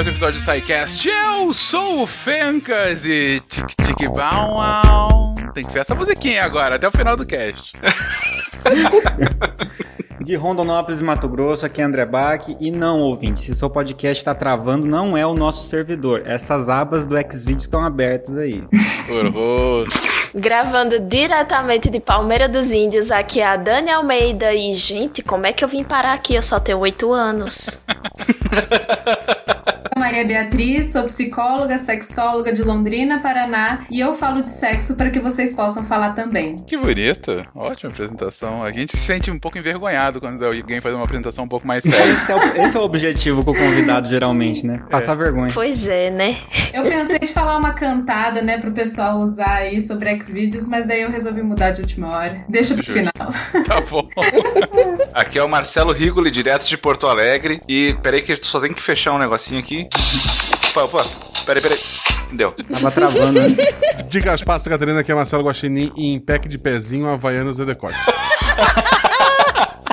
mais 0.00 0.08
um 0.08 0.12
episódio 0.12 0.40
do 0.40 0.42
SciCast. 0.42 1.06
Eu 1.06 1.52
sou 1.52 2.04
o 2.04 2.06
Fencas 2.06 3.04
e 3.04 3.42
tic 3.46 3.68
tic 3.68 4.08
bau 4.08 5.34
Tem 5.52 5.62
que 5.62 5.70
ser 5.70 5.80
essa 5.80 5.94
musiquinha 5.94 6.42
agora, 6.42 6.76
até 6.76 6.88
o 6.88 6.90
final 6.90 7.18
do 7.18 7.26
cast. 7.26 7.72
De 10.24 10.34
Rondonópolis, 10.36 11.02
Mato 11.02 11.28
Grosso, 11.28 11.66
aqui 11.66 11.82
é 11.82 11.84
André 11.84 12.06
Bach. 12.06 12.46
E 12.58 12.70
não, 12.70 13.00
ouvinte, 13.00 13.40
se 13.40 13.54
seu 13.54 13.68
podcast 13.68 14.20
está 14.20 14.34
travando, 14.34 14.86
não 14.86 15.18
é 15.18 15.26
o 15.26 15.34
nosso 15.34 15.64
servidor. 15.64 16.22
Essas 16.24 16.70
abas 16.70 17.06
do 17.06 17.14
Xvideos 17.16 17.64
estão 17.64 17.84
abertas 17.84 18.38
aí. 18.38 18.64
Horroroso. 19.06 19.90
Gravando 20.34 20.98
diretamente 20.98 21.90
de 21.90 22.00
Palmeira 22.00 22.48
dos 22.48 22.72
Índios, 22.72 23.10
aqui 23.10 23.40
é 23.40 23.46
a 23.46 23.56
Dani 23.56 23.90
Almeida. 23.90 24.54
E, 24.54 24.72
gente, 24.72 25.20
como 25.20 25.46
é 25.46 25.52
que 25.52 25.62
eu 25.62 25.68
vim 25.68 25.84
parar 25.84 26.14
aqui? 26.14 26.34
Eu 26.34 26.42
só 26.42 26.58
tenho 26.58 26.78
oito 26.78 27.12
anos. 27.12 27.82
Maria 30.00 30.24
Beatriz, 30.24 30.92
sou 30.92 31.02
psicóloga, 31.02 31.76
sexóloga 31.76 32.54
de 32.54 32.62
Londrina, 32.62 33.20
Paraná, 33.20 33.84
e 33.90 34.00
eu 34.00 34.14
falo 34.14 34.40
de 34.40 34.48
sexo 34.48 34.96
para 34.96 35.10
que 35.10 35.20
vocês 35.20 35.52
possam 35.52 35.84
falar 35.84 36.14
também. 36.14 36.56
Que 36.56 36.74
bonita, 36.78 37.46
ótima 37.54 37.92
apresentação. 37.92 38.64
A 38.64 38.72
gente 38.72 38.96
se 38.96 39.02
sente 39.02 39.30
um 39.30 39.38
pouco 39.38 39.58
envergonhado 39.58 40.18
quando 40.18 40.42
alguém 40.42 40.80
faz 40.80 40.94
uma 40.94 41.04
apresentação 41.04 41.44
um 41.44 41.48
pouco 41.48 41.66
mais 41.66 41.84
séria. 41.84 42.14
Esse 42.14 42.32
é 42.32 42.34
o, 42.34 42.56
esse 42.64 42.76
é 42.78 42.80
o 42.80 42.82
objetivo 42.82 43.44
com 43.44 43.50
o 43.50 43.54
convidado, 43.54 44.08
geralmente, 44.08 44.66
né? 44.66 44.82
Passar 44.90 45.12
é. 45.12 45.16
vergonha. 45.16 45.50
Pois 45.52 45.86
é, 45.86 46.08
né? 46.08 46.38
Eu 46.72 46.82
pensei 46.82 47.18
de 47.18 47.32
falar 47.34 47.58
uma 47.58 47.74
cantada, 47.74 48.40
né, 48.40 48.56
pro 48.56 48.72
pessoal 48.72 49.18
usar 49.18 49.56
aí 49.56 49.82
sobre 49.82 50.18
Xvideos, 50.18 50.66
mas 50.66 50.86
daí 50.88 51.02
eu 51.02 51.10
resolvi 51.10 51.42
mudar 51.42 51.72
de 51.72 51.82
última 51.82 52.10
hora. 52.10 52.34
Deixa 52.48 52.74
pro 52.74 52.84
final. 52.84 53.12
Tá 53.66 53.82
bom. 53.82 54.08
Aqui 55.12 55.38
é 55.38 55.42
o 55.42 55.48
Marcelo 55.48 55.92
Rigoli, 55.92 56.30
direto 56.30 56.66
de 56.66 56.78
Porto 56.78 57.06
Alegre. 57.06 57.60
E 57.68 57.94
peraí 58.02 58.22
que 58.22 58.34
só 58.42 58.60
tem 58.60 58.72
que 58.72 58.82
fechar 58.82 59.12
um 59.12 59.18
negocinho 59.18 59.60
aqui. 59.60 59.89
Opa, 60.70 60.84
opa, 60.84 61.04
peraí, 61.44 61.62
peraí. 61.62 61.78
Deu. 62.32 62.52
Tava 62.52 62.90
travando, 62.90 63.40
né? 63.40 63.48
Diga 64.08 64.32
as 64.32 64.42
pastas, 64.42 64.70
Catarina, 64.72 65.02
que 65.02 65.10
é 65.10 65.14
Marcelo 65.14 65.44
Guaxinim 65.44 65.92
e 65.96 66.12
em 66.12 66.20
pack 66.20 66.48
de 66.48 66.58
pezinho, 66.58 67.08
Havaianas 67.10 67.58
e 67.58 67.64
decote. 67.64 67.96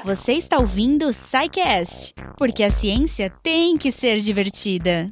Você 0.04 0.34
está 0.34 0.58
ouvindo 0.58 1.08
o 1.08 1.14
SciCast, 1.14 2.14
porque 2.38 2.64
a 2.64 2.70
ciência 2.70 3.32
tem 3.44 3.76
que 3.78 3.92
ser 3.92 4.20
divertida. 4.20 5.12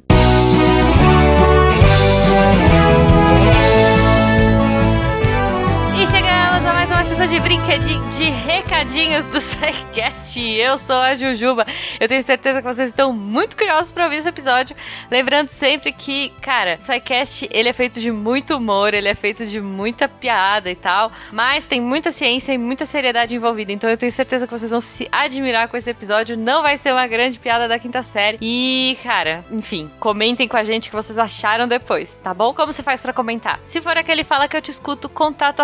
De 7.28 7.40
brinquedinho, 7.40 8.02
de 8.10 8.24
recadinhos 8.24 9.26
do 9.26 9.40
SciCast. 9.40 10.40
Eu 10.40 10.78
sou 10.78 10.96
a 10.96 11.14
Jujuba. 11.14 11.66
Eu 11.98 12.06
tenho 12.06 12.22
certeza 12.22 12.62
que 12.62 12.68
vocês 12.68 12.90
estão 12.90 13.12
muito 13.12 13.56
curiosos 13.56 13.90
para 13.90 14.04
ouvir 14.04 14.18
esse 14.18 14.28
episódio. 14.28 14.76
Lembrando 15.10 15.48
sempre 15.48 15.92
que, 15.92 16.28
cara, 16.40 16.76
o 16.78 16.82
SciCast, 16.82 17.48
ele 17.50 17.68
é 17.68 17.72
feito 17.72 18.00
de 18.00 18.12
muito 18.12 18.56
humor, 18.56 18.94
ele 18.94 19.08
é 19.08 19.14
feito 19.14 19.44
de 19.44 19.60
muita 19.60 20.08
piada 20.08 20.70
e 20.70 20.76
tal, 20.76 21.10
mas 21.32 21.66
tem 21.66 21.80
muita 21.80 22.12
ciência 22.12 22.52
e 22.52 22.58
muita 22.58 22.86
seriedade 22.86 23.34
envolvida. 23.34 23.72
Então 23.72 23.90
eu 23.90 23.96
tenho 23.96 24.12
certeza 24.12 24.46
que 24.46 24.52
vocês 24.56 24.70
vão 24.70 24.80
se 24.80 25.08
admirar 25.10 25.66
com 25.68 25.76
esse 25.76 25.90
episódio. 25.90 26.36
Não 26.36 26.62
vai 26.62 26.78
ser 26.78 26.92
uma 26.92 27.08
grande 27.08 27.40
piada 27.40 27.66
da 27.66 27.78
quinta 27.78 28.04
série. 28.04 28.38
E, 28.40 28.96
cara, 29.02 29.44
enfim, 29.50 29.90
comentem 29.98 30.46
com 30.46 30.56
a 30.56 30.62
gente 30.62 30.86
o 30.86 30.90
que 30.90 30.96
vocês 30.96 31.18
acharam 31.18 31.66
depois, 31.66 32.20
tá 32.22 32.32
bom? 32.32 32.54
Como 32.54 32.72
você 32.72 32.84
faz 32.84 33.02
para 33.02 33.12
comentar? 33.12 33.58
Se 33.64 33.80
for 33.80 33.96
aquele 33.96 34.22
fala 34.22 34.46
que 34.46 34.56
eu 34.56 34.62
te 34.62 34.70
escuto, 34.70 35.08
contato 35.08 35.60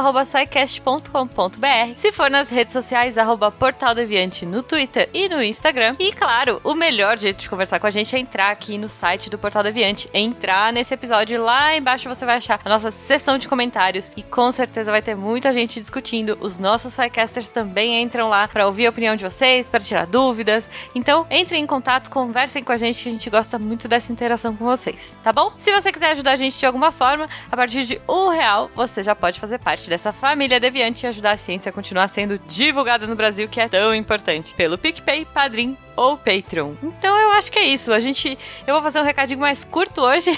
arroba 1.53 1.95
Se 1.95 2.12
for 2.12 2.31
nas 2.31 2.48
redes 2.50 2.72
sociais, 2.72 3.19
arroba 3.19 3.50
Portal 3.50 3.95
Deviante 3.95 4.47
no 4.47 4.62
Twitter 4.62 5.08
e 5.12 5.28
no 5.28 5.42
Instagram. 5.42 5.97
E 5.99 6.12
claro, 6.12 6.60
o 6.65 6.75
melhor 6.75 7.19
jeito 7.19 7.41
de 7.41 7.49
conversar 7.49 7.78
com 7.78 7.87
a 7.87 7.91
gente 7.91 8.15
é 8.15 8.19
entrar 8.19 8.50
aqui 8.50 8.78
no 8.78 8.88
site 8.88 9.28
do 9.28 9.38
Portal 9.38 9.62
Deviante. 9.62 10.09
Entrar 10.15 10.72
nesse 10.72 10.94
episódio 10.94 11.43
lá 11.43 11.77
embaixo 11.77 12.09
você 12.09 12.25
vai 12.25 12.37
achar 12.37 12.60
a 12.65 12.69
nossa 12.69 12.91
sessão 12.91 13.38
de 13.38 13.49
comentários 13.49 14.10
e 14.16 14.22
com 14.22 14.50
certeza 14.50 14.91
vai 14.91 15.03
ter 15.03 15.15
muita 15.15 15.53
gente 15.53 15.81
discutindo. 15.81 16.38
Os 16.41 16.59
nossos 16.59 16.93
sidecasters 16.93 17.50
também 17.50 18.00
entram 18.00 18.28
lá 18.28 18.48
para 18.48 18.66
ouvir 18.66 18.87
a 18.87 18.91
opinião 18.91 19.16
de 19.16 19.25
vocês, 19.25 19.69
para 19.69 19.81
tirar 19.81 20.06
dúvidas. 20.06 20.71
Então, 20.94 21.27
entrem 21.31 21.62
em 21.62 21.66
contato, 21.66 22.10
conversem 22.10 22.62
com 22.62 22.72
a 22.72 22.77
gente 22.77 23.03
que 23.03 23.09
a 23.09 23.12
gente 23.12 23.31
gosta 23.31 23.59
muito 23.59 23.88
dessa 23.88 24.12
interação 24.12 24.54
com 24.56 24.65
vocês, 24.65 25.19
tá 25.22 25.32
bom? 25.32 25.53
Se 25.56 25.72
você 25.72 25.93
quiser 25.93 26.12
ajudar 26.12 26.32
a 26.32 26.37
gente 26.37 26.59
de 26.59 26.66
alguma 26.66 26.93
forma, 26.93 27.28
a 27.50 27.56
partir 27.56 27.84
de 27.84 28.00
um 28.09 28.28
real 28.28 28.71
você 28.75 29.03
já 29.03 29.15
pode 29.15 29.41
fazer 29.41 29.59
parte 29.59 29.88
dessa 29.88 30.12
família 30.12 30.60
Deviante 30.60 31.04
e 31.04 31.09
ajudar 31.09 31.31
a 31.32 31.37
ciência 31.37 31.72
continuar 31.72 32.09
sendo 32.09 32.38
divulgada 32.38 33.06
no 33.06 33.16
Brasil, 33.16 33.48
que 33.48 33.60
é 33.60 33.69
tão 33.69 33.94
importante, 33.94 34.54
pelo 34.54 34.78
PicPay, 34.78 35.25
Padrim 35.25 35.76
ou 35.97 36.16
Patreon. 36.16 36.72
Então 36.82 37.16
eu 37.19 37.32
acho 37.32 37.50
que 37.50 37.59
é 37.59 37.65
isso. 37.65 37.93
A 37.93 38.00
gente. 38.00 38.38
Eu 38.66 38.75
vou 38.75 38.82
fazer 38.82 39.00
um 39.00 39.04
recadinho 39.04 39.38
mais 39.38 39.65
curto 39.65 40.00
hoje. 40.00 40.31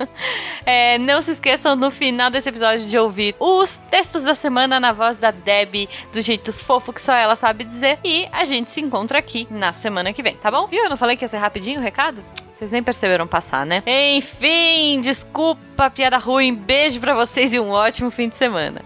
é, 0.66 0.98
não 0.98 1.20
se 1.22 1.32
esqueçam 1.32 1.76
no 1.76 1.90
final 1.90 2.30
desse 2.30 2.48
episódio 2.48 2.86
de 2.86 2.98
ouvir 2.98 3.34
os 3.38 3.78
textos 3.90 4.24
da 4.24 4.34
semana 4.34 4.78
na 4.78 4.92
voz 4.92 5.18
da 5.18 5.30
Deb, 5.30 5.88
do 6.12 6.20
jeito 6.20 6.52
fofo 6.52 6.92
que 6.92 7.00
só 7.00 7.14
ela 7.14 7.36
sabe 7.36 7.64
dizer. 7.64 7.98
E 8.04 8.28
a 8.32 8.44
gente 8.44 8.70
se 8.70 8.80
encontra 8.80 9.18
aqui 9.18 9.46
na 9.50 9.72
semana 9.72 10.12
que 10.12 10.22
vem, 10.22 10.36
tá 10.36 10.50
bom? 10.50 10.66
Viu? 10.66 10.82
Eu 10.82 10.90
não 10.90 10.96
falei 10.96 11.16
que 11.16 11.24
ia 11.24 11.28
ser 11.28 11.38
rapidinho 11.38 11.80
o 11.80 11.82
recado? 11.82 12.22
Vocês 12.52 12.70
nem 12.70 12.82
perceberam 12.82 13.26
passar, 13.26 13.66
né? 13.66 13.82
Enfim, 13.86 15.00
desculpa 15.00 15.90
piada 15.90 16.18
ruim. 16.18 16.54
Beijo 16.54 17.00
para 17.00 17.14
vocês 17.14 17.52
e 17.52 17.58
um 17.58 17.70
ótimo 17.70 18.10
fim 18.10 18.28
de 18.28 18.36
semana. 18.36 18.82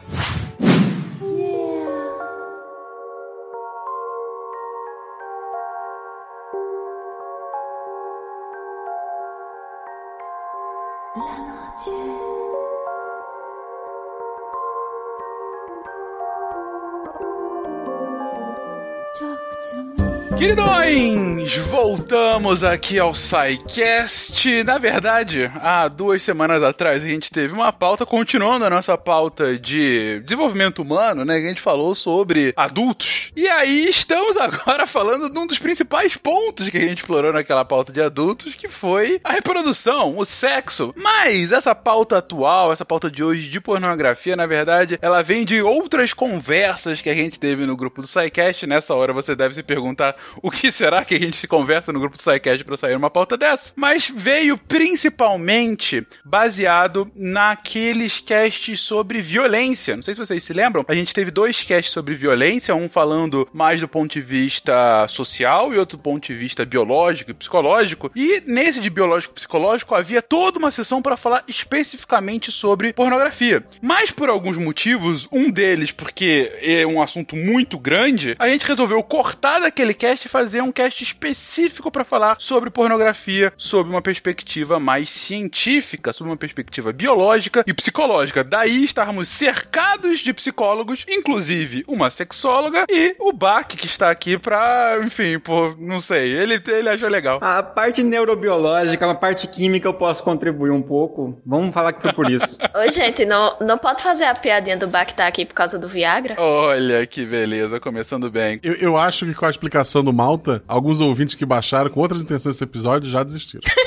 Queridões, 20.38 21.56
voltamos 21.56 22.62
aqui 22.62 22.98
ao 22.98 23.14
SciCast. 23.14 24.64
Na 24.64 24.76
verdade, 24.76 25.50
há 25.62 25.88
duas 25.88 26.22
semanas 26.22 26.62
atrás 26.62 27.02
a 27.02 27.08
gente 27.08 27.30
teve 27.30 27.54
uma 27.54 27.72
pauta, 27.72 28.04
continuando 28.04 28.66
a 28.66 28.70
nossa 28.70 28.98
pauta 28.98 29.58
de 29.58 30.20
desenvolvimento 30.20 30.82
humano, 30.82 31.24
né? 31.24 31.38
Que 31.38 31.47
a 31.47 31.48
gente 31.48 31.62
falou 31.62 31.94
sobre 31.94 32.52
adultos. 32.54 33.32
E 33.34 33.48
aí 33.48 33.88
estamos 33.88 34.36
agora 34.36 34.84
falando 34.86 35.32
de 35.32 35.38
um 35.38 35.47
dos 35.47 35.58
principais 35.58 36.19
pontos 36.19 36.68
que 36.68 36.76
a 36.76 36.82
gente 36.82 36.98
explorou 36.98 37.32
naquela 37.32 37.64
pauta 37.64 37.91
de 37.91 38.03
adultos, 38.03 38.54
que 38.54 38.68
foi 38.68 39.18
a 39.24 39.32
reprodução, 39.32 40.18
o 40.18 40.24
sexo. 40.26 40.92
Mas 40.94 41.50
essa 41.50 41.74
pauta 41.74 42.18
atual, 42.18 42.74
essa 42.74 42.84
pauta 42.84 43.10
de 43.10 43.24
hoje 43.24 43.48
de 43.48 43.58
pornografia, 43.58 44.36
na 44.36 44.47
verdade, 44.47 44.98
ela 45.00 45.22
vem 45.22 45.47
de 45.47 45.62
outras 45.62 46.12
conversas 46.12 47.00
que 47.00 47.08
a 47.08 47.14
gente 47.14 47.41
teve 47.41 47.64
no 47.64 47.74
grupo 47.74 48.03
do 48.03 48.06
SciCast. 48.06 48.66
Nessa 48.66 48.94
hora 48.94 49.14
você 49.14 49.34
deve 49.34 49.54
se 49.54 49.62
perguntar 49.62 50.14
o 50.42 50.50
que 50.50 50.70
será 50.70 51.04
que 51.04 51.14
a 51.14 51.19
gente 51.19 51.37
se 51.37 51.47
conversa 51.47 51.92
no 51.92 52.00
grupo 52.00 52.16
do 52.16 52.22
SciCast 52.22 52.64
para 52.64 52.76
sair 52.76 52.97
uma 52.97 53.10
pauta 53.10 53.37
dessa? 53.37 53.72
Mas 53.76 54.12
veio 54.14 54.56
principalmente 54.56 56.06
baseado 56.25 57.10
naqueles 57.14 58.20
casts 58.20 58.81
sobre 58.81 59.20
violência. 59.20 59.97
Não 59.97 60.03
sei 60.03 60.15
se 60.15 60.20
vocês 60.20 60.42
se 60.42 60.53
lembram, 60.53 60.84
a 60.88 60.94
gente 60.94 61.15
teve 61.15 61.31
dois 61.31 61.62
casts 61.62 61.92
sobre 61.92 62.15
violência, 62.15 62.75
um 62.75 62.88
falando 62.88 63.48
mais 63.53 63.81
do 63.81 63.88
ponto 63.88 64.12
de 64.12 64.20
vista 64.20 65.06
social 65.09 65.72
e 65.72 65.78
outro 65.78 65.97
do 65.97 66.03
ponto 66.03 66.26
de 66.26 66.34
vista 66.34 66.65
biológico 66.65 67.31
e 67.31 67.34
psicológico. 67.34 68.10
E 68.15 68.42
nesse 68.47 68.81
de 68.81 68.91
biológico 68.91 69.32
e 69.32 69.36
psicológico 69.36 69.94
havia 69.94 70.22
toda 70.22 70.59
uma 70.59 70.70
sessão 70.70 71.03
para 71.03 71.16
falar 71.16 71.44
especificamente 71.48 72.50
sobre 72.50 72.92
pornografia. 72.92 73.65
Mas 73.81 74.10
por 74.10 74.28
alguns 74.28 74.56
motivos, 74.56 75.28
um 75.30 75.50
deles 75.50 75.91
porque 75.91 76.53
é 76.62 76.86
um 76.86 77.00
assunto 77.00 77.36
muito 77.36 77.78
grande, 77.78 78.36
a 78.39 78.48
gente 78.48 78.66
resolveu 78.66 79.03
cortar 79.03 79.60
daquele 79.60 79.95
cast 79.95 80.16
cast 80.16 80.28
fazer 80.28 80.63
um 80.63 80.72
cast 80.72 81.04
específico 81.04 81.91
para 81.91 82.04
falar 82.04 82.36
sobre 82.39 82.71
pornografia, 82.71 83.53
sob 83.57 83.91
uma 83.91 84.01
perspectiva 84.01 84.80
mais 84.80 85.10
científica, 85.10 86.13
sob 86.13 86.30
uma 86.30 86.36
perspectiva 86.36 86.92
biológica 86.92 87.63
e 87.66 87.74
psicológica. 87.74 88.42
Daí 88.42 88.83
estarmos 88.83 89.28
cercados 89.28 90.21
de 90.21 90.33
psicólogos, 90.33 91.04
inclusive 91.09 91.84
uma 91.86 92.10
sexóloga 92.10 92.86
e 92.89 93.15
o 93.18 93.33
Bach 93.33 93.66
que 93.66 93.86
está 93.86 94.10
aqui 94.10 94.39
pra, 94.39 94.98
enfim, 95.04 95.39
por, 95.39 95.78
não 95.78 96.01
sei, 96.01 96.33
ele, 96.33 96.60
ele 96.66 96.89
achou 96.89 97.09
legal. 97.09 97.39
A 97.42 97.62
parte 97.62 98.03
neurobiológica, 98.03 99.10
a 99.10 99.15
parte 99.15 99.47
química 99.47 99.86
eu 99.86 99.95
posso 99.95 100.22
contribuir 100.22 100.71
um 100.71 100.83
pouco. 100.83 101.41
Vamos 101.45 101.74
falar 101.74 101.92
que 101.92 102.01
foi 102.01 102.12
por 102.12 102.30
isso. 102.30 102.59
Oi, 102.74 102.89
gente, 102.89 103.24
não, 103.24 103.57
não 103.60 103.77
pode 103.77 104.03
fazer 104.03 104.24
a 104.24 104.34
piadinha 104.34 104.77
do 104.77 104.86
Bach 104.86 105.12
tá 105.12 105.27
aqui 105.27 105.45
por 105.45 105.54
causa 105.54 105.78
do 105.78 105.89
Viagra? 105.89 106.36
Olha 106.39 107.07
que 107.07 107.24
beleza, 107.24 107.78
começando 107.78 108.30
bem. 108.30 108.59
Eu, 108.62 108.74
eu 108.74 108.97
acho 108.97 109.27
que 109.27 109.34
com 109.34 109.45
a 109.45 109.51
explicação 109.51 110.05
Malta, 110.12 110.62
alguns 110.66 111.00
ouvintes 111.00 111.34
que 111.34 111.47
baixaram 111.47 111.91
com 111.91 112.00
outras 112.00 112.22
intenções 112.22 112.54
desse 112.54 112.64
episódio 112.64 113.10
já 113.10 113.22
desistiram. 113.22 113.62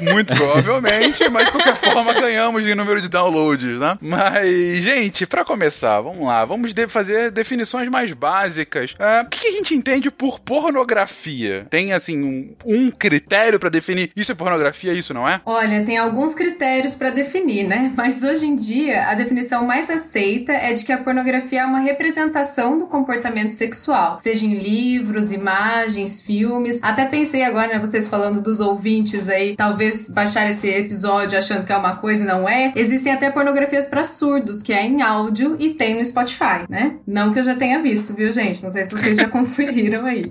Muito 0.00 0.34
provavelmente, 0.34 1.28
mas 1.28 1.46
de 1.46 1.52
qualquer 1.52 1.76
forma 1.76 2.12
ganhamos 2.14 2.66
em 2.66 2.74
número 2.74 3.00
de 3.00 3.08
downloads, 3.08 3.78
né? 3.78 3.96
Mas, 4.00 4.78
gente, 4.78 5.26
pra 5.26 5.44
começar, 5.44 6.00
vamos 6.00 6.26
lá, 6.26 6.44
vamos 6.44 6.72
de- 6.74 6.88
fazer 6.88 7.30
definições 7.30 7.88
mais 7.88 8.12
básicas. 8.12 8.94
Ah, 8.98 9.22
o 9.26 9.28
que, 9.30 9.46
a 9.46 9.52
gente 9.52 9.74
entende 9.74 10.10
por 10.10 10.40
pornografia? 10.40 11.66
Tem, 11.70 11.92
assim, 11.92 12.22
um, 12.22 12.54
um 12.64 12.90
critério 12.90 13.58
pra 13.58 13.68
definir 13.70 14.10
isso 14.16 14.32
é 14.32 14.34
pornografia, 14.34 14.92
isso 14.92 15.14
não 15.14 15.28
é? 15.28 15.40
Olha, 15.44 15.84
tem 15.84 15.96
alguns 15.98 16.34
critérios 16.34 16.94
para 16.94 17.10
definir, 17.10 17.64
né? 17.64 17.92
Mas 17.96 18.22
hoje 18.22 18.46
em 18.46 18.56
dia, 18.56 19.06
a 19.08 19.14
definição 19.14 19.64
mais 19.66 19.88
aceita 19.90 20.52
é 20.52 20.72
de 20.72 20.84
que 20.84 20.92
a 20.92 20.98
pornografia 20.98 21.60
é 21.60 21.64
uma 21.64 21.80
representação 21.80 22.78
do 22.78 22.86
comportamento 22.86 23.50
sexual, 23.50 24.18
seja 24.20 24.44
em 24.46 24.54
livros, 24.54 25.30
imagens, 25.32 26.20
filmes. 26.22 26.80
Até 26.82 27.04
pensei 27.06 27.42
agora, 27.42 27.74
né, 27.74 27.78
vocês 27.78 28.08
falando 28.08 28.40
dos 28.40 28.60
ouvintes 28.60 29.28
aí, 29.28 29.56
talvez 29.56 29.83
baixar 30.10 30.48
esse 30.48 30.68
episódio 30.68 31.38
achando 31.38 31.64
que 31.64 31.72
é 31.72 31.76
uma 31.76 31.96
coisa 31.96 32.22
e 32.22 32.26
não 32.26 32.48
é. 32.48 32.72
Existem 32.76 33.12
até 33.12 33.30
pornografias 33.30 33.86
para 33.86 34.04
surdos, 34.04 34.62
que 34.62 34.72
é 34.72 34.84
em 34.84 35.02
áudio 35.02 35.56
e 35.58 35.70
tem 35.70 35.96
no 35.96 36.04
Spotify, 36.04 36.64
né? 36.68 36.96
Não 37.06 37.32
que 37.32 37.38
eu 37.38 37.44
já 37.44 37.54
tenha 37.54 37.82
visto, 37.82 38.14
viu, 38.14 38.32
gente? 38.32 38.62
Não 38.62 38.70
sei 38.70 38.84
se 38.84 38.92
vocês 38.92 39.16
já 39.16 39.28
conferiram 39.28 40.06
aí. 40.06 40.30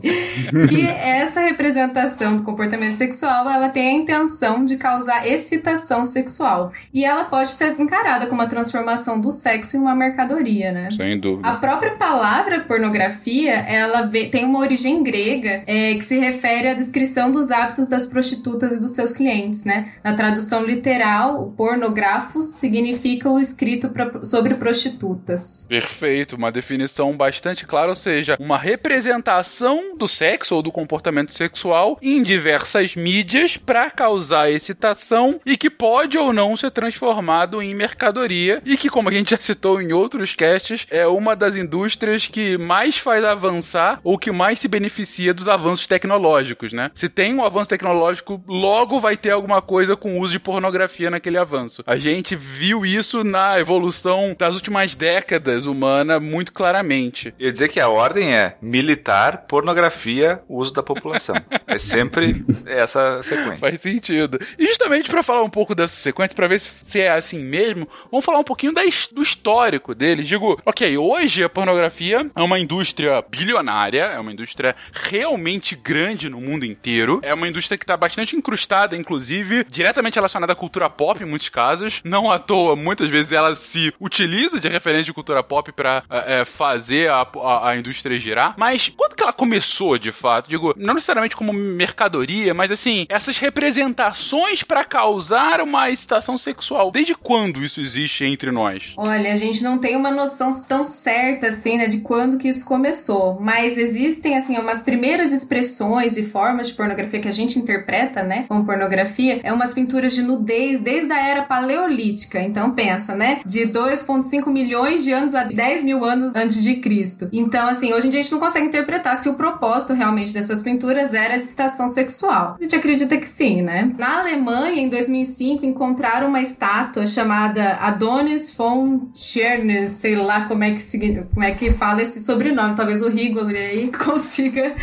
E 0.71 0.85
essa 0.85 1.41
representação 1.41 2.38
do 2.38 2.44
comportamento 2.44 2.95
sexual, 2.97 3.50
ela 3.50 3.69
tem 3.69 3.88
a 3.88 4.01
intenção 4.01 4.65
de 4.65 4.77
causar 4.77 5.27
excitação 5.27 6.05
sexual. 6.05 6.71
E 6.94 7.05
ela 7.05 7.25
pode 7.25 7.50
ser 7.50 7.79
encarada 7.79 8.27
como 8.27 8.41
uma 8.41 8.47
transformação 8.47 9.19
do 9.19 9.31
sexo 9.31 9.77
em 9.77 9.79
uma 9.79 9.95
mercadoria, 9.95 10.71
né? 10.71 10.89
Sem 10.91 11.19
dúvida. 11.19 11.47
A 11.47 11.55
própria 11.55 11.91
palavra 11.91 12.61
pornografia, 12.61 13.53
ela 13.53 14.07
tem 14.07 14.45
uma 14.45 14.59
origem 14.59 15.03
grega 15.03 15.63
é, 15.65 15.94
que 15.95 16.03
se 16.03 16.17
refere 16.17 16.69
à 16.69 16.73
descrição 16.73 17.31
dos 17.31 17.51
hábitos 17.51 17.89
das 17.89 18.05
prostitutas 18.05 18.77
e 18.77 18.79
dos 18.79 18.91
seus 18.91 19.11
clientes, 19.11 19.42
né? 19.65 19.93
Na 20.03 20.15
tradução 20.15 20.63
literal, 20.63 21.53
pornografos 21.57 22.45
significa 22.45 23.29
o 23.29 23.39
escrito 23.39 23.91
sobre 24.23 24.55
prostitutas. 24.55 25.65
Perfeito, 25.67 26.35
uma 26.35 26.51
definição 26.51 27.15
bastante 27.15 27.65
clara, 27.65 27.89
ou 27.89 27.95
seja, 27.95 28.37
uma 28.39 28.57
representação 28.57 29.97
do 29.97 30.07
sexo 30.07 30.55
ou 30.55 30.61
do 30.61 30.71
comportamento 30.71 31.33
sexual 31.33 31.97
em 32.01 32.23
diversas 32.23 32.95
mídias 32.95 33.57
para 33.57 33.89
causar 33.89 34.51
excitação 34.51 35.39
e 35.45 35.57
que 35.57 35.69
pode 35.69 36.17
ou 36.17 36.31
não 36.31 36.55
ser 36.55 36.71
transformado 36.71 37.61
em 37.61 37.73
mercadoria 37.75 38.61
e 38.65 38.77
que, 38.77 38.89
como 38.89 39.09
a 39.09 39.11
gente 39.11 39.31
já 39.31 39.37
citou 39.39 39.81
em 39.81 39.91
outros 39.91 40.33
casts, 40.33 40.87
é 40.89 41.05
uma 41.05 41.35
das 41.35 41.55
indústrias 41.55 42.27
que 42.27 42.57
mais 42.57 42.97
faz 42.97 43.23
avançar 43.23 43.99
ou 44.03 44.17
que 44.17 44.31
mais 44.31 44.59
se 44.59 44.67
beneficia 44.67 45.33
dos 45.33 45.47
avanços 45.47 45.87
tecnológicos, 45.87 46.73
né? 46.73 46.91
Se 46.95 47.09
tem 47.09 47.33
um 47.33 47.43
avanço 47.43 47.69
tecnológico, 47.69 48.43
logo 48.47 48.99
vai 48.99 49.17
ter 49.17 49.31
alguma 49.33 49.62
coisa 49.62 49.95
com 49.95 50.19
uso 50.19 50.31
de 50.33 50.39
pornografia 50.39 51.09
naquele 51.09 51.38
avanço. 51.38 51.83
A 51.85 51.97
gente 51.97 52.35
viu 52.35 52.85
isso 52.85 53.24
na 53.24 53.59
evolução 53.59 54.35
das 54.38 54.56
últimas 54.56 54.95
décadas 54.95 55.65
humana 55.65 56.19
muito 56.19 56.51
claramente. 56.51 57.33
Eu 57.39 57.47
ia 57.47 57.51
dizer 57.51 57.69
que 57.69 57.80
a 57.80 57.89
ordem 57.89 58.35
é 58.35 58.56
militar, 58.62 59.45
pornografia, 59.47 60.41
uso 60.47 60.74
da 60.74 60.83
população. 60.83 61.35
É 61.68 61.77
sempre 61.77 62.45
essa 62.65 63.21
sequência. 63.21 63.57
Faz 63.57 63.81
sentido. 63.81 64.39
E 64.57 64.68
justamente 64.68 65.09
pra 65.09 65.24
falar 65.24 65.44
um 65.44 65.50
pouco 65.50 65.74
dessa 65.74 65.95
sequência, 65.95 66.36
pra 66.36 66.47
ver 66.47 66.59
se, 66.59 67.00
é 67.00 67.12
assim 67.12 67.39
mesmo, 67.39 67.88
vamos 68.12 68.25
falar 68.25 68.39
um 68.39 68.44
pouquinho 68.44 68.74
da 68.74 68.83
do 69.12 69.24
histórico 69.24 69.95
deles. 69.95 70.27
Digo, 70.27 70.59
ok, 70.65 70.97
hoje 70.97 71.44
a 71.44 71.50
pornografia 71.50 72.29
é 72.36 72.41
uma 72.41 72.59
indústria 72.59 73.24
bilionária, 73.27 74.03
é 74.03 74.19
uma 74.19 74.31
indústria 74.31 74.75
realmente 74.91 75.75
grande 75.75 76.29
no 76.29 76.39
mundo 76.39 76.65
inteiro. 76.65 77.19
É 77.24 77.33
uma 77.33 77.47
indústria 77.47 77.77
que 77.77 77.86
tá 77.86 77.97
bastante 77.97 78.36
incrustada, 78.36 78.95
inclusive, 78.95 79.22
diretamente 79.69 80.15
relacionada 80.15 80.53
à 80.53 80.55
cultura 80.55 80.89
pop 80.89 81.21
em 81.21 81.27
muitos 81.27 81.49
casos. 81.49 82.01
Não 82.03 82.31
à 82.31 82.39
toa, 82.39 82.75
muitas 82.75 83.09
vezes 83.09 83.31
ela 83.31 83.55
se 83.55 83.93
utiliza 83.99 84.59
de 84.59 84.67
referência 84.67 85.05
de 85.05 85.13
cultura 85.13 85.43
pop 85.43 85.71
pra 85.71 86.03
é, 86.09 86.41
é, 86.41 86.45
fazer 86.45 87.09
a, 87.09 87.27
a, 87.43 87.69
a 87.69 87.77
indústria 87.77 88.19
girar. 88.19 88.55
Mas 88.57 88.89
quando 88.95 89.15
que 89.15 89.23
ela 89.23 89.33
começou, 89.33 89.97
de 89.97 90.11
fato? 90.11 90.49
Digo, 90.49 90.73
não 90.77 90.93
necessariamente 90.93 91.35
como 91.35 91.53
mercadoria, 91.53 92.53
mas 92.53 92.71
assim, 92.71 93.05
essas 93.09 93.37
representações 93.39 94.63
pra 94.63 94.83
causar 94.83 95.61
uma 95.61 95.89
excitação 95.89 96.37
sexual. 96.37 96.91
Desde 96.91 97.15
quando 97.15 97.63
isso 97.63 97.81
existe 97.81 98.25
entre 98.25 98.51
nós? 98.51 98.93
Olha, 98.97 99.31
a 99.31 99.35
gente 99.35 99.63
não 99.63 99.77
tem 99.79 99.95
uma 99.95 100.11
noção 100.11 100.51
tão 100.63 100.83
certa 100.83 101.47
assim, 101.47 101.77
né, 101.77 101.87
de 101.87 101.99
quando 101.99 102.37
que 102.37 102.47
isso 102.47 102.65
começou, 102.65 103.39
mas 103.39 103.77
existem 103.77 104.35
assim 104.35 104.57
umas 104.57 104.81
primeiras 104.81 105.31
expressões 105.31 106.17
e 106.17 106.23
formas 106.23 106.67
de 106.67 106.73
pornografia 106.73 107.19
que 107.19 107.27
a 107.27 107.31
gente 107.31 107.59
interpreta, 107.59 108.23
né, 108.23 108.45
como 108.47 108.65
pornografia, 108.65 109.12
é 109.44 109.51
umas 109.54 109.74
pinturas 109.74 110.13
de 110.13 110.21
nudez 110.24 110.81
desde 110.81 111.12
a 111.12 111.19
era 111.27 111.44
paleolítica. 111.44 112.42
Então 112.42 112.71
pensa, 112.71 113.15
né, 113.15 113.42
de 113.45 113.62
2,5 113.68 114.48
milhões 114.51 115.04
de 115.04 115.12
anos 115.12 115.36
a 115.36 115.44
10 115.44 115.83
mil 115.83 116.04
anos 116.04 116.36
antes 116.36 116.62
de 116.63 116.75
Cristo. 116.77 117.30
Então 117.31 117.68
assim, 117.68 117.94
hoje 117.94 118.07
em 118.07 118.10
dia 118.10 118.19
a 118.19 118.24
gente 118.24 118.31
não 118.31 118.39
consegue 118.39 118.68
interpretar 118.68 119.15
se 119.18 119.30
o 119.30 119.36
propósito 119.36 119.94
realmente 119.94 120.33
dessas 120.33 120.62
pinturas 120.62 121.13
era 121.13 121.33
a 121.33 121.38
excitação 121.38 121.88
sexual. 121.88 122.56
A 122.60 122.63
gente 122.63 122.75
acredita 122.75 123.18
que 123.18 123.27
sim, 123.27 123.62
né? 123.62 123.92
Na 123.98 124.19
Alemanha, 124.21 124.81
em 124.81 124.89
2005, 124.89 125.65
encontraram 125.65 126.27
uma 126.27 126.42
estátua 126.42 127.06
chamada 127.06 127.75
Adonis 127.75 128.56
von 128.56 129.07
Tchernes, 129.13 129.92
sei 129.92 130.15
lá 130.15 130.45
como 130.45 130.63
é 130.63 130.71
que, 130.71 130.81
signi- 130.81 131.24
como 131.33 131.44
é 131.45 131.51
que 131.51 131.71
fala 131.71 132.01
esse 132.01 132.19
sobrenome, 132.21 132.75
talvez 132.75 133.01
o 133.01 133.10
Rigoli 133.10 133.57
aí 133.57 133.92
consiga 134.04 134.74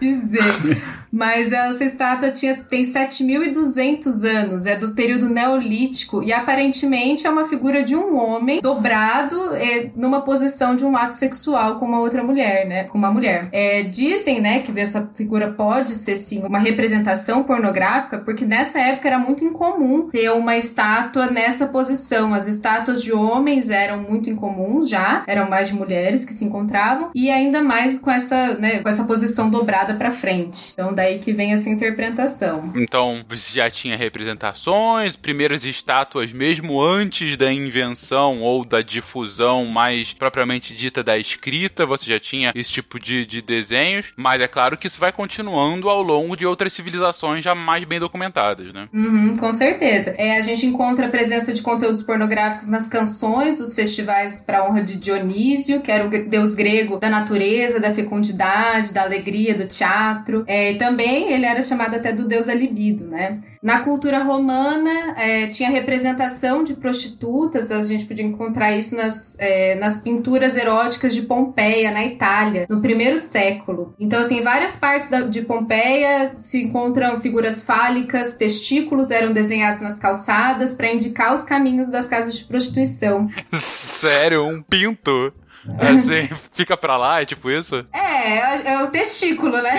dizer. 0.00 0.82
Mas 1.10 1.52
essa 1.52 1.84
estátua 1.84 2.30
tinha, 2.30 2.62
tem 2.64 2.82
7.200 2.82 4.24
anos, 4.24 4.66
é 4.66 4.76
do 4.76 4.94
período 4.94 5.28
neolítico 5.28 6.22
e 6.22 6.32
aparentemente 6.32 7.26
é 7.26 7.30
uma 7.30 7.46
figura 7.46 7.82
de 7.82 7.96
um 7.96 8.16
homem 8.16 8.60
dobrado 8.60 9.54
é, 9.54 9.90
numa 9.96 10.22
posição 10.22 10.74
de 10.76 10.84
um 10.84 10.96
ato 10.96 11.14
sexual 11.14 11.78
com 11.78 11.86
uma 11.86 12.00
outra 12.00 12.22
mulher, 12.22 12.66
né? 12.66 12.84
Com 12.84 12.98
uma 12.98 13.10
mulher. 13.10 13.48
É, 13.52 13.82
dizem, 13.82 14.40
né, 14.40 14.60
que 14.60 14.78
essa 14.80 15.08
figura 15.14 15.52
pode 15.52 15.94
ser 15.94 16.16
sim 16.16 16.44
uma 16.44 16.58
representação 16.58 17.42
pornográfica, 17.42 18.18
porque 18.18 18.44
nessa 18.44 18.78
época 18.78 19.08
era 19.08 19.18
muito 19.18 19.44
incomum 19.44 20.08
ter 20.10 20.30
uma 20.30 20.56
estátua 20.56 21.30
nessa 21.30 21.66
posição. 21.66 22.34
As 22.34 22.46
estátuas 22.46 23.02
de 23.02 23.12
homens 23.12 23.70
eram 23.70 24.02
muito 24.02 24.28
incomuns 24.28 24.88
já, 24.88 25.24
eram 25.26 25.48
mais 25.48 25.68
de 25.68 25.74
mulheres 25.74 26.24
que 26.24 26.32
se 26.32 26.44
encontravam 26.44 27.10
e 27.14 27.30
ainda 27.30 27.62
mais 27.62 27.98
com 27.98 28.10
essa, 28.10 28.54
né, 28.54 28.80
com 28.80 28.88
essa 28.88 29.04
posição 29.04 29.48
dobrada 29.50 29.94
para 29.94 30.10
frente. 30.10 30.72
Então 30.72 30.92
daí 30.96 31.20
que 31.20 31.32
vem 31.32 31.52
essa 31.52 31.68
interpretação. 31.68 32.72
Então, 32.74 33.24
você 33.28 33.54
já 33.54 33.70
tinha 33.70 33.96
representações, 33.96 35.14
primeiras 35.14 35.64
estátuas 35.64 36.32
mesmo 36.32 36.82
antes 36.82 37.36
da 37.36 37.52
invenção 37.52 38.40
ou 38.40 38.64
da 38.64 38.82
difusão 38.82 39.64
mais 39.66 40.12
propriamente 40.12 40.74
dita 40.74 41.04
da 41.04 41.16
escrita, 41.18 41.86
você 41.86 42.10
já 42.10 42.18
tinha 42.18 42.52
esse 42.54 42.72
tipo 42.72 42.98
de, 42.98 43.24
de 43.24 43.42
desenhos, 43.42 44.06
mas 44.16 44.40
é 44.40 44.48
claro 44.48 44.76
que 44.76 44.86
isso 44.86 44.98
vai 44.98 45.12
continuando 45.12 45.88
ao 45.88 46.02
longo 46.02 46.36
de 46.36 46.46
outras 46.46 46.72
civilizações 46.72 47.44
já 47.44 47.54
mais 47.54 47.84
bem 47.84 48.00
documentadas, 48.00 48.72
né? 48.72 48.88
Uhum, 48.92 49.36
com 49.36 49.52
certeza. 49.52 50.14
É, 50.16 50.38
a 50.38 50.42
gente 50.42 50.64
encontra 50.66 51.06
a 51.06 51.10
presença 51.10 51.52
de 51.52 51.62
conteúdos 51.62 52.02
pornográficos 52.02 52.68
nas 52.68 52.88
canções 52.88 53.58
dos 53.58 53.74
festivais 53.74 54.40
para 54.40 54.66
honra 54.66 54.82
de 54.82 54.96
Dionísio, 54.96 55.80
que 55.80 55.90
era 55.90 56.06
o 56.06 56.10
deus 56.10 56.54
grego 56.54 56.98
da 56.98 57.10
natureza, 57.10 57.78
da 57.78 57.92
fecundidade, 57.92 58.94
da 58.94 59.02
alegria, 59.02 59.54
do 59.54 59.66
teatro. 59.66 60.44
É, 60.46 60.72
e 60.72 60.78
também 60.86 61.32
ele 61.32 61.44
era 61.44 61.60
chamado 61.60 61.96
até 61.96 62.12
do 62.12 62.26
deus 62.28 62.46
da 62.46 62.54
libido, 62.54 63.04
né? 63.06 63.40
Na 63.62 63.80
cultura 63.80 64.18
romana, 64.22 65.14
é, 65.16 65.48
tinha 65.48 65.68
representação 65.68 66.62
de 66.62 66.74
prostitutas, 66.74 67.72
a 67.72 67.82
gente 67.82 68.04
podia 68.06 68.24
encontrar 68.24 68.76
isso 68.76 68.94
nas, 68.96 69.36
é, 69.40 69.74
nas 69.74 69.98
pinturas 69.98 70.56
eróticas 70.56 71.12
de 71.14 71.22
Pompeia, 71.22 71.90
na 71.90 72.04
Itália, 72.04 72.66
no 72.68 72.80
primeiro 72.80 73.16
século. 73.18 73.94
Então, 73.98 74.20
assim, 74.20 74.40
várias 74.42 74.76
partes 74.76 75.08
da- 75.08 75.22
de 75.22 75.42
Pompeia 75.42 76.32
se 76.36 76.62
encontram 76.64 77.18
figuras 77.18 77.64
fálicas, 77.64 78.34
testículos 78.34 79.10
eram 79.10 79.32
desenhados 79.32 79.80
nas 79.80 79.98
calçadas 79.98 80.74
para 80.74 80.92
indicar 80.92 81.34
os 81.34 81.42
caminhos 81.42 81.90
das 81.90 82.06
casas 82.06 82.38
de 82.38 82.44
prostituição. 82.44 83.28
Sério, 83.60 84.44
um 84.46 84.62
pinto. 84.62 85.32
Assim, 85.78 86.28
fica 86.54 86.76
pra 86.76 86.96
lá, 86.96 87.22
é 87.22 87.24
tipo 87.24 87.50
isso? 87.50 87.84
É, 87.92 88.38
é 88.38 88.72
é 88.72 88.82
o 88.82 88.90
testículo, 88.90 89.60
né? 89.60 89.74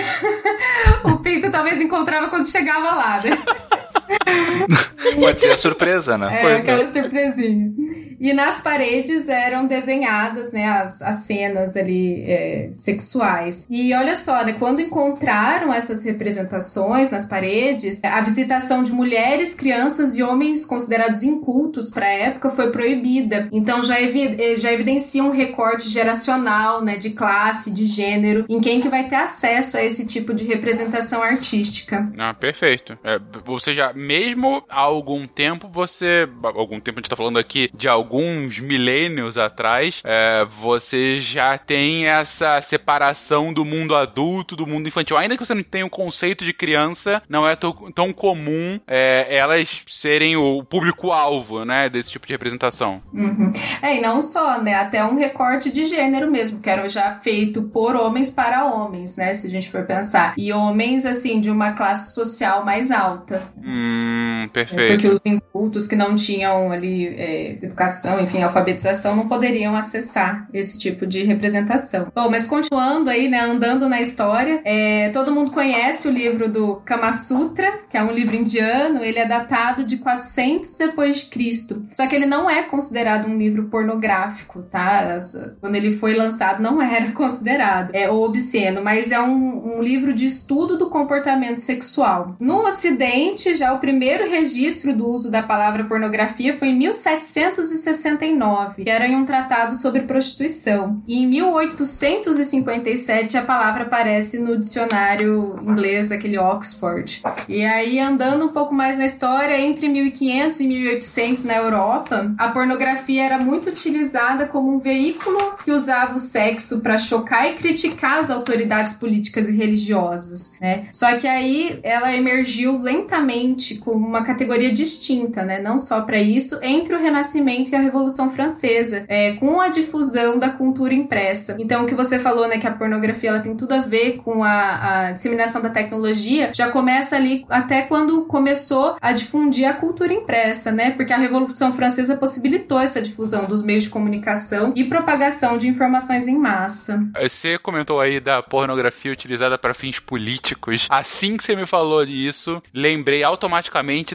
o 1.04 1.18
pinto 1.18 1.50
talvez 1.50 1.80
encontrava 1.80 2.28
quando 2.28 2.48
chegava 2.48 2.94
lá, 2.94 3.20
né? 3.22 3.30
Pode 5.18 5.40
ser 5.40 5.50
a 5.50 5.56
surpresa, 5.56 6.18
né? 6.18 6.42
É, 6.42 6.56
aquela 6.56 6.86
surpresinha. 6.86 7.72
E 8.20 8.32
nas 8.32 8.60
paredes 8.60 9.28
eram 9.28 9.66
desenhadas, 9.66 10.52
né, 10.52 10.66
as, 10.66 11.00
as 11.02 11.16
cenas 11.20 11.76
ali 11.76 12.24
é, 12.24 12.70
sexuais. 12.72 13.66
E 13.70 13.94
olha 13.94 14.16
só, 14.16 14.44
né, 14.44 14.54
quando 14.54 14.80
encontraram 14.80 15.72
essas 15.72 16.04
representações 16.04 17.12
nas 17.12 17.24
paredes, 17.24 18.02
a 18.02 18.20
visitação 18.20 18.82
de 18.82 18.92
mulheres, 18.92 19.54
crianças 19.54 20.16
e 20.16 20.22
homens 20.22 20.64
considerados 20.64 21.22
incultos 21.22 21.90
para 21.90 22.06
a 22.06 22.12
época 22.12 22.50
foi 22.50 22.72
proibida. 22.72 23.48
Então 23.52 23.82
já, 23.82 24.00
evi 24.00 24.36
eh, 24.40 24.56
já 24.56 24.72
evidencia 24.72 25.22
um 25.22 25.30
recorte 25.30 25.88
geracional, 25.88 26.82
né, 26.82 26.96
de 26.96 27.10
classe, 27.10 27.70
de 27.70 27.86
gênero, 27.86 28.44
em 28.48 28.60
quem 28.60 28.80
que 28.80 28.88
vai 28.88 29.08
ter 29.08 29.16
acesso 29.16 29.76
a 29.76 29.84
esse 29.84 30.04
tipo 30.06 30.34
de 30.34 30.44
representação 30.44 31.22
artística. 31.22 32.10
Ah, 32.18 32.34
perfeito. 32.34 32.98
É, 33.04 33.20
você 33.44 33.72
já 33.72 33.87
mesmo 33.94 34.64
há 34.68 34.80
algum 34.80 35.26
tempo 35.26 35.68
você. 35.68 36.28
Algum 36.42 36.80
tempo 36.80 36.98
a 36.98 37.00
gente 37.00 37.10
tá 37.10 37.16
falando 37.16 37.38
aqui 37.38 37.70
de 37.74 37.88
alguns 37.88 38.58
milênios 38.58 39.36
atrás, 39.36 40.00
é, 40.04 40.44
você 40.44 41.20
já 41.20 41.56
tem 41.58 42.06
essa 42.06 42.60
separação 42.60 43.52
do 43.52 43.64
mundo 43.64 43.94
adulto, 43.94 44.56
do 44.56 44.66
mundo 44.66 44.88
infantil. 44.88 45.16
Ainda 45.16 45.36
que 45.36 45.44
você 45.44 45.54
não 45.54 45.62
tenha 45.62 45.86
o 45.86 45.90
conceito 45.90 46.44
de 46.44 46.52
criança, 46.52 47.22
não 47.28 47.46
é 47.46 47.56
tão, 47.56 48.12
comum 48.12 48.80
é, 48.86 49.26
elas 49.30 49.82
serem 49.86 50.36
o 50.36 50.62
público-alvo, 50.64 51.64
né, 51.64 51.88
desse 51.88 52.10
tipo 52.10 52.26
de 52.26 52.32
representação. 52.32 53.02
Uhum. 53.12 53.52
É, 53.82 53.96
e 53.96 54.00
não 54.00 54.22
só, 54.22 54.60
né? 54.60 54.74
Até 54.74 55.04
um 55.04 55.16
recorte 55.16 55.70
de 55.70 55.86
gênero 55.86 56.30
mesmo, 56.30 56.60
que 56.60 56.68
era 56.68 56.88
já 56.88 57.18
feito 57.20 57.62
por 57.62 57.94
homens 57.94 58.30
para 58.30 58.64
homens, 58.64 59.16
né? 59.16 59.34
Se 59.34 59.46
a 59.46 59.50
gente 59.50 59.70
for 59.70 59.84
pensar. 59.84 60.34
E 60.36 60.52
homens, 60.52 61.04
assim, 61.04 61.40
de 61.40 61.50
uma 61.50 61.72
classe 61.72 62.14
social 62.14 62.64
mais 62.64 62.90
alta. 62.90 63.48
Hum, 63.68 64.48
perfeito. 64.50 64.80
É, 64.80 64.88
porque 64.88 65.08
os 65.08 65.20
incultos 65.26 65.86
que 65.86 65.94
não 65.94 66.16
tinham 66.16 66.72
ali 66.72 67.06
é, 67.06 67.50
educação, 67.62 68.18
enfim, 68.18 68.42
alfabetização, 68.42 69.14
não 69.14 69.28
poderiam 69.28 69.76
acessar 69.76 70.48
esse 70.54 70.78
tipo 70.78 71.06
de 71.06 71.22
representação. 71.22 72.10
Bom, 72.14 72.30
mas 72.30 72.46
continuando 72.46 73.10
aí, 73.10 73.28
né, 73.28 73.40
andando 73.40 73.86
na 73.86 74.00
história, 74.00 74.62
é, 74.64 75.10
todo 75.10 75.34
mundo 75.34 75.50
conhece 75.50 76.08
o 76.08 76.10
livro 76.10 76.50
do 76.50 76.76
Kama 76.76 77.12
Sutra, 77.12 77.80
que 77.90 77.98
é 77.98 78.02
um 78.02 78.10
livro 78.10 78.34
indiano, 78.34 79.04
ele 79.04 79.18
é 79.18 79.28
datado 79.28 79.84
de 79.84 79.98
400 79.98 80.78
depois 80.78 81.16
de 81.16 81.26
Cristo. 81.26 81.86
Só 81.94 82.06
que 82.06 82.16
ele 82.16 82.26
não 82.26 82.48
é 82.48 82.62
considerado 82.62 83.28
um 83.28 83.36
livro 83.36 83.64
pornográfico, 83.64 84.62
tá? 84.62 85.18
Quando 85.60 85.74
ele 85.74 85.92
foi 85.92 86.14
lançado, 86.14 86.62
não 86.62 86.80
era 86.80 87.12
considerado 87.12 87.90
é, 87.92 88.08
ou 88.08 88.24
obsceno, 88.24 88.82
mas 88.82 89.12
é 89.12 89.20
um, 89.20 89.76
um 89.76 89.82
livro 89.82 90.14
de 90.14 90.24
estudo 90.24 90.78
do 90.78 90.88
comportamento 90.88 91.58
sexual. 91.58 92.34
No 92.40 92.66
Ocidente, 92.66 93.57
já 93.58 93.72
o 93.72 93.80
primeiro 93.80 94.30
registro 94.30 94.94
do 94.94 95.06
uso 95.06 95.30
da 95.30 95.42
palavra 95.42 95.84
pornografia 95.84 96.56
foi 96.56 96.68
em 96.68 96.78
1769, 96.78 98.84
que 98.84 98.90
era 98.90 99.06
em 99.06 99.16
um 99.16 99.26
tratado 99.26 99.74
sobre 99.74 100.02
prostituição. 100.02 101.02
E 101.06 101.18
em 101.18 101.26
1857 101.26 103.36
a 103.36 103.42
palavra 103.42 103.82
aparece 103.82 104.38
no 104.38 104.56
dicionário 104.56 105.58
inglês, 105.62 106.12
aquele 106.12 106.38
Oxford. 106.38 107.20
E 107.48 107.64
aí, 107.64 107.98
andando 107.98 108.46
um 108.46 108.52
pouco 108.52 108.72
mais 108.72 108.96
na 108.96 109.06
história, 109.06 109.60
entre 109.60 109.88
1500 109.88 110.60
e 110.60 110.66
1800 110.66 111.44
na 111.44 111.56
Europa, 111.56 112.32
a 112.38 112.48
pornografia 112.48 113.24
era 113.24 113.38
muito 113.38 113.68
utilizada 113.68 114.46
como 114.46 114.72
um 114.72 114.78
veículo 114.78 115.56
que 115.64 115.72
usava 115.72 116.14
o 116.14 116.18
sexo 116.18 116.80
para 116.80 116.96
chocar 116.96 117.50
e 117.50 117.54
criticar 117.54 118.20
as 118.20 118.30
autoridades 118.30 118.92
políticas 118.92 119.48
e 119.48 119.56
religiosas, 119.56 120.52
né? 120.60 120.86
Só 120.92 121.16
que 121.16 121.26
aí 121.26 121.80
ela 121.82 122.14
emergiu 122.14 122.78
lentamente 122.78 123.47
como 123.84 124.06
uma 124.06 124.24
categoria 124.24 124.72
distinta, 124.72 125.42
né? 125.42 125.60
Não 125.60 125.78
só 125.78 126.00
para 126.02 126.20
isso, 126.20 126.58
entre 126.62 126.94
o 126.94 127.00
Renascimento 127.00 127.70
e 127.70 127.76
a 127.76 127.80
Revolução 127.80 128.30
Francesa, 128.30 129.04
é, 129.08 129.34
com 129.34 129.60
a 129.60 129.68
difusão 129.68 130.38
da 130.38 130.50
cultura 130.50 130.94
impressa. 130.94 131.56
Então, 131.58 131.84
o 131.84 131.86
que 131.86 131.94
você 131.94 132.18
falou, 132.18 132.48
né, 132.48 132.58
que 132.58 132.66
a 132.66 132.72
pornografia 132.72 133.30
ela 133.30 133.40
tem 133.40 133.56
tudo 133.56 133.72
a 133.72 133.80
ver 133.80 134.18
com 134.18 134.42
a, 134.44 135.06
a 135.08 135.12
disseminação 135.12 135.60
da 135.60 135.70
tecnologia, 135.70 136.50
já 136.54 136.70
começa 136.70 137.16
ali 137.16 137.44
até 137.48 137.82
quando 137.82 138.24
começou 138.26 138.96
a 139.00 139.12
difundir 139.12 139.68
a 139.68 139.72
cultura 139.72 140.12
impressa, 140.12 140.70
né? 140.70 140.90
Porque 140.90 141.12
a 141.12 141.18
Revolução 141.18 141.72
Francesa 141.72 142.16
possibilitou 142.16 142.78
essa 142.78 143.00
difusão 143.00 143.44
dos 143.46 143.62
meios 143.62 143.84
de 143.84 143.90
comunicação 143.90 144.72
e 144.74 144.84
propagação 144.84 145.58
de 145.58 145.68
informações 145.68 146.28
em 146.28 146.36
massa. 146.36 147.02
Você 147.20 147.58
comentou 147.58 148.00
aí 148.00 148.20
da 148.20 148.42
pornografia 148.42 149.12
utilizada 149.12 149.58
para 149.58 149.74
fins 149.74 149.98
políticos. 149.98 150.86
Assim 150.90 151.36
que 151.36 151.44
você 151.44 151.56
me 151.56 151.66
falou 151.66 152.04
disso, 152.04 152.62
lembrei 152.72 153.22
automaticamente 153.22 153.37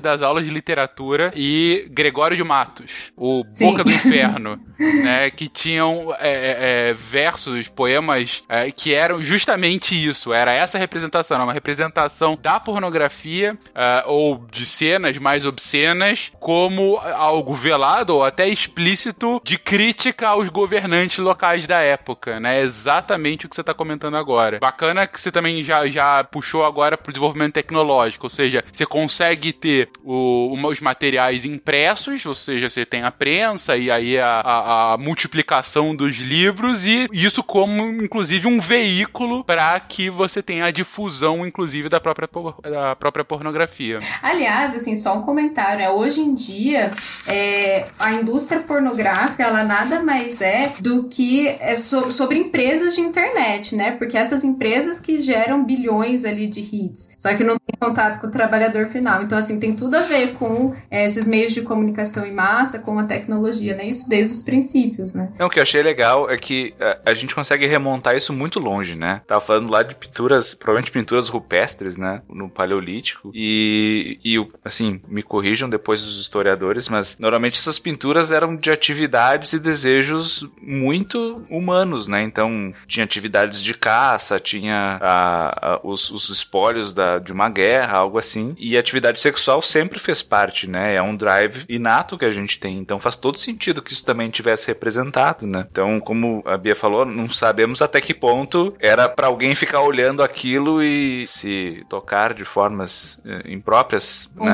das 0.01 0.21
aulas 0.21 0.45
de 0.45 0.51
literatura 0.51 1.31
e 1.35 1.87
Gregório 1.89 2.35
de 2.35 2.43
Matos, 2.43 3.11
o 3.15 3.43
Sim. 3.51 3.65
Boca 3.71 3.83
do 3.83 3.91
Inferno, 3.93 4.59
né? 4.77 5.29
Que 5.31 5.47
tinham 5.47 6.13
é, 6.19 6.89
é, 6.89 6.93
versos, 6.93 7.67
poemas 7.67 8.43
é, 8.49 8.71
que 8.71 8.93
eram 8.93 9.21
justamente 9.21 9.93
isso. 9.93 10.33
Era 10.33 10.53
essa 10.53 10.77
representação, 10.77 11.35
era 11.35 11.43
uma 11.43 11.53
representação 11.53 12.37
da 12.41 12.59
pornografia 12.59 13.57
é, 13.73 14.03
ou 14.05 14.45
de 14.51 14.65
cenas 14.65 15.17
mais 15.17 15.45
obscenas 15.45 16.31
como 16.39 16.97
algo 16.97 17.53
velado 17.53 18.15
ou 18.15 18.23
até 18.23 18.47
explícito 18.47 19.41
de 19.43 19.57
crítica 19.57 20.29
aos 20.29 20.49
governantes 20.49 21.19
locais 21.19 21.67
da 21.67 21.79
época, 21.79 22.39
né? 22.39 22.61
Exatamente 22.61 23.45
o 23.45 23.49
que 23.49 23.55
você 23.55 23.61
está 23.61 23.73
comentando 23.73 24.17
agora. 24.17 24.59
Bacana 24.59 25.07
que 25.07 25.19
você 25.19 25.31
também 25.31 25.63
já, 25.63 25.87
já 25.87 26.23
puxou 26.23 26.65
agora 26.65 26.97
pro 26.97 27.11
desenvolvimento 27.11 27.53
tecnológico, 27.53 28.25
ou 28.25 28.29
seja, 28.29 28.63
você 28.71 28.85
consegue 28.85 29.12
ter 29.59 29.89
o, 30.03 30.53
os 30.67 30.79
materiais 30.79 31.45
impressos, 31.45 32.25
ou 32.25 32.35
seja, 32.35 32.69
você 32.69 32.85
tem 32.85 33.03
a 33.03 33.11
prensa 33.11 33.75
e 33.77 33.89
aí 33.91 34.17
a, 34.17 34.27
a, 34.41 34.93
a 34.93 34.97
multiplicação 34.97 35.95
dos 35.95 36.17
livros 36.17 36.85
e 36.85 37.07
isso 37.11 37.43
como, 37.43 37.83
inclusive, 38.03 38.47
um 38.47 38.59
veículo 38.59 39.43
para 39.43 39.79
que 39.79 40.09
você 40.09 40.41
tenha 40.41 40.65
a 40.65 40.71
difusão, 40.71 41.45
inclusive, 41.45 41.89
da 41.89 41.99
própria, 41.99 42.27
da 42.63 42.95
própria 42.95 43.23
pornografia. 43.25 43.99
Aliás, 44.21 44.75
assim, 44.75 44.95
só 44.95 45.17
um 45.17 45.21
comentário, 45.21 45.79
né? 45.79 45.89
Hoje 45.89 46.21
em 46.21 46.33
dia, 46.33 46.91
é, 47.27 47.87
a 47.99 48.11
indústria 48.13 48.61
pornográfica, 48.61 49.43
ela 49.43 49.63
nada 49.63 50.01
mais 50.01 50.41
é 50.41 50.73
do 50.79 51.07
que 51.09 51.47
é 51.47 51.75
so- 51.75 52.11
sobre 52.11 52.37
empresas 52.39 52.95
de 52.95 53.01
internet, 53.01 53.75
né? 53.75 53.91
Porque 53.91 54.17
essas 54.17 54.43
empresas 54.43 54.99
que 54.99 55.17
geram 55.17 55.63
bilhões 55.63 56.25
ali 56.25 56.47
de 56.47 56.61
hits, 56.61 57.09
só 57.17 57.33
que 57.35 57.43
não 57.43 57.57
tem 57.57 57.75
contato 57.79 58.19
com 58.21 58.27
o 58.27 58.31
trabalhador 58.31 58.87
final. 58.87 59.02
Então, 59.23 59.37
assim, 59.37 59.59
tem 59.59 59.75
tudo 59.75 59.95
a 59.95 60.01
ver 60.01 60.33
com 60.33 60.73
é, 60.89 61.05
esses 61.05 61.27
meios 61.27 61.53
de 61.53 61.61
comunicação 61.61 62.25
em 62.25 62.33
massa, 62.33 62.79
com 62.79 62.97
a 62.99 63.03
tecnologia, 63.03 63.75
né? 63.75 63.85
Isso 63.87 64.07
desde 64.09 64.33
os 64.33 64.41
princípios, 64.41 65.13
né? 65.13 65.31
Não, 65.37 65.47
o 65.47 65.49
que 65.49 65.59
eu 65.59 65.63
achei 65.63 65.81
legal 65.83 66.29
é 66.29 66.37
que 66.37 66.73
a, 66.79 67.11
a 67.11 67.13
gente 67.13 67.35
consegue 67.35 67.67
remontar 67.67 68.15
isso 68.15 68.31
muito 68.33 68.59
longe, 68.59 68.95
né? 68.95 69.21
Tava 69.27 69.41
falando 69.41 69.69
lá 69.71 69.83
de 69.83 69.95
pinturas, 69.95 70.53
provavelmente 70.55 70.91
pinturas 70.91 71.27
rupestres, 71.27 71.97
né? 71.97 72.21
No 72.29 72.49
Paleolítico. 72.49 73.31
E, 73.33 74.19
e 74.23 74.35
assim, 74.63 75.01
me 75.07 75.21
corrijam 75.23 75.69
depois 75.69 76.01
os 76.05 76.19
historiadores, 76.21 76.89
mas 76.89 77.17
normalmente 77.19 77.57
essas 77.57 77.79
pinturas 77.79 78.31
eram 78.31 78.55
de 78.55 78.71
atividades 78.71 79.53
e 79.53 79.59
desejos 79.59 80.47
muito 80.61 81.43
humanos, 81.49 82.07
né? 82.07 82.23
Então, 82.23 82.73
tinha 82.87 83.03
atividades 83.03 83.61
de 83.61 83.73
caça, 83.73 84.39
tinha 84.39 84.97
a- 85.01 85.73
a- 85.75 85.79
os, 85.83 86.09
os 86.11 86.29
espólios 86.29 86.93
da, 86.93 87.19
de 87.19 87.31
uma 87.31 87.49
guerra, 87.49 87.97
algo 87.97 88.17
assim. 88.17 88.55
E 88.57 88.77
atividade 88.93 89.19
sexual 89.19 89.61
sempre 89.61 89.99
fez 89.99 90.21
parte, 90.21 90.69
né? 90.69 90.95
É 90.95 91.01
um 91.01 91.15
drive 91.15 91.65
inato 91.67 92.17
que 92.17 92.25
a 92.25 92.31
gente 92.31 92.59
tem. 92.59 92.77
Então 92.77 92.99
faz 92.99 93.15
todo 93.15 93.37
sentido 93.39 93.81
que 93.81 93.91
isso 93.93 94.05
também 94.05 94.29
tivesse 94.29 94.67
representado, 94.67 95.47
né? 95.47 95.65
Então, 95.71 95.99
como 95.99 96.43
a 96.45 96.57
Bia 96.57 96.75
falou, 96.75 97.05
não 97.05 97.29
sabemos 97.29 97.81
até 97.81 97.99
que 97.99 98.13
ponto 98.13 98.73
era 98.79 99.09
pra 99.09 99.27
alguém 99.27 99.55
ficar 99.55 99.81
olhando 99.81 100.21
aquilo 100.23 100.81
e 100.83 101.25
se 101.25 101.83
tocar 101.89 102.33
de 102.33 102.45
formas 102.45 103.19
eh, 103.25 103.51
impróprias, 103.51 104.29
né? 104.35 104.53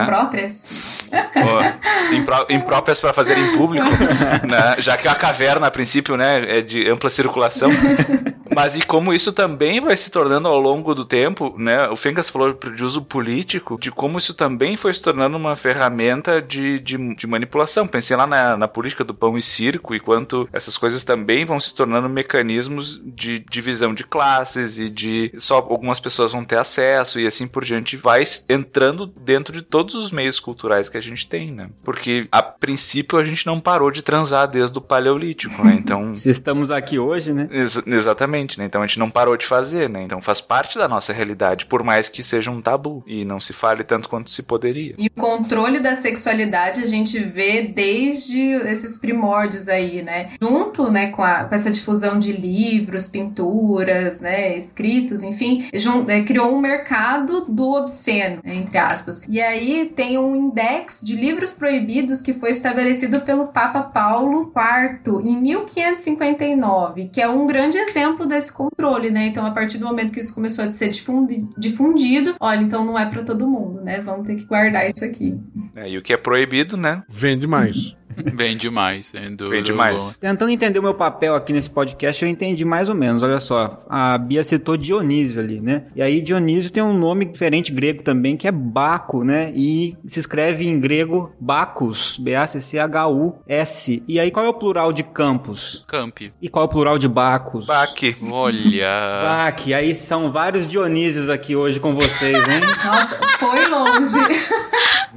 Ou 1.35 2.15
impró- 2.15 2.45
impróprias 2.49 3.01
para 3.01 3.13
fazer 3.13 3.37
em 3.37 3.57
público, 3.57 3.87
né? 4.47 4.75
já 4.79 4.95
que 4.97 5.07
a 5.07 5.15
caverna, 5.15 5.67
a 5.67 5.71
princípio, 5.71 6.15
né, 6.15 6.59
é 6.59 6.61
de 6.61 6.89
ampla 6.89 7.09
circulação. 7.09 7.69
Mas 8.55 8.75
e 8.75 8.81
como 8.81 9.13
isso 9.13 9.31
também 9.31 9.79
vai 9.79 9.95
se 9.95 10.09
tornando 10.09 10.47
ao 10.47 10.59
longo 10.59 10.93
do 10.95 11.05
tempo, 11.05 11.55
né? 11.57 11.87
O 11.89 11.95
Fencas 11.95 12.29
falou 12.29 12.53
de 12.53 12.83
uso 12.83 13.01
político, 13.01 13.77
de 13.79 13.91
como 13.91 14.17
isso 14.17 14.33
também 14.33 14.75
foi 14.75 14.93
se 14.93 15.01
tornando 15.01 15.37
uma 15.37 15.55
ferramenta 15.55 16.41
de, 16.41 16.79
de, 16.79 17.15
de 17.15 17.27
manipulação. 17.27 17.87
Pensei 17.87 18.15
lá 18.15 18.25
na, 18.27 18.57
na 18.57 18.67
política 18.67 19.03
do 19.03 19.13
pão 19.13 19.37
e 19.37 19.41
circo 19.41 19.93
e 19.95 19.99
quanto 19.99 20.47
essas 20.51 20.77
coisas 20.77 21.03
também 21.03 21.45
vão 21.45 21.59
se 21.59 21.73
tornando 21.75 22.09
mecanismos 22.09 23.01
de 23.03 23.39
divisão 23.49 23.93
de 23.93 24.03
classes 24.03 24.79
e 24.79 24.89
de 24.89 25.31
só 25.37 25.55
algumas 25.57 25.99
pessoas 25.99 26.31
vão 26.31 26.43
ter 26.43 26.57
acesso 26.57 27.19
e 27.19 27.27
assim 27.27 27.47
por 27.47 27.63
diante 27.63 27.97
vai 27.97 28.23
entrando 28.47 29.05
dentro 29.05 29.53
de 29.53 29.61
todos 29.61 29.95
os 29.95 30.11
meios 30.11 30.39
culturais 30.39 30.89
que 30.89 30.97
a 30.97 31.01
gente 31.01 31.27
tem, 31.27 31.51
né? 31.51 31.69
Porque 31.83 32.27
a 32.31 32.41
princípio 32.41 33.17
a 33.17 33.23
gente 33.23 33.45
não 33.45 33.59
parou 33.59 33.91
de 33.91 34.01
transar 34.01 34.47
desde 34.47 34.77
o 34.77 34.81
paleolítico, 34.81 35.63
né? 35.63 35.75
Então 35.79 36.15
Se 36.17 36.29
estamos 36.29 36.71
aqui 36.71 36.97
hoje, 36.99 37.33
né? 37.33 37.47
Ex- 37.51 37.83
exatamente, 37.85 38.38
né? 38.57 38.65
Então 38.65 38.81
a 38.81 38.87
gente 38.87 38.99
não 38.99 39.09
parou 39.09 39.35
de 39.35 39.45
fazer, 39.45 39.89
né? 39.89 40.03
Então 40.03 40.21
faz 40.21 40.39
parte 40.39 40.77
da 40.77 40.87
nossa 40.87 41.11
realidade, 41.11 41.65
por 41.65 41.83
mais 41.83 42.07
que 42.07 42.21
seja 42.23 42.51
um 42.51 42.61
tabu 42.61 43.03
e 43.05 43.25
não 43.25 43.39
se 43.39 43.53
fale 43.53 43.83
tanto 43.83 44.07
quanto 44.09 44.29
se 44.31 44.43
poderia. 44.43 44.95
E 44.97 45.07
o 45.07 45.11
controle 45.19 45.79
da 45.79 45.95
sexualidade 45.95 46.81
a 46.81 46.85
gente 46.85 47.19
vê 47.19 47.63
desde 47.63 48.39
esses 48.69 48.97
primórdios 48.97 49.67
aí, 49.67 50.01
né? 50.01 50.31
Junto, 50.41 50.91
né, 50.91 51.11
com, 51.11 51.23
a- 51.23 51.45
com 51.45 51.55
essa 51.55 51.69
difusão 51.71 52.17
de 52.19 52.31
livros, 52.31 53.07
pinturas, 53.07 54.21
né, 54.21 54.55
escritos, 54.57 55.23
enfim, 55.23 55.67
é, 56.07 56.21
criou 56.23 56.55
um 56.55 56.59
mercado 56.59 57.45
do 57.47 57.73
obsceno, 57.73 58.39
né, 58.43 58.55
entre 58.55 58.77
aspas. 58.77 59.23
E 59.27 59.41
aí 59.41 59.91
tem 59.95 60.17
um 60.17 60.35
index 60.35 61.01
de 61.03 61.15
livros 61.15 61.51
proibidos 61.51 62.21
que 62.21 62.33
foi 62.33 62.51
estabelecido 62.51 63.21
pelo 63.21 63.47
Papa 63.47 63.81
Paulo 63.81 64.51
IV 64.55 65.21
em 65.27 65.37
1559, 65.41 67.09
que 67.11 67.21
é 67.21 67.29
um 67.29 67.45
grande 67.45 67.77
exemplo 67.77 68.25
desse 68.29 68.53
controle, 68.53 69.09
né? 69.11 69.27
Então, 69.27 69.45
a 69.45 69.51
partir 69.51 69.77
do 69.77 69.85
momento 69.85 70.13
que 70.13 70.19
isso 70.19 70.33
começou 70.33 70.63
a 70.65 70.71
ser 70.71 70.89
difundi- 70.89 71.45
difundido, 71.57 72.35
olha, 72.39 72.61
então 72.61 72.85
não 72.85 72.97
é 72.97 73.05
pra 73.05 73.23
todo 73.23 73.47
mundo, 73.47 73.81
né? 73.81 73.99
Vamos 74.01 74.25
ter 74.25 74.35
que 74.35 74.45
guardar 74.45 74.87
isso 74.87 75.03
aqui. 75.03 75.37
É, 75.75 75.89
e 75.89 75.97
o 75.97 76.01
que 76.01 76.13
é 76.13 76.17
proibido, 76.17 76.77
né? 76.77 77.03
Vende 77.09 77.45
mais. 77.47 77.95
Bem 78.33 78.57
demais, 78.57 79.07
sem 79.07 79.35
dúvida. 79.35 79.49
Vem 79.55 79.63
demais. 79.63 80.17
Tentando 80.17 80.51
entender 80.51 80.79
o 80.79 80.83
meu 80.83 80.93
papel 80.93 81.35
aqui 81.35 81.53
nesse 81.53 81.69
podcast, 81.69 82.23
eu 82.23 82.29
entendi 82.29 82.65
mais 82.65 82.89
ou 82.89 82.95
menos. 82.95 83.23
Olha 83.23 83.39
só, 83.39 83.83
a 83.89 84.17
Bia 84.17 84.43
citou 84.43 84.77
Dionísio 84.77 85.39
ali, 85.39 85.59
né? 85.59 85.83
E 85.95 86.01
aí 86.01 86.21
Dionísio 86.21 86.71
tem 86.71 86.83
um 86.83 86.97
nome 86.97 87.25
diferente 87.25 87.71
grego 87.71 88.03
também, 88.03 88.37
que 88.37 88.47
é 88.47 88.51
Baco, 88.51 89.23
né? 89.23 89.51
E 89.55 89.95
se 90.05 90.19
escreve 90.19 90.67
em 90.67 90.79
grego 90.79 91.33
Bacchus, 91.39 92.17
B-A-C-C-H-U-S. 92.17 94.03
E 94.07 94.19
aí 94.19 94.31
qual 94.31 94.45
é 94.45 94.49
o 94.49 94.53
plural 94.53 94.91
de 94.93 95.03
campos? 95.03 95.85
Camp. 95.87 96.19
E 96.41 96.49
qual 96.49 96.65
é 96.65 96.67
o 96.67 96.71
plural 96.71 96.97
de 96.97 97.07
Bacchus? 97.07 97.65
Baque. 97.65 98.15
Olha. 98.29 99.21
Baque. 99.23 99.73
Aí 99.73 99.95
são 99.95 100.31
vários 100.31 100.67
Dionísios 100.67 101.29
aqui 101.29 101.55
hoje 101.55 101.79
com 101.79 101.95
vocês, 101.95 102.47
hein? 102.47 102.61
Nossa, 102.83 103.19
foi 103.37 103.67
longe. 103.67 104.19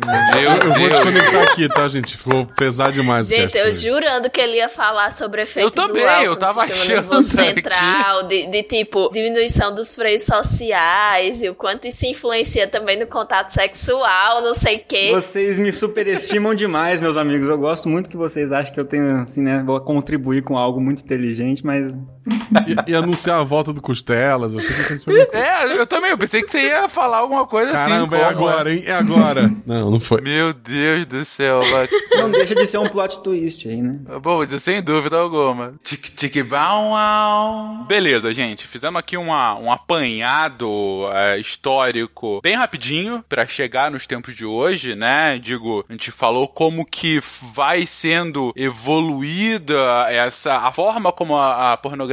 Meu 0.06 0.42
Eu 0.42 0.58
vou 0.60 0.74
Deus. 0.74 0.88
desconectar 0.90 1.42
aqui, 1.42 1.68
tá, 1.68 1.86
gente? 1.88 2.16
Ficou 2.16 2.46
pesado 2.46 2.92
demais. 2.92 3.28
Gente, 3.28 3.56
eu 3.56 3.72
jurando 3.72 4.30
que 4.30 4.40
ele 4.40 4.56
ia 4.56 4.68
falar 4.68 5.12
sobre 5.12 5.40
o 5.40 5.44
efeito 5.44 5.66
Eu 5.66 5.70
também, 5.70 6.02
do 6.02 6.08
álcool 6.08 6.24
eu 6.24 6.36
tava 6.36 6.60
achando 6.62 7.12
aqui. 7.14 7.22
central, 7.24 8.22
de, 8.26 8.46
de 8.46 8.62
tipo, 8.62 9.10
diminuição 9.12 9.74
dos 9.74 9.94
freios 9.94 10.22
sociais 10.22 11.42
e 11.42 11.48
o 11.48 11.54
quanto 11.54 11.86
isso 11.86 12.06
influencia 12.06 12.66
também 12.66 12.98
no 12.98 13.06
contato 13.06 13.50
sexual, 13.50 14.42
não 14.42 14.54
sei 14.54 14.76
o 14.76 14.84
quê. 14.86 15.10
Vocês 15.12 15.58
me 15.58 15.70
superestimam 15.72 16.54
demais, 16.54 17.00
meus 17.00 17.16
amigos. 17.16 17.48
Eu 17.48 17.58
gosto 17.58 17.88
muito 17.88 18.08
que 18.08 18.16
vocês 18.16 18.50
achem 18.52 18.72
que 18.72 18.80
eu 18.80 18.84
tenho, 18.86 19.18
assim, 19.22 19.42
né? 19.42 19.62
Vou 19.64 19.78
contribuir 19.80 20.42
com 20.42 20.56
algo 20.56 20.80
muito 20.80 21.02
inteligente, 21.02 21.64
mas 21.64 21.92
E, 22.86 22.92
e 22.92 22.94
anunciar 22.94 23.40
a 23.40 23.42
volta 23.42 23.72
do 23.72 23.82
Costelas. 23.82 24.54
Eu. 24.54 24.60
É, 25.32 25.78
eu 25.78 25.86
também, 25.86 26.10
eu 26.10 26.18
pensei 26.18 26.42
que 26.42 26.50
você 26.50 26.68
ia 26.68 26.88
falar 26.88 27.18
alguma 27.18 27.46
coisa 27.46 27.72
assim. 27.72 27.90
Caramba, 27.90 28.16
é 28.16 28.24
agora, 28.24 28.72
hein? 28.72 28.82
É 28.86 28.92
agora. 28.92 29.52
Não, 29.66 29.90
não 29.90 30.00
foi. 30.00 30.20
Meu 30.20 30.52
Deus 30.52 31.06
do 31.06 31.24
céu, 31.24 31.60
não 32.14 32.30
deixa 32.30 32.54
de 32.54 32.66
ser 32.66 32.78
um 32.78 32.88
plot 32.88 33.20
twist 33.22 33.68
aí, 33.68 33.80
né? 33.82 33.98
Bom, 34.22 34.40
sem 34.58 34.82
dúvida 34.82 35.18
alguma. 35.18 35.74
Tic 35.82 36.10
tic 36.14 36.42
bau 36.44 36.90
uau. 36.90 37.84
Beleza, 37.88 38.32
gente. 38.32 38.66
Fizemos 38.66 38.98
aqui 38.98 39.16
uma, 39.16 39.58
um 39.58 39.72
apanhado 39.72 41.08
é, 41.12 41.38
histórico 41.38 42.40
bem 42.42 42.54
rapidinho 42.54 43.24
pra 43.28 43.46
chegar 43.46 43.90
nos 43.90 44.06
tempos 44.06 44.36
de 44.36 44.44
hoje, 44.44 44.94
né? 44.94 45.38
Digo, 45.38 45.84
a 45.88 45.92
gente 45.92 46.10
falou 46.10 46.46
como 46.46 46.84
que 46.84 47.20
vai 47.52 47.86
sendo 47.86 48.52
evoluída 48.54 50.06
essa 50.08 50.56
a 50.56 50.72
forma 50.72 51.12
como 51.12 51.36
a, 51.36 51.72
a 51.72 51.76
pornografia 51.76 52.11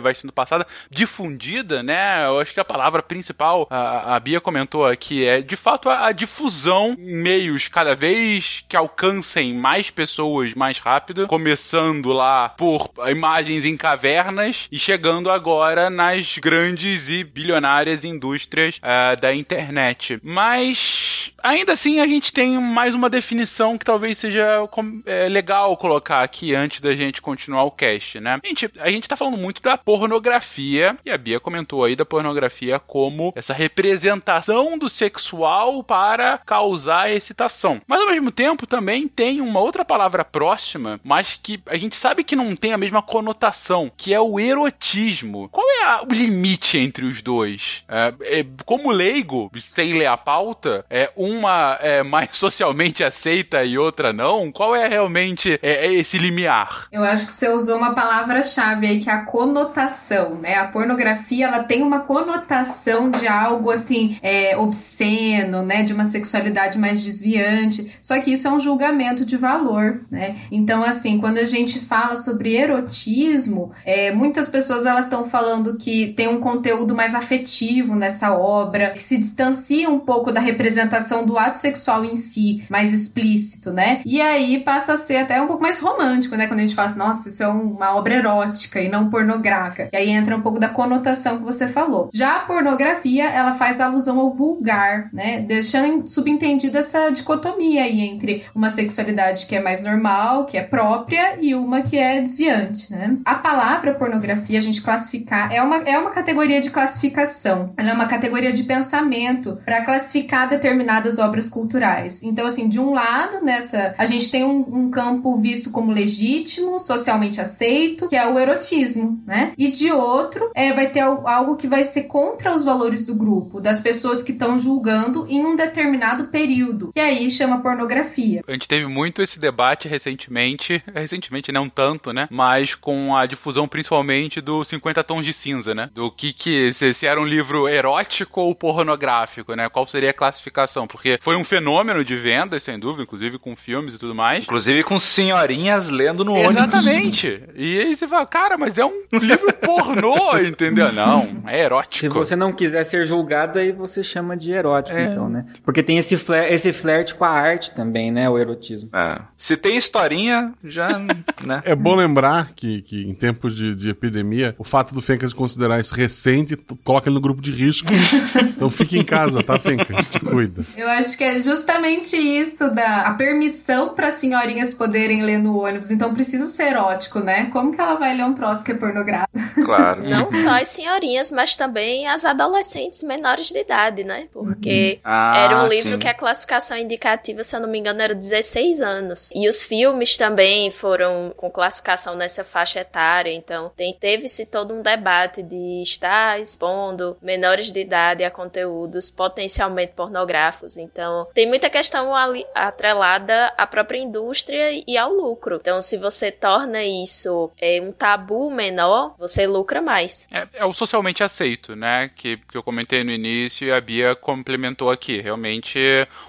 vai 0.00 0.14
sendo 0.14 0.32
passada, 0.32 0.66
difundida, 0.90 1.82
né? 1.82 2.26
Eu 2.26 2.40
acho 2.40 2.52
que 2.52 2.60
a 2.60 2.64
palavra 2.64 3.02
principal, 3.02 3.66
a, 3.70 4.16
a 4.16 4.20
Bia 4.20 4.40
comentou 4.40 4.86
aqui, 4.86 5.24
é 5.24 5.40
de 5.40 5.56
fato 5.56 5.88
a, 5.88 6.06
a 6.06 6.12
difusão 6.12 6.96
em 6.98 7.16
meios 7.16 7.68
cada 7.68 7.94
vez 7.94 8.64
que 8.68 8.76
alcancem 8.76 9.54
mais 9.54 9.90
pessoas 9.90 10.54
mais 10.54 10.78
rápido, 10.78 11.26
começando 11.26 12.12
lá 12.12 12.48
por 12.48 12.90
imagens 13.10 13.64
em 13.64 13.76
cavernas 13.76 14.68
e 14.70 14.78
chegando 14.78 15.30
agora 15.30 15.88
nas 15.88 16.38
grandes 16.38 17.08
e 17.08 17.24
bilionárias 17.24 18.04
indústrias 18.04 18.78
ah, 18.82 19.14
da 19.14 19.34
internet. 19.34 20.18
Mas 20.22 21.32
ainda 21.42 21.72
assim 21.72 22.00
a 22.00 22.06
gente 22.06 22.32
tem 22.32 22.58
mais 22.60 22.94
uma 22.94 23.08
definição 23.08 23.78
que 23.78 23.84
talvez 23.84 24.18
seja 24.18 24.68
é, 25.06 25.28
legal 25.28 25.76
colocar 25.76 26.22
aqui 26.22 26.54
antes 26.54 26.80
da 26.80 26.94
gente 26.94 27.22
continuar 27.22 27.64
o 27.64 27.70
cast, 27.70 28.20
né? 28.20 28.38
Gente, 28.44 28.70
a 28.78 28.90
gente 28.90 29.08
tá 29.08 29.16
falando 29.16 29.37
muito 29.38 29.62
da 29.62 29.78
pornografia 29.78 30.96
e 31.04 31.10
a 31.10 31.16
Bia 31.16 31.40
comentou 31.40 31.84
aí 31.84 31.94
da 31.96 32.04
pornografia 32.04 32.78
como 32.78 33.32
essa 33.36 33.54
representação 33.54 34.76
do 34.78 34.88
sexual 34.88 35.82
para 35.82 36.38
causar 36.38 37.10
excitação. 37.10 37.80
Mas 37.86 38.00
ao 38.00 38.08
mesmo 38.08 38.30
tempo 38.30 38.66
também 38.66 39.06
tem 39.08 39.40
uma 39.40 39.60
outra 39.60 39.84
palavra 39.84 40.24
próxima, 40.24 41.00
mas 41.04 41.38
que 41.42 41.60
a 41.66 41.76
gente 41.76 41.96
sabe 41.96 42.24
que 42.24 42.36
não 42.36 42.54
tem 42.56 42.72
a 42.72 42.78
mesma 42.78 43.00
conotação, 43.02 43.90
que 43.96 44.12
é 44.12 44.20
o 44.20 44.38
erotismo. 44.38 45.48
Qual 45.50 45.66
é 45.80 45.84
a- 45.84 46.02
o 46.02 46.12
limite 46.12 46.78
entre 46.78 47.04
os 47.04 47.22
dois? 47.22 47.84
É, 47.88 48.14
é, 48.40 48.46
como 48.64 48.90
leigo, 48.90 49.50
sem 49.72 49.92
ler 49.94 50.06
a 50.06 50.16
pauta, 50.16 50.84
é 50.90 51.10
uma 51.16 51.78
é 51.80 52.02
mais 52.02 52.28
socialmente 52.36 53.02
aceita 53.04 53.64
e 53.64 53.78
outra 53.78 54.12
não? 54.12 54.50
Qual 54.50 54.74
é 54.74 54.86
realmente 54.88 55.58
é, 55.62 55.86
é 55.86 55.92
esse 55.92 56.18
limiar? 56.18 56.88
Eu 56.92 57.04
acho 57.04 57.26
que 57.26 57.32
você 57.32 57.48
usou 57.48 57.76
uma 57.76 57.94
palavra-chave 57.94 58.86
aí, 58.86 59.00
que 59.00 59.08
é 59.08 59.12
a 59.12 59.24
conotação, 59.28 60.36
né? 60.36 60.54
A 60.54 60.66
pornografia, 60.66 61.46
ela 61.46 61.62
tem 61.64 61.82
uma 61.82 62.00
conotação 62.00 63.10
de 63.10 63.28
algo, 63.28 63.70
assim, 63.70 64.18
é, 64.22 64.56
obsceno, 64.56 65.62
né? 65.62 65.82
De 65.82 65.92
uma 65.92 66.04
sexualidade 66.04 66.78
mais 66.78 67.04
desviante. 67.04 67.92
Só 68.00 68.18
que 68.20 68.32
isso 68.32 68.48
é 68.48 68.50
um 68.50 68.58
julgamento 68.58 69.24
de 69.24 69.36
valor, 69.36 70.00
né? 70.10 70.36
Então, 70.50 70.82
assim, 70.82 71.18
quando 71.18 71.38
a 71.38 71.44
gente 71.44 71.78
fala 71.78 72.16
sobre 72.16 72.56
erotismo, 72.56 73.72
é, 73.84 74.12
muitas 74.12 74.48
pessoas, 74.48 74.86
elas 74.86 75.04
estão 75.04 75.24
falando 75.24 75.76
que 75.76 76.14
tem 76.16 76.28
um 76.28 76.40
conteúdo 76.40 76.94
mais 76.94 77.14
afetivo 77.14 77.94
nessa 77.94 78.34
obra, 78.34 78.90
que 78.90 79.02
se 79.02 79.16
distancia 79.16 79.88
um 79.90 79.98
pouco 79.98 80.32
da 80.32 80.40
representação 80.40 81.24
do 81.24 81.38
ato 81.38 81.58
sexual 81.58 82.04
em 82.04 82.16
si, 82.16 82.64
mais 82.70 82.92
explícito, 82.92 83.72
né? 83.72 84.00
E 84.06 84.20
aí 84.20 84.60
passa 84.60 84.94
a 84.94 84.96
ser 84.96 85.16
até 85.16 85.40
um 85.40 85.46
pouco 85.46 85.62
mais 85.62 85.80
romântico, 85.80 86.34
né? 86.34 86.46
Quando 86.46 86.60
a 86.60 86.62
gente 86.62 86.74
fala 86.74 86.88
assim, 86.88 86.98
nossa, 86.98 87.28
isso 87.28 87.42
é 87.42 87.48
uma 87.48 87.94
obra 87.94 88.14
erótica 88.14 88.80
e 88.80 88.88
não 88.88 89.10
pornográfica. 89.18 89.88
E 89.92 89.96
aí 89.96 90.10
entra 90.10 90.36
um 90.36 90.40
pouco 90.40 90.60
da 90.60 90.68
conotação 90.68 91.38
que 91.38 91.44
você 91.44 91.66
falou. 91.66 92.08
Já 92.12 92.36
a 92.36 92.40
pornografia, 92.40 93.28
ela 93.28 93.54
faz 93.54 93.80
alusão 93.80 94.20
ao 94.20 94.30
vulgar, 94.30 95.08
né? 95.12 95.40
Deixando 95.40 96.06
subentendida 96.06 96.78
essa 96.78 97.10
dicotomia 97.10 97.82
aí 97.82 98.00
entre 98.00 98.44
uma 98.54 98.70
sexualidade 98.70 99.46
que 99.46 99.56
é 99.56 99.60
mais 99.60 99.82
normal, 99.82 100.46
que 100.46 100.56
é 100.56 100.62
própria, 100.62 101.36
e 101.40 101.54
uma 101.54 101.82
que 101.82 101.98
é 101.98 102.20
desviante, 102.20 102.92
né? 102.92 103.16
A 103.24 103.34
palavra 103.34 103.94
pornografia, 103.94 104.58
a 104.58 104.62
gente 104.62 104.82
classificar, 104.82 105.52
é 105.52 105.60
uma, 105.60 105.76
é 105.78 105.98
uma 105.98 106.10
categoria 106.10 106.60
de 106.60 106.70
classificação. 106.70 107.72
Ela 107.76 107.90
é 107.90 107.92
uma 107.92 108.06
categoria 108.06 108.52
de 108.52 108.62
pensamento 108.62 109.58
para 109.64 109.84
classificar 109.84 110.48
determinadas 110.48 111.18
obras 111.18 111.48
culturais. 111.48 112.22
Então, 112.22 112.46
assim, 112.46 112.68
de 112.68 112.78
um 112.78 112.92
lado, 112.92 113.44
nessa, 113.44 113.94
a 113.98 114.04
gente 114.04 114.30
tem 114.30 114.44
um, 114.44 114.64
um 114.68 114.90
campo 114.90 115.36
visto 115.38 115.70
como 115.70 115.90
legítimo, 115.90 116.78
socialmente 116.78 117.40
aceito, 117.40 118.08
que 118.08 118.14
é 118.14 118.28
o 118.28 118.38
erotismo, 118.38 119.07
né? 119.26 119.52
E 119.56 119.68
de 119.70 119.90
outro, 119.92 120.50
é, 120.54 120.72
vai 120.72 120.90
ter 120.90 121.00
al- 121.00 121.26
algo 121.26 121.56
que 121.56 121.66
vai 121.66 121.84
ser 121.84 122.04
contra 122.04 122.54
os 122.54 122.64
valores 122.64 123.04
do 123.04 123.14
grupo, 123.14 123.60
das 123.60 123.80
pessoas 123.80 124.22
que 124.22 124.32
estão 124.32 124.58
julgando 124.58 125.26
em 125.28 125.44
um 125.44 125.56
determinado 125.56 126.24
período, 126.28 126.92
que 126.94 127.00
aí 127.00 127.30
chama 127.30 127.60
pornografia. 127.60 128.42
A 128.46 128.52
gente 128.52 128.68
teve 128.68 128.86
muito 128.86 129.22
esse 129.22 129.38
debate 129.38 129.88
recentemente, 129.88 130.82
recentemente 130.94 131.52
não 131.52 131.68
tanto, 131.68 132.12
né? 132.12 132.28
Mas 132.30 132.74
com 132.74 133.16
a 133.16 133.26
difusão 133.26 133.66
principalmente 133.68 134.40
do 134.40 134.64
50 134.64 135.02
Tons 135.04 135.24
de 135.24 135.32
Cinza, 135.32 135.74
né? 135.74 135.90
Do 135.94 136.10
que 136.10 136.32
que, 136.32 136.72
se, 136.72 136.92
se 136.94 137.06
era 137.06 137.20
um 137.20 137.24
livro 137.24 137.68
erótico 137.68 138.40
ou 138.40 138.54
pornográfico, 138.54 139.54
né? 139.54 139.68
Qual 139.68 139.86
seria 139.86 140.10
a 140.10 140.14
classificação? 140.14 140.86
Porque 140.86 141.18
foi 141.20 141.36
um 141.36 141.44
fenômeno 141.44 142.04
de 142.04 142.16
vendas, 142.16 142.62
sem 142.62 142.78
dúvida, 142.78 143.02
inclusive 143.02 143.38
com 143.38 143.54
filmes 143.56 143.94
e 143.94 143.98
tudo 143.98 144.14
mais. 144.14 144.44
Inclusive 144.44 144.82
com 144.84 144.98
senhorinhas 144.98 145.88
lendo 145.88 146.24
no 146.24 146.32
ônibus. 146.32 146.56
Exatamente. 146.56 147.42
E 147.56 147.78
aí 147.80 147.96
você 147.96 148.06
fala, 148.08 148.26
cara, 148.26 148.56
mas 148.56 148.78
é 148.78 148.84
um 148.84 148.97
livro 149.12 149.52
pornô, 149.54 150.38
entendeu? 150.38 150.92
Não, 150.92 151.42
é 151.46 151.62
erótico. 151.62 151.96
Se 151.96 152.08
você 152.08 152.36
não 152.36 152.52
quiser 152.52 152.84
ser 152.84 153.06
julgado, 153.06 153.58
aí 153.58 153.72
você 153.72 154.02
chama 154.02 154.36
de 154.36 154.52
erótico, 154.52 154.98
então, 154.98 155.28
né? 155.28 155.46
Porque 155.64 155.82
tem 155.82 155.98
esse, 155.98 156.16
fler, 156.16 156.52
esse 156.52 156.72
flerte 156.72 157.14
com 157.14 157.24
a 157.24 157.30
arte 157.30 157.70
também, 157.70 158.10
né? 158.10 158.28
O 158.28 158.38
erotismo. 158.38 158.90
É. 158.94 159.20
Se 159.36 159.56
tem 159.56 159.76
historinha, 159.76 160.52
já, 160.64 160.98
né? 161.44 161.60
É 161.64 161.74
bom 161.74 161.94
lembrar 161.94 162.50
que, 162.54 162.82
que 162.82 163.02
em 163.02 163.14
tempos 163.14 163.56
de, 163.56 163.74
de 163.74 163.88
epidemia, 163.88 164.54
o 164.58 164.64
fato 164.64 164.94
do 164.94 165.02
Fencas 165.02 165.32
considerar 165.32 165.80
isso 165.80 165.94
recente 165.94 166.56
coloca 166.84 167.08
ele 167.08 167.14
no 167.14 167.20
grupo 167.20 167.40
de 167.40 167.52
risco. 167.52 167.88
então 168.56 168.70
fique 168.70 168.98
em 168.98 169.04
casa, 169.04 169.42
tá, 169.42 169.58
Fencas? 169.58 170.06
Te 170.08 170.20
cuida. 170.20 170.64
Eu 170.76 170.88
acho 170.88 171.16
que 171.16 171.24
é 171.24 171.38
justamente 171.38 172.16
isso 172.16 172.70
da 172.74 173.02
a 173.02 173.14
permissão 173.14 173.94
para 173.94 174.10
senhorinhas 174.10 174.74
poderem 174.74 175.22
ler 175.22 175.38
no 175.38 175.58
ônibus. 175.58 175.90
Então 175.90 176.12
precisa 176.14 176.46
ser 176.46 176.72
erótico, 176.72 177.20
né? 177.20 177.46
Como 177.46 177.72
que 177.72 177.80
ela 177.80 177.94
vai 177.94 178.16
ler 178.16 178.24
um 178.24 178.34
troço 178.34 178.64
que 178.64 178.74
pornográfico? 178.92 179.64
Claro. 179.64 180.02
Não 180.08 180.30
só 180.30 180.50
as 180.50 180.68
senhorinhas, 180.68 181.30
mas 181.30 181.56
também 181.56 182.06
as 182.06 182.24
adolescentes 182.24 183.02
menores 183.02 183.48
de 183.48 183.58
idade, 183.58 184.04
né? 184.04 184.28
Porque 184.32 185.00
Ah, 185.04 185.36
era 185.38 185.62
um 185.62 185.66
livro 185.68 185.92
sim. 185.92 185.98
que 185.98 186.08
a 186.08 186.14
classificação 186.14 186.76
indicativa, 186.78 187.42
se 187.42 187.54
eu 187.54 187.60
não 187.60 187.68
me 187.68 187.78
engano, 187.78 188.00
era 188.00 188.14
16 188.14 188.80
anos. 188.80 189.30
E 189.34 189.48
os 189.48 189.62
filmes 189.62 190.16
também 190.16 190.70
foram 190.70 191.32
com 191.36 191.50
classificação 191.50 192.14
nessa 192.14 192.44
faixa 192.44 192.80
etária. 192.80 193.32
Então, 193.32 193.70
teve-se 194.00 194.46
todo 194.46 194.74
um 194.74 194.82
debate 194.82 195.42
de 195.42 195.82
estar 195.82 196.40
expondo 196.40 197.16
menores 197.22 197.72
de 197.72 197.80
idade 197.80 198.24
a 198.24 198.30
conteúdos 198.30 199.10
potencialmente 199.10 199.92
pornográficos. 199.94 200.78
Então, 200.78 201.26
tem 201.34 201.46
muita 201.46 201.68
questão 201.68 202.14
ali 202.14 202.46
atrelada 202.54 203.52
à 203.56 203.66
própria 203.66 203.98
indústria 203.98 204.82
e 204.86 204.96
ao 204.96 205.12
lucro. 205.12 205.56
Então, 205.60 205.80
se 205.80 205.96
você 205.96 206.30
torna 206.30 206.82
isso 206.84 207.50
é, 207.60 207.80
um 207.80 207.92
tabu 207.92 208.50
menor, 208.70 209.14
você 209.18 209.46
lucra 209.46 209.80
mais. 209.80 210.28
É, 210.30 210.46
é 210.54 210.64
o 210.64 210.72
socialmente 210.72 211.22
aceito, 211.22 211.74
né? 211.74 212.10
Que, 212.14 212.36
que 212.36 212.56
eu 212.56 212.62
comentei 212.62 213.02
no 213.02 213.10
início 213.10 213.66
e 213.66 213.72
a 213.72 213.80
Bia 213.80 214.14
complementou 214.14 214.90
aqui. 214.90 215.20
Realmente, 215.20 215.78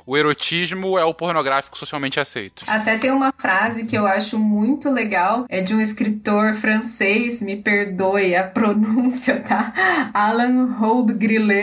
o 0.06 0.18
erotismo 0.18 0.98
é 0.98 1.04
o 1.04 1.14
pornográfico 1.14 1.78
socialmente 1.78 2.20
aceito. 2.20 2.64
Até 2.68 2.98
tem 2.98 3.12
uma 3.12 3.34
frase 3.38 3.86
que 3.86 3.98
eu 3.98 4.06
acho 4.06 4.40
muito 4.40 4.90
legal, 4.90 5.46
é 5.50 5.62
de 5.62 5.74
um 5.76 5.82
escritor 5.82 6.54
francês, 6.56 7.42
me 7.42 7.58
perdoe 7.58 8.36
a 8.36 8.44
pronúncia, 8.44 9.40
tá? 9.42 10.12
Alan 10.14 10.78
Hoube 10.80 11.14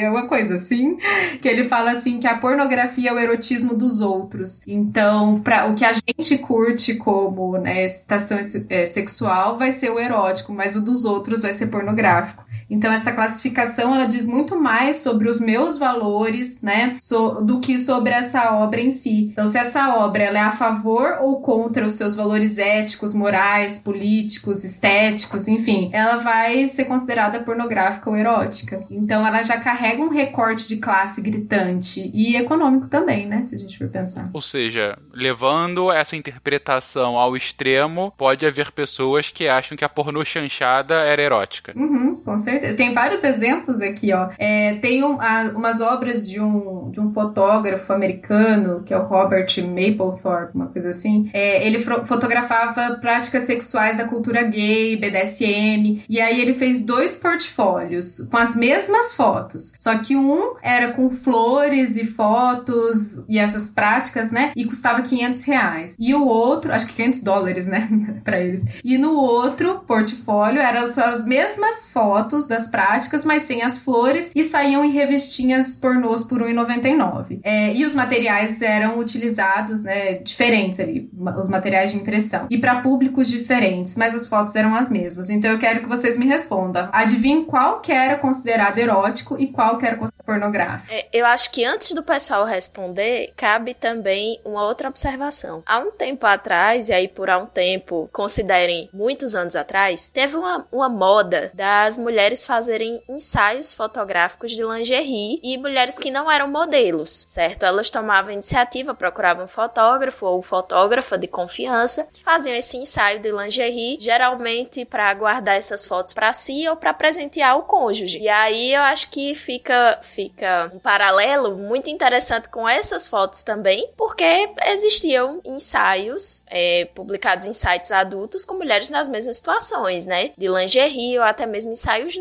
uma 0.08 0.28
coisa 0.28 0.54
assim, 0.54 0.96
que 1.40 1.48
ele 1.48 1.64
fala 1.64 1.92
assim 1.92 2.18
que 2.18 2.26
a 2.26 2.36
pornografia 2.36 3.10
é 3.10 3.12
o 3.12 3.18
erotismo 3.18 3.74
dos 3.74 4.00
outros. 4.00 4.62
Então, 4.66 5.40
para 5.40 5.66
o 5.66 5.74
que 5.74 5.84
a 5.84 5.92
gente 5.92 6.38
curte 6.38 6.94
como 6.96 7.56
né, 7.58 7.84
excitação 7.84 8.38
é, 8.68 8.86
sexual 8.86 9.58
vai 9.58 9.70
ser 9.70 9.90
o 9.90 9.98
erótico, 9.98 10.52
mas 10.52 10.65
o 10.74 10.82
dos 10.82 11.04
outros 11.04 11.42
vai 11.42 11.52
ser 11.52 11.66
pornográfico. 11.68 12.44
Então 12.68 12.92
essa 12.92 13.12
classificação 13.12 13.94
ela 13.94 14.06
diz 14.06 14.26
muito 14.26 14.60
mais 14.60 14.96
sobre 14.96 15.28
os 15.28 15.40
meus 15.40 15.78
valores, 15.78 16.60
né, 16.62 16.96
so, 16.98 17.40
do 17.42 17.60
que 17.60 17.78
sobre 17.78 18.12
essa 18.12 18.56
obra 18.56 18.80
em 18.80 18.90
si. 18.90 19.30
Então 19.32 19.46
se 19.46 19.56
essa 19.56 19.96
obra 19.96 20.24
ela 20.24 20.38
é 20.38 20.42
a 20.42 20.50
favor 20.50 21.18
ou 21.20 21.40
contra 21.40 21.86
os 21.86 21.92
seus 21.92 22.16
valores 22.16 22.58
éticos, 22.58 23.14
morais, 23.14 23.78
políticos, 23.78 24.64
estéticos, 24.64 25.48
enfim, 25.48 25.90
ela 25.92 26.16
vai 26.16 26.66
ser 26.66 26.86
considerada 26.86 27.40
pornográfica 27.40 28.10
ou 28.10 28.16
erótica. 28.16 28.84
Então 28.90 29.26
ela 29.26 29.42
já 29.42 29.58
carrega 29.58 30.02
um 30.02 30.08
recorte 30.08 30.66
de 30.66 30.76
classe 30.78 31.20
gritante 31.20 32.10
e 32.12 32.36
econômico 32.36 32.88
também, 32.88 33.26
né, 33.26 33.42
se 33.42 33.54
a 33.54 33.58
gente 33.58 33.78
for 33.78 33.88
pensar. 33.88 34.30
Ou 34.32 34.42
seja, 34.42 34.98
levando 35.12 35.92
essa 35.92 36.16
interpretação 36.16 37.16
ao 37.16 37.36
extremo, 37.36 38.12
pode 38.16 38.44
haver 38.44 38.72
pessoas 38.72 39.30
que 39.30 39.48
acham 39.48 39.76
que 39.76 39.84
a 39.84 39.88
pornô 39.88 40.24
chanchada 40.24 40.94
era 40.96 41.22
erótica. 41.22 41.72
Uhum, 41.76 42.16
com 42.16 42.36
certeza 42.36 42.55
certeza. 42.56 42.76
Tem 42.76 42.92
vários 42.92 43.22
exemplos 43.22 43.80
aqui, 43.80 44.12
ó. 44.12 44.30
É, 44.38 44.74
tem 44.76 45.04
um, 45.04 45.20
a, 45.20 45.52
umas 45.54 45.80
obras 45.80 46.28
de 46.28 46.40
um, 46.40 46.90
de 46.90 47.00
um 47.00 47.12
fotógrafo 47.12 47.92
americano, 47.92 48.82
que 48.82 48.92
é 48.92 48.98
o 48.98 49.04
Robert 49.04 49.46
Mapplethorpe, 49.58 50.54
uma 50.54 50.66
coisa 50.66 50.88
assim. 50.88 51.30
É, 51.32 51.66
ele 51.66 51.78
fotografava 51.78 52.96
práticas 53.00 53.44
sexuais 53.44 53.98
da 53.98 54.04
cultura 54.04 54.42
gay, 54.42 54.96
BDSM, 54.96 56.04
e 56.08 56.20
aí 56.20 56.40
ele 56.40 56.52
fez 56.52 56.84
dois 56.84 57.14
portfólios 57.16 58.26
com 58.30 58.36
as 58.36 58.56
mesmas 58.56 59.14
fotos. 59.14 59.72
Só 59.78 59.98
que 59.98 60.16
um 60.16 60.54
era 60.62 60.92
com 60.92 61.10
flores 61.10 61.96
e 61.96 62.04
fotos 62.04 63.24
e 63.28 63.38
essas 63.38 63.68
práticas, 63.70 64.32
né? 64.32 64.52
E 64.56 64.64
custava 64.64 65.02
500 65.02 65.44
reais. 65.44 65.96
E 65.98 66.14
o 66.14 66.26
outro, 66.26 66.72
acho 66.72 66.86
que 66.86 66.94
500 66.94 67.22
dólares, 67.22 67.66
né? 67.66 67.88
para 68.24 68.40
eles. 68.40 68.64
E 68.84 68.98
no 68.98 69.14
outro 69.14 69.80
portfólio 69.86 70.60
eram 70.60 70.82
as 70.82 71.26
mesmas 71.26 71.90
fotos 71.90 72.45
das 72.46 72.68
práticas, 72.68 73.24
mas 73.24 73.42
sem 73.42 73.62
as 73.62 73.78
flores, 73.78 74.30
e 74.34 74.42
saíam 74.42 74.84
em 74.84 74.90
revistinhas 74.90 75.76
pornôs 75.76 76.24
por 76.24 76.42
R$1,99. 76.42 77.40
É, 77.42 77.74
e 77.74 77.84
os 77.84 77.94
materiais 77.94 78.60
eram 78.62 78.98
utilizados, 78.98 79.82
né, 79.84 80.14
diferentes 80.14 80.80
ali, 80.80 81.10
os 81.38 81.48
materiais 81.48 81.92
de 81.92 81.98
impressão. 81.98 82.46
E 82.50 82.58
para 82.58 82.80
públicos 82.80 83.28
diferentes, 83.28 83.96
mas 83.96 84.14
as 84.14 84.28
fotos 84.28 84.54
eram 84.54 84.74
as 84.74 84.88
mesmas. 84.88 85.30
Então 85.30 85.50
eu 85.50 85.58
quero 85.58 85.80
que 85.80 85.88
vocês 85.88 86.18
me 86.18 86.26
respondam. 86.26 86.88
Adivinhem 86.92 87.44
qual 87.44 87.80
que 87.80 87.92
era 87.92 88.16
considerado 88.16 88.78
erótico 88.78 89.36
e 89.38 89.48
qual 89.48 89.78
que 89.78 89.86
era 89.86 89.96
considerado 89.96 90.26
pornográfico. 90.26 90.92
É, 90.92 91.06
eu 91.12 91.24
acho 91.24 91.50
que 91.52 91.64
antes 91.64 91.92
do 91.92 92.02
pessoal 92.02 92.44
responder, 92.44 93.32
cabe 93.36 93.72
também 93.74 94.40
uma 94.44 94.64
outra 94.64 94.88
observação. 94.88 95.62
Há 95.64 95.78
um 95.78 95.92
tempo 95.92 96.26
atrás, 96.26 96.88
e 96.88 96.92
aí 96.92 97.06
por 97.06 97.30
há 97.30 97.38
um 97.38 97.46
tempo, 97.46 98.10
considerem 98.12 98.90
muitos 98.92 99.36
anos 99.36 99.54
atrás, 99.54 100.08
teve 100.08 100.36
uma, 100.36 100.66
uma 100.72 100.88
moda 100.88 101.50
das 101.54 101.96
mulheres 101.96 102.35
mulheres 102.36 102.46
fazerem 102.46 103.02
ensaios 103.08 103.72
fotográficos 103.72 104.52
de 104.52 104.62
lingerie 104.62 105.40
e 105.42 105.56
mulheres 105.56 105.98
que 105.98 106.10
não 106.10 106.30
eram 106.30 106.48
modelos, 106.48 107.24
certo? 107.26 107.64
Elas 107.64 107.90
tomavam 107.90 108.32
iniciativa, 108.32 108.94
procuravam 108.94 109.46
um 109.46 109.48
fotógrafo 109.48 110.26
ou 110.26 110.42
fotógrafa 110.42 111.16
de 111.16 111.26
confiança, 111.26 112.06
faziam 112.22 112.54
esse 112.54 112.76
ensaio 112.76 113.20
de 113.20 113.30
lingerie, 113.30 113.96
geralmente 113.98 114.84
para 114.84 115.12
guardar 115.14 115.56
essas 115.56 115.86
fotos 115.86 116.12
para 116.12 116.32
si 116.32 116.68
ou 116.68 116.76
para 116.76 116.92
presentear 116.92 117.56
o 117.56 117.62
cônjuge. 117.62 118.18
E 118.18 118.28
aí 118.28 118.74
eu 118.74 118.82
acho 118.82 119.10
que 119.10 119.34
fica 119.34 119.98
fica 120.02 120.70
um 120.74 120.78
paralelo 120.78 121.56
muito 121.56 121.88
interessante 121.88 122.48
com 122.48 122.68
essas 122.68 123.08
fotos 123.08 123.42
também, 123.42 123.88
porque 123.96 124.50
existiam 124.66 125.40
ensaios 125.44 126.42
é, 126.46 126.86
publicados 126.94 127.46
em 127.46 127.52
sites 127.52 127.92
adultos 127.92 128.44
com 128.44 128.54
mulheres 128.54 128.90
nas 128.90 129.08
mesmas 129.08 129.36
situações, 129.36 130.06
né? 130.06 130.32
De 130.36 130.48
lingerie 130.48 131.18
ou 131.18 131.24
até 131.24 131.46
mesmo 131.46 131.72
ensaios 131.72 132.16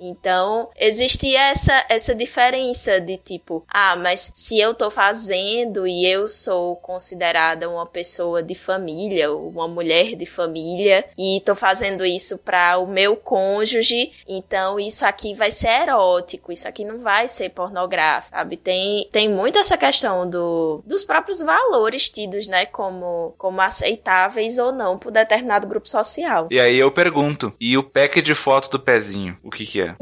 Então, 0.00 0.68
existia 0.76 1.50
essa, 1.50 1.84
essa 1.88 2.14
diferença 2.14 3.00
de 3.00 3.16
tipo, 3.16 3.64
ah, 3.68 3.96
mas 3.96 4.30
se 4.34 4.58
eu 4.58 4.74
tô 4.74 4.90
fazendo 4.90 5.86
e 5.86 6.06
eu 6.06 6.28
sou 6.28 6.76
considerada 6.76 7.68
uma 7.68 7.86
pessoa 7.86 8.42
de 8.42 8.54
família, 8.54 9.32
uma 9.32 9.68
mulher 9.68 10.14
de 10.16 10.26
família, 10.26 11.04
e 11.16 11.40
tô 11.44 11.54
fazendo 11.54 12.04
isso 12.04 12.38
para 12.38 12.78
o 12.78 12.86
meu 12.86 13.16
cônjuge, 13.16 14.12
então 14.26 14.78
isso 14.78 15.06
aqui 15.06 15.34
vai 15.34 15.50
ser 15.50 15.82
erótico, 15.82 16.52
isso 16.52 16.66
aqui 16.66 16.84
não 16.84 16.98
vai 17.00 17.28
ser 17.28 17.50
pornográfico, 17.50 18.30
sabe? 18.30 18.56
Tem, 18.56 19.08
tem 19.12 19.28
muito 19.28 19.58
essa 19.58 19.76
questão 19.76 20.28
do, 20.28 20.82
dos 20.84 21.04
próprios 21.04 21.40
valores 21.40 22.08
tidos, 22.08 22.48
né, 22.48 22.66
como, 22.66 23.34
como 23.38 23.60
aceitáveis 23.60 24.58
ou 24.58 24.72
não 24.72 24.98
por 24.98 25.12
determinado 25.12 25.66
grupo 25.66 25.88
social. 25.88 26.48
E 26.50 26.60
aí 26.60 26.78
eu 26.78 26.90
pergunto, 26.90 27.52
e 27.60 27.76
o 27.76 27.82
pack 27.82 28.20
de 28.20 28.34
foto 28.34 28.70
do 28.70 28.80
pezinho? 28.80 29.36
O 29.44 29.50
que 29.50 29.66
que 29.66 29.82
é? 29.82 29.94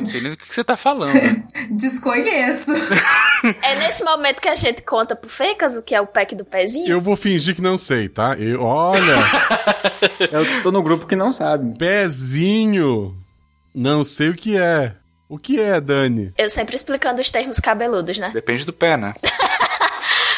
não 0.00 0.08
sei 0.08 0.20
nem 0.20 0.32
do 0.32 0.36
que 0.36 0.52
você 0.52 0.64
tá 0.64 0.76
falando. 0.76 1.14
Desconheço. 1.70 2.72
É 3.62 3.76
nesse 3.76 4.02
momento 4.02 4.40
que 4.40 4.48
a 4.48 4.56
gente 4.56 4.82
conta 4.82 5.14
pro 5.14 5.30
Fecas 5.30 5.76
o 5.76 5.82
que 5.82 5.94
é 5.94 6.00
o 6.00 6.08
pack 6.08 6.34
do 6.34 6.44
pezinho? 6.44 6.88
Eu 6.88 7.00
vou 7.00 7.14
fingir 7.14 7.54
que 7.54 7.62
não 7.62 7.78
sei, 7.78 8.08
tá? 8.08 8.34
Eu, 8.36 8.60
olha. 8.60 8.98
eu 10.32 10.62
tô 10.64 10.72
no 10.72 10.82
grupo 10.82 11.06
que 11.06 11.14
não 11.14 11.32
sabe. 11.32 11.78
Pezinho. 11.78 13.16
Não 13.72 14.02
sei 14.02 14.30
o 14.30 14.34
que 14.34 14.58
é. 14.58 14.92
O 15.28 15.38
que 15.38 15.60
é, 15.60 15.80
Dani? 15.80 16.32
Eu 16.36 16.50
sempre 16.50 16.74
explicando 16.74 17.20
os 17.20 17.30
termos 17.30 17.60
cabeludos, 17.60 18.18
né? 18.18 18.32
Depende 18.34 18.64
do 18.64 18.72
pé, 18.72 18.96
né? 18.96 19.14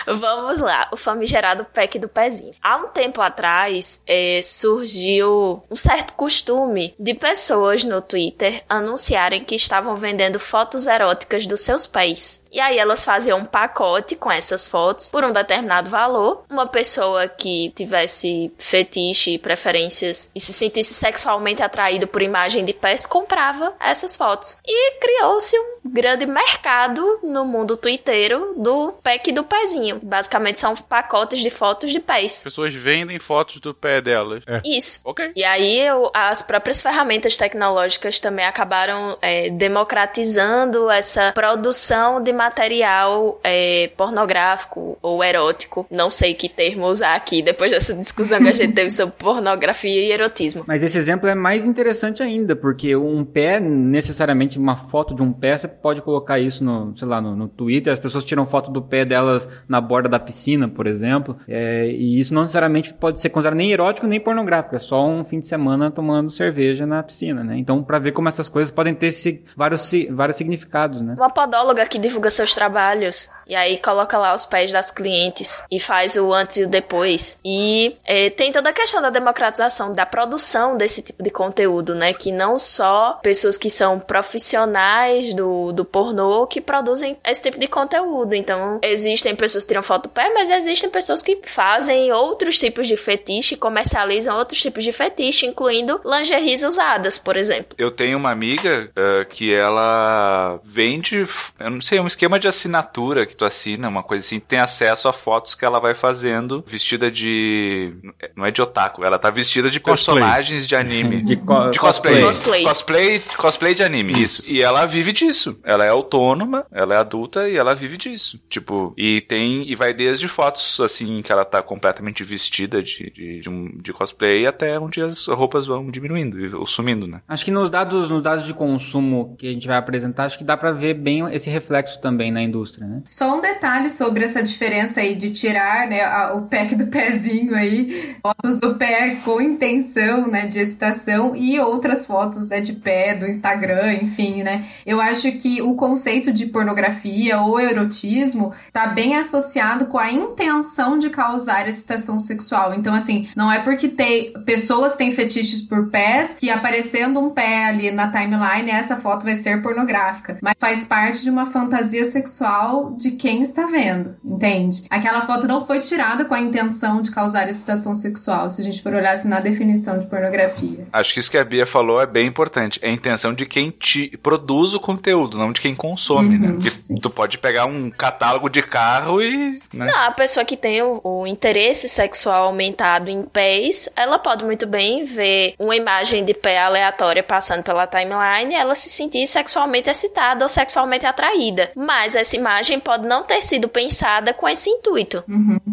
Vamos 0.06 0.58
lá, 0.58 0.88
o 0.92 0.96
famigerado 0.96 1.64
pack 1.64 1.98
do 1.98 2.08
pezinho. 2.08 2.52
Há 2.62 2.76
um 2.76 2.88
tempo 2.88 3.20
atrás 3.20 4.02
é, 4.06 4.40
surgiu 4.42 5.62
um 5.70 5.76
certo 5.76 6.14
costume 6.14 6.94
de 6.98 7.14
pessoas 7.14 7.84
no 7.84 8.00
Twitter 8.00 8.62
anunciarem 8.68 9.44
que 9.44 9.54
estavam 9.54 9.96
vendendo 9.96 10.38
fotos 10.38 10.86
eróticas 10.86 11.46
dos 11.46 11.60
seus 11.60 11.86
pés. 11.86 12.42
E 12.50 12.60
aí 12.60 12.78
elas 12.78 13.04
faziam 13.04 13.38
um 13.38 13.44
pacote 13.44 14.16
com 14.16 14.30
essas 14.30 14.66
fotos 14.66 15.08
por 15.08 15.24
um 15.24 15.32
determinado 15.32 15.88
valor. 15.88 16.44
Uma 16.50 16.66
pessoa 16.66 17.28
que 17.28 17.72
tivesse 17.76 18.52
fetiche, 18.58 19.38
preferências 19.38 20.30
e 20.34 20.40
se 20.40 20.52
sentisse 20.52 20.94
sexualmente 20.94 21.62
atraído 21.62 22.06
por 22.06 22.22
imagem 22.22 22.64
de 22.64 22.72
pés 22.72 23.06
comprava 23.06 23.74
essas 23.80 24.16
fotos. 24.16 24.58
E 24.66 24.98
criou-se 24.98 25.56
um 25.58 25.80
grande 25.84 26.26
mercado 26.26 27.20
no 27.22 27.44
mundo 27.44 27.76
twitteiro 27.76 28.54
do 28.56 28.92
pack 29.02 29.32
do 29.32 29.44
pezinho. 29.44 29.98
Basicamente 30.02 30.60
são 30.60 30.74
pacotes 30.74 31.40
de 31.40 31.50
fotos 31.50 31.90
de 31.90 32.00
pés. 32.00 32.42
Pessoas 32.42 32.74
vendem 32.74 33.18
fotos 33.18 33.60
do 33.60 33.74
pé 33.74 34.00
delas. 34.00 34.42
É. 34.46 34.60
Isso. 34.64 35.00
Ok. 35.04 35.32
E 35.34 35.44
aí 35.44 35.80
eu, 35.80 36.10
as 36.12 36.42
próprias 36.42 36.82
ferramentas 36.82 37.36
tecnológicas 37.36 38.20
também 38.20 38.44
acabaram 38.44 39.16
é, 39.22 39.50
democratizando 39.50 40.90
essa 40.90 41.32
produção 41.32 42.22
de 42.22 42.32
material 42.40 43.38
é, 43.44 43.90
pornográfico 43.98 44.96
ou 45.02 45.22
erótico. 45.22 45.86
Não 45.90 46.08
sei 46.08 46.32
que 46.32 46.48
termo 46.48 46.86
usar 46.86 47.14
aqui 47.14 47.42
depois 47.42 47.70
dessa 47.70 47.92
discussão 47.92 48.38
que 48.38 48.48
a 48.48 48.54
gente 48.54 48.72
teve 48.72 48.90
sobre 48.90 49.14
pornografia 49.18 50.02
e 50.02 50.10
erotismo. 50.10 50.64
Mas 50.66 50.82
esse 50.82 50.96
exemplo 50.96 51.28
é 51.28 51.34
mais 51.34 51.66
interessante 51.66 52.22
ainda, 52.22 52.56
porque 52.56 52.96
um 52.96 53.22
pé, 53.24 53.60
necessariamente 53.60 54.58
uma 54.58 54.76
foto 54.76 55.14
de 55.14 55.20
um 55.20 55.32
pé, 55.32 55.54
você 55.58 55.68
pode 55.68 56.00
colocar 56.00 56.38
isso 56.38 56.64
no, 56.64 56.96
sei 56.96 57.06
lá, 57.06 57.20
no, 57.20 57.36
no 57.36 57.46
Twitter. 57.46 57.92
As 57.92 57.98
pessoas 57.98 58.24
tiram 58.24 58.46
foto 58.46 58.70
do 58.70 58.80
pé 58.80 59.04
delas 59.04 59.46
na 59.68 59.80
borda 59.80 60.08
da 60.08 60.18
piscina, 60.18 60.66
por 60.66 60.86
exemplo. 60.86 61.36
É, 61.46 61.86
e 61.86 62.18
isso 62.18 62.32
não 62.32 62.42
necessariamente 62.42 62.94
pode 62.94 63.20
ser 63.20 63.28
considerado 63.28 63.58
nem 63.58 63.70
erótico 63.70 64.06
nem 64.06 64.18
pornográfico. 64.18 64.76
É 64.76 64.78
só 64.78 65.06
um 65.06 65.24
fim 65.24 65.40
de 65.40 65.46
semana 65.46 65.90
tomando 65.90 66.30
cerveja 66.30 66.86
na 66.86 67.02
piscina, 67.02 67.44
né? 67.44 67.58
Então, 67.58 67.82
para 67.82 67.98
ver 67.98 68.12
como 68.12 68.28
essas 68.28 68.48
coisas 68.48 68.70
podem 68.70 68.94
ter 68.94 69.10
vários, 69.54 69.90
vários 70.10 70.36
significados, 70.36 71.02
né? 71.02 71.14
Uma 71.18 71.28
podóloga 71.28 71.84
que 71.84 71.98
divulga 71.98 72.29
seus 72.34 72.54
trabalhos 72.54 73.30
e 73.50 73.56
aí 73.56 73.78
coloca 73.78 74.16
lá 74.16 74.32
os 74.32 74.44
pés 74.44 74.70
das 74.70 74.92
clientes 74.92 75.60
e 75.68 75.80
faz 75.80 76.14
o 76.14 76.32
antes 76.32 76.58
e 76.58 76.64
o 76.64 76.68
depois. 76.68 77.36
E 77.44 77.96
é, 78.04 78.30
tem 78.30 78.52
toda 78.52 78.70
a 78.70 78.72
questão 78.72 79.02
da 79.02 79.10
democratização, 79.10 79.92
da 79.92 80.06
produção 80.06 80.76
desse 80.76 81.02
tipo 81.02 81.20
de 81.20 81.30
conteúdo, 81.30 81.92
né? 81.92 82.12
Que 82.12 82.30
não 82.30 82.60
só 82.60 83.18
pessoas 83.20 83.58
que 83.58 83.68
são 83.68 83.98
profissionais 83.98 85.34
do, 85.34 85.72
do 85.72 85.84
pornô 85.84 86.46
que 86.46 86.60
produzem 86.60 87.16
esse 87.24 87.42
tipo 87.42 87.58
de 87.58 87.66
conteúdo. 87.66 88.36
Então, 88.36 88.78
existem 88.82 89.34
pessoas 89.34 89.64
que 89.64 89.68
tiram 89.70 89.82
foto 89.82 90.04
do 90.04 90.10
pé, 90.10 90.32
mas 90.32 90.48
existem 90.48 90.88
pessoas 90.88 91.20
que 91.20 91.40
fazem 91.42 92.12
outros 92.12 92.56
tipos 92.56 92.86
de 92.86 92.96
fetiche, 92.96 93.56
comercializam 93.56 94.38
outros 94.38 94.60
tipos 94.60 94.84
de 94.84 94.92
fetiche, 94.92 95.44
incluindo 95.44 96.00
lingeries 96.04 96.62
usadas, 96.62 97.18
por 97.18 97.36
exemplo. 97.36 97.74
Eu 97.76 97.90
tenho 97.90 98.16
uma 98.16 98.30
amiga 98.30 98.88
uh, 98.90 99.28
que 99.28 99.52
ela 99.52 100.60
vende, 100.62 101.26
eu 101.58 101.70
não 101.70 101.80
sei, 101.80 101.98
um 101.98 102.06
esquema 102.20 102.38
de 102.38 102.46
assinatura 102.46 103.26
que 103.26 103.34
tu 103.34 103.46
assina, 103.46 103.88
uma 103.88 104.02
coisa 104.02 104.26
assim, 104.26 104.38
tem 104.38 104.58
acesso 104.58 105.08
a 105.08 105.12
fotos 105.12 105.54
que 105.54 105.64
ela 105.64 105.78
vai 105.78 105.94
fazendo 105.94 106.62
vestida 106.66 107.10
de. 107.10 107.94
Não 108.36 108.44
é 108.44 108.50
de 108.50 108.60
otaku, 108.60 109.02
ela 109.02 109.18
tá 109.18 109.30
vestida 109.30 109.70
de 109.70 109.80
Cosplay. 109.80 110.18
personagens 110.18 110.66
de 110.66 110.76
anime. 110.76 111.22
De, 111.30 111.36
co 111.36 111.70
De 111.70 111.78
cosplay. 111.78 112.22
Cosplay. 112.22 112.64
Cosplay, 112.64 113.22
cosplay 113.36 113.74
de 113.74 113.82
anime, 113.82 114.12
isso. 114.20 114.52
E 114.52 114.62
ela 114.62 114.84
vive 114.86 115.12
disso. 115.12 115.58
Ela 115.62 115.84
é 115.84 115.88
autônoma, 115.88 116.66
ela 116.72 116.94
é 116.94 116.98
adulta 116.98 117.48
e 117.48 117.56
ela 117.56 117.74
vive 117.74 117.96
disso. 117.96 118.40
Tipo, 118.48 118.92
e 118.96 119.20
tem. 119.20 119.70
E 119.70 119.76
vai 119.76 119.92
desde 119.92 120.26
fotos 120.26 120.80
assim 120.80 121.22
que 121.22 121.30
ela 121.30 121.44
tá 121.44 121.62
completamente 121.62 122.24
vestida 122.24 122.82
de, 122.82 123.10
de, 123.10 123.40
de, 123.40 123.48
um, 123.48 123.78
de 123.80 123.92
cosplay 123.92 124.46
até 124.46 124.78
onde 124.78 125.00
as 125.00 125.26
roupas 125.26 125.66
vão 125.66 125.90
diminuindo 125.90 126.58
ou 126.58 126.66
sumindo, 126.66 127.06
né? 127.06 127.20
Acho 127.28 127.44
que 127.44 127.50
nos 127.50 127.70
dados, 127.70 128.10
nos 128.10 128.22
dados 128.22 128.44
de 128.44 128.54
consumo 128.54 129.36
que 129.38 129.46
a 129.46 129.52
gente 129.52 129.68
vai 129.68 129.76
apresentar, 129.76 130.24
acho 130.24 130.38
que 130.38 130.44
dá 130.44 130.56
pra 130.56 130.72
ver 130.72 130.94
bem 130.94 131.22
esse 131.32 131.48
reflexo 131.48 132.00
também 132.00 132.09
na 132.10 132.42
indústria, 132.42 132.86
né? 132.86 133.02
Só 133.06 133.36
um 133.38 133.40
detalhe 133.40 133.90
sobre 133.90 134.24
essa 134.24 134.42
diferença 134.42 135.00
aí 135.00 135.14
de 135.16 135.30
tirar 135.30 135.88
né, 135.88 136.02
a- 136.02 136.32
o 136.34 136.42
pack 136.42 136.74
do 136.74 136.86
pezinho 136.88 137.54
aí, 137.54 138.16
fotos 138.22 138.58
do 138.58 138.74
pé 138.76 139.16
com 139.24 139.40
intenção 139.40 140.28
né, 140.28 140.46
de 140.46 140.58
excitação 140.58 141.34
e 141.36 141.58
outras 141.60 142.06
fotos 142.06 142.48
né, 142.48 142.60
de 142.60 142.72
pé 142.74 143.14
do 143.14 143.26
Instagram, 143.26 143.94
enfim, 144.02 144.42
né? 144.42 144.64
Eu 144.86 145.00
acho 145.00 145.30
que 145.32 145.60
o 145.62 145.74
conceito 145.74 146.32
de 146.32 146.46
pornografia 146.46 147.40
ou 147.40 147.58
erotismo 147.60 148.52
tá 148.72 148.88
bem 148.88 149.16
associado 149.16 149.86
com 149.86 149.98
a 149.98 150.10
intenção 150.12 150.98
de 150.98 151.10
causar 151.10 151.68
excitação 151.68 152.18
sexual. 152.18 152.74
Então, 152.74 152.94
assim, 152.94 153.28
não 153.36 153.50
é 153.50 153.60
porque 153.60 153.88
tem 153.88 154.32
pessoas 154.44 154.94
têm 154.94 155.10
fetiches 155.12 155.60
por 155.62 155.88
pés 155.90 156.34
que 156.34 156.50
aparecendo 156.50 157.20
um 157.20 157.30
pé 157.30 157.64
ali 157.66 157.90
na 157.90 158.10
timeline, 158.10 158.70
essa 158.70 158.96
foto 158.96 159.24
vai 159.24 159.34
ser 159.34 159.62
pornográfica. 159.62 160.38
Mas 160.40 160.54
faz 160.58 160.84
parte 160.84 161.22
de 161.22 161.30
uma 161.30 161.46
fantasia 161.46 161.99
sexual 162.04 162.92
de 162.96 163.12
quem 163.12 163.42
está 163.42 163.66
vendo, 163.66 164.14
entende? 164.24 164.84
Aquela 164.90 165.22
foto 165.22 165.46
não 165.46 165.66
foi 165.66 165.78
tirada 165.80 166.24
com 166.24 166.34
a 166.34 166.40
intenção 166.40 167.02
de 167.02 167.10
causar 167.10 167.48
excitação 167.48 167.94
sexual, 167.94 168.50
se 168.50 168.60
a 168.60 168.64
gente 168.64 168.82
for 168.82 168.94
olhar 168.94 169.12
assim, 169.12 169.28
na 169.28 169.40
definição 169.40 169.98
de 169.98 170.06
pornografia. 170.06 170.86
Acho 170.92 171.14
que 171.14 171.20
isso 171.20 171.30
que 171.30 171.38
a 171.38 171.44
Bia 171.44 171.66
falou 171.66 172.00
é 172.00 172.06
bem 172.06 172.26
importante. 172.26 172.78
É 172.82 172.88
a 172.88 172.92
intenção 172.92 173.34
de 173.34 173.46
quem 173.46 173.70
te 173.70 174.16
produz 174.22 174.74
o 174.74 174.80
conteúdo, 174.80 175.38
não 175.38 175.52
de 175.52 175.60
quem 175.60 175.74
consome, 175.74 176.38
né? 176.38 176.52
Porque 176.52 177.00
tu 177.00 177.10
pode 177.10 177.38
pegar 177.38 177.66
um 177.66 177.90
catálogo 177.90 178.48
de 178.48 178.62
carro 178.62 179.22
e. 179.22 179.60
Né? 179.72 179.86
Não, 179.86 180.06
a 180.06 180.10
pessoa 180.10 180.44
que 180.44 180.56
tem 180.56 180.82
o, 180.82 181.00
o 181.02 181.26
interesse 181.26 181.88
sexual 181.88 182.44
aumentado 182.44 183.10
em 183.10 183.22
pés, 183.22 183.88
ela 183.96 184.18
pode 184.18 184.44
muito 184.44 184.66
bem 184.66 185.04
ver 185.04 185.54
uma 185.58 185.76
imagem 185.76 186.24
de 186.24 186.34
pé 186.34 186.58
aleatória 186.58 187.22
passando 187.22 187.62
pela 187.62 187.86
timeline 187.86 188.52
e 188.52 188.54
ela 188.54 188.74
se 188.74 188.88
sentir 188.88 189.26
sexualmente 189.26 189.88
excitada 189.88 190.44
ou 190.44 190.48
sexualmente 190.48 191.06
atraída. 191.06 191.70
Mas 191.90 192.14
essa 192.14 192.36
imagem 192.36 192.78
pode 192.78 193.04
não 193.04 193.24
ter 193.24 193.42
sido 193.42 193.68
pensada 193.68 194.32
com 194.32 194.48
esse 194.48 194.70
intuito. 194.70 195.24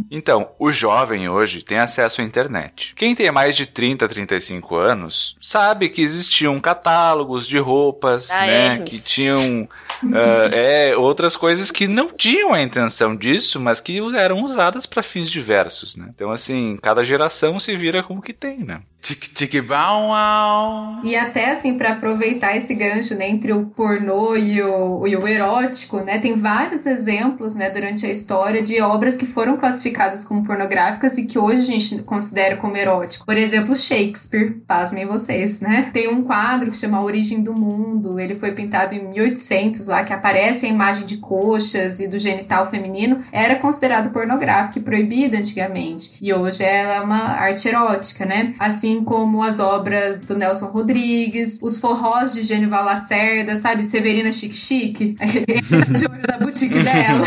Então, 0.10 0.50
o 0.58 0.72
jovem 0.72 1.30
hoje 1.30 1.62
tem 1.62 1.78
acesso 1.78 2.22
à 2.22 2.24
internet. 2.24 2.96
Quem 2.96 3.14
tem 3.14 3.32
mais 3.32 3.56
de 3.56 3.68
30, 3.68 4.08
35 4.08 4.76
anos 4.78 5.38
sabe 5.40 5.90
que 5.90 6.02
existiam 6.02 6.60
catálogos 6.60 7.46
de 7.46 7.60
roupas, 7.60 8.30
Da 8.30 8.40
né? 8.40 8.66
Hermes. 8.66 9.04
Que 9.04 9.10
tinham 9.10 9.70
ah, 10.12 10.50
é, 10.52 10.98
outras 10.98 11.36
coisas 11.36 11.70
que 11.70 11.88
não 11.88 12.12
tinham 12.12 12.52
a 12.52 12.64
intenção 12.64 13.16
disso, 13.16 13.60
mas 13.60 13.80
que 13.80 14.00
eram 14.16 14.44
usadas 14.44 14.88
para 14.88 15.04
fins 15.04 15.30
diversos, 15.30 15.96
né? 15.96 16.08
Então, 16.16 16.32
assim, 16.32 16.80
cada 16.82 17.04
geração 17.04 17.60
se 17.60 17.76
vira 17.76 18.02
com 18.02 18.16
o 18.16 18.22
que 18.24 18.34
tem, 18.34 18.58
né? 18.64 18.82
Tic 19.02 19.28
tic 19.34 19.62
bau 19.62 20.12
au. 20.14 21.00
E 21.04 21.16
até 21.16 21.52
assim, 21.52 21.78
para 21.78 21.94
aproveitar 21.94 22.56
esse 22.56 22.74
gancho 22.74 23.16
né, 23.16 23.30
entre 23.30 23.54
o 23.54 23.68
pornô 23.68 24.36
e 24.36 24.62
o, 24.62 25.08
e 25.08 25.16
o 25.16 25.28
erótico, 25.28 26.02
né, 26.08 26.20
tem 26.20 26.36
vários 26.36 26.86
exemplos 26.86 27.54
né, 27.54 27.70
durante 27.70 28.06
a 28.06 28.10
história 28.10 28.64
de 28.64 28.82
obras 28.82 29.18
que 29.18 29.26
foram 29.26 29.58
classificadas 29.58 30.24
como 30.24 30.46
pornográficas 30.46 31.18
e 31.18 31.26
que 31.26 31.38
hoje 31.38 31.60
a 31.60 31.66
gente 31.66 32.02
considera 32.04 32.56
como 32.56 32.78
erótico. 32.78 33.26
Por 33.26 33.36
exemplo, 33.38 33.76
Shakespeare, 33.76 34.62
pasmem 34.66 35.06
vocês, 35.06 35.60
né? 35.60 35.90
Tem 35.92 36.08
um 36.08 36.24
quadro 36.24 36.72
que 36.72 36.78
chama 36.78 36.98
A 36.98 37.04
Origem 37.04 37.44
do 37.44 37.54
Mundo, 37.54 38.22
ele 38.22 38.36
foi 38.36 38.54
pintado 38.54 38.96
em 38.96 39.06
1800 39.10 39.88
lá, 39.88 40.06
que 40.06 40.14
aparece 40.14 40.66
a 40.66 40.70
imagem 40.70 41.06
de 41.06 41.18
coxas 41.18 42.00
e 42.00 42.08
do 42.08 42.18
genital 42.18 42.70
feminino, 42.70 43.26
era 43.30 43.56
considerado 43.56 44.12
pornográfico 44.12 44.80
e 44.80 44.82
proibido 44.82 45.36
antigamente. 45.36 46.18
E 46.22 46.34
hoje 46.34 46.64
ela 46.64 46.96
é 46.96 47.02
uma 47.02 47.34
arte 47.34 47.68
erótica, 47.68 48.26
né? 48.26 48.54
Assim 48.58 49.04
como 49.04 49.44
as 49.44 49.60
obras 49.60 50.20
do 50.20 50.38
Nelson 50.38 50.68
Rodrigues, 50.68 51.60
os 51.62 51.80
forrós 51.80 52.34
de 52.34 52.44
Genival 52.44 52.86
Lacerda, 52.86 53.58
sabe? 53.58 53.84
Severina 53.84 54.32
Chique 54.32 54.58
Chique, 54.58 55.16
de 55.88 56.06
ouro 56.06 56.22
da 56.28 56.38
boutique 56.38 56.74
dela. 56.84 57.24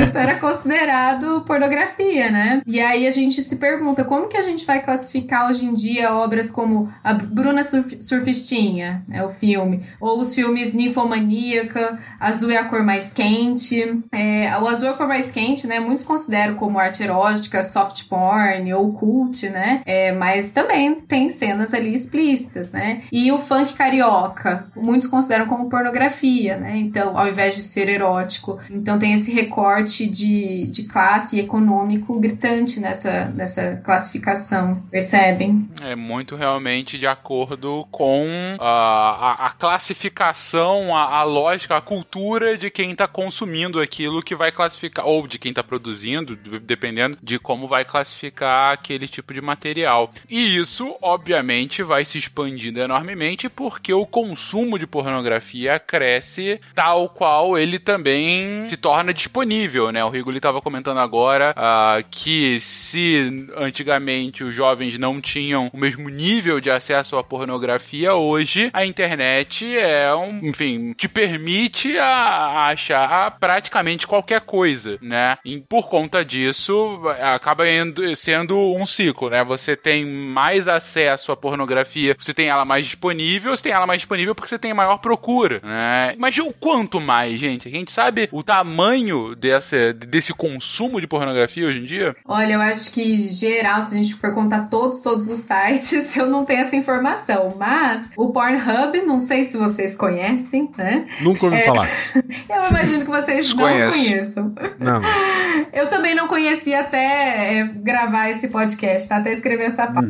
Isso 0.00 0.16
era 0.16 0.38
considerado 0.38 1.42
pornografia, 1.46 2.30
né? 2.30 2.62
E 2.66 2.80
aí 2.80 3.06
a 3.06 3.10
gente 3.10 3.42
se 3.42 3.56
pergunta 3.56 4.04
como 4.04 4.28
que 4.28 4.36
a 4.36 4.42
gente 4.42 4.64
vai 4.66 4.82
classificar 4.82 5.48
hoje 5.48 5.64
em 5.64 5.74
dia 5.74 6.14
obras 6.14 6.50
como 6.50 6.92
a 7.02 7.14
Bruna 7.14 7.62
Surf- 7.62 7.96
Surfistinha, 8.00 9.04
é 9.10 9.22
o 9.24 9.30
filme, 9.30 9.84
ou 10.00 10.18
os 10.18 10.34
filmes 10.34 10.74
Ninfomaníaca, 10.74 11.98
Azul 12.18 12.50
é 12.50 12.56
a 12.56 12.64
cor 12.64 12.82
mais 12.82 13.12
quente. 13.12 14.02
É, 14.12 14.58
o 14.60 14.66
Azul 14.66 14.88
é 14.88 14.90
a 14.92 14.94
cor 14.94 15.08
mais 15.08 15.30
quente, 15.30 15.66
né? 15.66 15.80
Muitos 15.80 16.04
consideram 16.04 16.54
como 16.54 16.78
arte 16.78 17.02
erótica, 17.02 17.62
soft 17.62 18.08
porn 18.08 18.72
ou 18.74 18.92
cult, 18.92 19.48
né? 19.50 19.82
É, 19.84 20.12
mas 20.12 20.50
também 20.50 20.94
tem 20.94 21.28
cenas 21.30 21.74
ali 21.74 21.92
explícitas, 21.94 22.72
né? 22.72 23.02
E 23.12 23.30
o 23.32 23.38
funk 23.38 23.74
carioca, 23.74 24.66
muitos 24.76 25.08
consideram 25.08 25.46
como 25.46 25.68
pornografia, 25.68 26.56
né? 26.56 26.76
Então, 26.76 27.16
ao 27.16 27.28
invés 27.28 27.56
de 27.56 27.62
ser 27.62 27.88
erótico. 27.88 28.58
Então 28.70 28.98
tem 28.98 29.12
esse 29.12 29.32
recorte 29.32 29.65
de, 30.08 30.66
de 30.66 30.82
classe 30.84 31.38
econômico 31.38 32.18
gritante 32.20 32.78
nessa, 32.80 33.26
nessa 33.26 33.80
classificação, 33.84 34.82
percebem? 34.90 35.68
É 35.82 35.94
muito 35.94 36.36
realmente 36.36 36.98
de 36.98 37.06
acordo 37.06 37.86
com 37.90 38.56
a, 38.58 39.44
a, 39.44 39.46
a 39.46 39.50
classificação, 39.50 40.94
a, 40.94 41.18
a 41.18 41.22
lógica, 41.22 41.76
a 41.76 41.80
cultura 41.80 42.56
de 42.56 42.70
quem 42.70 42.94
tá 42.94 43.06
consumindo 43.08 43.80
aquilo 43.80 44.22
que 44.22 44.34
vai 44.34 44.52
classificar, 44.52 45.06
ou 45.06 45.26
de 45.26 45.38
quem 45.38 45.52
tá 45.52 45.62
produzindo, 45.62 46.36
de- 46.36 46.58
dependendo 46.60 47.18
de 47.22 47.38
como 47.38 47.66
vai 47.68 47.84
classificar 47.84 48.72
aquele 48.72 49.08
tipo 49.08 49.32
de 49.34 49.40
material. 49.40 50.12
E 50.28 50.56
isso, 50.56 50.94
obviamente, 51.02 51.82
vai 51.82 52.04
se 52.04 52.18
expandindo 52.18 52.80
enormemente 52.80 53.48
porque 53.48 53.92
o 53.92 54.06
consumo 54.06 54.78
de 54.78 54.86
pornografia 54.86 55.78
cresce 55.78 56.60
tal 56.74 57.08
qual 57.08 57.58
ele 57.58 57.78
também 57.78 58.66
se 58.66 58.76
torna 58.76 59.12
disponível, 59.12 59.55
né? 59.92 60.04
O 60.04 60.08
Rigoli 60.10 60.36
estava 60.36 60.60
comentando 60.60 60.98
agora 60.98 61.54
ah, 61.56 61.98
que 62.10 62.60
se 62.60 63.48
antigamente 63.56 64.44
os 64.44 64.54
jovens 64.54 64.98
não 64.98 65.20
tinham 65.20 65.70
o 65.72 65.76
mesmo 65.78 66.08
nível 66.08 66.60
de 66.60 66.70
acesso 66.70 67.16
à 67.16 67.24
pornografia, 67.24 68.14
hoje 68.14 68.70
a 68.72 68.84
internet 68.84 69.76
é 69.76 70.14
um, 70.14 70.38
enfim, 70.48 70.92
te 70.92 71.08
permite 71.08 71.96
a, 71.98 72.06
a 72.06 72.66
achar 72.68 73.38
praticamente 73.38 74.06
qualquer 74.06 74.40
coisa, 74.42 74.98
né? 75.00 75.38
E 75.44 75.58
por 75.58 75.88
conta 75.88 76.24
disso, 76.24 77.00
acaba 77.20 77.68
indo- 77.68 78.14
sendo 78.16 78.56
um 78.74 78.86
ciclo, 78.86 79.30
né? 79.30 79.42
Você 79.44 79.74
tem 79.76 80.04
mais 80.04 80.68
acesso 80.68 81.32
à 81.32 81.36
pornografia, 81.36 82.16
você 82.18 82.34
tem 82.34 82.48
ela 82.48 82.64
mais 82.64 82.86
disponível, 82.86 83.56
você 83.56 83.62
tem 83.62 83.72
ela 83.72 83.86
mais 83.86 84.00
disponível 84.00 84.34
porque 84.34 84.48
você 84.48 84.58
tem 84.58 84.74
maior 84.74 84.98
procura, 84.98 85.60
né? 85.62 86.14
Mas 86.18 86.36
o 86.38 86.52
quanto 86.52 87.00
mais, 87.00 87.38
gente? 87.38 87.68
A 87.68 87.70
gente 87.70 87.92
sabe 87.92 88.28
o 88.32 88.42
tamanho 88.42 89.34
dessa, 89.46 89.92
desse 89.92 90.32
consumo 90.32 91.00
de 91.00 91.06
pornografia 91.06 91.66
hoje 91.66 91.78
em 91.78 91.84
dia? 91.84 92.16
Olha, 92.24 92.54
eu 92.54 92.60
acho 92.60 92.92
que 92.92 93.24
geral, 93.28 93.82
se 93.82 93.94
a 93.94 94.02
gente 94.02 94.14
for 94.14 94.34
contar 94.34 94.68
todos, 94.68 95.00
todos 95.00 95.28
os 95.28 95.38
sites, 95.38 96.14
eu 96.16 96.26
não 96.26 96.44
tenho 96.44 96.60
essa 96.60 96.74
informação. 96.76 97.54
Mas 97.58 98.12
o 98.16 98.30
Pornhub, 98.32 99.00
não 99.06 99.18
sei 99.18 99.44
se 99.44 99.56
vocês 99.56 99.94
conhecem, 99.96 100.70
né? 100.76 101.06
Nunca 101.20 101.46
ouvi 101.46 101.58
É. 101.58 101.62
falar. 101.62 101.88
Eu 102.48 102.68
imagino 102.70 103.04
que 103.04 103.10
vocês 103.10 103.54
não 103.54 103.64
conheçam. 103.90 104.54
Não. 104.78 105.00
Eu 105.72 105.88
também 105.88 106.14
não 106.14 106.26
conhecia 106.26 106.80
até 106.80 107.58
é, 107.60 107.64
gravar 107.64 108.30
esse 108.30 108.48
podcast, 108.48 109.08
tá? 109.08 109.16
até 109.18 109.30
escrever 109.32 109.64
essa 109.64 109.86
pauta. 109.86 110.08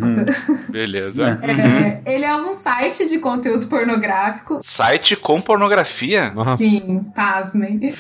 Beleza. 0.69 1.41
É, 1.43 2.15
ele 2.15 2.25
é 2.25 2.37
um 2.37 2.53
site 2.55 3.09
de 3.09 3.19
conteúdo 3.19 3.67
pornográfico. 3.69 4.59
Site 4.63 5.17
com 5.17 5.41
pornografia? 5.41 6.31
Nossa. 6.31 6.57
Sim, 6.59 7.05
pasmem. 7.15 7.93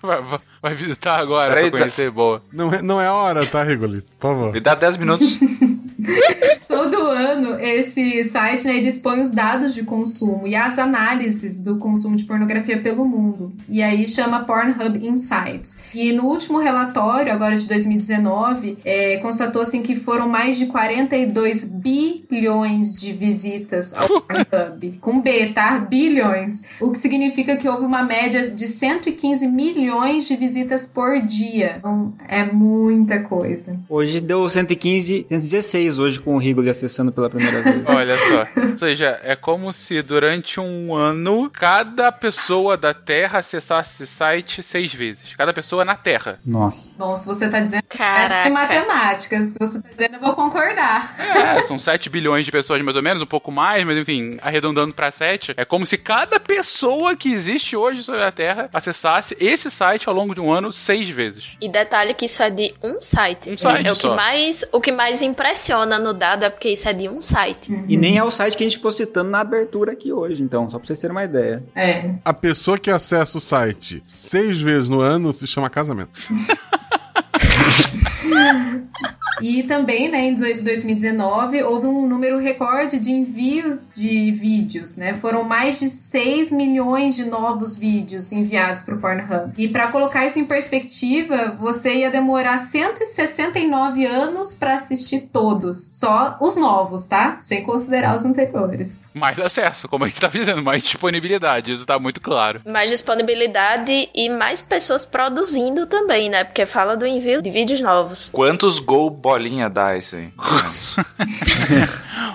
Vai, 0.00 0.21
vai- 0.22 0.40
vai 0.62 0.74
visitar 0.76 1.18
agora 1.18 1.52
Peraí, 1.52 1.70
pra 1.70 1.80
conhecer, 1.80 2.10
boa. 2.10 2.40
Não 2.52 2.72
é, 2.72 2.80
não 2.80 3.00
é 3.00 3.10
hora, 3.10 3.44
tá, 3.44 3.64
Rigolito? 3.64 4.06
Por 4.18 4.30
favor. 4.30 4.52
Me 4.52 4.60
dá 4.60 4.76
10 4.76 4.96
minutos. 4.96 5.36
Todo 6.68 6.96
ano, 7.06 7.60
esse 7.60 8.24
site 8.24 8.66
né, 8.66 8.76
ele 8.76 8.88
expõe 8.88 9.20
os 9.20 9.30
dados 9.30 9.74
de 9.74 9.84
consumo 9.84 10.46
e 10.46 10.54
as 10.54 10.78
análises 10.78 11.62
do 11.62 11.78
consumo 11.78 12.16
de 12.16 12.24
pornografia 12.24 12.80
pelo 12.80 13.04
mundo. 13.04 13.52
E 13.68 13.82
aí 13.82 14.08
chama 14.08 14.44
Pornhub 14.44 15.06
Insights. 15.06 15.78
E 15.94 16.12
no 16.12 16.24
último 16.24 16.58
relatório, 16.58 17.32
agora 17.32 17.56
de 17.56 17.66
2019, 17.66 18.78
é, 18.84 19.18
constatou 19.18 19.62
assim, 19.62 19.82
que 19.82 19.94
foram 19.94 20.28
mais 20.28 20.56
de 20.56 20.66
42 20.66 21.64
bilhões 21.64 22.96
de 22.96 23.12
visitas 23.12 23.94
ao 23.94 24.08
Pornhub. 24.22 24.98
Com 25.00 25.20
B, 25.20 25.52
tá? 25.52 25.78
Bilhões. 25.78 26.62
O 26.80 26.90
que 26.90 26.98
significa 26.98 27.56
que 27.56 27.68
houve 27.68 27.84
uma 27.84 28.02
média 28.02 28.50
de 28.50 28.66
115 28.66 29.46
milhões 29.46 30.26
de 30.26 30.34
visitas 30.34 30.51
por 30.94 31.18
dia. 31.20 31.76
Então, 31.78 32.14
é 32.28 32.44
muita 32.44 33.20
coisa. 33.20 33.78
Hoje 33.88 34.20
deu 34.20 34.48
115, 34.48 35.26
116 35.28 35.98
hoje 35.98 36.20
com 36.20 36.34
o 36.34 36.38
Rigoli 36.38 36.70
acessando 36.70 37.12
pela 37.12 37.28
primeira 37.30 37.62
vez. 37.62 37.84
Olha 37.86 38.16
só. 38.16 38.60
Ou 38.70 38.76
seja, 38.76 39.20
é 39.22 39.34
como 39.36 39.72
se 39.72 40.00
durante 40.02 40.60
um 40.60 40.94
ano 40.94 41.50
cada 41.50 42.10
pessoa 42.12 42.76
da 42.76 42.94
Terra 42.94 43.38
acessasse 43.38 44.02
esse 44.02 44.12
site 44.12 44.62
seis 44.62 44.92
vezes. 44.94 45.34
Cada 45.36 45.52
pessoa 45.52 45.84
na 45.84 45.94
Terra. 45.94 46.38
Nossa. 46.44 46.96
Bom, 46.98 47.16
se 47.16 47.26
você 47.26 47.48
tá 47.48 47.60
dizendo 47.60 47.82
Essa 47.90 47.98
Caraca. 47.98 48.48
é 48.48 48.50
matemática. 48.50 49.42
Se 49.42 49.58
você 49.58 49.80
tá 49.80 49.88
dizendo, 49.90 50.14
eu 50.16 50.20
vou 50.20 50.34
concordar. 50.34 51.16
É, 51.18 51.62
são 51.62 51.78
7 51.78 52.08
bilhões 52.08 52.44
de 52.44 52.52
pessoas 52.52 52.82
mais 52.82 52.96
ou 52.96 53.02
menos, 53.02 53.22
um 53.22 53.26
pouco 53.26 53.50
mais, 53.50 53.84
mas 53.84 53.96
enfim, 53.96 54.38
arredondando 54.42 54.92
pra 54.94 55.10
7. 55.10 55.54
É 55.56 55.64
como 55.64 55.86
se 55.86 55.96
cada 55.96 56.38
pessoa 56.40 57.16
que 57.16 57.32
existe 57.32 57.76
hoje 57.76 58.02
sobre 58.02 58.22
a 58.22 58.32
Terra 58.32 58.68
acessasse 58.72 59.36
esse 59.40 59.70
site 59.70 60.08
ao 60.08 60.14
longo 60.14 60.34
de 60.34 60.40
um 60.42 60.52
ano 60.52 60.72
seis 60.72 61.08
vezes. 61.08 61.56
E 61.60 61.68
detalhe 61.68 62.14
que 62.14 62.26
isso 62.26 62.42
é 62.42 62.50
de 62.50 62.74
um 62.82 63.00
site. 63.00 63.50
Um 63.50 63.58
site 63.58 63.86
é 63.86 63.92
o 63.92 63.96
que 63.96 64.08
mais 64.08 64.64
o 64.72 64.80
que 64.80 64.92
mais 64.92 65.22
impressiona 65.22 65.98
no 65.98 66.12
dado 66.12 66.44
é 66.44 66.50
porque 66.50 66.70
isso 66.70 66.88
é 66.88 66.92
de 66.92 67.08
um 67.08 67.22
site. 67.22 67.72
E 67.88 67.96
nem 67.96 68.18
é 68.18 68.24
o 68.24 68.30
site 68.30 68.56
que 68.56 68.62
a 68.62 68.66
gente 68.66 68.76
ficou 68.76 68.92
citando 68.92 69.30
na 69.30 69.40
abertura 69.40 69.92
aqui 69.92 70.12
hoje, 70.12 70.42
então, 70.42 70.68
só 70.70 70.78
pra 70.78 70.86
vocês 70.86 71.00
terem 71.00 71.14
uma 71.14 71.24
ideia. 71.24 71.62
É. 71.74 72.10
A 72.24 72.34
pessoa 72.34 72.78
que 72.78 72.90
acessa 72.90 73.38
o 73.38 73.40
site 73.40 74.00
seis 74.04 74.60
vezes 74.60 74.88
no 74.88 75.00
ano 75.00 75.32
se 75.32 75.46
chama 75.46 75.70
casamento. 75.70 76.20
E 79.42 79.62
também, 79.64 80.10
né, 80.10 80.28
em 80.28 80.34
2019, 80.34 81.62
houve 81.62 81.86
um 81.86 82.06
número 82.06 82.38
recorde 82.38 82.98
de 82.98 83.12
envios 83.12 83.92
de 83.94 84.30
vídeos, 84.32 84.96
né? 84.96 85.14
Foram 85.14 85.44
mais 85.44 85.80
de 85.80 85.88
6 85.88 86.52
milhões 86.52 87.16
de 87.16 87.24
novos 87.24 87.76
vídeos 87.76 88.32
enviados 88.32 88.82
para 88.82 88.94
o 88.94 88.98
Pornhub. 88.98 89.52
E 89.56 89.68
para 89.68 89.88
colocar 89.88 90.24
isso 90.24 90.38
em 90.38 90.44
perspectiva, 90.44 91.56
você 91.58 91.98
ia 91.98 92.10
demorar 92.10 92.58
169 92.58 94.06
anos 94.06 94.54
para 94.54 94.74
assistir 94.74 95.28
todos. 95.32 95.88
Só 95.92 96.36
os 96.40 96.56
novos, 96.56 97.06
tá? 97.06 97.38
Sem 97.40 97.62
considerar 97.62 98.14
os 98.14 98.24
anteriores. 98.24 99.10
Mais 99.14 99.38
acesso, 99.38 99.88
como 99.88 100.04
a 100.04 100.08
gente 100.08 100.20
tá 100.20 100.28
dizendo, 100.28 100.62
mais 100.62 100.82
disponibilidade, 100.82 101.72
isso 101.72 101.86
tá 101.86 101.98
muito 101.98 102.20
claro. 102.20 102.60
Mais 102.66 102.90
disponibilidade 102.90 104.08
e 104.14 104.28
mais 104.28 104.62
pessoas 104.62 105.04
produzindo 105.04 105.86
também, 105.86 106.28
né? 106.28 106.44
Porque 106.44 106.66
fala 106.66 106.96
do 106.96 107.06
envio 107.06 107.42
de 107.42 107.50
vídeos 107.50 107.80
novos. 107.80 108.28
Quantos 108.30 108.78
gol 108.78 109.10
bolinha 109.32 109.68
dá 109.70 109.96
isso 109.96 110.16
aí? 110.16 110.28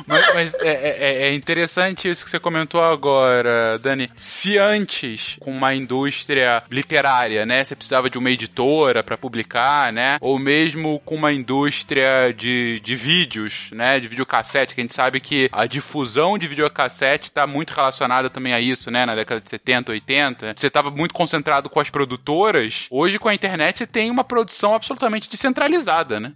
Mas, 0.08 0.34
mas 0.34 0.54
é, 0.62 0.70
é- 0.70 1.28
é 1.30 1.34
interessante 1.34 2.10
isso 2.10 2.24
que 2.24 2.30
você 2.30 2.40
comentou 2.40 2.82
agora, 2.82 3.78
Dani. 3.80 4.10
Se 4.16 4.58
antes, 4.58 5.36
com 5.40 5.52
uma 5.52 5.76
indústria 5.76 6.64
literária, 6.72 7.46
né, 7.46 7.64
você 7.66 7.76
precisava 7.76 8.10
de 8.10 8.18
uma 8.18 8.30
editora 8.32 9.04
pra 9.04 9.18
publicar, 9.18 9.92
né, 9.92 10.18
ou 10.22 10.40
mesmo 10.40 11.02
com 11.04 11.16
uma 11.16 11.34
indústria 11.34 12.34
de, 12.36 12.80
de 12.86 12.96
vídeos, 12.96 13.68
né, 13.74 14.00
de 14.00 14.08
videocassete, 14.08 14.74
que 14.74 14.80
a 14.80 14.84
gente 14.84 14.94
sabe 14.94 15.20
que 15.20 15.50
a 15.52 15.66
difusão 15.66 16.38
de 16.38 16.48
videocassete 16.48 17.30
tá 17.32 17.46
muito 17.46 17.72
relacionada 17.74 18.30
também 18.30 18.54
a 18.54 18.62
isso, 18.62 18.90
né, 18.90 19.06
na 19.06 19.14
década 19.16 19.42
de 19.42 19.50
70, 19.50 19.92
80. 19.92 20.54
Você 20.56 20.70
tava 20.70 20.90
muito 20.90 21.14
concentrado 21.14 21.70
com 21.70 21.82
as 21.82 21.90
produtoras. 21.90 22.86
Hoje, 22.90 23.20
com 23.20 23.28
a 23.28 23.34
internet, 23.36 23.80
você 23.80 23.88
tem 23.88 24.10
uma 24.10 24.24
produção 24.24 24.74
absolutamente 24.74 25.30
descentralizada, 25.30 26.18
né? 26.20 26.32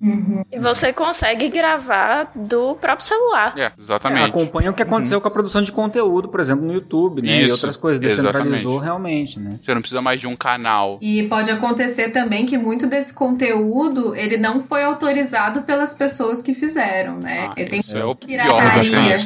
E 0.51 0.59
você 0.59 0.93
consegue 0.93 1.49
gravar 1.49 2.31
do 2.35 2.75
próprio 2.75 3.05
celular. 3.05 3.53
É, 3.57 3.61
É, 3.61 3.71
exatamente. 3.77 4.29
acompanha 4.29 4.71
o 4.71 4.73
que 4.73 4.81
aconteceu 4.81 5.19
com 5.21 5.27
a 5.27 5.31
produção 5.31 5.61
de 5.61 5.71
conteúdo, 5.71 6.29
por 6.29 6.39
exemplo, 6.39 6.65
no 6.65 6.73
YouTube, 6.73 7.21
né? 7.21 7.41
e 7.41 7.43
Isso, 7.43 7.53
outras 7.53 7.77
coisas. 7.77 7.99
Descentralizou 7.99 8.77
realmente, 8.77 9.39
né? 9.39 9.59
Você 9.61 9.73
não 9.73 9.81
precisa 9.81 10.01
mais 10.01 10.19
de 10.19 10.27
um 10.27 10.35
canal. 10.35 10.97
E 11.01 11.27
pode 11.27 11.51
acontecer 11.51 12.09
também 12.09 12.45
que 12.45 12.57
muito 12.57 12.87
desse 12.87 13.13
conteúdo 13.13 14.15
ele 14.15 14.37
não 14.37 14.61
foi 14.61 14.83
autorizado 14.83 15.61
pelas 15.63 15.93
pessoas 15.93 16.41
que 16.41 16.53
fizeram, 16.53 17.17
né? 17.17 17.47
Ah, 17.49 17.53
ele 17.57 17.69
tem 17.69 17.79
isso 17.79 17.97
é 17.97 18.05
o 18.05 18.15
pior 18.15 18.47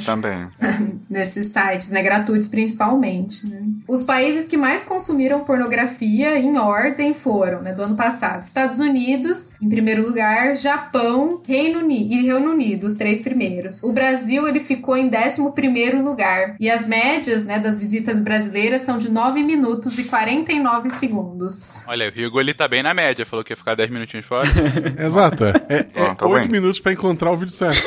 também. 0.06 0.47
nesses 1.10 1.51
sites, 1.51 1.91
né, 1.91 2.01
gratuitos 2.01 2.47
principalmente. 2.47 3.47
né? 3.47 3.62
Os 3.88 4.04
países 4.04 4.47
que 4.47 4.58
mais 4.58 4.84
consumiram 4.84 5.41
pornografia 5.41 6.38
em 6.38 6.58
ordem 6.58 7.13
foram, 7.13 7.62
né, 7.62 7.73
do 7.73 7.84
ano 7.84 7.95
passado, 7.95 8.41
Estados 8.41 8.80
Unidos, 8.80 9.54
em 9.62 9.69
primeiro 9.69 10.06
lugar, 10.06 10.56
Japão, 10.56 11.04
Reino 11.47 11.79
Unido 11.79 12.13
e 12.13 12.21
Reino 12.23 12.51
Unido, 12.51 12.85
os 12.85 12.95
três 12.95 13.21
primeiros. 13.21 13.83
O 13.83 13.91
Brasil 13.93 14.47
ele 14.47 14.59
ficou 14.59 14.97
em 14.97 15.09
11 15.09 15.51
primeiro 15.53 16.03
lugar 16.03 16.55
e 16.59 16.69
as 16.69 16.87
médias, 16.87 17.45
né, 17.45 17.59
das 17.59 17.77
visitas 17.77 18.19
brasileiras 18.19 18.81
são 18.81 18.97
de 18.97 19.11
9 19.11 19.43
minutos 19.43 19.97
e 19.99 20.03
49 20.03 20.89
segundos. 20.89 21.83
Olha, 21.87 22.09
o 22.09 22.11
Rigo 22.11 22.39
ele 22.39 22.53
tá 22.53 22.67
bem 22.67 22.83
na 22.83 22.93
média, 22.93 23.25
falou 23.25 23.43
que 23.43 23.53
ia 23.53 23.57
ficar 23.57 23.75
10 23.75 23.89
minutinhos 23.89 24.25
fora. 24.25 24.47
Exato. 24.99 25.45
É, 25.45 25.85
é 25.93 26.13
tá 26.13 26.25
oito 26.27 26.49
bem. 26.49 26.59
minutos 26.59 26.79
pra 26.79 26.93
encontrar 26.93 27.31
o 27.31 27.37
vídeo 27.37 27.53
certo. 27.53 27.81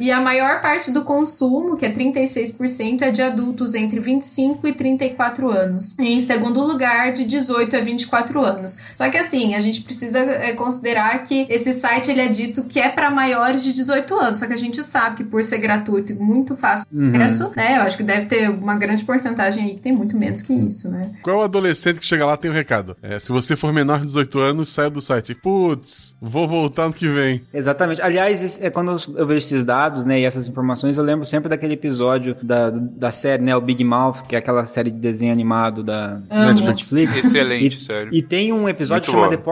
E 0.00 0.12
a 0.12 0.20
maior 0.20 0.60
parte 0.60 0.92
do 0.92 1.02
consumo, 1.02 1.76
que 1.76 1.84
é 1.84 1.92
36%, 1.92 3.02
é 3.02 3.10
de 3.10 3.20
adultos 3.20 3.74
entre 3.74 3.98
25 3.98 4.66
e 4.68 4.72
34 4.72 5.50
anos. 5.50 5.98
E 5.98 6.04
em 6.04 6.20
segundo 6.20 6.60
lugar, 6.60 7.12
de 7.12 7.24
18 7.24 7.76
a 7.76 7.80
24 7.80 8.40
anos. 8.40 8.78
Só 8.94 9.08
que 9.10 9.16
assim, 9.16 9.54
a 9.54 9.60
gente 9.60 9.82
precisa 9.82 10.07
é, 10.14 10.52
considerar 10.54 11.22
que 11.24 11.46
esse 11.48 11.72
site 11.72 12.10
ele 12.10 12.20
é 12.20 12.28
dito 12.28 12.64
que 12.64 12.78
é 12.80 12.88
para 12.88 13.10
maiores 13.10 13.62
de 13.62 13.72
18 13.72 14.14
anos. 14.14 14.38
Só 14.38 14.46
que 14.46 14.52
a 14.52 14.56
gente 14.56 14.82
sabe 14.82 15.16
que 15.16 15.24
por 15.24 15.42
ser 15.42 15.58
gratuito 15.58 16.12
e 16.12 16.14
muito 16.14 16.54
fácil 16.56 16.86
de 16.90 16.98
Uhum. 16.98 17.16
acesso, 17.16 17.52
né? 17.56 17.76
Eu 17.78 17.82
acho 17.82 17.96
que 17.96 18.02
deve 18.02 18.26
ter 18.26 18.48
uma 18.50 18.74
grande 18.76 19.04
porcentagem 19.04 19.64
aí 19.64 19.74
que 19.74 19.80
tem 19.80 19.92
muito 19.92 20.16
menos 20.16 20.42
que 20.42 20.52
isso, 20.52 20.90
né? 20.90 21.02
Qual 21.22 21.36
é 21.36 21.38
o 21.40 21.42
adolescente 21.44 22.00
que 22.00 22.06
chega 22.06 22.24
lá 22.26 22.36
tem 22.36 22.50
um 22.50 22.54
recado? 22.54 22.96
É, 23.02 23.18
se 23.18 23.30
você 23.30 23.56
for 23.56 23.72
menor 23.72 24.00
de 24.00 24.06
18 24.06 24.38
anos, 24.38 24.70
saia 24.70 24.90
do 24.90 25.00
site. 25.00 25.34
Putz, 25.34 26.16
vou 26.20 26.46
voltar 26.48 26.86
no 26.88 26.94
que 26.94 27.08
vem. 27.08 27.40
Exatamente. 27.52 28.00
Aliás, 28.02 28.60
é 28.62 28.70
quando 28.70 28.96
eu 29.16 29.26
vejo 29.26 29.38
esses 29.38 29.64
dados, 29.64 30.04
né, 30.04 30.20
e 30.20 30.24
essas 30.24 30.48
informações, 30.48 30.96
eu 30.96 31.04
lembro 31.04 31.24
sempre 31.24 31.48
daquele 31.48 31.74
episódio 31.74 32.36
da, 32.42 32.70
da 32.70 33.10
série, 33.10 33.42
né, 33.42 33.54
o 33.56 33.60
Big 33.60 33.82
Mouth, 33.84 34.22
que 34.28 34.34
é 34.34 34.38
aquela 34.38 34.64
série 34.66 34.90
de 34.90 34.98
desenho 34.98 35.32
animado 35.32 35.82
da 35.82 36.20
Amo. 36.30 36.60
Netflix. 36.62 37.24
Excelente, 37.24 37.78
E- 37.78 37.80
sério. 37.82 38.10
E 38.12 38.22
tem 38.22 38.52
um 38.52 38.68
episódio 38.68 39.02
que 39.02 39.10
Muito 39.10 39.24
chama 39.24 39.36
bom. 39.36 39.42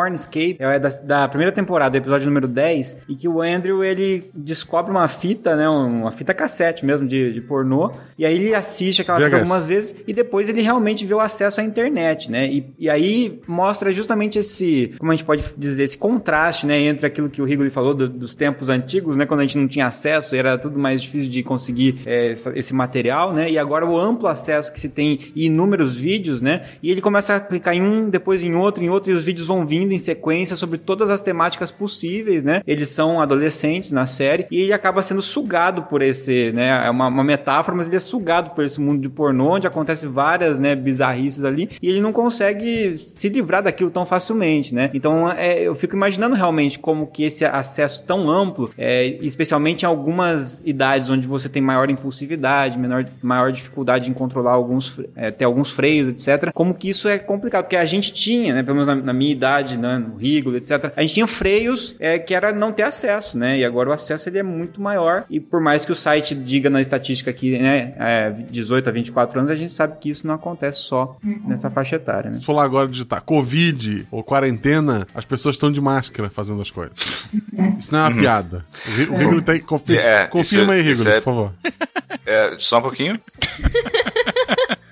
The 0.54 0.64
Pornscape, 0.64 0.76
é 0.76 0.78
da, 0.78 0.88
da 1.22 1.28
primeira 1.28 1.52
temporada, 1.52 1.96
episódio 1.96 2.26
número 2.26 2.46
10, 2.48 2.98
e 3.08 3.14
que 3.14 3.28
o 3.28 3.40
Andrew, 3.40 3.82
ele 3.84 4.24
descobre 4.34 4.90
uma 4.90 5.08
fita, 5.08 5.56
né, 5.56 5.68
uma 5.68 6.10
fita 6.10 6.32
cassete 6.34 6.84
mesmo 6.84 7.06
de, 7.06 7.32
de 7.32 7.40
pornô, 7.40 7.90
e 8.18 8.24
aí 8.24 8.34
ele 8.34 8.54
assiste 8.54 9.02
aquela 9.02 9.18
fita 9.26 9.36
algumas 9.42 9.66
vezes, 9.66 9.94
e 10.06 10.12
depois 10.12 10.48
ele 10.48 10.60
realmente 10.62 11.04
vê 11.04 11.14
o 11.14 11.20
acesso 11.20 11.60
à 11.60 11.64
internet, 11.64 12.30
né, 12.30 12.46
e, 12.46 12.66
e 12.78 12.88
aí 12.90 13.40
mostra 13.46 13.92
justamente 13.92 14.38
esse, 14.38 14.94
como 14.98 15.12
a 15.12 15.14
gente 15.16 15.24
pode 15.24 15.44
dizer, 15.56 15.84
esse 15.84 15.98
contraste, 15.98 16.66
né, 16.66 16.78
entre 16.80 17.06
aquilo 17.06 17.28
que 17.28 17.40
o 17.42 17.44
Rigoli 17.44 17.70
falou 17.70 17.94
do- 17.94 18.08
dos 18.08 18.34
tempos 18.34 18.68
antigos, 18.68 19.16
né, 19.16 19.26
quando 19.26 19.40
a 19.40 19.42
gente 19.44 19.58
não 19.58 19.68
tinha 19.68 19.86
acesso, 19.86 20.34
era 20.34 20.56
tudo 20.58 20.78
mais 20.78 21.02
difícil 21.02 21.30
de 21.30 21.42
conseguir 21.42 21.96
é, 22.06 22.32
essa- 22.32 22.52
esse 22.56 22.74
material, 22.74 23.32
né, 23.32 23.50
e 23.50 23.58
agora 23.58 23.86
o 23.86 23.98
amplo 23.98 24.28
acesso 24.28 24.72
que 24.72 24.80
se 24.80 24.88
tem 24.88 25.18
e 25.34 25.46
inúmeros 25.46 25.96
vídeos, 25.96 26.42
né, 26.42 26.62
e 26.82 26.90
ele 26.90 27.00
começa 27.00 27.36
a 27.36 27.40
clicar 27.40 27.74
em 27.74 27.82
um, 27.82 28.08
depois 28.10 28.42
em 28.42 28.54
outro, 28.54 28.82
em 28.84 28.88
outro, 28.88 29.10
e 29.10 29.14
os 29.14 29.24
vídeos 29.24 29.48
vão 29.48 29.66
vindo 29.66 29.92
em 29.92 29.98
sequência 29.98 30.35
sobre 30.44 30.78
todas 30.78 31.08
as 31.08 31.22
temáticas 31.22 31.70
possíveis, 31.70 32.44
né, 32.44 32.62
eles 32.66 32.90
são 32.90 33.20
adolescentes 33.20 33.92
na 33.92 34.06
série, 34.06 34.46
e 34.50 34.60
ele 34.60 34.72
acaba 34.72 35.02
sendo 35.02 35.22
sugado 35.22 35.82
por 35.84 36.02
esse, 36.02 36.52
né? 36.52 36.86
É 36.86 36.90
uma, 36.90 37.08
uma 37.08 37.24
metáfora, 37.24 37.76
mas 37.76 37.86
ele 37.86 37.96
é 37.96 38.00
sugado 38.00 38.50
por 38.50 38.64
esse 38.64 38.80
mundo 38.80 39.00
de 39.00 39.08
pornô, 39.08 39.54
onde 39.54 39.66
acontece 39.66 40.06
várias, 40.06 40.58
né, 40.58 40.74
bizarrices 40.74 41.44
ali, 41.44 41.70
e 41.80 41.88
ele 41.88 42.00
não 42.00 42.12
consegue 42.12 42.96
se 42.96 43.28
livrar 43.28 43.62
daquilo 43.62 43.90
tão 43.90 44.04
facilmente, 44.04 44.74
né? 44.74 44.90
Então, 44.92 45.30
é, 45.30 45.62
eu 45.62 45.74
fico 45.74 45.96
imaginando 45.96 46.34
realmente 46.34 46.78
como 46.78 47.06
que 47.06 47.24
esse 47.24 47.44
acesso 47.44 48.04
tão 48.04 48.28
amplo, 48.30 48.70
é, 48.76 49.06
especialmente 49.22 49.82
em 49.82 49.86
algumas 49.86 50.62
idades 50.66 51.10
onde 51.10 51.26
você 51.26 51.48
tem 51.48 51.62
maior 51.62 51.88
impulsividade, 51.90 52.78
menor, 52.78 53.04
maior 53.22 53.52
dificuldade 53.52 54.10
em 54.10 54.14
controlar 54.14 54.52
alguns, 54.52 54.98
é, 55.14 55.30
ter 55.30 55.44
alguns 55.44 55.70
freios, 55.70 56.08
etc. 56.08 56.50
Como 56.52 56.74
que 56.74 56.88
isso 56.88 57.08
é 57.08 57.18
complicado, 57.18 57.64
porque 57.64 57.76
a 57.76 57.84
gente 57.84 58.12
tinha, 58.12 58.54
né, 58.54 58.62
pelo 58.62 58.74
menos 58.74 58.88
na, 58.88 58.94
na 58.94 59.12
minha 59.12 59.32
idade, 59.32 59.78
né, 59.78 59.98
no 59.98 60.16
Rigolo, 60.34 60.56
etc. 60.56 60.92
A 60.96 61.02
gente 61.02 61.14
tinha 61.14 61.26
freios 61.26 61.94
é, 62.00 62.18
que 62.18 62.34
era 62.34 62.52
não 62.52 62.72
ter 62.72 62.82
acesso, 62.82 63.38
né? 63.38 63.58
E 63.58 63.64
agora 63.64 63.90
o 63.90 63.92
acesso 63.92 64.28
ele 64.28 64.38
é 64.38 64.42
muito 64.42 64.80
maior 64.80 65.24
e 65.30 65.38
por 65.40 65.60
mais 65.60 65.84
que 65.84 65.92
o 65.92 65.96
site 65.96 66.34
diga 66.34 66.68
na 66.70 66.80
estatística 66.80 67.32
que, 67.32 67.58
né, 67.58 67.94
é 67.98 68.30
18 68.50 68.88
a 68.88 68.92
24 68.92 69.38
anos, 69.38 69.50
a 69.50 69.54
gente 69.56 69.72
sabe 69.72 69.96
que 70.00 70.10
isso 70.10 70.26
não 70.26 70.34
acontece 70.34 70.80
só 70.82 71.16
nessa 71.46 71.70
faixa 71.70 71.96
etária, 71.96 72.30
né? 72.30 72.36
Se 72.36 72.44
for 72.44 72.52
lá 72.54 72.64
agora 72.64 72.88
digitar 72.88 73.22
Covid 73.22 74.06
ou 74.10 74.22
quarentena, 74.22 75.06
as 75.14 75.24
pessoas 75.24 75.54
estão 75.56 75.70
de 75.70 75.80
máscara 75.80 76.28
fazendo 76.30 76.60
as 76.60 76.70
coisas. 76.70 77.26
Isso 77.78 77.92
não 77.92 78.00
é 78.00 78.08
uma 78.08 78.20
piada. 78.20 78.64
O 78.86 78.90
Ri- 78.90 79.08
o 79.08 79.16
Rigolo 79.16 79.42
tem 79.42 79.56
É, 79.98 80.24
confirma 80.26 80.74
é- 80.74 80.80
aí, 80.80 80.90
isso 80.90 81.02
Rigolo, 81.02 81.16
é- 81.16 81.20
por 81.20 81.24
favor. 81.24 81.52
É, 82.28 82.56
só 82.58 82.78
um 82.78 82.82
pouquinho. 82.82 83.20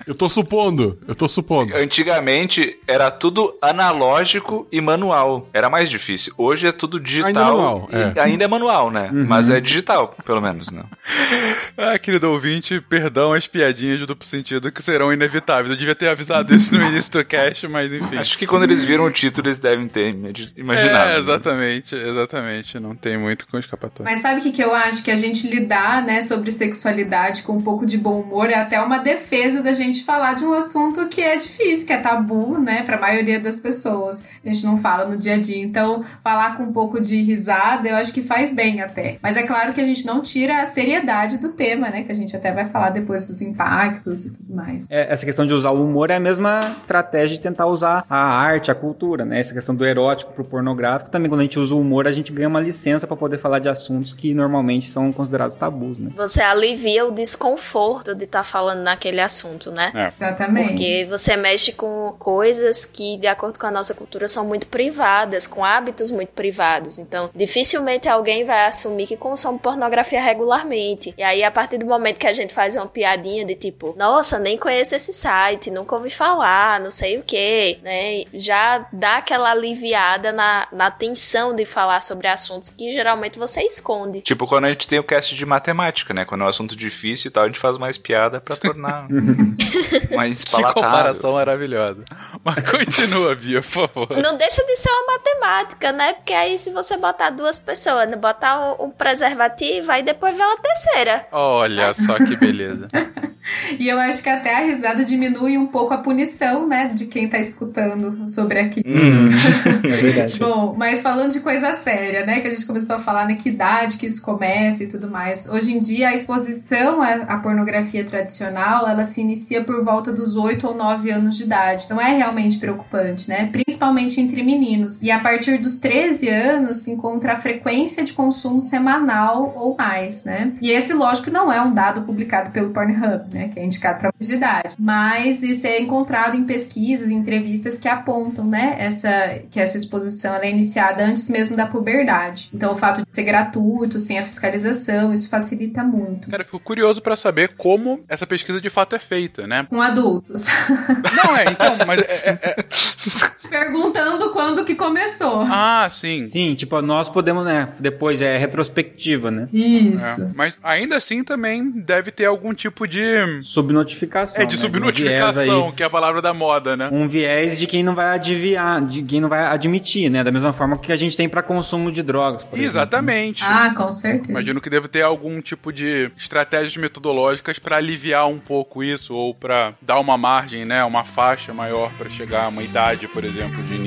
Eu 0.06 0.14
tô 0.14 0.28
supondo, 0.28 0.98
eu 1.08 1.14
tô 1.14 1.28
supondo. 1.28 1.74
Antigamente 1.76 2.78
era 2.86 3.10
tudo 3.10 3.56
analógico 3.62 4.66
e 4.70 4.80
manual. 4.80 5.48
Era 5.52 5.70
mais 5.70 5.88
difícil. 5.88 6.32
Hoje 6.36 6.66
é 6.66 6.72
tudo 6.72 7.00
digital. 7.00 7.26
Ainda 7.28 7.40
é 7.40 7.44
manual, 7.44 7.88
e 7.90 7.96
é. 8.18 8.22
Ainda 8.22 8.44
é 8.44 8.48
manual, 8.48 8.90
né? 8.90 9.10
Mas 9.12 9.48
é 9.48 9.60
digital, 9.60 10.14
pelo 10.24 10.40
menos, 10.40 10.70
né? 10.70 10.82
Ah, 11.76 11.98
querido 11.98 12.30
ouvinte, 12.30 12.80
perdão 12.80 13.32
as 13.32 13.48
piadinhas 13.48 13.98
de 13.98 14.06
duplo 14.06 14.24
sentido 14.24 14.70
que 14.70 14.80
serão 14.80 15.12
inevitáveis. 15.12 15.70
Eu 15.70 15.76
devia 15.76 15.94
ter 15.94 16.06
avisado 16.08 16.54
isso 16.54 16.76
no 16.78 16.84
início 16.84 17.10
do 17.10 17.24
cast, 17.24 17.66
mas 17.66 17.92
enfim. 17.92 18.16
Acho 18.16 18.38
que 18.38 18.46
quando 18.46 18.62
eles 18.62 18.84
viram 18.84 19.04
o 19.04 19.10
título, 19.10 19.48
eles 19.48 19.58
devem 19.58 19.88
ter 19.88 20.10
imagi- 20.10 20.52
imaginado. 20.56 21.10
É, 21.10 21.12
né? 21.14 21.18
exatamente, 21.18 21.94
exatamente. 21.96 22.78
Não 22.78 22.94
tem 22.94 23.18
muito 23.18 23.46
com 23.48 23.58
escapatória. 23.58 24.04
Mas 24.10 24.22
sabe 24.22 24.38
o 24.38 24.42
que, 24.42 24.52
que 24.52 24.62
eu 24.62 24.72
acho? 24.72 25.02
Que 25.02 25.10
a 25.10 25.16
gente 25.16 25.48
lidar, 25.48 26.02
né, 26.04 26.20
sobre 26.20 26.52
sexualidade 26.52 27.42
com 27.42 27.54
um 27.54 27.60
pouco 27.60 27.84
de 27.84 27.98
bom 27.98 28.20
humor 28.20 28.48
é 28.50 28.54
até 28.54 28.80
uma 28.80 28.98
defesa 28.98 29.60
da 29.60 29.72
gente 29.72 29.93
falar 30.02 30.34
de 30.34 30.44
um 30.44 30.52
assunto 30.52 31.08
que 31.08 31.20
é 31.20 31.36
difícil, 31.36 31.86
que 31.86 31.92
é 31.92 31.98
tabu, 31.98 32.58
né, 32.58 32.82
pra 32.82 32.98
maioria 32.98 33.38
das 33.38 33.60
pessoas. 33.60 34.24
A 34.44 34.48
gente 34.48 34.64
não 34.64 34.78
fala 34.78 35.06
no 35.06 35.16
dia 35.16 35.34
a 35.34 35.38
dia. 35.38 35.62
Então, 35.62 36.04
falar 36.22 36.56
com 36.56 36.64
um 36.64 36.72
pouco 36.72 37.00
de 37.00 37.22
risada, 37.22 37.88
eu 37.88 37.96
acho 37.96 38.12
que 38.12 38.22
faz 38.22 38.54
bem 38.54 38.80
até. 38.80 39.18
Mas 39.22 39.36
é 39.36 39.42
claro 39.42 39.72
que 39.72 39.80
a 39.80 39.84
gente 39.84 40.06
não 40.06 40.20
tira 40.20 40.60
a 40.60 40.64
seriedade 40.64 41.38
do 41.38 41.50
tema, 41.50 41.90
né, 41.90 42.02
que 42.02 42.12
a 42.12 42.14
gente 42.14 42.34
até 42.36 42.50
vai 42.52 42.68
falar 42.68 42.90
depois 42.90 43.28
dos 43.28 43.40
impactos 43.42 44.26
e 44.26 44.32
tudo 44.32 44.54
mais. 44.54 44.86
É, 44.90 45.12
essa 45.12 45.24
questão 45.24 45.46
de 45.46 45.52
usar 45.52 45.70
o 45.70 45.84
humor 45.84 46.10
é 46.10 46.16
a 46.16 46.20
mesma 46.20 46.60
estratégia 46.80 47.36
de 47.36 47.40
tentar 47.40 47.66
usar 47.66 48.04
a 48.08 48.18
arte, 48.18 48.70
a 48.70 48.74
cultura, 48.74 49.24
né? 49.24 49.40
Essa 49.40 49.52
questão 49.52 49.74
do 49.74 49.84
erótico 49.84 50.32
pro 50.32 50.44
pornográfico. 50.44 51.10
Também 51.10 51.28
quando 51.28 51.40
a 51.40 51.44
gente 51.44 51.58
usa 51.58 51.74
o 51.74 51.80
humor, 51.80 52.06
a 52.06 52.12
gente 52.12 52.32
ganha 52.32 52.48
uma 52.48 52.60
licença 52.60 53.06
pra 53.06 53.16
poder 53.16 53.38
falar 53.38 53.58
de 53.58 53.68
assuntos 53.68 54.14
que 54.14 54.32
normalmente 54.32 54.88
são 54.88 55.12
considerados 55.12 55.56
tabus, 55.56 55.98
né? 55.98 56.10
Você 56.16 56.40
alivia 56.40 57.06
o 57.06 57.10
desconforto 57.10 58.14
de 58.14 58.24
estar 58.24 58.42
falando 58.42 58.82
naquele 58.82 59.20
assunto, 59.20 59.70
né? 59.70 59.83
Exatamente. 59.94 60.68
Porque 60.68 61.06
você 61.08 61.36
mexe 61.36 61.72
com 61.72 62.14
coisas 62.18 62.84
que, 62.84 63.16
de 63.16 63.26
acordo 63.26 63.58
com 63.58 63.66
a 63.66 63.70
nossa 63.70 63.94
cultura, 63.94 64.28
são 64.28 64.44
muito 64.44 64.66
privadas, 64.66 65.46
com 65.46 65.64
hábitos 65.64 66.10
muito 66.10 66.30
privados. 66.30 66.98
Então, 66.98 67.30
dificilmente 67.34 68.08
alguém 68.08 68.44
vai 68.44 68.66
assumir 68.66 69.06
que 69.06 69.16
consome 69.16 69.58
pornografia 69.58 70.20
regularmente. 70.20 71.14
E 71.16 71.22
aí, 71.22 71.42
a 71.42 71.50
partir 71.50 71.78
do 71.78 71.86
momento 71.86 72.18
que 72.18 72.26
a 72.26 72.32
gente 72.32 72.52
faz 72.52 72.74
uma 72.74 72.86
piadinha 72.86 73.44
de 73.44 73.54
tipo, 73.54 73.94
nossa, 73.96 74.38
nem 74.38 74.56
conheço 74.56 74.94
esse 74.94 75.12
site, 75.12 75.70
nunca 75.70 75.94
ouvi 75.96 76.10
falar, 76.10 76.80
não 76.80 76.90
sei 76.90 77.18
o 77.18 77.22
que, 77.22 77.78
né? 77.82 78.24
Já 78.32 78.86
dá 78.92 79.18
aquela 79.18 79.50
aliviada 79.50 80.32
na, 80.32 80.68
na 80.72 80.90
tensão 80.90 81.54
de 81.54 81.64
falar 81.64 82.00
sobre 82.00 82.28
assuntos 82.28 82.70
que 82.70 82.92
geralmente 82.92 83.38
você 83.38 83.62
esconde. 83.62 84.20
Tipo 84.20 84.46
quando 84.46 84.66
a 84.66 84.70
gente 84.70 84.86
tem 84.86 84.98
o 84.98 85.04
cast 85.04 85.34
de 85.34 85.46
matemática, 85.46 86.14
né? 86.14 86.24
Quando 86.24 86.42
é 86.42 86.44
um 86.44 86.48
assunto 86.48 86.76
difícil 86.76 87.28
e 87.28 87.32
tal, 87.32 87.44
a 87.44 87.46
gente 87.46 87.58
faz 87.58 87.78
mais 87.78 87.98
piada 87.98 88.40
pra 88.40 88.56
tornar 88.56 89.06
mais 90.14 90.44
Que 90.44 90.52
palatável. 90.52 90.82
comparação 90.82 91.30
assim. 91.30 91.38
maravilhosa. 91.38 92.04
Mas 92.44 92.70
continua, 92.70 93.34
Bia, 93.34 93.62
por 93.62 93.88
favor. 93.88 94.16
Não 94.22 94.36
deixa 94.36 94.64
de 94.64 94.76
ser 94.76 94.90
uma 94.90 95.12
matemática, 95.12 95.92
né? 95.92 96.12
Porque 96.14 96.32
aí 96.32 96.58
se 96.58 96.70
você 96.70 96.96
botar 96.96 97.30
duas 97.30 97.58
pessoas, 97.58 98.10
né? 98.10 98.16
botar 98.16 98.76
um, 98.80 98.86
um 98.86 98.90
preservativo, 98.90 99.90
aí 99.90 100.02
depois 100.02 100.36
vem 100.36 100.44
uma 100.44 100.56
terceira. 100.58 101.26
Olha 101.32 101.94
só 101.94 102.16
que 102.16 102.36
beleza. 102.36 102.88
E 103.78 103.88
eu 103.88 103.98
acho 103.98 104.22
que 104.22 104.28
até 104.28 104.54
a 104.54 104.64
risada 104.64 105.04
diminui 105.04 105.58
um 105.58 105.66
pouco 105.66 105.92
a 105.92 105.98
punição, 105.98 106.66
né, 106.66 106.86
de 106.86 107.06
quem 107.06 107.28
tá 107.28 107.38
escutando 107.38 108.28
sobre 108.28 108.58
aquilo. 108.58 108.86
é 108.88 109.96
verdade. 109.96 110.38
Bom, 110.40 110.74
mas 110.76 111.02
falando 111.02 111.32
de 111.32 111.40
coisa 111.40 111.72
séria, 111.72 112.24
né? 112.24 112.40
Que 112.40 112.48
a 112.48 112.54
gente 112.54 112.66
começou 112.66 112.96
a 112.96 112.98
falar, 112.98 113.26
né? 113.26 113.34
Que 113.34 113.50
idade 113.50 113.98
que 113.98 114.06
isso 114.06 114.22
começa 114.22 114.82
e 114.82 114.86
tudo 114.86 115.10
mais. 115.10 115.48
Hoje 115.48 115.72
em 115.72 115.78
dia, 115.78 116.08
a 116.08 116.14
exposição 116.14 117.02
à 117.02 117.36
pornografia 117.38 118.04
tradicional, 118.04 118.88
ela 118.88 119.04
se 119.04 119.20
inicia 119.20 119.62
por 119.64 119.84
volta 119.84 120.12
dos 120.12 120.36
8 120.36 120.66
ou 120.66 120.74
9 120.74 121.10
anos 121.10 121.36
de 121.36 121.44
idade. 121.44 121.86
Não 121.88 122.00
é 122.00 122.16
realmente 122.16 122.58
preocupante, 122.58 123.28
né? 123.28 123.46
Principalmente 123.50 124.20
entre 124.20 124.42
meninos. 124.42 125.02
E 125.02 125.10
a 125.10 125.18
partir 125.18 125.58
dos 125.58 125.78
13 125.78 126.28
anos 126.28 126.78
se 126.78 126.90
encontra 126.90 127.34
a 127.34 127.36
frequência 127.36 128.04
de 128.04 128.12
consumo 128.12 128.60
semanal 128.60 129.52
ou 129.56 129.76
mais, 129.76 130.24
né? 130.24 130.52
E 130.60 130.70
esse, 130.70 130.92
lógico, 130.92 131.30
não 131.30 131.52
é 131.52 131.60
um 131.60 131.72
dado 131.72 132.02
publicado 132.02 132.50
pelo 132.50 132.70
Pornhub, 132.70 133.32
né? 133.32 133.48
Que 133.48 133.60
é 133.60 133.64
indicado 133.64 134.00
para 134.00 134.14
de 134.18 134.34
idade. 134.34 134.76
Mas 134.78 135.42
isso 135.42 135.66
é 135.66 135.80
encontrado 135.80 136.36
em 136.36 136.44
pesquisas, 136.44 137.10
em 137.10 137.16
entrevistas 137.16 137.78
que 137.78 137.88
apontam, 137.88 138.44
né? 138.44 138.76
Essa, 138.78 139.40
que 139.50 139.60
essa 139.60 139.76
exposição 139.76 140.34
é 140.36 140.50
iniciada 140.50 141.04
antes 141.04 141.28
mesmo 141.28 141.56
da 141.56 141.66
puberdade. 141.66 142.50
Então, 142.52 142.72
o 142.72 142.76
fato 142.76 143.02
de 143.02 143.14
ser 143.14 143.22
gratuito, 143.22 143.98
sem 143.98 144.18
a 144.18 144.22
fiscalização, 144.22 145.12
isso 145.12 145.28
facilita 145.28 145.82
muito. 145.82 146.28
Cara, 146.30 146.42
eu 146.42 146.46
fico 146.46 146.60
curioso 146.60 147.00
pra 147.00 147.16
saber 147.16 147.54
como 147.56 148.04
essa 148.08 148.26
pesquisa 148.26 148.60
de 148.60 148.70
fato 148.70 148.96
é 148.96 148.98
feita, 148.98 149.46
né? 149.46 149.53
Com 149.62 149.80
adultos. 149.80 150.46
Não, 151.24 151.36
é, 151.36 151.44
então, 151.44 151.78
mas 151.86 152.00
é, 152.00 152.30
é- 152.30 152.38
é- 152.60 152.64
Perguntando 153.48 154.30
quando 154.30 154.64
que 154.64 154.74
começou. 154.74 155.42
Ah, 155.42 155.88
sim. 155.90 156.26
Sim, 156.26 156.54
tipo, 156.54 156.80
nós 156.82 157.08
podemos, 157.08 157.44
né? 157.44 157.68
Depois 157.78 158.20
é 158.22 158.36
retrospectiva, 158.36 159.30
né? 159.30 159.48
Isso. 159.52 160.22
É, 160.22 160.30
mas 160.34 160.58
ainda 160.62 160.96
assim 160.96 161.22
também 161.22 161.70
deve 161.70 162.10
ter 162.10 162.24
algum 162.24 162.52
tipo 162.54 162.86
de. 162.86 163.40
Subnotificação. 163.42 164.42
É, 164.42 164.46
de 164.46 164.56
né? 164.56 164.62
subnotificação, 164.62 165.42
Um 165.42 165.46
viés, 165.46 165.66
aí, 165.68 165.72
que 165.72 165.82
é 165.82 165.86
a 165.86 165.90
palavra 165.90 166.20
da 166.20 166.32
moda, 166.34 166.76
né? 166.76 166.88
um 166.90 167.06
viés 167.08 167.58
de 167.58 167.66
quem 167.66 167.82
não 167.82 167.94
vai 167.94 168.06
adivinhar, 168.14 168.84
de 168.84 169.02
quem 169.02 169.20
não 169.20 169.28
vai 169.28 169.44
admitir, 169.44 170.10
né? 170.10 170.24
Da 170.24 170.32
mesma 170.32 170.52
forma 170.52 170.76
que 170.78 170.90
a 170.92 170.96
gente 170.96 171.16
tem 171.16 171.28
pra 171.28 171.42
consumo 171.42 171.92
de 171.92 172.02
drogas, 172.02 172.42
por 172.42 172.56
exemplo. 172.58 172.72
Exatamente. 172.78 173.44
Ah, 173.44 173.72
com 173.76 173.92
certeza. 173.92 174.30
Imagino 174.30 174.60
que 174.60 174.70
deve 174.70 174.88
ter 174.88 175.02
algum 175.02 175.40
tipo 175.40 175.72
de 175.72 176.10
estratégias 176.16 176.76
metodológicas 176.76 177.58
pra 177.58 177.76
aliviar 177.76 178.28
um 178.28 178.38
pouco 178.38 178.82
isso, 178.82 179.14
ou 179.14 179.34
pra 179.44 179.74
dar 179.82 180.00
uma 180.00 180.16
margem, 180.16 180.64
né? 180.64 180.82
Uma 180.84 181.04
faixa 181.04 181.52
maior 181.52 181.92
pra 181.98 182.08
chegar 182.08 182.46
a 182.46 182.48
uma 182.48 182.62
idade, 182.62 183.06
por 183.06 183.22
exemplo, 183.22 183.62
de 183.64 183.78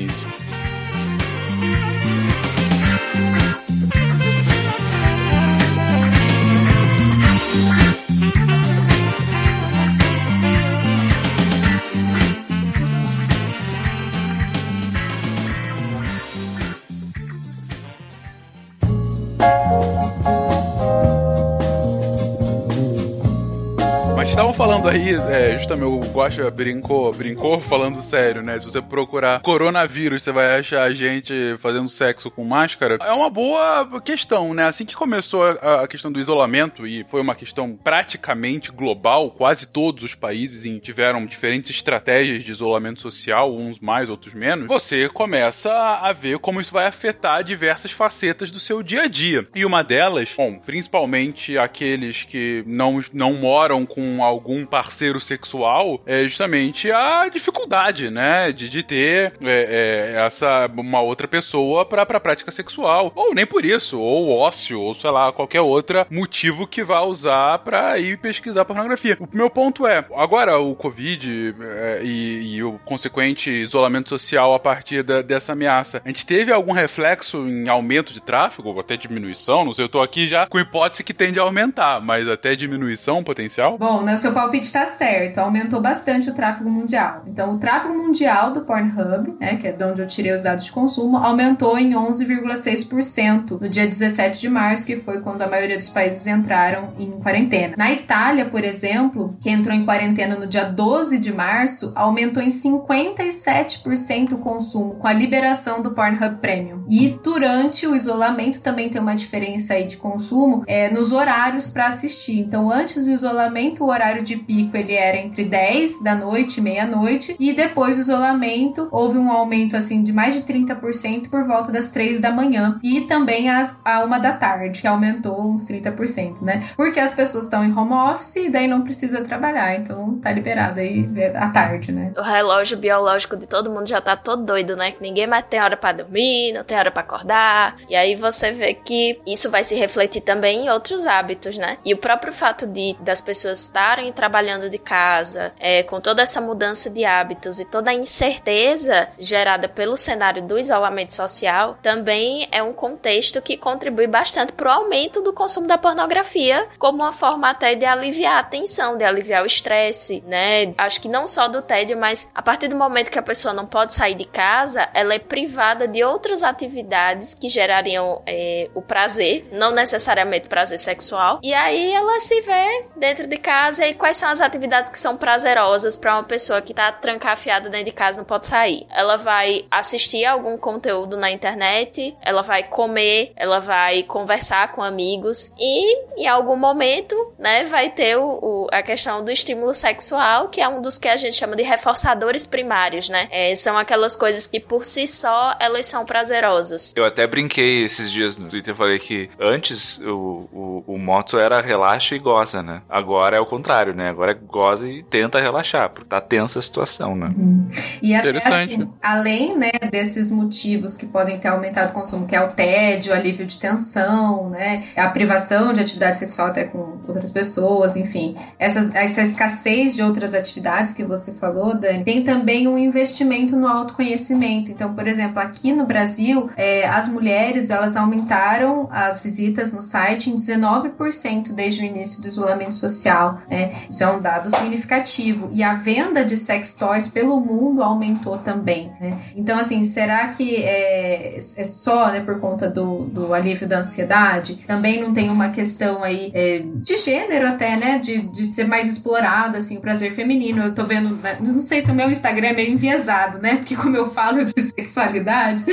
aí, 24.98 25.14
é, 25.14 25.58
justamente 25.58 25.84
o 25.84 26.00
Guaxa 26.12 26.50
brincou, 26.50 27.12
brincou 27.12 27.60
falando 27.60 28.02
sério, 28.02 28.42
né? 28.42 28.58
Se 28.58 28.66
você 28.66 28.82
procurar 28.82 29.40
coronavírus, 29.40 30.22
você 30.22 30.32
vai 30.32 30.58
achar 30.58 30.92
gente 30.92 31.32
fazendo 31.60 31.88
sexo 31.88 32.30
com 32.30 32.44
máscara. 32.44 32.98
É 33.00 33.12
uma 33.12 33.30
boa 33.30 34.00
questão, 34.00 34.52
né? 34.52 34.64
Assim 34.64 34.84
que 34.84 34.96
começou 34.96 35.44
a, 35.44 35.82
a 35.84 35.88
questão 35.88 36.10
do 36.10 36.18
isolamento, 36.18 36.86
e 36.86 37.04
foi 37.04 37.20
uma 37.20 37.34
questão 37.34 37.76
praticamente 37.76 38.72
global, 38.72 39.30
quase 39.30 39.66
todos 39.66 40.02
os 40.02 40.14
países 40.14 40.58
tiveram 40.82 41.24
diferentes 41.24 41.70
estratégias 41.70 42.42
de 42.42 42.50
isolamento 42.50 43.00
social, 43.00 43.54
uns 43.54 43.78
mais, 43.78 44.08
outros 44.08 44.34
menos, 44.34 44.66
você 44.66 45.08
começa 45.08 45.70
a 45.70 46.12
ver 46.12 46.38
como 46.38 46.60
isso 46.60 46.72
vai 46.72 46.86
afetar 46.86 47.44
diversas 47.44 47.92
facetas 47.92 48.50
do 48.50 48.58
seu 48.58 48.82
dia 48.82 49.02
a 49.02 49.08
dia. 49.08 49.46
E 49.54 49.64
uma 49.64 49.82
delas, 49.84 50.30
bom, 50.36 50.58
principalmente 50.58 51.56
aqueles 51.56 52.24
que 52.24 52.64
não, 52.66 53.02
não 53.12 53.34
moram 53.34 53.86
com 53.86 54.24
algum 54.24 54.66
parceiro 54.66 54.87
sexual 54.92 56.00
é 56.06 56.24
justamente 56.24 56.90
a 56.90 57.28
dificuldade, 57.28 58.10
né? 58.10 58.52
De, 58.52 58.68
de 58.68 58.82
ter 58.82 59.32
é, 59.40 60.14
é, 60.16 60.26
essa 60.26 60.70
uma 60.76 61.00
outra 61.00 61.26
pessoa 61.26 61.84
pra, 61.84 62.04
pra 62.04 62.20
prática 62.20 62.50
sexual. 62.50 63.12
Ou 63.14 63.34
nem 63.34 63.46
por 63.46 63.64
isso, 63.64 63.98
ou 63.98 64.30
ócio, 64.30 64.80
ou 64.80 64.94
sei 64.94 65.10
lá, 65.10 65.32
qualquer 65.32 65.60
outro 65.60 66.06
motivo 66.10 66.66
que 66.66 66.82
vá 66.82 67.00
usar 67.02 67.58
pra 67.60 67.98
ir 67.98 68.18
pesquisar 68.18 68.64
pornografia. 68.64 69.16
O 69.20 69.28
meu 69.32 69.50
ponto 69.50 69.86
é, 69.86 70.04
agora 70.14 70.58
o 70.58 70.74
Covid 70.74 71.54
é, 71.60 72.00
e, 72.02 72.56
e, 72.56 72.62
o 72.62 72.78
consequente 72.84 73.50
isolamento 73.50 74.08
social 74.08 74.54
a 74.54 74.58
partir 74.58 75.02
da, 75.02 75.22
dessa 75.22 75.52
ameaça, 75.52 76.02
a 76.04 76.08
gente 76.08 76.26
teve 76.26 76.52
algum 76.52 76.72
reflexo 76.72 77.38
em 77.48 77.68
aumento 77.68 78.12
de 78.12 78.20
tráfego, 78.20 78.70
ou 78.70 78.80
até 78.80 78.96
diminuição? 78.96 79.64
Não 79.64 79.72
sei, 79.72 79.84
eu 79.84 79.88
tô 79.88 80.00
aqui 80.00 80.28
já 80.28 80.46
com 80.46 80.58
hipótese 80.58 81.04
que 81.04 81.14
tende 81.14 81.38
a 81.38 81.42
aumentar, 81.42 82.00
mas 82.00 82.28
até 82.28 82.54
diminuição 82.54 83.22
potencial? 83.22 83.78
Bom, 83.78 84.02
né, 84.02 84.14
o 84.14 84.18
seu 84.18 84.32
palpite 84.32 84.66
está 84.78 84.86
certo, 84.86 85.38
aumentou 85.38 85.80
bastante 85.80 86.30
o 86.30 86.34
tráfego 86.34 86.70
mundial. 86.70 87.22
Então, 87.26 87.54
o 87.54 87.58
tráfego 87.58 87.94
mundial 87.94 88.52
do 88.52 88.60
Pornhub, 88.60 89.34
né, 89.40 89.56
que 89.56 89.66
é 89.66 89.72
de 89.72 89.84
onde 89.84 90.00
eu 90.00 90.06
tirei 90.06 90.32
os 90.32 90.42
dados 90.42 90.64
de 90.64 90.72
consumo, 90.72 91.16
aumentou 91.16 91.76
em 91.76 91.92
11,6% 91.94 93.60
no 93.60 93.68
dia 93.68 93.86
17 93.86 94.40
de 94.40 94.48
março, 94.48 94.86
que 94.86 94.96
foi 94.96 95.20
quando 95.20 95.42
a 95.42 95.48
maioria 95.48 95.76
dos 95.76 95.88
países 95.88 96.26
entraram 96.26 96.92
em 96.98 97.10
quarentena. 97.12 97.74
Na 97.76 97.90
Itália, 97.90 98.44
por 98.46 98.62
exemplo, 98.62 99.36
que 99.40 99.50
entrou 99.50 99.74
em 99.74 99.84
quarentena 99.84 100.36
no 100.36 100.46
dia 100.46 100.64
12 100.64 101.18
de 101.18 101.32
março, 101.32 101.92
aumentou 101.96 102.42
em 102.42 102.48
57% 102.48 104.32
o 104.32 104.38
consumo 104.38 104.94
com 104.96 105.08
a 105.08 105.12
liberação 105.12 105.82
do 105.82 105.90
Pornhub 105.90 106.36
Premium. 106.36 106.84
E 106.88 107.18
durante 107.22 107.86
o 107.86 107.96
isolamento 107.96 108.62
também 108.62 108.88
tem 108.88 109.00
uma 109.00 109.16
diferença 109.16 109.74
aí 109.74 109.86
de 109.86 109.96
consumo 109.96 110.62
é, 110.66 110.90
nos 110.90 111.12
horários 111.12 111.68
para 111.68 111.88
assistir. 111.88 112.38
Então, 112.38 112.70
antes 112.70 113.04
do 113.04 113.10
isolamento, 113.10 113.82
o 113.82 113.88
horário 113.88 114.22
de 114.22 114.36
pico 114.36 114.67
ele 114.76 114.94
era 114.94 115.16
entre 115.16 115.44
10 115.44 116.02
da 116.02 116.14
noite 116.14 116.58
e 116.58 116.62
meia-noite, 116.62 117.36
e 117.38 117.52
depois 117.52 117.96
do 117.96 118.02
isolamento 118.02 118.88
houve 118.90 119.18
um 119.18 119.30
aumento 119.30 119.76
assim 119.76 120.02
de 120.02 120.12
mais 120.12 120.34
de 120.34 120.42
30% 120.42 121.28
por 121.30 121.44
volta 121.44 121.72
das 121.72 121.90
3 121.90 122.20
da 122.20 122.30
manhã 122.30 122.78
e 122.82 123.02
também 123.02 123.50
às, 123.50 123.80
a 123.84 124.04
uma 124.04 124.18
da 124.18 124.32
tarde, 124.32 124.80
que 124.80 124.86
aumentou 124.86 125.50
uns 125.50 125.66
30%, 125.66 126.42
né? 126.42 126.68
Porque 126.76 127.00
as 127.00 127.14
pessoas 127.14 127.44
estão 127.44 127.64
em 127.64 127.72
home 127.72 127.92
office 127.92 128.36
e 128.36 128.50
daí 128.50 128.66
não 128.66 128.82
precisa 128.82 129.22
trabalhar, 129.22 129.76
então 129.76 130.18
tá 130.20 130.32
liberado 130.32 130.80
aí 130.80 131.08
à 131.34 131.48
tarde, 131.50 131.92
né? 131.92 132.12
O 132.16 132.22
relógio 132.22 132.76
biológico 132.76 133.36
de 133.36 133.46
todo 133.46 133.70
mundo 133.70 133.88
já 133.88 134.00
tá 134.00 134.16
todo 134.16 134.44
doido, 134.44 134.76
né? 134.76 134.92
Que 134.92 135.02
ninguém 135.02 135.26
mais 135.26 135.44
tem 135.48 135.60
hora 135.60 135.76
para 135.76 135.98
dormir, 135.98 136.52
não 136.52 136.64
tem 136.64 136.78
hora 136.78 136.90
para 136.90 137.02
acordar. 137.02 137.76
E 137.88 137.94
aí 137.94 138.16
você 138.16 138.52
vê 138.52 138.74
que 138.74 139.20
isso 139.26 139.50
vai 139.50 139.64
se 139.64 139.74
refletir 139.74 140.20
também 140.20 140.66
em 140.66 140.70
outros 140.70 141.06
hábitos, 141.06 141.56
né? 141.56 141.78
E 141.84 141.92
o 141.94 141.98
próprio 141.98 142.32
fato 142.32 142.66
de 142.66 142.96
das 143.00 143.20
pessoas 143.20 143.62
estarem 143.62 144.12
trabalhando 144.12 144.47
de 144.56 144.78
casa, 144.78 145.52
é, 145.58 145.82
com 145.82 146.00
toda 146.00 146.22
essa 146.22 146.40
mudança 146.40 146.88
de 146.88 147.04
hábitos 147.04 147.60
e 147.60 147.64
toda 147.64 147.90
a 147.90 147.94
incerteza 147.94 149.08
gerada 149.18 149.68
pelo 149.68 149.96
cenário 149.96 150.42
do 150.42 150.58
isolamento 150.58 151.12
social, 151.12 151.76
também 151.82 152.48
é 152.50 152.62
um 152.62 152.72
contexto 152.72 153.42
que 153.42 153.56
contribui 153.56 154.06
bastante 154.06 154.52
para 154.52 154.68
o 154.68 154.72
aumento 154.72 155.20
do 155.20 155.32
consumo 155.32 155.66
da 155.66 155.76
pornografia, 155.76 156.66
como 156.78 157.02
uma 157.02 157.12
forma 157.12 157.50
até 157.50 157.74
de 157.74 157.84
aliviar 157.84 158.38
a 158.38 158.42
tensão, 158.42 158.96
de 158.96 159.04
aliviar 159.04 159.42
o 159.42 159.46
estresse, 159.46 160.22
né? 160.26 160.72
Acho 160.78 161.00
que 161.00 161.08
não 161.08 161.26
só 161.26 161.48
do 161.48 161.60
tédio, 161.60 161.98
mas 161.98 162.30
a 162.34 162.40
partir 162.40 162.68
do 162.68 162.76
momento 162.76 163.10
que 163.10 163.18
a 163.18 163.22
pessoa 163.22 163.52
não 163.52 163.66
pode 163.66 163.94
sair 163.94 164.14
de 164.14 164.24
casa, 164.24 164.88
ela 164.94 165.14
é 165.14 165.18
privada 165.18 165.88
de 165.88 166.02
outras 166.04 166.42
atividades 166.42 167.34
que 167.34 167.48
gerariam 167.48 168.22
é, 168.26 168.70
o 168.74 168.80
prazer, 168.80 169.48
não 169.52 169.72
necessariamente 169.72 170.48
prazer 170.48 170.78
sexual, 170.78 171.40
e 171.42 171.52
aí 171.52 171.92
ela 171.92 172.20
se 172.20 172.40
vê 172.42 172.86
dentro 172.96 173.26
de 173.26 173.36
casa 173.36 173.86
e 173.86 173.94
quais 173.94 174.16
são 174.16 174.30
as 174.30 174.37
atividades 174.40 174.90
que 174.90 174.98
são 174.98 175.16
prazerosas 175.16 175.96
para 175.96 176.14
uma 176.14 176.24
pessoa 176.24 176.62
que 176.62 176.74
tá 176.74 176.90
trancafiada 176.92 177.68
dentro 177.68 177.86
de 177.86 177.92
casa 177.92 178.18
não 178.18 178.24
pode 178.24 178.46
sair. 178.46 178.86
Ela 178.90 179.16
vai 179.16 179.64
assistir 179.70 180.24
algum 180.24 180.56
conteúdo 180.56 181.16
na 181.16 181.30
internet, 181.30 182.16
ela 182.22 182.42
vai 182.42 182.62
comer, 182.62 183.32
ela 183.36 183.58
vai 183.60 184.02
conversar 184.02 184.72
com 184.72 184.82
amigos 184.82 185.52
e 185.58 186.22
em 186.22 186.26
algum 186.26 186.56
momento, 186.56 187.32
né, 187.38 187.64
vai 187.64 187.90
ter 187.90 188.16
o, 188.16 188.24
o, 188.24 188.66
a 188.72 188.82
questão 188.82 189.24
do 189.24 189.30
estímulo 189.30 189.72
sexual, 189.74 190.48
que 190.48 190.60
é 190.60 190.68
um 190.68 190.80
dos 190.82 190.98
que 190.98 191.08
a 191.08 191.16
gente 191.16 191.36
chama 191.36 191.56
de 191.56 191.62
reforçadores 191.62 192.46
primários, 192.46 193.08
né? 193.08 193.28
É, 193.30 193.54
são 193.54 193.76
aquelas 193.76 194.16
coisas 194.16 194.46
que 194.46 194.60
por 194.60 194.84
si 194.84 195.06
só 195.06 195.54
elas 195.60 195.86
são 195.86 196.04
prazerosas. 196.04 196.92
Eu 196.96 197.04
até 197.04 197.26
brinquei 197.26 197.84
esses 197.84 198.10
dias 198.10 198.38
no 198.38 198.48
Twitter, 198.48 198.74
falei 198.74 198.98
que 198.98 199.30
antes 199.40 199.98
o, 200.00 200.48
o, 200.52 200.84
o 200.86 200.98
moto 200.98 201.38
era 201.38 201.60
relaxa 201.60 202.14
e 202.14 202.18
goza, 202.18 202.62
né? 202.62 202.82
Agora 202.88 203.36
é 203.36 203.40
o 203.40 203.46
contrário, 203.46 203.94
né? 203.94 204.08
Agora 204.08 204.27
é 204.30 204.34
goza 204.34 204.88
e 204.88 205.02
tenta 205.02 205.40
relaxar, 205.40 205.90
porque 205.90 206.08
tá 206.08 206.20
tensa 206.20 206.58
a 206.58 206.62
situação, 206.62 207.16
né? 207.16 207.32
Uhum. 207.36 207.68
E 208.02 208.14
até, 208.14 208.36
assim, 208.36 208.88
além 209.02 209.56
né, 209.56 209.70
desses 209.90 210.30
motivos 210.30 210.96
que 210.96 211.06
podem 211.06 211.38
ter 211.38 211.48
aumentado 211.48 211.90
o 211.90 211.92
consumo, 211.92 212.26
que 212.26 212.34
é 212.34 212.40
o 212.40 212.50
tédio, 212.50 213.12
o 213.12 213.14
alívio 213.14 213.46
de 213.46 213.58
tensão, 213.58 214.50
né? 214.50 214.84
A 214.96 215.08
privação 215.08 215.72
de 215.72 215.80
atividade 215.80 216.18
sexual 216.18 216.48
até 216.48 216.64
com 216.64 216.98
outras 217.06 217.30
pessoas, 217.30 217.96
enfim. 217.96 218.36
Essas, 218.58 218.94
essa 218.94 219.22
escassez 219.22 219.94
de 219.94 220.02
outras 220.02 220.34
atividades 220.34 220.92
que 220.92 221.04
você 221.04 221.32
falou, 221.32 221.78
Dani, 221.78 222.04
tem 222.04 222.24
também 222.24 222.68
um 222.68 222.78
investimento 222.78 223.56
no 223.56 223.66
autoconhecimento. 223.66 224.70
Então, 224.70 224.94
por 224.94 225.06
exemplo, 225.06 225.38
aqui 225.40 225.72
no 225.72 225.84
Brasil, 225.84 226.50
é, 226.56 226.86
as 226.86 227.08
mulheres 227.08 227.70
elas 227.70 227.96
aumentaram 227.96 228.88
as 228.90 229.20
visitas 229.22 229.72
no 229.72 229.80
site 229.80 230.30
em 230.30 230.34
19% 230.34 231.52
desde 231.52 231.82
o 231.82 231.84
início 231.84 232.20
do 232.20 232.26
isolamento 232.26 232.74
social. 232.74 233.40
Né? 233.50 233.82
Isso 233.88 234.02
é 234.02 234.10
um 234.10 234.17
dado 234.20 234.50
significativo. 234.50 235.50
E 235.52 235.62
a 235.62 235.74
venda 235.74 236.24
de 236.24 236.36
sex 236.36 236.74
toys 236.74 237.08
pelo 237.08 237.40
mundo 237.40 237.82
aumentou 237.82 238.38
também. 238.38 238.92
Né? 239.00 239.18
Então, 239.36 239.58
assim, 239.58 239.84
será 239.84 240.28
que 240.28 240.56
é, 240.56 241.36
é 241.36 241.64
só 241.64 242.10
né, 242.10 242.20
por 242.20 242.40
conta 242.40 242.68
do, 242.68 243.06
do 243.06 243.34
alívio 243.34 243.68
da 243.68 243.78
ansiedade? 243.78 244.56
Também 244.66 245.00
não 245.00 245.12
tem 245.12 245.30
uma 245.30 245.50
questão 245.50 246.02
aí 246.02 246.30
é, 246.34 246.62
de 246.64 246.96
gênero 246.98 247.46
até, 247.48 247.76
né? 247.76 247.98
De, 247.98 248.28
de 248.28 248.44
ser 248.44 248.66
mais 248.66 248.88
explorado, 248.88 249.56
assim, 249.56 249.78
o 249.78 249.80
prazer 249.80 250.12
feminino. 250.12 250.62
Eu 250.62 250.74
tô 250.74 250.84
vendo, 250.84 251.16
né? 251.16 251.38
não 251.40 251.58
sei 251.58 251.80
se 251.80 251.90
o 251.90 251.94
meu 251.94 252.10
Instagram 252.10 252.48
é 252.48 252.52
meio 252.52 252.72
enviesado, 252.72 253.38
né? 253.38 253.56
Porque 253.56 253.76
como 253.76 253.96
eu 253.96 254.10
falo 254.10 254.44
de 254.44 254.52
sexualidade, 254.60 255.64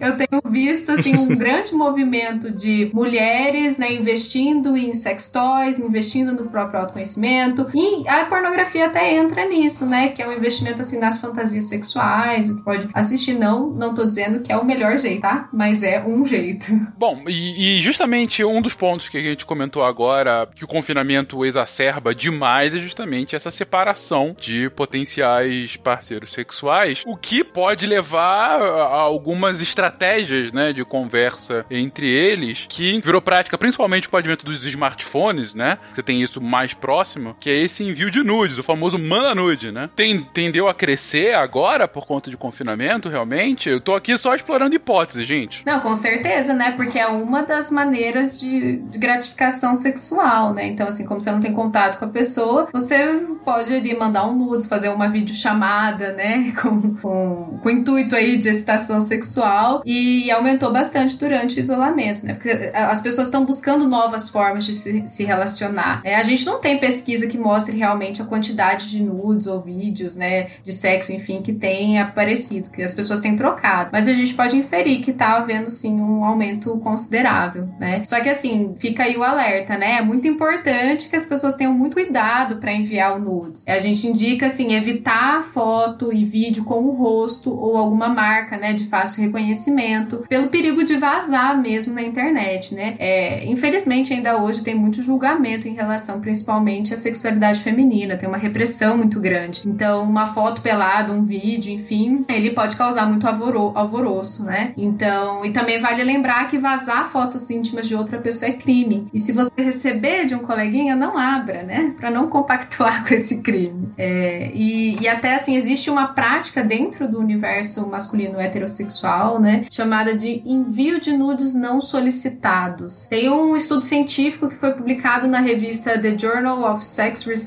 eu 0.00 0.16
tenho 0.16 0.42
visto, 0.50 0.92
assim, 0.92 1.16
um 1.16 1.28
grande 1.36 1.74
movimento 1.74 2.50
de 2.50 2.90
mulheres, 2.92 3.78
né, 3.78 3.92
investindo 3.92 4.76
em 4.76 4.94
sex 4.94 5.30
toys, 5.30 5.78
investindo 5.78 6.32
no 6.32 6.50
próprio 6.50 6.80
autoconhecimento. 6.80 7.68
A 8.08 8.24
pornografia 8.26 8.86
até 8.86 9.14
entra 9.14 9.46
nisso, 9.46 9.86
né? 9.86 10.08
Que 10.08 10.22
é 10.22 10.28
um 10.28 10.32
investimento, 10.32 10.80
assim, 10.80 10.98
nas 10.98 11.20
fantasias 11.20 11.66
sexuais, 11.66 12.50
o 12.50 12.56
que 12.56 12.62
pode 12.62 12.88
assistir. 12.92 13.34
Não, 13.34 13.70
não 13.70 13.94
tô 13.94 14.04
dizendo 14.04 14.40
que 14.40 14.52
é 14.52 14.56
o 14.56 14.64
melhor 14.64 14.96
jeito, 14.96 15.22
tá? 15.22 15.48
Mas 15.52 15.82
é 15.82 16.04
um 16.04 16.24
jeito. 16.24 16.66
Bom, 16.98 17.24
e, 17.28 17.78
e 17.78 17.80
justamente 17.80 18.44
um 18.44 18.60
dos 18.60 18.74
pontos 18.74 19.08
que 19.08 19.18
a 19.18 19.20
gente 19.20 19.46
comentou 19.46 19.84
agora, 19.84 20.48
que 20.54 20.64
o 20.64 20.68
confinamento 20.68 21.44
exacerba 21.44 22.14
demais, 22.14 22.74
é 22.74 22.78
justamente 22.78 23.36
essa 23.36 23.50
separação 23.50 24.34
de 24.38 24.68
potenciais 24.70 25.76
parceiros 25.76 26.32
sexuais, 26.32 27.02
o 27.06 27.16
que 27.16 27.44
pode 27.44 27.86
levar 27.86 28.60
a 28.60 29.00
algumas 29.00 29.60
estratégias, 29.60 30.52
né, 30.52 30.72
de 30.72 30.84
conversa 30.84 31.64
entre 31.70 32.08
eles, 32.08 32.66
que 32.68 33.00
virou 33.00 33.20
prática 33.20 33.58
principalmente 33.58 34.08
com 34.08 34.16
o 34.16 34.18
advento 34.18 34.44
dos 34.44 34.64
smartphones, 34.64 35.54
né? 35.54 35.78
Você 35.92 36.02
tem 36.02 36.22
isso 36.22 36.40
mais 36.40 36.74
próximo, 36.74 37.36
que 37.38 37.50
é 37.50 37.54
esse 37.54 37.83
envio 37.88 38.10
de 38.10 38.22
nudes, 38.22 38.58
o 38.58 38.62
famoso 38.62 38.98
manda 38.98 39.34
nude, 39.34 39.70
né? 39.70 39.88
Tem, 39.94 40.22
tendeu 40.22 40.68
a 40.68 40.74
crescer 40.74 41.34
agora 41.34 41.86
por 41.86 42.06
conta 42.06 42.30
de 42.30 42.36
confinamento, 42.36 43.08
realmente? 43.08 43.68
Eu 43.68 43.80
tô 43.80 43.94
aqui 43.94 44.16
só 44.16 44.34
explorando 44.34 44.74
hipóteses, 44.74 45.26
gente. 45.26 45.62
Não, 45.66 45.80
com 45.80 45.94
certeza, 45.94 46.54
né? 46.54 46.72
Porque 46.72 46.98
é 46.98 47.06
uma 47.06 47.42
das 47.42 47.70
maneiras 47.70 48.40
de, 48.40 48.78
de 48.78 48.98
gratificação 48.98 49.74
sexual, 49.74 50.52
né? 50.52 50.66
Então, 50.66 50.86
assim, 50.86 51.04
como 51.04 51.20
você 51.20 51.30
não 51.30 51.40
tem 51.40 51.52
contato 51.52 51.98
com 51.98 52.04
a 52.04 52.08
pessoa, 52.08 52.68
você 52.72 52.96
pode 53.44 53.74
ali 53.74 53.96
mandar 53.96 54.26
um 54.26 54.34
nudes, 54.34 54.66
fazer 54.66 54.88
uma 54.88 55.08
videochamada, 55.08 56.12
né? 56.12 56.52
Com, 56.64 56.94
com, 56.96 57.58
com 57.62 57.68
o 57.68 57.70
intuito 57.70 58.16
aí 58.16 58.38
de 58.38 58.48
excitação 58.48 59.00
sexual 59.00 59.82
e 59.84 60.30
aumentou 60.30 60.72
bastante 60.72 61.18
durante 61.18 61.56
o 61.56 61.60
isolamento, 61.60 62.24
né? 62.24 62.34
Porque 62.34 62.70
as 62.72 63.02
pessoas 63.02 63.26
estão 63.26 63.44
buscando 63.44 63.86
novas 63.86 64.30
formas 64.30 64.64
de 64.64 64.72
se, 64.72 65.02
se 65.06 65.24
relacionar. 65.24 66.00
É, 66.04 66.16
a 66.16 66.22
gente 66.22 66.46
não 66.46 66.58
tem 66.58 66.78
pesquisa 66.78 67.26
que 67.26 67.36
mostre 67.36 67.73
realmente 67.74 68.22
a 68.22 68.24
quantidade 68.24 68.90
de 68.90 69.02
nudes 69.02 69.46
ou 69.46 69.60
vídeos, 69.60 70.16
né? 70.16 70.48
De 70.62 70.72
sexo, 70.72 71.12
enfim, 71.12 71.42
que 71.42 71.52
tem 71.52 71.98
aparecido, 71.98 72.70
que 72.70 72.82
as 72.82 72.94
pessoas 72.94 73.20
têm 73.20 73.36
trocado. 73.36 73.90
Mas 73.92 74.08
a 74.08 74.12
gente 74.12 74.34
pode 74.34 74.56
inferir 74.56 75.02
que 75.02 75.12
tá 75.12 75.36
havendo 75.36 75.70
sim 75.70 76.00
um 76.00 76.24
aumento 76.24 76.78
considerável, 76.80 77.68
né? 77.78 78.02
Só 78.04 78.20
que 78.20 78.28
assim, 78.28 78.74
fica 78.78 79.04
aí 79.04 79.16
o 79.16 79.22
alerta, 79.22 79.76
né? 79.76 79.98
É 79.98 80.02
muito 80.02 80.26
importante 80.26 81.08
que 81.08 81.16
as 81.16 81.26
pessoas 81.26 81.54
tenham 81.54 81.72
muito 81.72 81.94
cuidado 81.94 82.56
para 82.56 82.72
enviar 82.72 83.16
o 83.16 83.20
nudes. 83.20 83.64
A 83.66 83.78
gente 83.78 84.06
indica 84.06 84.46
assim 84.46 84.74
evitar 84.74 85.42
foto 85.44 86.12
e 86.12 86.24
vídeo 86.24 86.64
com 86.64 86.82
o 86.82 86.90
rosto 86.92 87.52
ou 87.52 87.76
alguma 87.76 88.08
marca, 88.08 88.56
né, 88.56 88.72
de 88.72 88.84
fácil 88.84 89.22
reconhecimento, 89.22 90.24
pelo 90.28 90.48
perigo 90.48 90.84
de 90.84 90.96
vazar 90.96 91.60
mesmo 91.60 91.94
na 91.94 92.02
internet, 92.02 92.74
né? 92.74 92.96
É, 92.98 93.44
infelizmente 93.46 94.12
ainda 94.12 94.42
hoje 94.42 94.62
tem 94.62 94.74
muito 94.74 95.02
julgamento 95.02 95.68
em 95.68 95.74
relação 95.74 96.20
principalmente 96.20 96.92
à 96.92 96.96
sexualidade 96.96 97.60
feminina, 97.64 98.16
tem 98.16 98.28
uma 98.28 98.38
repressão 98.38 98.96
muito 98.96 99.18
grande. 99.18 99.62
Então, 99.66 100.02
uma 100.04 100.26
foto 100.26 100.60
pelada, 100.60 101.12
um 101.12 101.22
vídeo, 101.22 101.72
enfim, 101.72 102.24
ele 102.28 102.50
pode 102.50 102.76
causar 102.76 103.06
muito 103.06 103.26
alvoro 103.26 103.72
alvoroço, 103.74 104.44
né? 104.44 104.72
Então, 104.76 105.44
e 105.44 105.50
também 105.52 105.80
vale 105.80 106.04
lembrar 106.04 106.48
que 106.48 106.58
vazar 106.58 107.08
fotos 107.08 107.50
íntimas 107.50 107.88
de 107.88 107.94
outra 107.94 108.18
pessoa 108.18 108.50
é 108.50 108.54
crime. 108.54 109.08
E 109.12 109.18
se 109.18 109.32
você 109.32 109.50
receber 109.56 110.26
de 110.26 110.34
um 110.34 110.40
coleguinha, 110.40 110.94
não 110.94 111.16
abra, 111.18 111.62
né? 111.62 111.94
Para 111.98 112.10
não 112.10 112.28
compactuar 112.28 113.04
com 113.08 113.14
esse 113.14 113.42
crime. 113.42 113.88
É, 113.96 114.50
e, 114.54 115.00
e 115.00 115.08
até 115.08 115.34
assim, 115.34 115.56
existe 115.56 115.90
uma 115.90 116.08
prática 116.08 116.62
dentro 116.62 117.08
do 117.08 117.18
universo 117.18 117.88
masculino 117.88 118.40
heterossexual, 118.40 119.40
né? 119.40 119.64
Chamada 119.70 120.16
de 120.16 120.42
envio 120.44 121.00
de 121.00 121.16
nudes 121.16 121.54
não 121.54 121.80
solicitados. 121.80 123.06
Tem 123.06 123.30
um 123.30 123.56
estudo 123.56 123.82
científico 123.82 124.48
que 124.48 124.56
foi 124.56 124.72
publicado 124.72 125.26
na 125.26 125.40
revista 125.40 125.98
The 125.98 126.18
Journal 126.18 126.72
of 126.72 126.84
Sex 126.84 127.24
Research, 127.24 127.43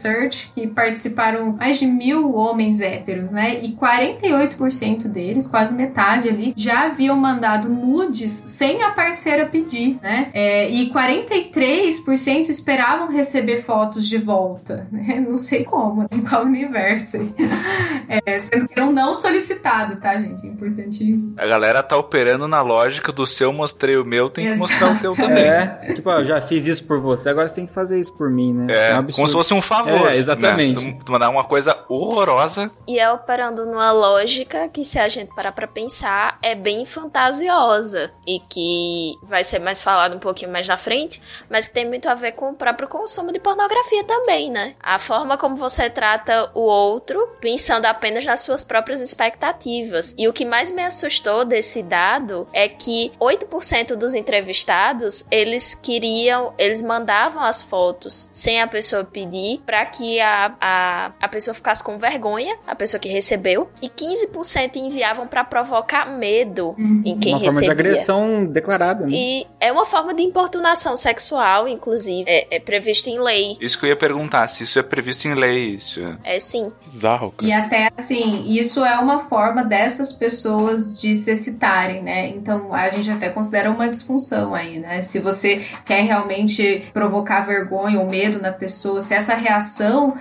que 0.56 0.68
participaram 0.68 1.54
mais 1.54 1.80
de 1.80 1.86
mil 1.86 2.36
homens 2.36 2.82
héteros, 2.82 3.32
né? 3.32 3.60
E 3.64 3.76
48% 3.76 5.08
deles, 5.08 5.48
quase 5.48 5.74
metade 5.74 6.30
ali, 6.30 6.54
já 6.56 6.86
haviam 6.86 7.16
mandado 7.16 7.70
nudes 7.70 8.32
sem 8.32 8.84
a 8.84 8.92
parceira 8.92 9.46
pedir, 9.46 10.00
né? 10.02 10.30
É, 10.34 10.70
e 10.70 10.92
43% 10.92 12.50
esperavam 12.50 13.10
receber 13.10 13.58
fotos 13.58 14.08
de 14.08 14.18
volta, 14.18 14.88
né? 14.92 15.24
Não 15.28 15.38
sei 15.38 15.64
como, 15.64 16.08
em 16.12 16.22
qual 16.22 16.44
universo. 16.44 17.18
É, 18.26 18.40
sendo 18.40 18.70
que 18.70 18.80
eram 18.80 18.94
não 18.94 19.14
solicitado, 19.14 19.98
tá, 19.98 20.18
gente? 20.18 20.46
É 20.46 20.50
importante. 20.50 21.20
A 21.38 21.46
galera 21.46 21.84
tá 21.84 21.98
operando 21.98 22.48
na 22.48 22.62
lógica 22.62 23.12
do 23.12 23.28
seu 23.28 23.52
mostrei 23.52 23.98
o 23.98 24.06
meu, 24.06 24.30
tem 24.30 24.54
que 24.54 24.58
mostrar 24.58 24.94
o 24.94 25.00
teu 25.00 25.12
também. 25.12 25.44
É, 25.44 25.94
tipo, 25.94 26.10
eu 26.10 26.24
já 26.24 26.40
fiz 26.40 26.66
isso 26.68 26.86
por 26.86 27.02
você, 27.02 27.30
agora 27.30 27.50
você 27.50 27.56
tem 27.56 27.68
que 27.68 27.74
fazer 27.74 28.00
isso 28.00 28.14
por 28.14 28.30
mim, 28.30 28.54
né? 28.54 28.68
É, 28.70 29.00
um 29.00 29.06
como 29.08 29.28
se 29.28 29.34
fosse 29.34 29.54
um 29.54 29.62
favor. 29.62 29.87
É, 29.90 30.16
exatamente. 30.16 30.86
Né? 30.86 31.00
Tu 31.04 31.12
mandar 31.12 31.30
uma 31.30 31.44
coisa 31.44 31.78
horrorosa. 31.88 32.72
E 32.88 33.00
é 33.00 33.12
operando 33.12 33.66
numa 33.66 33.92
lógica 33.92 34.68
que, 34.70 34.84
se 34.84 35.00
a 35.00 35.08
gente 35.08 35.34
parar 35.36 35.52
pra 35.52 35.68
pensar, 35.68 36.38
é 36.42 36.56
bem 36.56 36.86
fantasiosa 36.86 38.12
e 38.26 38.40
que 38.40 39.14
vai 39.24 39.44
ser 39.44 39.60
mais 39.60 39.82
falado 39.82 40.16
um 40.16 40.20
pouquinho 40.20 40.52
mais 40.52 40.68
na 40.68 40.78
frente, 40.78 41.22
mas 41.50 41.68
que 41.68 41.74
tem 41.74 41.88
muito 41.88 42.08
a 42.10 42.16
ver 42.16 42.34
com 42.34 42.52
o 42.52 42.56
próprio 42.56 42.88
consumo 42.88 43.32
de 43.32 43.40
pornografia 43.40 44.04
também, 44.04 44.50
né? 44.50 44.76
A 44.82 45.00
forma 45.00 45.38
como 45.38 45.56
você 45.56 45.90
trata 45.90 46.52
o 46.54 46.62
outro, 46.62 47.36
pensando 47.40 47.86
apenas 47.86 48.26
nas 48.26 48.42
suas 48.42 48.64
próprias 48.64 49.02
expectativas. 49.02 50.14
E 50.18 50.28
o 50.28 50.34
que 50.34 50.46
mais 50.46 50.72
me 50.72 50.84
assustou 50.84 51.46
desse 51.46 51.82
dado 51.84 52.48
é 52.54 52.68
que 52.68 53.12
8% 53.20 53.96
dos 53.96 54.14
entrevistados, 54.14 55.26
eles 55.30 55.76
queriam, 55.76 56.54
eles 56.58 56.82
mandavam 56.82 57.44
as 57.44 57.62
fotos 57.62 58.30
sem 58.32 58.62
a 58.62 58.68
pessoa 58.68 59.04
pedir 59.04 59.62
para 59.66 59.77
que 59.86 60.20
a, 60.20 60.54
a, 60.60 61.12
a 61.20 61.28
pessoa 61.28 61.54
ficasse 61.54 61.84
com 61.84 61.98
vergonha, 61.98 62.56
a 62.66 62.76
pessoa 62.76 63.00
que 63.00 63.10
recebeu, 63.10 63.70
e 63.82 63.90
15% 63.90 64.76
enviavam 64.76 65.28
para 65.28 65.44
provocar 65.44 66.06
medo 66.18 66.76
Uhum. 66.78 67.02
em 67.06 67.18
quem 67.20 67.34
uma 67.34 67.42
recebia. 67.44 67.68
forma 67.68 67.76
de 67.76 67.82
agressão 67.82 68.46
declarada, 68.46 69.06
né? 69.06 69.12
E 69.14 69.48
é 69.60 69.72
uma 69.72 69.86
forma 69.86 70.14
de 70.14 70.22
importunação 70.24 70.96
sexual, 70.96 71.68
inclusive. 71.68 72.24
É, 72.30 72.56
é 72.58 72.60
previsto 72.60 73.10
em 73.10 73.20
lei. 73.20 73.58
Isso 73.62 73.78
que 73.80 73.86
eu 73.86 73.90
ia 73.90 73.96
perguntar, 73.96 74.48
se 74.48 74.64
isso 74.64 74.78
é 74.80 74.84
previsto 74.84 75.28
em 75.28 75.34
lei, 75.34 75.76
isso. 75.76 76.00
É 76.24 76.40
sim. 76.40 76.72
Bizarro, 76.86 77.32
cara. 77.32 77.48
E 77.48 77.54
até 77.54 77.90
assim, 77.98 78.44
isso 78.52 78.84
é 78.86 78.98
uma 79.00 79.20
forma 79.26 79.64
dessas 79.64 80.12
pessoas 80.14 81.00
de 81.00 81.16
se 81.16 81.32
excitarem, 81.32 82.02
né? 82.04 82.28
Então 82.30 82.74
a 82.74 82.90
gente 82.90 83.10
até 83.12 83.30
considera 83.30 83.70
uma 83.72 83.90
disfunção 83.90 84.54
aí, 84.54 84.80
né? 84.80 85.02
Se 85.02 85.20
você 85.20 85.66
quer 85.86 86.02
realmente 86.02 86.88
provocar 86.94 87.42
vergonha 87.42 88.00
ou 88.00 88.08
medo 88.08 88.42
na 88.42 88.52
pessoa, 88.52 89.02
se 89.02 89.14
essa 89.14 89.36
reação 89.36 89.67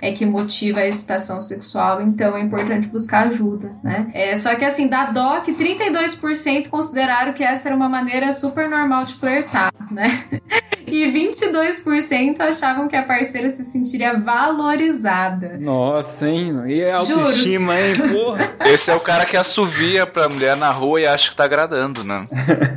é 0.01 0.11
que 0.11 0.25
motiva 0.25 0.81
a 0.81 0.87
excitação 0.87 1.41
sexual, 1.41 2.01
então 2.01 2.35
é 2.35 2.41
importante 2.41 2.87
buscar 2.87 3.27
ajuda, 3.27 3.71
né? 3.83 4.09
É, 4.13 4.35
só 4.35 4.55
que 4.55 4.65
assim, 4.65 4.87
da 4.87 5.07
que 5.41 5.53
32% 5.53 6.69
consideraram 6.69 7.33
que 7.33 7.43
essa 7.43 7.67
era 7.69 7.75
uma 7.75 7.89
maneira 7.89 8.31
super 8.31 8.69
normal 8.69 9.05
de 9.05 9.13
flertar, 9.15 9.71
né? 9.91 10.25
E 10.87 11.05
22% 11.11 12.39
achavam 12.39 12.87
que 12.87 12.95
a 12.95 13.03
parceira 13.03 13.49
se 13.49 13.63
sentiria 13.63 14.17
valorizada. 14.17 15.57
Nossa, 15.59 16.29
hein? 16.29 16.63
E 16.67 16.83
a 16.83 16.97
autoestima, 16.97 17.77
hein? 17.79 17.93
Porra. 18.11 18.55
Esse 18.65 18.89
é 18.89 18.95
o 18.95 18.99
cara 18.99 19.25
que 19.25 19.35
assovia 19.35 20.07
pra 20.07 20.29
mulher 20.29 20.55
na 20.55 20.71
rua 20.71 21.01
e 21.01 21.05
acha 21.05 21.29
que 21.29 21.35
tá 21.35 21.43
agradando, 21.43 22.03
né? 22.03 22.25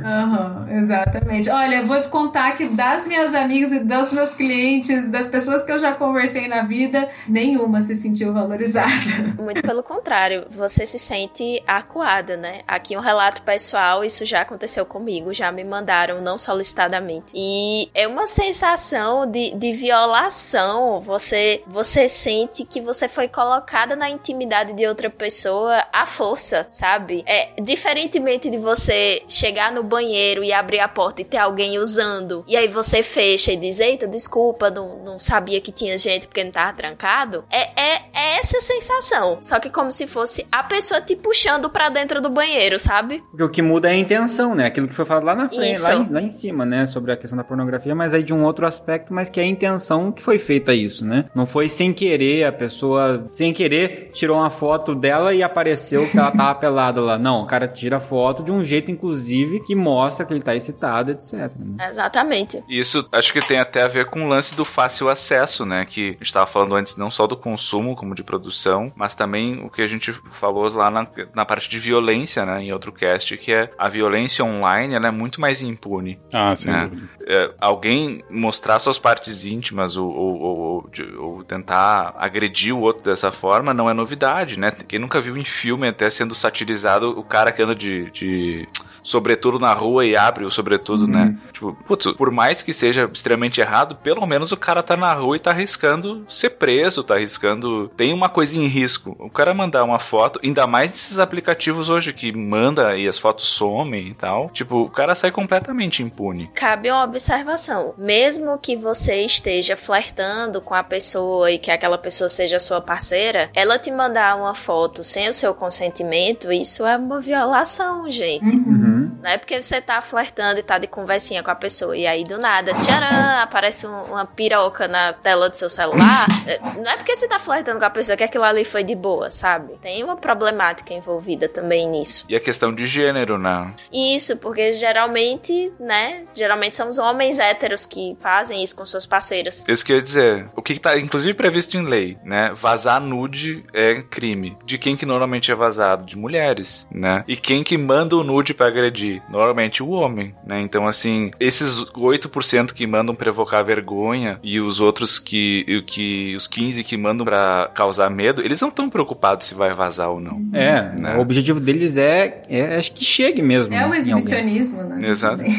Aham, 0.03 0.67
exatamente. 0.77 1.49
Olha, 1.49 1.77
eu 1.77 1.85
vou 1.85 2.01
te 2.01 2.09
contar 2.09 2.57
que 2.57 2.67
das 2.67 3.07
minhas 3.07 3.33
amigas 3.33 3.71
e 3.71 3.79
dos 3.79 4.11
meus 4.11 4.33
clientes, 4.33 5.09
das 5.09 5.27
pessoas 5.27 5.63
que 5.63 5.71
eu 5.71 5.79
já 5.79 5.93
conversei 5.93 6.47
na 6.47 6.63
vida, 6.63 7.09
nenhuma 7.27 7.81
se 7.81 7.95
sentiu 7.95 8.33
valorizada. 8.33 8.91
Muito 9.41 9.61
pelo 9.61 9.83
contrário, 9.83 10.45
você 10.51 10.85
se 10.85 10.99
sente 10.99 11.63
acuada, 11.65 12.35
né? 12.35 12.61
Aqui 12.67 12.97
um 12.97 13.01
relato 13.01 13.41
pessoal, 13.43 14.03
isso 14.03 14.25
já 14.25 14.41
aconteceu 14.41 14.85
comigo, 14.85 15.33
já 15.33 15.51
me 15.51 15.63
mandaram 15.63 16.21
não 16.21 16.37
solicitadamente. 16.37 17.31
E 17.33 17.89
é 18.01 18.07
uma 18.07 18.25
sensação 18.25 19.29
de, 19.29 19.53
de 19.55 19.71
violação. 19.73 20.99
Você, 21.01 21.63
você 21.67 22.07
sente 22.07 22.65
que 22.65 22.81
você 22.81 23.07
foi 23.07 23.27
colocada 23.27 23.95
na 23.95 24.09
intimidade 24.09 24.73
de 24.73 24.87
outra 24.87 25.09
pessoa 25.09 25.85
à 25.93 26.05
força, 26.05 26.67
sabe? 26.71 27.23
É 27.27 27.49
diferentemente 27.61 28.49
de 28.49 28.57
você 28.57 29.21
chegar 29.27 29.71
no 29.71 29.83
banheiro 29.83 30.43
e 30.43 30.51
abrir 30.51 30.79
a 30.79 30.87
porta 30.87 31.21
e 31.21 31.25
ter 31.25 31.37
alguém 31.37 31.77
usando, 31.77 32.43
e 32.47 32.57
aí 32.57 32.67
você 32.67 33.03
fecha 33.03 33.51
e 33.51 33.57
diz: 33.57 33.79
Eita, 33.79 34.07
desculpa, 34.07 34.69
não, 34.69 35.03
não 35.03 35.19
sabia 35.19 35.61
que 35.61 35.71
tinha 35.71 35.97
gente 35.97 36.27
porque 36.27 36.43
não 36.43 36.51
tava 36.51 36.73
trancado. 36.73 37.43
É, 37.49 37.69
é, 37.79 38.01
é 38.13 38.37
essa 38.39 38.59
sensação. 38.61 39.37
Só 39.41 39.59
que 39.59 39.69
como 39.69 39.91
se 39.91 40.07
fosse 40.07 40.47
a 40.51 40.63
pessoa 40.63 41.01
te 41.01 41.15
puxando 41.15 41.69
pra 41.69 41.89
dentro 41.89 42.19
do 42.19 42.29
banheiro, 42.29 42.79
sabe? 42.79 43.23
Porque 43.29 43.43
o 43.43 43.49
que 43.49 43.61
muda 43.61 43.89
é 43.89 43.91
a 43.91 43.95
intenção, 43.95 44.55
né? 44.55 44.65
Aquilo 44.65 44.87
que 44.87 44.95
foi 44.95 45.05
falado 45.05 45.23
lá 45.23 45.35
na 45.35 45.49
frente, 45.49 45.79
lá 45.79 45.93
em, 45.93 46.09
lá 46.09 46.21
em 46.21 46.29
cima, 46.29 46.65
né? 46.65 46.85
Sobre 46.85 47.11
a 47.11 47.17
questão 47.17 47.37
da 47.37 47.43
pornografia, 47.43 47.90
mas 47.95 48.13
aí 48.13 48.23
de 48.23 48.33
um 48.33 48.43
outro 48.43 48.65
aspecto, 48.65 49.13
mas 49.13 49.29
que 49.29 49.39
é 49.39 49.43
a 49.43 49.47
intenção 49.47 50.11
que 50.11 50.21
foi 50.21 50.39
feita 50.39 50.73
isso, 50.73 51.05
né? 51.05 51.25
Não 51.35 51.45
foi 51.45 51.69
sem 51.69 51.93
querer, 51.93 52.45
a 52.45 52.51
pessoa, 52.51 53.27
sem 53.31 53.53
querer, 53.53 54.11
tirou 54.13 54.37
uma 54.37 54.49
foto 54.49 54.93
dela 54.95 55.33
e 55.33 55.43
apareceu 55.43 56.07
que 56.09 56.17
ela 56.17 56.31
tava 56.31 56.55
pelada 56.59 57.01
lá. 57.01 57.17
Não, 57.17 57.41
o 57.43 57.45
cara 57.47 57.67
tira 57.67 57.97
a 57.97 57.99
foto 57.99 58.43
de 58.43 58.51
um 58.51 58.63
jeito, 58.63 58.91
inclusive, 58.91 59.59
que 59.61 59.75
mostra 59.75 60.25
que 60.25 60.33
ele 60.33 60.41
tá 60.41 60.55
excitado, 60.55 61.11
etc. 61.11 61.51
né? 61.57 61.87
Exatamente. 61.89 62.63
Isso 62.69 63.07
acho 63.11 63.31
que 63.33 63.39
tem 63.39 63.59
até 63.59 63.83
a 63.83 63.87
ver 63.87 64.05
com 64.07 64.23
o 64.23 64.27
lance 64.27 64.55
do 64.55 64.65
fácil 64.65 65.09
acesso, 65.09 65.65
né? 65.65 65.85
Que 65.85 66.09
a 66.09 66.11
gente 66.13 66.23
estava 66.23 66.47
falando 66.47 66.75
antes 66.75 66.97
não 66.97 67.11
só 67.11 67.27
do 67.27 67.37
consumo, 67.37 67.95
como 67.95 68.15
de 68.15 68.23
produção, 68.23 68.91
mas 68.95 69.15
também 69.15 69.63
o 69.63 69.69
que 69.69 69.81
a 69.81 69.87
gente 69.87 70.13
falou 70.31 70.69
lá 70.69 70.89
na, 70.89 71.07
na 71.33 71.45
parte 71.45 71.69
de 71.69 71.79
violência, 71.79 72.45
né? 72.45 72.63
Em 72.63 72.71
outro 72.73 72.91
cast, 72.91 73.37
que 73.37 73.51
é 73.51 73.69
a 73.77 73.89
violência 73.89 74.43
online, 74.43 74.93
ela 74.95 75.07
é 75.07 75.11
muito 75.11 75.39
mais 75.41 75.61
impune. 75.61 76.19
Ah, 76.33 76.55
sem 76.55 76.73
É. 76.73 76.87
dúvida. 76.87 77.09
É, 77.27 77.51
alguém 77.81 78.23
mostrar 78.29 78.79
suas 78.79 78.99
partes 78.99 79.43
íntimas 79.43 79.97
ou, 79.97 80.07
ou- 80.07 80.41
ou- 80.41 80.89
ou 81.19 81.43
tentar 81.43 82.13
agredir 82.17 82.75
o 82.75 82.79
outro 82.81 83.03
dessa 83.03 83.31
forma 83.31 83.73
não 83.73 83.89
é 83.89 83.93
novidade, 83.93 84.59
né? 84.59 84.71
Quem 84.87 84.99
nunca 84.99 85.19
viu 85.19 85.35
em 85.35 85.43
filme 85.43 85.87
até 85.87 86.07
sendo 86.09 86.35
satirizado 86.35 87.09
o 87.17 87.23
cara 87.23 87.51
que 87.51 87.61
anda 87.61 87.73
de, 87.75 88.11
de 88.11 88.67
sobretudo 89.03 89.57
na 89.57 89.73
rua 89.73 90.05
e 90.05 90.15
abre 90.15 90.45
o 90.45 90.51
sobretudo, 90.51 91.07
né? 91.07 91.35
Tipo, 91.53 91.73
putz, 91.87 92.11
por 92.13 92.29
mais 92.29 92.61
que 92.61 92.71
seja 92.71 93.09
extremamente 93.11 93.59
errado, 93.59 93.95
pelo 93.95 94.25
menos 94.27 94.51
o 94.51 94.57
cara 94.57 94.83
tá 94.83 94.95
na 94.95 95.11
rua 95.13 95.35
e 95.35 95.39
tá 95.39 95.49
arriscando 95.49 96.23
ser 96.29 96.51
preso, 96.51 97.03
tá 97.03 97.15
arriscando. 97.15 97.87
Tem 97.97 98.13
uma 98.13 98.29
coisinha 98.29 98.65
em 98.65 98.69
risco. 98.69 99.15
O 99.19 99.29
cara 99.29 99.53
mandar 99.55 99.83
uma 99.83 99.97
foto, 99.97 100.39
ainda 100.43 100.67
mais 100.67 100.91
nesses 100.91 101.17
aplicativos 101.17 101.89
hoje 101.89 102.13
que 102.13 102.31
manda 102.31 102.95
e 102.95 103.07
as 103.07 103.17
fotos 103.17 103.47
somem 103.47 104.09
e 104.09 104.13
tal. 104.13 104.49
Tipo, 104.53 104.83
o 104.83 104.89
cara 104.89 105.15
sai 105.15 105.31
completamente 105.31 106.03
impune. 106.03 106.49
Cabe 106.53 106.91
uma 106.91 107.03
observação. 107.03 107.70
Mesmo 107.97 108.57
que 108.57 108.75
você 108.75 109.21
esteja 109.21 109.75
flertando 109.77 110.61
com 110.61 110.73
a 110.73 110.83
pessoa 110.83 111.51
e 111.51 111.57
que 111.57 111.71
aquela 111.71 111.97
pessoa 111.97 112.29
seja 112.29 112.59
sua 112.59 112.81
parceira, 112.81 113.49
ela 113.53 113.79
te 113.79 113.91
mandar 113.91 114.35
uma 114.37 114.55
foto 114.55 115.03
sem 115.03 115.29
o 115.29 115.33
seu 115.33 115.53
consentimento, 115.53 116.51
isso 116.51 116.85
é 116.85 116.97
uma 116.97 117.19
violação, 117.19 118.09
gente. 118.09 118.45
Uhum. 118.45 119.11
Não 119.21 119.29
é 119.29 119.37
porque 119.37 119.61
você 119.61 119.79
tá 119.79 120.01
flertando 120.01 120.59
e 120.59 120.63
tá 120.63 120.77
de 120.77 120.87
conversinha 120.87 121.43
com 121.43 121.51
a 121.51 121.55
pessoa 121.55 121.95
e 121.95 122.07
aí 122.07 122.23
do 122.23 122.37
nada, 122.37 122.73
tcharam, 122.73 123.41
aparece 123.43 123.85
um, 123.85 124.03
uma 124.05 124.25
piroca 124.25 124.87
na 124.87 125.13
tela 125.13 125.49
do 125.49 125.55
seu 125.55 125.69
celular. 125.69 126.25
É, 126.47 126.59
não 126.59 126.91
é 126.91 126.97
porque 126.97 127.15
você 127.15 127.27
tá 127.27 127.37
flertando 127.37 127.77
com 127.77 127.85
a 127.85 127.89
pessoa 127.89 128.17
que 128.17 128.23
aquilo 128.23 128.43
ali 128.43 128.65
foi 128.65 128.83
de 128.83 128.95
boa, 128.95 129.29
sabe? 129.29 129.73
Tem 129.81 130.03
uma 130.03 130.15
problemática 130.15 130.91
envolvida 130.93 131.47
também 131.47 131.87
nisso. 131.87 132.25
E 132.27 132.35
a 132.35 132.39
questão 132.39 132.73
de 132.73 132.85
gênero, 132.85 133.37
né? 133.37 133.73
Isso, 133.93 134.37
porque 134.37 134.71
geralmente, 134.71 135.71
né? 135.79 136.23
Geralmente 136.33 136.75
são 136.75 136.89
os 136.89 136.97
homens 136.97 137.37
héteros 137.37 137.60
que 137.85 138.17
fazem 138.21 138.63
isso 138.63 138.75
com 138.75 138.85
suas 138.85 139.05
parceiras. 139.05 139.63
Isso 139.67 139.85
que 139.85 139.91
eu 139.91 139.97
ia 139.97 140.01
dizer. 140.01 140.45
O 140.55 140.61
que 140.61 140.79
tá, 140.79 140.97
inclusive, 140.97 141.33
previsto 141.33 141.77
em 141.77 141.83
lei, 141.85 142.17
né? 142.23 142.51
Vazar 142.55 142.99
nude 143.01 143.63
é 143.73 144.01
crime. 144.01 144.57
De 144.65 144.77
quem 144.77 144.95
que 144.95 145.05
normalmente 145.05 145.51
é 145.51 145.55
vazado? 145.55 146.05
De 146.05 146.17
mulheres, 146.17 146.87
né? 146.91 147.23
E 147.27 147.35
quem 147.35 147.63
que 147.63 147.77
manda 147.77 148.15
o 148.15 148.23
nude 148.23 148.53
pra 148.53 148.67
agredir? 148.67 149.21
Normalmente 149.29 149.83
o 149.83 149.89
homem, 149.89 150.33
né? 150.45 150.59
Então, 150.61 150.87
assim, 150.87 151.31
esses 151.39 151.79
8% 151.85 152.73
que 152.73 152.85
mandam 152.87 153.13
provocar 153.15 153.61
vergonha 153.61 154.39
e 154.43 154.59
os 154.59 154.79
outros 154.79 155.19
que, 155.19 155.83
que 155.87 156.35
os 156.35 156.47
15 156.47 156.83
que 156.83 156.97
mandam 156.97 157.25
pra 157.25 157.69
causar 157.75 158.09
medo, 158.09 158.41
eles 158.41 158.59
não 158.59 158.69
estão 158.69 158.89
preocupados 158.89 159.47
se 159.47 159.53
vai 159.55 159.73
vazar 159.73 160.09
ou 160.09 160.19
não. 160.19 160.41
É, 160.53 160.81
Né? 160.99 161.15
o 161.17 161.21
objetivo 161.21 161.59
deles 161.59 161.97
é, 161.97 162.43
é 162.49 162.75
acho 162.77 162.91
que 162.93 163.05
chegue 163.05 163.41
mesmo. 163.41 163.73
É 163.73 163.87
o 163.87 163.93
exibicionismo, 163.93 164.83
né? 164.83 165.09
Exato. 165.09 165.43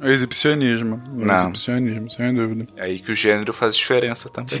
O 0.00 0.06
exibicionismo. 0.08 1.00
Não. 1.12 1.43
Exibicionismo, 1.50 2.10
sem 2.10 2.34
dúvida. 2.34 2.66
É 2.76 2.84
aí 2.84 3.00
que 3.00 3.12
o 3.12 3.14
gênero 3.14 3.52
faz 3.52 3.76
diferença 3.76 4.28
também. 4.28 4.58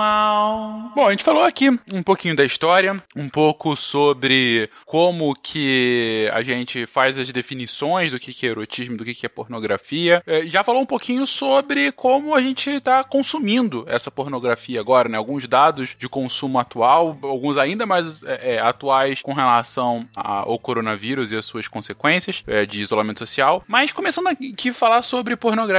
au. 0.00 0.92
Bom, 0.94 1.06
a 1.06 1.10
gente 1.10 1.24
falou 1.24 1.44
aqui 1.44 1.70
um 1.92 2.02
pouquinho 2.02 2.34
da 2.34 2.44
história, 2.44 3.02
um 3.14 3.28
pouco 3.28 3.76
sobre 3.76 4.70
como 4.84 5.34
que 5.34 6.28
a 6.32 6.42
gente 6.42 6.86
faz 6.86 7.18
as 7.18 7.30
definições 7.30 8.10
do 8.10 8.18
que 8.18 8.32
que 8.32 8.46
é 8.46 8.50
erotismo, 8.50 8.96
do 8.96 9.04
que 9.04 9.14
que 9.14 9.26
é 9.26 9.28
pornografia. 9.28 10.22
É, 10.26 10.46
Já 10.46 10.62
falou 10.64 10.82
um 10.82 10.86
pouquinho 10.86 11.26
sobre 11.26 11.92
como 11.92 12.34
a 12.34 12.42
gente 12.42 12.70
está 12.70 13.04
consumindo 13.04 13.84
essa 13.86 14.10
pornografia 14.10 14.80
agora, 14.80 15.08
né? 15.08 15.16
Alguns 15.16 15.46
dados 15.46 15.94
de 15.98 16.08
consumo 16.08 16.58
atual, 16.58 17.18
alguns 17.22 17.56
ainda 17.56 17.86
mais 17.86 18.22
é, 18.22 18.56
é, 18.56 18.60
atuais 18.60 19.22
com 19.22 19.32
relação 19.32 20.06
ao 20.16 20.58
coronavírus 20.58 21.32
e 21.32 21.36
as 21.36 21.44
suas 21.44 21.68
consequências 21.68 22.42
é, 22.46 22.66
de 22.66 22.80
isolamento 22.82 23.20
social. 23.20 23.62
Mas 23.66 23.92
começando 23.92 24.28
aqui 24.28 24.68
a 24.68 24.74
falar 24.74 25.02
sobre 25.02 25.36
pornografia 25.36 25.75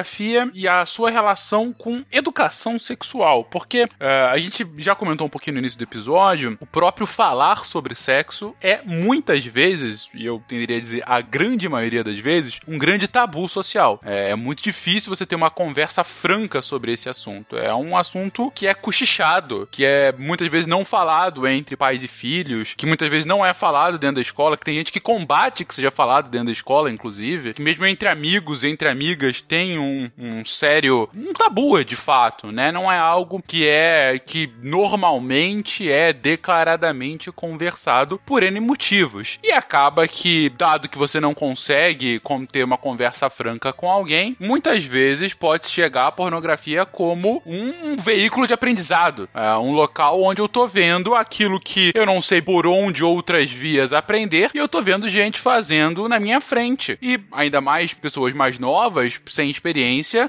e 0.53 0.67
a 0.67 0.85
sua 0.85 1.09
relação 1.09 1.73
com 1.73 2.03
educação 2.11 2.79
sexual, 2.79 3.43
porque 3.43 3.87
é, 3.99 4.29
a 4.31 4.37
gente 4.37 4.65
já 4.77 4.95
comentou 4.95 5.27
um 5.27 5.29
pouquinho 5.29 5.55
no 5.55 5.59
início 5.59 5.77
do 5.77 5.83
episódio, 5.83 6.57
o 6.59 6.65
próprio 6.65 7.07
falar 7.07 7.65
sobre 7.65 7.95
sexo 7.95 8.55
é 8.61 8.81
muitas 8.83 9.45
vezes, 9.45 10.09
e 10.13 10.25
eu 10.25 10.41
tenderia 10.47 10.77
a 10.77 10.81
dizer 10.81 11.03
a 11.05 11.21
grande 11.21 11.67
maioria 11.69 12.03
das 12.03 12.19
vezes, 12.19 12.59
um 12.67 12.77
grande 12.77 13.07
tabu 13.07 13.47
social. 13.47 13.99
É, 14.03 14.31
é 14.31 14.35
muito 14.35 14.63
difícil 14.63 15.13
você 15.13 15.25
ter 15.25 15.35
uma 15.35 15.49
conversa 15.49 16.03
franca 16.03 16.61
sobre 16.61 16.91
esse 16.91 17.09
assunto. 17.09 17.57
É 17.57 17.73
um 17.73 17.95
assunto 17.95 18.51
que 18.51 18.67
é 18.67 18.73
cochichado, 18.73 19.67
que 19.71 19.85
é 19.85 20.11
muitas 20.11 20.47
vezes 20.49 20.67
não 20.67 20.85
falado 20.85 21.47
entre 21.47 21.75
pais 21.75 22.03
e 22.03 22.07
filhos, 22.07 22.73
que 22.75 22.85
muitas 22.85 23.09
vezes 23.09 23.25
não 23.25 23.45
é 23.45 23.53
falado 23.53 23.97
dentro 23.97 24.15
da 24.15 24.21
escola, 24.21 24.57
que 24.57 24.65
tem 24.65 24.75
gente 24.75 24.91
que 24.91 24.99
combate 24.99 25.65
que 25.65 25.75
seja 25.75 25.91
falado 25.91 26.29
dentro 26.29 26.47
da 26.47 26.51
escola, 26.51 26.91
inclusive, 26.91 27.53
que 27.53 27.61
mesmo 27.61 27.85
entre 27.85 28.09
amigos, 28.09 28.63
entre 28.63 28.89
amigas, 28.89 29.41
tem 29.41 29.76
um, 29.77 30.09
um 30.17 30.45
sério, 30.45 31.09
um 31.15 31.33
tabu 31.33 31.83
de 31.83 31.95
fato, 31.95 32.51
né? 32.51 32.71
Não 32.71 32.91
é 32.91 32.97
algo 32.97 33.41
que 33.45 33.67
é, 33.67 34.19
que 34.19 34.49
normalmente 34.61 35.91
é 35.91 36.13
declaradamente 36.13 37.31
conversado 37.31 38.19
por 38.25 38.43
N 38.43 38.59
motivos. 38.59 39.39
E 39.43 39.51
acaba 39.51 40.07
que, 40.07 40.49
dado 40.49 40.89
que 40.89 40.97
você 40.97 41.19
não 41.19 41.33
consegue 41.33 42.21
ter 42.51 42.63
uma 42.63 42.77
conversa 42.77 43.29
franca 43.29 43.73
com 43.73 43.89
alguém, 43.89 44.35
muitas 44.39 44.83
vezes 44.83 45.33
pode 45.33 45.67
chegar 45.67 46.07
a 46.07 46.11
pornografia 46.11 46.85
como 46.85 47.41
um 47.45 47.95
veículo 47.97 48.47
de 48.47 48.53
aprendizado. 48.53 49.29
É 49.33 49.57
um 49.57 49.71
local 49.71 50.21
onde 50.21 50.41
eu 50.41 50.47
tô 50.47 50.67
vendo 50.67 51.15
aquilo 51.15 51.59
que 51.59 51.91
eu 51.93 52.05
não 52.05 52.21
sei 52.21 52.41
por 52.41 52.65
onde 52.65 53.03
outras 53.03 53.49
vias 53.49 53.93
aprender 53.93 54.51
e 54.53 54.57
eu 54.57 54.67
tô 54.67 54.81
vendo 54.81 55.09
gente 55.09 55.39
fazendo 55.39 56.07
na 56.07 56.19
minha 56.19 56.41
frente. 56.41 56.97
E 57.01 57.19
ainda 57.31 57.61
mais 57.61 57.93
pessoas 57.93 58.33
mais 58.33 58.59
novas, 58.59 59.19
sem 59.27 59.49
experiência, 59.49 59.66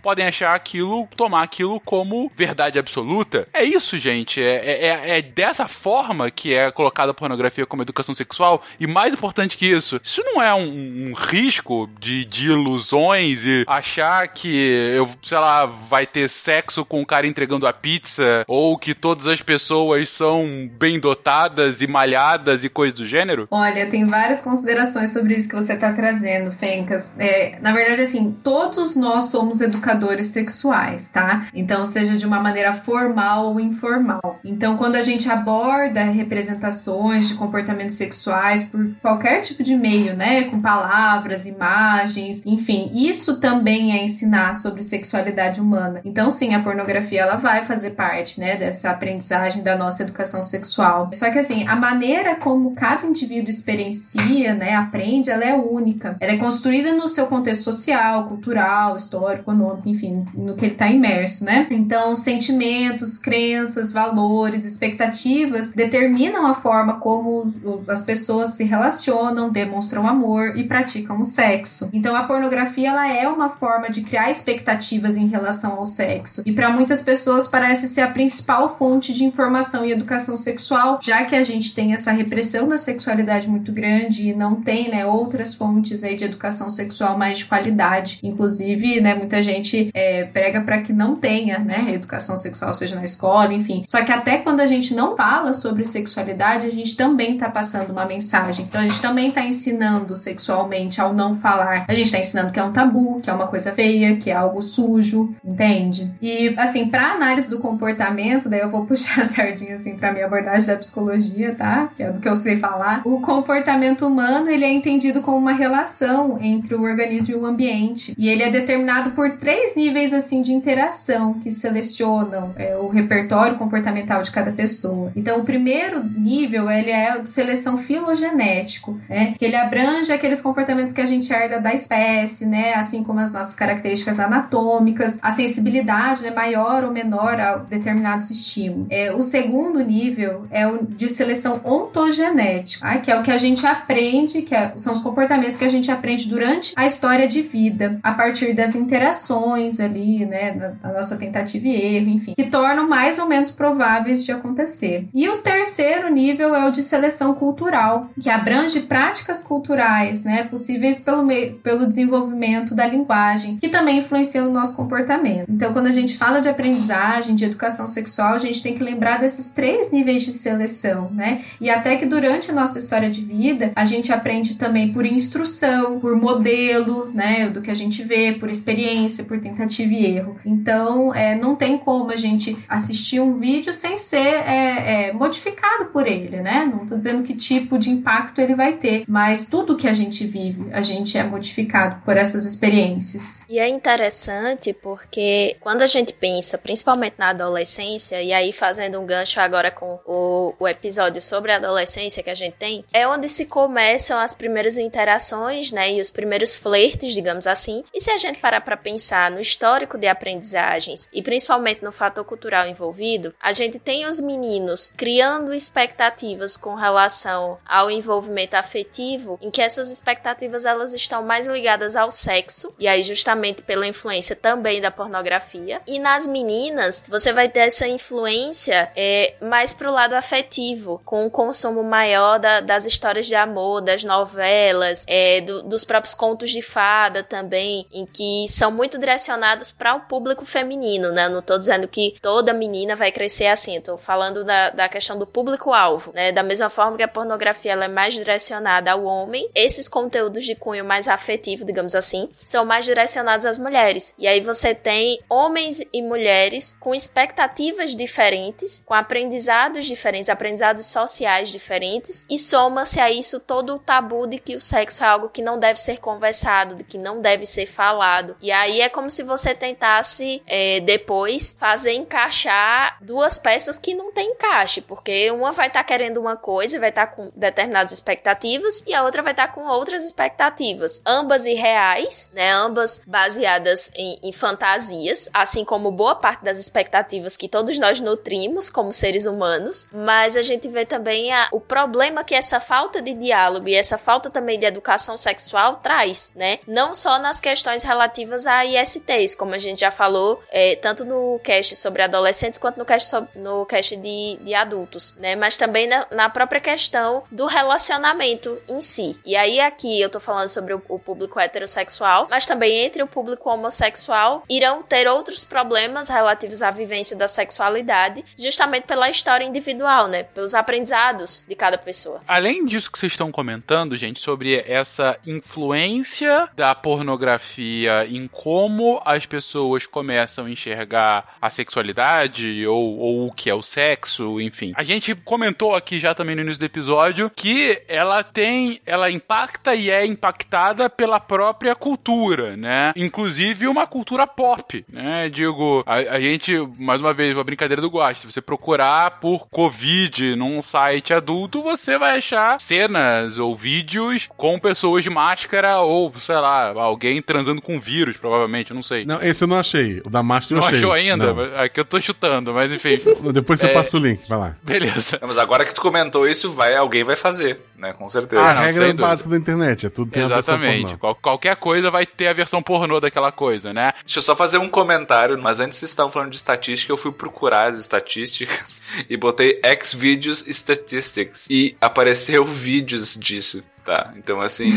podem 0.01 0.27
achar 0.27 0.55
aquilo, 0.55 1.09
tomar 1.17 1.43
aquilo 1.43 1.81
como 1.81 2.31
verdade 2.37 2.79
absoluta. 2.79 3.47
É 3.53 3.63
isso, 3.65 3.97
gente. 3.99 4.43
É, 4.43 4.57
é- 4.57 4.87
é- 4.87 5.19
é 5.19 5.23
dessa 5.23 5.69
forma 5.69 6.31
que 6.31 6.55
é 6.55 6.71
colocada 6.71 7.11
a 7.11 7.15
pornografia 7.15 7.67
como 7.67 7.83
educação 7.83 8.15
sexual. 8.15 8.63
E 8.79 8.87
mais 8.87 9.13
importante 9.15 9.57
que 9.57 9.67
isso, 9.67 10.01
isso 10.03 10.23
não 10.25 10.43
é 10.43 10.53
um, 10.55 11.09
um 11.11 11.13
risco 11.15 11.89
de, 12.01 12.25
de 12.25 12.47
ilusões 12.47 13.45
e 13.45 13.65
achar 13.67 14.27
que 14.29 14.49
eu, 14.95 15.09
sei 15.23 15.39
lá, 15.39 15.67
vai 15.67 16.07
ter 16.07 16.29
sexo 16.29 16.85
com 16.85 17.01
o 17.03 17.07
cara 17.07 17.27
entregando 17.27 17.67
a 17.67 17.73
pizza 17.73 18.45
ou 18.47 18.77
que 18.79 18.95
todas 18.95 19.27
as 19.27 19.41
pessoas 19.43 20.09
são 20.11 20.69
bem 20.79 20.99
dotadas 20.99 21.81
e 21.81 21.87
malhadas 21.87 22.65
e 22.65 22.69
coisas 22.69 22.99
do 22.99 23.07
gênero. 23.07 23.47
Olha, 23.51 23.89
tem 23.91 24.07
várias 24.07 24.41
considerações 24.41 25.13
sobre 25.13 25.35
isso 25.35 25.49
que 25.49 25.55
você 25.57 25.75
está 25.75 25.93
trazendo, 25.93 26.53
Fencas. 26.53 27.15
É, 27.19 27.59
na 27.61 27.73
verdade, 27.73 28.03
assim, 28.03 28.33
todos 28.43 28.95
nós 28.97 29.25
somos 29.29 29.61
educadores 29.61 30.27
sexuais, 30.27 31.11
tá? 31.11 31.47
Então, 31.55 31.87
seja 31.87 32.17
de 32.17 32.27
uma 32.27 32.41
maneira 32.41 32.73
formal 32.75 33.47
ou 33.47 33.61
informal. 33.61 34.41
Então, 34.45 34.77
quando 34.77 34.97
a 34.97 35.03
gente 35.03 35.31
aborda 35.31 36.05
representações 36.05 37.29
de 37.29 37.35
comportamentos 37.35 37.97
sexuais 37.97 38.65
por 38.65 38.91
qualquer 39.01 39.41
tipo 39.41 39.63
de 39.63 39.77
meio, 39.77 40.17
né? 40.17 40.45
Com 40.45 40.61
palavras, 40.61 41.47
imagens, 41.47 42.45
enfim, 42.47 42.91
isso 42.95 43.41
também 43.41 43.93
é 43.93 44.05
ensinar 44.05 44.55
sobre 44.55 44.83
sexualidade 44.83 45.61
humana. 45.61 46.01
Então, 46.05 46.31
sim, 46.31 46.55
a 46.55 46.63
pornografia 46.63 47.23
ela 47.23 47.37
vai 47.37 47.65
fazer 47.65 47.91
parte, 47.91 48.41
né, 48.41 48.57
dessa 48.57 48.91
aprendizagem 48.91 49.63
da 49.63 49.77
nossa 49.77 50.03
educação 50.03 50.43
sexual. 50.43 51.11
Só 51.13 51.31
que 51.31 51.39
assim, 51.39 51.67
a 51.67 51.77
maneira 51.77 52.37
como 52.37 52.75
cada 52.75 53.07
indivíduo 53.07 53.51
experiencia, 53.51 54.55
né, 54.55 54.75
aprende, 54.75 55.31
ela 55.31 55.45
é 55.45 55.55
única. 55.55 56.17
Ela 56.21 56.33
é 56.33 56.37
construída 56.37 56.93
no 56.93 57.09
seu 57.09 57.27
contexto 57.27 57.65
social, 57.65 58.29
cultural, 58.29 58.97
histórico, 58.97 59.18
econômico, 59.31 59.89
enfim, 59.89 60.25
no 60.35 60.55
que 60.55 60.65
ele 60.65 60.73
está 60.73 60.89
imerso, 60.89 61.45
né? 61.45 61.67
Então, 61.71 62.15
sentimentos, 62.17 63.19
crenças, 63.19 63.93
valores, 63.93 64.65
expectativas 64.65 65.71
determinam 65.71 66.47
a 66.47 66.55
forma 66.55 66.95
como 67.01 67.43
os- 67.43 67.57
os- 67.65 67.89
as 67.89 68.03
pessoas 68.03 68.51
se 68.51 68.65
relacionam, 68.65 69.51
demonstram 69.51 70.07
amor 70.07 70.57
e 70.57 70.65
praticam 70.65 71.21
o 71.21 71.25
sexo. 71.25 71.89
Então, 71.93 72.15
a 72.15 72.25
pornografia 72.25 72.89
ela 72.91 73.13
é 73.13 73.29
uma 73.29 73.51
forma 73.51 73.91
de 73.91 74.03
criar 74.03 74.31
expectativas 74.31 75.17
em 75.17 75.27
relação 75.27 75.75
ao 75.75 75.87
sexo. 75.87 76.43
E 76.45 76.53
para 76.53 76.71
muitas 76.71 77.03
pessoas 77.03 77.49
parece 77.49 77.89
ser 77.89 78.03
a 78.03 78.11
principal 78.11 78.77
fonte 78.79 79.13
de 79.13 79.25
informação 79.25 79.85
e 79.85 79.93
educação 79.93 80.37
sexual, 80.37 80.99
já 81.03 81.25
que 81.25 81.35
a 81.35 81.43
gente 81.43 81.75
tem 81.75 81.93
essa 81.93 82.13
repressão 82.13 82.69
da 82.69 82.77
sexualidade 82.77 83.49
muito 83.49 83.73
grande 83.73 84.29
e 84.29 84.35
não 84.35 84.57
tem, 84.57 84.91
né, 84.91 85.07
outras 85.07 85.55
fontes 85.55 86.05
aí 86.05 86.17
de 86.17 86.25
educação 86.25 86.71
sexual 86.71 87.17
mais 87.19 87.39
de 87.39 87.45
qualidade. 87.47 88.19
Inclusive, 88.23 89.01
né, 89.01 89.08
muita 89.15 89.43
gente 89.43 89.91
é, 89.95 90.25
prega 90.25 90.61
para 90.61 90.81
que 90.81 90.93
não 90.93 91.17
tenha, 91.17 91.59
né, 91.59 91.87
educação 91.93 92.37
sexual, 92.37 92.73
seja 92.73 92.97
na 92.97 93.05
escola, 93.05 93.53
enfim. 93.53 93.85
Só 93.87 94.05
que 94.05 94.13
até 94.13 94.39
quando 94.39 94.61
a 94.61 94.67
gente 94.67 94.95
não 94.95 95.17
fala 95.17 95.53
sobre 95.53 95.85
sexualidade, 95.85 96.67
a 96.67 96.71
gente 96.71 96.97
também 96.97 97.37
tá 97.37 97.49
passando 97.49 97.91
uma 97.91 98.05
mensagem. 98.05 98.67
Então 98.67 98.81
a 98.81 98.85
gente 98.85 99.01
também 99.01 99.31
tá 99.31 99.45
ensinando 99.45 100.17
sexualmente 100.17 101.01
ao 101.01 101.13
não 101.13 101.35
falar. 101.35 101.85
A 101.89 101.95
gente 101.95 102.11
tá 102.11 102.19
ensinando 102.19 102.53
que 102.53 102.59
é 102.59 102.65
um 102.65 102.73
tabu, 102.73 103.21
que 103.21 103.31
é 103.31 103.33
uma 103.33 103.47
coisa 103.47 103.73
feia, 103.73 104.17
que 104.17 104.31
é 104.31 104.35
algo 104.35 104.61
sujo, 104.61 105.35
entende? 105.45 106.13
E 106.21 106.55
assim, 106.57 106.89
para 106.89 107.13
análise 107.13 107.51
do 107.51 107.61
comportamento, 107.61 108.49
daí 108.49 108.61
eu 108.61 108.71
vou 108.71 108.85
puxar 108.87 109.23
a 109.23 109.27
sardinha 109.27 109.75
assim 109.75 109.97
para 109.97 110.13
minha 110.13 110.27
abordagem 110.27 110.69
da 110.69 110.77
psicologia, 110.77 111.55
tá? 111.55 111.91
Que 111.97 112.03
é 112.03 112.11
do 112.11 112.21
que 112.21 112.29
eu 112.29 112.35
sei 112.35 112.57
falar. 112.57 113.03
O 113.05 113.21
comportamento 113.21 114.07
humano, 114.07 114.49
ele 114.49 114.65
é 114.65 114.73
entendido 114.73 115.23
como 115.23 115.37
uma 115.37 115.53
relação 115.53 116.39
entre 116.41 116.75
o 116.75 116.83
organismo 116.83 117.35
e 117.35 117.39
o 117.39 117.47
ambiente. 117.47 118.15
E 118.19 118.29
ele 118.29 118.43
é 118.43 118.51
determinado 118.51 118.98
por 119.11 119.37
três 119.37 119.75
níveis 119.77 120.13
assim 120.13 120.43
de 120.43 120.53
interação 120.53 121.35
que 121.35 121.51
selecionam 121.51 122.53
é, 122.57 122.77
o 122.77 122.89
repertório 122.89 123.57
comportamental 123.57 124.23
de 124.23 124.31
cada 124.31 124.53
pessoa. 124.53 125.13
Então, 125.15 125.41
o 125.41 125.45
primeiro 125.45 126.03
nível, 126.05 126.71
ele 126.71 126.91
é 126.91 127.17
o 127.17 127.23
de 127.23 127.29
seleção 127.29 127.79
filogenético, 127.79 129.01
né? 129.09 129.35
Que 129.39 129.45
ele 129.45 129.57
abrange 129.57 130.13
aqueles 130.13 130.41
comportamentos 130.41 130.93
que 130.93 131.01
a 131.01 131.05
gente 131.07 131.33
herda 131.33 131.61
da 131.61 131.73
espécie, 131.73 132.47
né? 132.47 132.75
Assim 132.75 133.03
como 133.03 133.21
as 133.21 133.33
nossas 133.33 133.55
características 133.55 134.19
anatômicas, 134.21 135.19
a 135.23 135.31
sensibilidade, 135.31 136.23
né? 136.23 136.31
Maior 136.31 136.85
ou 136.85 136.91
menor 136.91 137.41
a 137.41 137.57
determinados 137.57 138.31
estímulos. 138.31 138.89
É, 138.91 139.13
o 139.13 139.23
segundo 139.23 139.81
nível 139.81 140.47
é 140.51 140.67
o 140.67 140.85
de 140.85 141.09
seleção 141.09 141.61
ontogenética, 141.65 142.87
tá? 142.87 142.99
que 142.99 143.11
é 143.11 143.19
o 143.19 143.23
que 143.23 143.31
a 143.31 143.39
gente 143.39 143.67
aprende, 143.67 144.43
que 144.43 144.55
é- 144.55 144.73
são 144.77 144.93
os 144.93 145.01
comportamentos 145.01 145.57
que 145.57 145.65
a 145.65 145.69
gente 145.69 145.91
aprende 145.91 146.29
durante 146.29 146.73
a 146.77 146.87
história 146.87 147.29
de 147.29 147.43
vida, 147.43 147.99
a 148.03 148.13
partir 148.13 148.53
das 148.55 148.75
interações 148.89 149.79
ali, 149.79 150.25
né? 150.25 150.77
Da 150.83 150.93
nossa 150.93 151.17
tentativa 151.17 151.69
e 151.69 151.97
erro, 151.97 152.09
enfim, 152.09 152.35
que 152.35 152.45
tornam 152.45 152.89
mais 152.89 153.19
ou 153.19 153.27
menos 153.27 153.51
prováveis 153.51 154.25
de 154.25 154.33
acontecer. 154.33 155.07
E 155.13 155.29
o 155.29 155.39
terceiro 155.39 156.11
nível 156.11 156.55
é 156.55 156.67
o 156.67 156.71
de 156.71 156.83
seleção 156.83 157.35
cultural, 157.35 158.11
que 158.21 158.31
abrange 158.31 158.81
práticas 158.81 159.43
culturais, 159.43 160.25
né? 160.25 160.45
possíveis 160.45 160.99
pelo, 160.99 161.23
meio, 161.23 161.57
pelo 161.59 161.87
desenvolvimento 161.87 162.75
da 162.75 162.87
linguagem, 162.87 163.59
que 163.59 163.69
também 163.69 163.99
influencia 163.99 164.43
no 164.43 164.51
nosso 164.51 164.75
comportamento. 164.75 165.47
Então, 165.51 165.73
quando 165.73 165.87
a 165.87 165.91
gente 165.93 166.17
fala 166.17 166.41
de 166.41 166.49
aprendizagem, 166.49 167.35
de 167.35 167.45
educação 167.45 167.87
sexual, 167.87 168.35
a 168.35 168.39
gente 168.39 168.63
tem 168.63 168.75
que 168.75 168.83
lembrar 168.83 169.19
desses 169.19 169.53
três 169.53 169.93
níveis 169.93 170.23
de 170.23 170.33
seleção, 170.33 171.11
né? 171.13 171.43
E 171.61 171.69
até 171.69 171.97
que 171.97 172.07
durante 172.07 172.51
a 172.51 172.55
nossa 172.55 172.79
história 172.79 173.11
de 173.11 173.23
vida, 173.23 173.73
a 173.75 173.85
gente 173.85 174.13
aprende 174.13 174.55
também 174.55 174.93
por 174.93 175.05
instrução, 175.05 176.01
por 176.01 176.17
modelo, 176.17 177.11
né, 177.13 177.51
do 177.51 177.61
que 177.61 177.71
a 177.71 177.75
gente 177.75 178.03
vê, 178.03 178.33
por 178.39 178.49
experiência, 178.49 178.78
por 179.25 179.41
tentativa 179.41 179.93
e 179.93 180.17
erro. 180.17 180.39
Então, 180.45 181.15
é, 181.15 181.35
não 181.35 181.55
tem 181.57 181.79
como 181.79 182.11
a 182.11 182.17
gente 182.17 182.57
assistir 182.69 183.21
um 183.21 183.39
vídeo 183.39 183.73
sem 183.73 183.99
ser 183.99 184.17
é, 184.19 185.09
é, 185.09 185.13
modificado 185.13 185.87
por 185.87 186.07
ele, 186.07 186.41
né? 186.41 186.71
Não 186.73 186.83
estou 186.83 186.99
dizendo 186.99 187.23
que 187.23 187.35
tipo 187.35 187.79
de 187.79 187.91
impacto 187.91 188.41
ele 188.41 188.55
vai 188.55 188.75
ter, 188.75 189.05
mas 189.09 189.47
tudo 189.47 189.77
que 189.77 189.89
a 189.89 189.93
gente 189.93 190.27
vive, 190.27 190.73
a 190.73 190.83
gente 190.83 191.17
é 191.17 191.25
modificado 191.25 192.03
por 192.05 192.17
essas 192.17 192.45
experiências. 192.45 193.45
E 193.49 193.59
é 193.59 193.69
interessante 193.69 194.73
porque 194.73 195.57
quando 195.61 195.83
a 195.83 195.87
gente 195.87 196.13
pensa, 196.13 196.59
principalmente 196.59 197.15
na 197.19 197.31
adolescência, 197.31 198.23
e 198.23 198.33
aí 198.33 198.53
fazendo 198.53 199.01
um 199.01 199.07
gancho 199.07 199.41
agora 199.41 199.71
com 199.71 199.99
o, 200.07 200.55
o 200.59 200.69
episódio 200.69 201.23
sobre 201.23 201.53
a 201.53 201.57
adolescência 201.57 202.23
que 202.23 202.31
a 202.31 202.35
gente 202.35 202.55
tem, 202.55 202.85
é 202.93 203.07
onde 203.07 203.29
se 203.29 203.47
começam 203.47 204.19
as 204.19 204.35
primeiras 204.35 204.77
interações, 204.79 205.73
né? 205.73 205.93
E 205.93 206.01
os 206.01 206.11
primeiros 206.11 206.57
flertes, 206.57 207.15
digamos 207.15 207.47
assim. 207.47 207.85
E 207.95 208.01
se 208.01 208.11
a 208.11 208.19
gente 208.19 208.41
parar 208.41 208.58
para 208.61 208.77
pensar 208.77 209.31
no 209.31 209.41
histórico 209.41 209.99
de 209.99 210.07
aprendizagens 210.07 211.09
e 211.13 211.23
principalmente 211.23 211.85
no 211.85 211.93
fator 211.93 212.25
cultural 212.25 212.67
envolvido, 212.67 213.35
a 213.41 213.53
gente 213.53 213.79
tem 213.79 214.07
os 214.07 214.21
meninos 214.21 214.93
criando 214.97 215.53
expectativas 215.53 216.57
com 216.57 216.75
relação 216.75 217.59
ao 217.67 217.91
envolvimento 217.91 218.55
afetivo, 218.55 219.39
em 219.41 219.51
que 219.51 219.63
essas 219.63 219.91
expectativas 219.91 220.65
elas 220.65 220.95
estão 220.95 221.23
mais 221.23 221.47
ligadas 221.47 221.97
ao 221.97 222.11
sexo, 222.11 222.75
e 222.79 222.87
aí 222.87 223.03
justamente 223.03 223.63
pela 223.63 223.87
influência 223.87 224.35
também 224.35 224.81
da 224.81 224.91
pornografia. 224.91 225.81
E 225.87 225.99
nas 225.99 226.27
meninas, 226.27 227.05
você 227.09 227.33
vai 227.33 227.49
ter 227.49 227.61
essa 227.61 227.87
influência 227.87 228.91
é, 228.97 229.35
mais 229.41 229.73
pro 229.73 229.93
lado 229.93 230.15
afetivo, 230.15 231.01
com 231.05 231.27
um 231.27 231.31
consumo 231.31 231.83
maior 231.83 232.39
da, 232.39 232.61
das 232.61 232.87
histórias 232.87 233.27
de 233.27 233.35
amor, 233.35 233.81
das 233.81 234.05
novelas, 234.05 235.05
é, 235.07 235.41
do, 235.41 235.63
dos 235.63 235.85
próprios 235.85 236.15
contos 236.15 236.51
de 236.51 236.63
fada 236.63 237.23
também, 237.23 237.87
em 237.93 238.07
que 238.07 238.48
são 238.51 238.71
muito 238.71 238.99
direcionados 238.99 239.71
para 239.71 239.95
o 239.95 240.01
público 240.01 240.45
feminino, 240.45 241.13
né? 241.13 241.29
Não 241.29 241.43
tô 241.43 241.59
dizendo 241.59 241.87
que 241.87 242.17
toda 242.21 242.53
menina 242.53 242.97
vai 242.97 243.13
crescer 243.13 243.47
assim, 243.47 243.81
tô 243.81 243.97
falando 243.97 244.45
da, 244.45 244.71
da 244.71 244.89
questão 244.89 245.19
do 245.19 245.27
público-alvo, 245.27 246.13
né? 246.13 246.33
Da 246.33 246.43
mesma 246.43 246.71
forma 246.71 246.97
que 246.97 247.03
a 247.03 247.09
pornografia 247.09 247.73
ela 247.73 247.85
é 247.85 247.89
mais 247.89 248.15
direcionada 248.15 248.93
ao 248.93 249.05
homem, 249.05 249.49
esses 249.55 249.89
conteúdos 249.89 250.45
de 250.45 250.55
cunho 250.55 250.85
mais 250.85 251.09
afetivo, 251.09 251.65
digamos 251.65 251.95
assim, 251.95 252.29
são 252.45 252.65
mais 252.65 252.85
direcionados 252.85 253.47
às 253.47 253.59
mulheres. 253.59 254.15
E 254.19 254.27
aí 254.27 254.41
você 254.41 254.75
tem 254.75 255.21
homens 255.29 255.83
e 255.93 256.03
mulheres 256.03 256.77
com 256.81 256.95
expectativas 256.95 257.95
diferentes, 257.95 258.83
com 258.85 258.95
aprendizados 258.95 259.87
diferentes, 259.87 260.29
aprendizados 260.29 260.87
sociais 260.87 261.51
diferentes, 261.51 262.25
e 262.29 262.39
soma-se 262.39 263.01
a 263.01 263.11
isso 263.11 263.41
todo 263.41 263.75
o 263.75 263.79
tabu 263.79 264.27
de 264.27 264.39
que 264.39 264.57
o 264.57 264.61
sexo 264.61 265.05
é 265.05 265.07
algo 265.07 265.29
que 265.29 265.43
não 265.43 265.59
deve 265.59 265.79
ser 265.79 265.99
conversado, 265.99 266.75
de 266.75 266.85
que 266.85 266.99
não 266.99 267.21
deve 267.21 267.47
ser 267.47 267.67
falado. 267.67 268.37
E 268.41 268.51
aí 268.51 268.81
é 268.81 268.89
como 268.89 269.11
se 269.11 269.23
você 269.23 269.55
tentasse 269.55 270.43
é, 270.47 270.81
depois 270.81 271.57
fazer 271.59 271.93
encaixar 271.93 272.97
duas 273.01 273.37
peças 273.37 273.79
que 273.79 273.95
não 273.95 274.13
tem 274.13 274.33
encaixe, 274.33 274.81
porque 274.81 275.31
uma 275.31 275.53
vai 275.53 275.67
estar 275.69 275.81
tá 275.81 275.85
querendo 275.85 276.19
uma 276.19 276.37
coisa 276.37 276.79
vai 276.79 276.91
estar 276.91 277.07
tá 277.07 277.13
com 277.13 277.31
determinadas 277.35 277.93
expectativas 277.93 278.83
e 278.87 278.95
a 278.95 279.03
outra 279.05 279.23
vai 279.23 279.33
estar 279.33 279.49
tá 279.49 279.53
com 279.53 279.67
outras 279.67 280.05
expectativas, 280.05 281.03
ambas 281.05 281.47
irreais, 281.47 282.31
né? 282.33 282.53
Ambas 282.53 283.03
baseadas 283.07 283.91
em, 283.95 284.19
em 284.23 284.33
fantasias, 284.33 285.29
assim 285.33 285.65
como 285.65 285.91
boa 285.91 286.15
parte 286.15 286.45
das 286.45 286.59
expectativas 286.59 287.37
que 287.37 287.49
todos 287.49 287.79
nós 287.79 288.01
nutrimos 288.01 288.71
como 288.71 288.93
seres 288.93 289.27
humanos, 289.27 289.89
mas 289.93 290.37
a 290.37 290.43
gente 290.43 290.69
vê 290.69 290.85
também 290.87 291.33
a, 291.33 291.49
o 291.53 291.61
problema 291.61 292.25
que 292.25 292.35
essa 292.35 292.61
falta 292.61 293.03
de 293.03 293.15
diálogo 293.15 293.69
e 293.69 293.75
essa 293.75 293.99
falta 293.99 294.31
também 294.31 294.59
de 294.59 294.67
educação 294.67 295.19
sexual 295.19 295.77
traz, 295.77 296.33
né? 296.35 296.59
Não 296.67 296.95
só 296.95 297.19
nas 297.19 297.41
questões 297.41 297.83
relativas 297.83 298.28
a 298.47 298.65
ISTs, 298.65 299.35
como 299.35 299.55
a 299.55 299.59
gente 299.59 299.81
já 299.81 299.91
falou, 299.91 300.43
é, 300.51 300.77
tanto 300.77 301.05
no 301.05 301.41
cast 301.43 301.77
sobre 301.77 302.03
adolescentes 302.03 302.59
quanto 302.59 302.79
no 302.79 302.85
cast, 302.85 303.09
sobre, 303.09 303.31
no 303.37 303.65
cast 303.67 303.97
de, 303.97 304.39
de 304.41 304.55
adultos, 304.55 305.17
né? 305.17 305.37
Mas 305.37 305.57
também 305.57 305.87
na, 305.87 306.07
na, 306.11 306.29
própria 306.29 306.61
questão 306.61 307.25
do 307.31 307.47
relacionamento 307.47 308.61
em 308.69 308.81
si. 308.81 309.19
E 309.25 309.37
aí 309.37 309.61
aqui 309.61 310.01
eu 310.01 310.11
tô 310.11 310.21
falando 310.21 310.49
sobre 310.49 310.75
o, 310.75 310.83
o 310.89 310.99
público 310.99 311.41
heterossexual, 311.41 312.27
mas 312.31 312.47
também 312.47 312.85
entre 312.85 313.03
o 313.03 313.07
público 313.07 313.49
homossexual 313.51 314.45
irão 314.49 314.83
ter 314.83 315.09
outros 315.09 315.45
problemas 315.45 316.09
relativos 316.09 316.63
à 316.63 316.71
vivência 316.71 317.17
da 317.17 317.29
sexualidade, 317.29 318.25
justamente 318.37 318.87
pela 318.87 319.09
história 319.11 319.45
individual, 319.45 320.09
né? 320.09 320.23
Pelos 320.23 320.55
aprendizados 320.55 321.45
de 321.47 321.55
cada 321.55 321.79
pessoa. 321.79 322.21
Além 322.27 322.65
disso 322.67 322.91
que 322.91 322.99
vocês 322.99 323.13
estão 323.13 323.33
comentando, 323.33 323.97
gente, 323.97 324.21
sobre 324.21 324.63
essa 324.67 325.19
influência 325.27 326.49
da 326.55 326.75
pornografia 326.75 328.07
em 328.07 328.18
como 328.27 329.01
as 329.05 329.27
pessoas 329.27 329.87
começam 329.87 330.47
a 330.47 330.51
enxergar 330.51 331.37
a 331.41 331.51
sexualidade 331.51 332.67
ou, 332.67 332.99
ou 332.99 333.27
o 333.29 333.33
que 333.33 333.51
é 333.51 333.55
o 333.55 333.63
sexo, 333.63 334.41
enfim. 334.41 334.73
A 334.75 334.83
gente 334.83 335.15
comentou 335.15 335.75
aqui 335.75 336.01
já 336.01 336.15
também 336.15 336.35
no 336.35 336.43
início 336.43 336.59
do 336.59 336.67
episódio 336.67 337.31
que 337.31 337.83
ela 337.87 338.25
tem, 338.25 338.81
ela 338.85 339.11
impacta 339.11 339.75
e 339.75 339.91
é 339.91 340.05
impactada 340.05 340.89
pela 340.91 341.21
própria 341.21 341.75
cultura, 341.75 342.57
né? 342.57 342.93
Inclusive 342.97 343.69
uma 343.69 343.87
cultura 343.87 344.27
pop, 344.27 344.85
né? 344.91 345.29
Digo, 345.29 345.85
a, 345.87 345.95
a 345.95 346.21
gente, 346.21 346.57
mais 346.79 347.01
uma 347.01 347.13
vez, 347.13 347.35
uma 347.37 347.45
brincadeira 347.45 347.83
do 347.83 347.91
gosto. 347.91 348.23
Se 348.23 348.33
você 348.33 348.41
procurar 348.41 349.21
por 349.21 349.47
Covid 349.49 350.35
num 350.37 350.63
site 350.63 351.13
adulto, 351.13 351.63
você 351.63 351.99
vai 351.99 352.19
achar 352.19 352.61
cenas 352.61 353.39
ou 353.39 353.55
vídeos 353.55 354.29
com 354.37 354.59
pessoas 354.59 355.05
de 355.05 355.11
máscara 355.11 355.81
ou, 355.81 356.13
sei 356.19 356.37
lá, 356.37 356.73
alguém 356.73 357.21
transando 357.21 357.61
com 357.61 357.79
vírus, 357.81 358.08
provavelmente, 358.17 358.71
eu 358.71 358.75
não 358.75 358.83
sei. 358.83 359.05
Não, 359.05 359.21
esse 359.23 359.45
eu 359.45 359.49
não 359.49 359.59
achei. 359.59 360.01
O 360.05 360.11
da 360.11 360.21
eu 360.21 360.23
não 360.23 360.35
achei. 360.37 360.55
Não 360.55 360.65
achou 360.69 360.93
ainda? 360.93 361.63
Aqui 361.63 361.81
eu 361.81 361.85
tô 361.85 362.01
chutando, 362.01 362.53
mas 362.53 362.71
enfim. 362.73 362.97
Depois 363.33 363.61
você 363.61 363.67
é... 363.67 363.73
passa 363.73 363.97
o 363.97 364.01
link, 364.01 364.21
vai 364.29 364.39
lá. 364.39 364.57
Beleza. 364.63 365.19
Mas 365.23 365.37
agora 365.39 365.65
que 365.65 365.75
tu 365.75 365.81
comentou 365.81 366.29
isso, 366.29 366.51
vai, 366.51 366.75
alguém 366.75 367.05
vai 367.05 367.17
fazer, 367.17 367.61
né? 367.77 367.93
Com 367.93 368.09
certeza. 368.09 368.43
Ah, 368.43 368.51
a 368.51 368.61
regra 368.63 368.93
básica 368.95 369.31
da 369.31 369.37
internet, 369.37 369.87
é 369.87 369.91
tudo 369.91 370.11
tem 370.11 370.25
Exatamente. 370.25 370.97
Qual, 370.97 371.15
qualquer 371.15 371.57
coisa 371.57 371.91
vai 371.91 372.07
ter 372.07 372.29
a 372.29 372.33
versão 372.33 372.63
pornô 372.63 373.01
daquela 373.01 373.33
coisa, 373.33 373.73
né? 373.73 373.93
Deixa 374.05 374.19
eu 374.19 374.23
só 374.23 374.37
fazer 374.37 374.59
um 374.59 374.69
comentário, 374.69 375.39
mas 375.41 375.61
antes 375.61 375.79
vocês 375.79 375.91
estavam 375.91 376.11
falando 376.11 376.31
de 376.31 376.37
estatística, 376.37 376.93
eu 376.93 376.97
fui 376.97 377.13
procurar 377.13 377.69
as 377.69 377.79
estatísticas 377.79 378.83
e 379.09 379.17
botei 379.17 379.61
Xvideos 379.83 380.45
Statistics 380.49 381.49
e 381.51 381.77
apareceu 381.81 382.45
vídeos 382.47 383.17
disso. 383.17 383.63
Tá, 383.89 384.13
então 384.17 384.39
assim. 384.39 384.69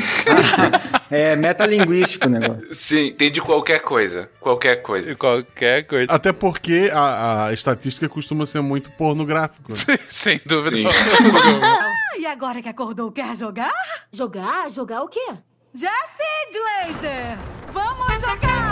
é 1.12 1.36
metalinguístico 1.36 2.28
o 2.28 2.30
negócio. 2.30 2.74
Sim, 2.74 3.12
tem 3.12 3.30
de 3.30 3.42
qualquer 3.42 3.80
coisa. 3.80 4.30
Qualquer 4.40 4.78
coisa. 4.78 5.14
Qualquer 5.18 5.86
coisa. 5.86 6.10
Até 6.10 6.32
porque 6.32 6.90
a, 6.94 7.48
a 7.48 7.54
estatística 7.54 8.08
costuma 8.08 8.46
ser 8.46 8.62
muito 8.62 8.90
pornográfico. 8.92 9.74
Né? 9.74 10.00
Sem 10.08 10.40
dúvida. 10.46 10.70
Sim. 10.70 10.86
ah, 11.62 11.94
e 12.18 12.26
agora 12.26 12.62
que 12.62 12.70
acordou, 12.70 13.12
quer 13.12 13.36
jogar? 13.36 13.74
Jogar? 14.14 14.72
Jogar 14.72 15.04
o 15.04 15.10
quê? 15.10 15.28
Jesse 15.74 15.92
Glazer! 16.54 17.38
Vamos 17.74 18.14
jogar! 18.22 18.71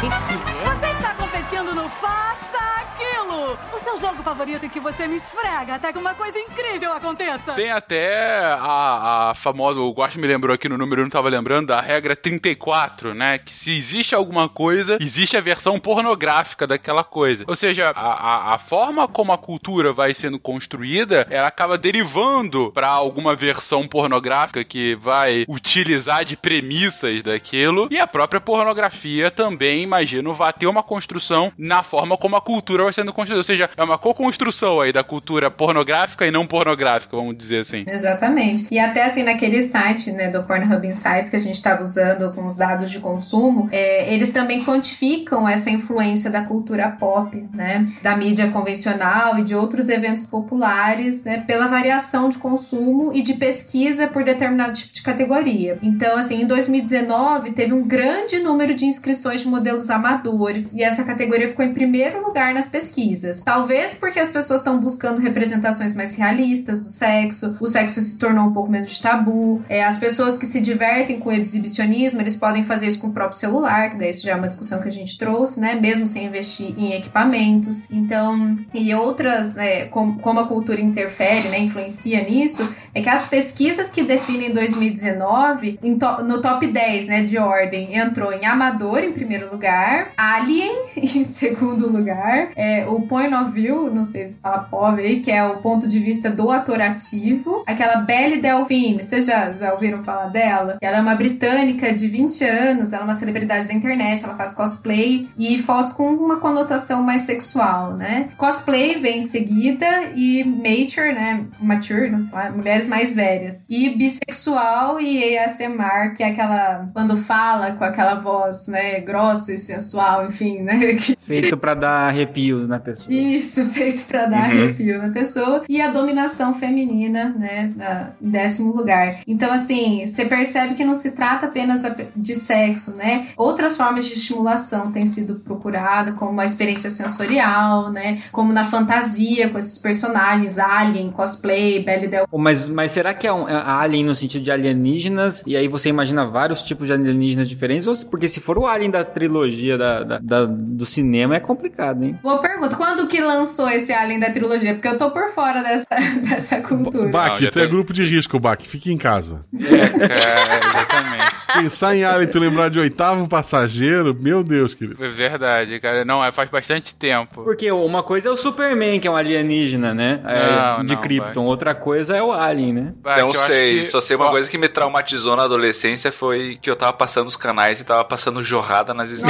Você 0.00 0.86
está 0.92 1.12
competindo 1.14 1.74
no 1.74 1.86
Faça 1.90 2.40
Aquilo! 2.80 3.58
O 3.72 3.78
seu 3.84 3.98
jogo 3.98 4.22
favorito 4.22 4.64
em 4.64 4.68
que 4.68 4.80
você 4.80 5.06
me 5.06 5.16
esfrega 5.16 5.74
até 5.74 5.92
que 5.92 5.98
uma 5.98 6.14
coisa 6.14 6.38
incrível 6.38 6.92
aconteça! 6.92 7.52
Tem 7.52 7.70
até 7.70 8.38
a, 8.58 9.30
a 9.30 9.34
famosa, 9.34 9.78
o 9.80 9.92
Guacho 9.92 10.18
me 10.18 10.26
lembrou 10.26 10.54
aqui 10.54 10.70
no 10.70 10.78
número, 10.78 11.02
eu 11.02 11.04
não 11.04 11.10
tava 11.10 11.28
lembrando, 11.28 11.68
da 11.68 11.80
regra 11.82 12.16
34, 12.16 13.14
né? 13.14 13.38
Que 13.38 13.54
se 13.54 13.76
existe 13.76 14.14
alguma 14.14 14.48
coisa, 14.48 14.96
existe 15.00 15.36
a 15.36 15.40
versão 15.40 15.78
pornográfica 15.78 16.66
daquela 16.66 17.04
coisa. 17.04 17.44
Ou 17.46 17.54
seja, 17.54 17.90
a, 17.94 18.00
a, 18.00 18.54
a 18.54 18.58
forma 18.58 19.06
como 19.06 19.32
a 19.32 19.38
cultura 19.38 19.92
vai 19.92 20.14
sendo 20.14 20.38
construída, 20.38 21.26
ela 21.30 21.48
acaba 21.48 21.76
derivando 21.76 22.72
para 22.72 22.88
alguma 22.88 23.34
versão 23.34 23.86
pornográfica 23.86 24.64
que 24.64 24.94
vai 24.94 25.44
utilizar 25.46 26.24
de 26.24 26.36
premissas 26.36 27.22
daquilo. 27.22 27.88
E 27.90 27.98
a 27.98 28.06
própria 28.06 28.40
pornografia 28.40 29.30
também, 29.30 29.86
imagino, 29.90 30.32
vai 30.32 30.52
ter 30.52 30.66
uma 30.66 30.82
construção 30.82 31.52
na 31.58 31.82
forma 31.82 32.16
como 32.16 32.36
a 32.36 32.40
cultura 32.40 32.84
vai 32.84 32.92
sendo 32.92 33.12
construída. 33.12 33.40
Ou 33.40 33.44
seja, 33.44 33.68
é 33.76 33.82
uma 33.82 33.98
co-construção 33.98 34.80
aí 34.80 34.92
da 34.92 35.02
cultura 35.02 35.50
pornográfica 35.50 36.26
e 36.26 36.30
não 36.30 36.46
pornográfica, 36.46 37.16
vamos 37.16 37.36
dizer 37.36 37.60
assim. 37.60 37.84
Exatamente. 37.88 38.66
E 38.70 38.78
até 38.78 39.04
assim, 39.04 39.22
naquele 39.22 39.62
site, 39.62 40.12
né, 40.12 40.30
do 40.30 40.42
Pornhub 40.44 40.86
Insights 40.86 41.30
que 41.30 41.36
a 41.36 41.40
gente 41.40 41.56
estava 41.56 41.82
usando 41.82 42.32
com 42.34 42.46
os 42.46 42.56
dados 42.56 42.90
de 42.90 43.00
consumo, 43.00 43.68
é, 43.72 44.12
eles 44.12 44.30
também 44.30 44.64
quantificam 44.64 45.48
essa 45.48 45.70
influência 45.70 46.30
da 46.30 46.44
cultura 46.44 46.88
pop, 46.90 47.36
né, 47.52 47.86
da 48.02 48.16
mídia 48.16 48.50
convencional 48.50 49.38
e 49.38 49.44
de 49.44 49.54
outros 49.54 49.88
eventos 49.88 50.24
populares, 50.24 51.24
né, 51.24 51.44
pela 51.46 51.66
variação 51.66 52.28
de 52.28 52.38
consumo 52.38 53.12
e 53.12 53.22
de 53.22 53.34
pesquisa 53.34 54.06
por 54.06 54.24
determinado 54.24 54.74
tipo 54.74 54.92
de 54.92 55.02
categoria. 55.02 55.78
Então, 55.82 56.16
assim, 56.16 56.42
em 56.42 56.46
2019 56.46 57.52
teve 57.52 57.72
um 57.72 57.86
grande 57.86 58.38
número 58.38 58.74
de 58.74 58.84
inscrições 58.84 59.40
de 59.40 59.48
modelos 59.48 59.79
amadores 59.88 60.74
e 60.74 60.82
essa 60.82 61.04
categoria 61.04 61.48
ficou 61.48 61.64
em 61.64 61.72
primeiro 61.72 62.22
lugar 62.22 62.52
nas 62.52 62.68
pesquisas. 62.68 63.42
Talvez 63.44 63.94
porque 63.94 64.18
as 64.18 64.30
pessoas 64.30 64.60
estão 64.60 64.78
buscando 64.78 65.20
representações 65.20 65.94
mais 65.94 66.14
realistas 66.14 66.80
do 66.80 66.88
sexo, 66.88 67.56
o 67.60 67.66
sexo 67.66 68.00
se 68.00 68.18
tornou 68.18 68.46
um 68.46 68.52
pouco 68.52 68.70
menos 68.70 68.90
de 68.90 69.00
tabu, 69.00 69.62
é, 69.68 69.84
as 69.84 69.98
pessoas 69.98 70.36
que 70.36 70.46
se 70.46 70.60
divertem 70.60 71.20
com 71.20 71.30
o 71.30 71.32
exibicionismo, 71.32 72.20
eles 72.20 72.36
podem 72.36 72.64
fazer 72.64 72.88
isso 72.88 73.00
com 73.00 73.08
o 73.08 73.12
próprio 73.12 73.38
celular, 73.38 73.90
que 73.90 73.98
daí 73.98 74.10
isso 74.10 74.24
já 74.24 74.32
é 74.32 74.34
uma 74.34 74.48
discussão 74.48 74.82
que 74.82 74.88
a 74.88 74.92
gente 74.92 75.16
trouxe, 75.16 75.60
né? 75.60 75.74
Mesmo 75.74 76.06
sem 76.06 76.26
investir 76.26 76.74
em 76.76 76.92
equipamentos. 76.94 77.84
Então, 77.90 78.58
e 78.74 78.92
outras, 78.94 79.54
né, 79.54 79.86
como, 79.86 80.18
como 80.18 80.40
a 80.40 80.48
cultura 80.48 80.80
interfere, 80.80 81.48
né, 81.48 81.60
influencia 81.60 82.22
nisso, 82.24 82.74
é 82.94 83.00
que 83.00 83.08
as 83.08 83.28
pesquisas 83.28 83.90
que 83.90 84.02
definem 84.02 84.52
2019, 84.52 85.78
to, 85.98 86.24
no 86.24 86.40
top 86.40 86.66
10, 86.66 87.08
né, 87.08 87.22
de 87.22 87.38
ordem, 87.38 87.96
entrou 87.96 88.32
em 88.32 88.44
Amador 88.44 88.98
em 88.98 89.12
primeiro 89.12 89.50
lugar, 89.50 89.69
Alien 90.16 90.86
em 90.96 91.24
segundo 91.24 91.90
lugar, 91.90 92.50
é, 92.56 92.86
o 92.86 93.02
Point 93.02 93.34
of 93.34 93.52
View, 93.52 93.92
não 93.92 94.04
sei 94.04 94.26
se 94.26 94.40
fala 94.40 94.60
pobre 94.60 95.02
aí, 95.02 95.20
que 95.20 95.30
é 95.30 95.44
o 95.44 95.58
ponto 95.58 95.88
de 95.88 95.98
vista 95.98 96.30
do 96.30 96.50
ator 96.50 96.80
ativo, 96.80 97.62
aquela 97.66 98.02
Belle 98.02 98.40
Delphine, 98.40 99.02
vocês 99.02 99.26
já, 99.26 99.52
já 99.52 99.72
ouviram 99.72 100.02
falar 100.02 100.26
dela? 100.28 100.78
Ela 100.80 100.98
é 100.98 101.00
uma 101.00 101.14
britânica 101.14 101.92
de 101.94 102.08
20 102.08 102.44
anos, 102.44 102.92
ela 102.92 103.02
é 103.02 103.04
uma 103.04 103.14
celebridade 103.14 103.68
da 103.68 103.74
internet, 103.74 104.24
ela 104.24 104.36
faz 104.36 104.54
cosplay 104.54 105.28
e 105.38 105.58
fotos 105.58 105.92
com 105.92 106.08
uma 106.08 106.38
conotação 106.38 107.02
mais 107.02 107.22
sexual, 107.22 107.94
né? 107.94 108.28
Cosplay 108.36 108.98
vem 108.98 109.18
em 109.18 109.22
seguida 109.22 109.86
e 110.14 110.44
mature, 110.44 111.12
né? 111.12 111.46
Mature, 111.60 112.10
não 112.10 112.22
sei 112.22 112.34
lá, 112.34 112.50
mulheres 112.50 112.88
mais 112.88 113.14
velhas. 113.14 113.66
E 113.68 113.90
bissexual 113.90 115.00
e 115.00 115.38
ASMR, 115.38 116.14
que 116.16 116.22
é 116.22 116.28
aquela 116.28 116.88
quando 116.92 117.16
fala 117.16 117.72
com 117.72 117.84
aquela 117.84 118.16
voz, 118.16 118.66
né, 118.68 119.00
grossa 119.00 119.52
sensual, 119.60 120.26
enfim, 120.26 120.60
né? 120.60 120.94
Que... 121.00 121.16
Feito 121.20 121.56
para 121.56 121.74
dar 121.74 122.08
arrepio 122.08 122.66
na 122.66 122.78
pessoa. 122.78 123.14
Isso, 123.14 123.64
feito 123.66 124.04
para 124.04 124.26
dar 124.26 124.50
uhum. 124.50 124.62
arrepio 124.62 124.98
na 124.98 125.08
pessoa. 125.10 125.64
E 125.68 125.80
a 125.80 125.90
dominação 125.90 126.52
feminina, 126.52 127.30
né, 127.30 127.72
na, 127.76 128.10
em 128.20 128.30
décimo 128.30 128.72
lugar. 128.72 129.20
Então, 129.26 129.52
assim, 129.52 130.04
você 130.04 130.24
percebe 130.24 130.74
que 130.74 130.84
não 130.84 130.94
se 130.94 131.12
trata 131.12 131.46
apenas 131.46 131.82
de 132.16 132.34
sexo, 132.34 132.96
né? 132.96 133.28
Outras 133.36 133.76
formas 133.76 134.06
de 134.06 134.14
estimulação 134.14 134.90
têm 134.92 135.06
sido 135.06 135.36
procuradas, 135.36 136.14
como 136.14 136.40
a 136.40 136.44
experiência 136.44 136.90
sensorial, 136.90 137.90
né? 137.90 138.22
Como 138.32 138.52
na 138.52 138.64
fantasia, 138.64 139.48
com 139.50 139.58
esses 139.58 139.78
personagens, 139.78 140.58
Alien, 140.58 141.10
cosplay, 141.10 141.84
Belly 141.84 142.08
Del... 142.08 142.26
Mas, 142.32 142.68
mas 142.68 142.92
será 142.92 143.14
que 143.14 143.26
é 143.26 143.32
um 143.32 143.48
é 143.48 143.54
Alien 143.54 144.04
no 144.04 144.16
sentido 144.16 144.42
de 144.42 144.50
alienígenas, 144.50 145.42
e 145.46 145.56
aí 145.56 145.68
você 145.68 145.88
imagina 145.88 146.26
vários 146.26 146.62
tipos 146.62 146.86
de 146.86 146.92
alienígenas 146.92 147.48
diferentes? 147.48 147.86
Ou 147.86 147.94
porque 148.10 148.28
se 148.28 148.40
for 148.40 148.58
o 148.58 148.66
Alien 148.66 148.90
da 148.90 149.04
trilogia 149.04 149.39
da, 149.78 150.02
da, 150.02 150.18
da 150.18 150.44
do 150.44 150.84
cinema, 150.84 151.36
é 151.36 151.40
complicado, 151.40 152.02
hein? 152.02 152.18
Boa 152.22 152.38
pergunta. 152.38 152.76
Quando 152.76 153.06
que 153.06 153.20
lançou 153.20 153.68
esse 153.68 153.92
Alien 153.92 154.20
da 154.20 154.30
trilogia? 154.30 154.74
Porque 154.74 154.88
eu 154.88 154.98
tô 154.98 155.10
por 155.10 155.30
fora 155.30 155.62
dessa, 155.62 155.86
dessa 156.28 156.60
cultura. 156.60 157.08
Bach, 157.08 157.40
tu 157.50 157.58
é 157.58 157.66
grupo 157.66 157.92
de 157.92 158.04
risco, 158.04 158.38
Bach. 158.38 158.60
Fique 158.60 158.92
em 158.92 158.98
casa. 158.98 159.44
É, 159.58 159.74
é 159.74 160.58
exatamente. 160.58 161.40
Pensar 161.52 161.96
em 161.96 162.04
Alien, 162.04 162.28
tu 162.28 162.38
lembrar 162.38 162.70
de 162.70 162.78
oitavo 162.78 163.28
passageiro, 163.28 164.14
meu 164.14 164.42
Deus, 164.42 164.74
querido. 164.74 165.02
É 165.04 165.08
verdade, 165.08 165.80
cara. 165.80 166.04
Não, 166.04 166.24
é, 166.24 166.30
faz 166.30 166.48
bastante 166.48 166.94
tempo. 166.94 167.42
Porque 167.42 167.70
uma 167.72 168.02
coisa 168.02 168.28
é 168.28 168.32
o 168.32 168.36
Superman, 168.36 169.00
que 169.00 169.08
é 169.08 169.10
um 169.10 169.16
alienígena, 169.16 169.92
né? 169.92 170.20
É, 170.24 170.76
não, 170.78 170.84
de 170.84 170.94
não, 170.94 171.02
Krypton. 171.02 171.44
Outra 171.44 171.74
coisa 171.74 172.16
é 172.16 172.22
o 172.22 172.32
Alien, 172.32 172.72
né? 172.72 172.94
Vai, 173.02 173.20
não 173.20 173.32
sei. 173.32 173.80
Que... 173.80 173.86
Só 173.86 174.00
sei 174.00 174.16
uma 174.16 174.30
coisa 174.30 174.50
que 174.50 174.58
me 174.58 174.68
traumatizou 174.68 175.36
na 175.36 175.44
adolescência 175.44 176.12
foi 176.12 176.58
que 176.60 176.70
eu 176.70 176.76
tava 176.76 176.92
passando 176.92 177.26
os 177.26 177.36
canais 177.36 177.80
e 177.80 177.84
tava 177.84 178.04
passando 178.04 178.42
jorrada 178.42 178.94
nas 178.94 179.10
estrelas. 179.10 179.29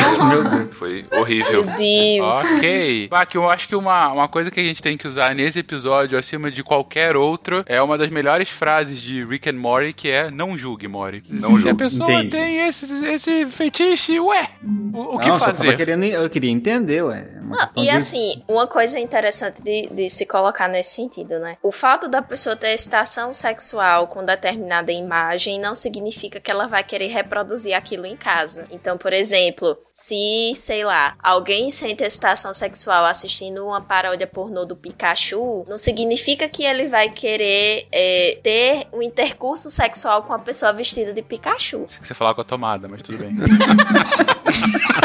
Foi 0.69 1.07
horrível. 1.13 1.65
Meu 1.65 1.77
Deus. 1.77 2.45
Ok. 2.45 3.09
Bach, 3.09 3.35
eu 3.35 3.49
acho 3.49 3.69
que 3.69 3.77
uma, 3.77 4.13
uma 4.13 4.29
coisa 4.29 4.51
que 4.51 4.61
a 4.61 4.65
gente 4.65 4.83
tem 4.83 4.97
que 4.97 5.07
usar 5.07 5.35
nesse 5.35 5.59
episódio, 5.59 6.19
acima 6.19 6.51
de 6.51 6.63
qualquer 6.63 7.17
outro, 7.17 7.65
é 7.67 7.81
uma 7.81 7.97
das 7.97 8.11
melhores 8.11 8.49
frases 8.49 9.01
de 9.01 9.25
Rick 9.25 9.49
and 9.49 9.55
Morty, 9.55 9.93
que 9.93 10.11
é 10.11 10.31
não 10.31 10.57
julgue, 10.57 10.89
Morty. 10.89 11.23
Não 11.31 11.51
julgue. 11.51 11.63
Se 11.63 11.69
a 11.69 11.75
pessoa 11.75 12.13
Entendi. 12.13 12.31
tem 12.31 12.67
esse, 12.67 13.07
esse 13.07 13.47
fetiche, 13.47 14.21
ué, 14.21 14.49
o, 14.95 15.17
o 15.17 15.19
que 15.19 15.29
não, 15.29 15.39
fazer? 15.39 15.77
Querendo, 15.77 16.05
eu 16.05 16.29
queria 16.29 16.51
entender, 16.51 17.03
ué. 17.03 17.27
É 17.37 17.41
não, 17.51 17.67
e 17.77 17.83
de... 17.83 17.91
assim, 17.91 18.43
uma 18.47 18.67
coisa 18.67 18.99
interessante 18.99 19.61
de, 19.61 19.89
de 19.89 20.09
se 20.09 20.25
colocar 20.25 20.69
nesse 20.69 20.95
sentido, 20.95 21.39
né? 21.41 21.57
O 21.63 21.73
fato 21.73 22.07
da 22.09 22.23
pessoa 22.23 22.55
ter 22.55 22.71
excitação 22.71 23.35
sexual 23.35 24.07
com 24.07 24.25
determinada 24.25 24.93
imagem 24.93 25.59
não 25.59 25.75
significa 25.75 26.39
que 26.39 26.51
ela 26.51 26.69
vai 26.69 26.85
querer 26.85 27.09
reproduzir 27.09 27.75
aquilo 27.75 28.07
em 28.07 28.17
casa. 28.17 28.67
Então, 28.71 28.97
por 28.97 29.13
exemplo, 29.13 29.77
se, 29.93 30.53
sei 30.57 30.85
lá, 30.85 31.17
alguém 31.23 31.71
sente 31.71 32.03
excitação 32.03 32.53
sexual 32.55 33.05
assistindo 33.07 33.65
uma 33.67 33.81
paródia 33.81 34.27
pornô 34.27 34.65
do 34.65 34.77
Pikachu, 34.77 35.65
não 35.69 35.77
significa 35.77 36.49
que 36.49 36.65
ele 36.65 36.89
vai 36.89 37.11
querer 37.11 37.87
é, 37.91 38.39
ter 38.43 38.87
um 38.93 39.03
intercurso 39.03 39.71
sexual 39.71 40.23
com 40.23 40.33
a 40.33 40.39
pessoa 40.39 40.73
vestida 40.73 41.13
de 41.13 41.23
Pikachu. 41.23 41.85
Acho 41.89 42.01
que 42.01 42.07
você 42.07 42.15
falar 42.15 42.35
com 42.35 42.41
a 42.41 42.45
tomada, 42.45 42.89
mas 42.89 43.03
tudo 43.03 43.19
bem. 43.19 43.35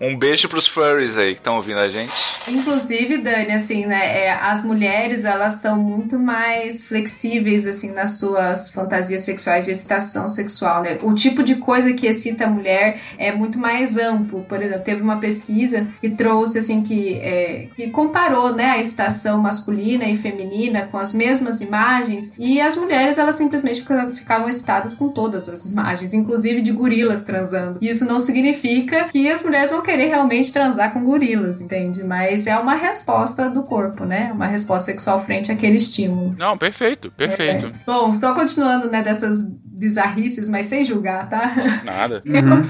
Um 0.00 0.16
beijo 0.16 0.48
pros 0.48 0.66
furries 0.66 1.16
aí 1.16 1.32
que 1.32 1.40
estão 1.40 1.56
ouvindo 1.56 1.78
a 1.78 1.88
gente. 1.88 2.12
Inclusive, 2.48 3.18
Dani, 3.18 3.52
assim, 3.52 3.86
né, 3.86 4.24
é, 4.24 4.32
as 4.32 4.64
mulheres, 4.64 5.24
elas 5.24 5.54
são 5.54 5.76
muito 5.76 6.18
mais 6.18 6.86
flexíveis, 6.86 7.66
assim, 7.66 7.92
nas 7.92 8.18
suas 8.18 8.70
fantasias 8.70 9.22
sexuais 9.22 9.68
e 9.68 9.72
excitação 9.72 10.28
sexual, 10.28 10.82
né? 10.82 10.98
O 11.02 11.14
tipo 11.14 11.42
de 11.42 11.56
coisa 11.56 11.92
que 11.92 12.06
excita 12.06 12.44
a 12.44 12.50
mulher 12.50 13.00
é 13.18 13.32
muito 13.32 13.58
mais 13.58 13.96
amplo. 13.96 14.44
Por 14.44 14.62
exemplo, 14.62 14.84
teve 14.84 15.02
uma 15.02 15.18
pesquisa 15.18 15.88
que 16.00 16.10
trouxe, 16.10 16.58
assim, 16.58 16.82
que, 16.82 17.14
é, 17.14 17.68
que 17.74 17.90
comparou, 17.90 18.54
né, 18.54 18.70
a 18.70 18.78
excitação 18.78 19.38
masculina 19.40 20.04
e 20.04 20.16
feminina 20.16 20.88
com 20.90 20.98
as 20.98 21.12
mesmas 21.12 21.60
imagens 21.60 22.34
e 22.38 22.60
as 22.60 22.76
mulheres, 22.76 23.18
elas 23.18 23.36
simplesmente 23.36 23.84
ficavam 24.14 24.48
excitadas 24.48 24.94
com 24.94 25.08
todas 25.08 25.48
as 25.48 25.70
imagens, 25.70 26.14
inclusive 26.14 26.62
de 26.62 26.72
gorilas 26.72 27.22
transando. 27.22 27.78
Isso 27.80 28.04
não 28.04 28.20
significa 28.20 29.04
que 29.04 29.28
as 29.30 29.42
mulheres 29.42 29.70
vão 29.70 29.82
querer 29.86 30.08
realmente 30.08 30.52
transar 30.52 30.92
com 30.92 31.02
gorilas, 31.02 31.60
entende? 31.60 32.04
Mas 32.04 32.46
é 32.46 32.58
uma 32.58 32.74
resposta 32.74 33.48
do 33.48 33.62
corpo, 33.62 34.04
né? 34.04 34.30
Uma 34.32 34.46
resposta 34.46 34.86
sexual 34.86 35.20
frente 35.20 35.50
àquele 35.50 35.76
estímulo. 35.76 36.34
Não, 36.36 36.58
perfeito, 36.58 37.10
perfeito. 37.12 37.66
É. 37.66 37.72
Bom, 37.86 38.12
só 38.12 38.34
continuando, 38.34 38.90
né, 38.90 39.02
dessas 39.02 39.46
bizarrices, 39.76 40.48
mas 40.48 40.66
sem 40.66 40.84
julgar, 40.84 41.28
tá? 41.28 41.54
Nada. 41.84 42.22
Uhum. 42.36 42.60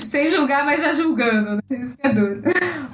sem 0.00 0.28
julgar, 0.28 0.64
mas 0.64 0.80
já 0.80 0.92
julgando, 0.92 1.56
né? 1.56 1.62
Isso 1.80 1.98
é 2.00 2.12
duro. 2.12 2.42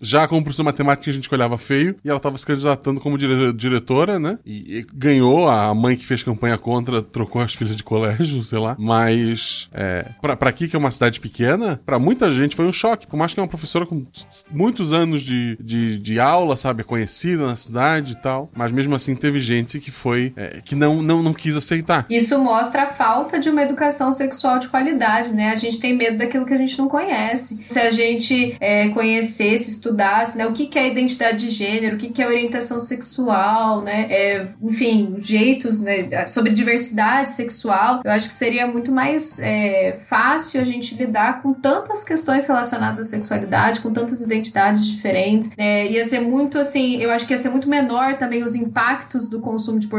já 0.00 0.28
como 0.28 0.42
professora 0.42 0.64
de 0.64 0.72
matemática 0.72 1.10
a 1.10 1.14
gente 1.14 1.32
olhava 1.32 1.58
feio, 1.58 1.96
e 2.04 2.08
ela 2.08 2.20
tava 2.20 2.36
se 2.38 2.46
candidatando 2.46 3.00
como 3.00 3.18
dire, 3.18 3.52
diretora, 3.52 4.18
né? 4.18 4.38
E, 4.44 4.78
e, 4.78 4.86
ganhou, 4.92 5.48
a 5.48 5.74
mãe 5.74 5.96
que 5.96 6.06
fez 6.06 6.22
campanha 6.22 6.58
contra 6.58 7.02
trocou 7.02 7.42
as 7.42 7.54
filhas 7.54 7.76
de 7.76 7.82
colégio, 7.82 8.42
sei 8.42 8.58
lá. 8.58 8.76
Mas, 8.78 9.68
é, 9.72 10.10
pra, 10.20 10.36
pra 10.36 10.50
aqui, 10.50 10.68
que 10.68 10.76
é 10.76 10.78
uma 10.78 10.90
cidade 10.90 11.20
pequena, 11.20 11.80
pra 11.84 11.98
muita 11.98 12.30
gente 12.30 12.56
foi 12.56 12.66
um 12.66 12.72
choque. 12.72 13.06
Por 13.06 13.16
mais 13.16 13.32
que 13.34 13.40
é 13.40 13.42
uma 13.42 13.48
professora 13.48 13.86
com 13.86 14.06
muitos 14.50 14.92
anos 14.92 15.22
de, 15.22 15.56
de, 15.60 15.98
de 15.98 16.20
aula, 16.20 16.56
sabe, 16.56 16.84
conhecida 16.84 17.46
na 17.46 17.56
cidade 17.56 18.12
e 18.12 18.16
tal. 18.16 18.50
Mas 18.54 18.72
mesmo 18.72 18.94
assim 18.94 19.14
teve 19.14 19.40
gente 19.40 19.80
que 19.80 19.90
foi, 19.90 20.07
é, 20.14 20.60
que 20.64 20.74
não, 20.74 21.02
não, 21.02 21.22
não 21.22 21.34
quis 21.34 21.56
aceitar. 21.56 22.06
Isso 22.08 22.38
mostra 22.38 22.84
a 22.84 22.86
falta 22.86 23.38
de 23.38 23.48
uma 23.48 23.62
educação 23.62 24.10
sexual 24.10 24.58
de 24.58 24.68
qualidade, 24.68 25.32
né? 25.32 25.50
A 25.50 25.56
gente 25.56 25.78
tem 25.78 25.96
medo 25.96 26.18
daquilo 26.18 26.46
que 26.46 26.54
a 26.54 26.58
gente 26.58 26.78
não 26.78 26.88
conhece. 26.88 27.64
Se 27.68 27.78
a 27.78 27.90
gente 27.90 28.56
é, 28.60 28.88
conhecesse, 28.88 29.70
estudasse, 29.70 30.36
né, 30.36 30.46
o 30.46 30.52
que, 30.52 30.66
que 30.66 30.78
é 30.78 30.90
identidade 30.90 31.38
de 31.38 31.50
gênero, 31.50 31.96
o 31.96 31.98
que, 31.98 32.10
que 32.10 32.22
é 32.22 32.26
orientação 32.26 32.80
sexual, 32.80 33.82
né? 33.82 34.06
É, 34.10 34.48
enfim, 34.62 35.16
jeitos, 35.18 35.80
né, 35.80 36.26
sobre 36.26 36.52
diversidade 36.52 37.30
sexual, 37.30 38.00
eu 38.04 38.10
acho 38.10 38.28
que 38.28 38.34
seria 38.34 38.66
muito 38.66 38.90
mais 38.90 39.38
é, 39.38 39.98
fácil 40.06 40.60
a 40.60 40.64
gente 40.64 40.94
lidar 40.94 41.42
com 41.42 41.52
tantas 41.52 42.04
questões 42.04 42.46
relacionadas 42.46 43.00
à 43.00 43.04
sexualidade, 43.04 43.80
com 43.80 43.92
tantas 43.92 44.20
identidades 44.20 44.86
diferentes. 44.86 45.50
É, 45.56 45.90
ia 45.90 46.04
ser 46.04 46.20
muito 46.20 46.58
assim, 46.58 46.96
eu 46.96 47.10
acho 47.10 47.26
que 47.26 47.32
ia 47.32 47.38
ser 47.38 47.50
muito 47.50 47.68
menor 47.68 48.16
também 48.16 48.42
os 48.42 48.54
impactos 48.54 49.28
do 49.28 49.40
consumo 49.40 49.78
de 49.78 49.86
pornografia 49.86 49.97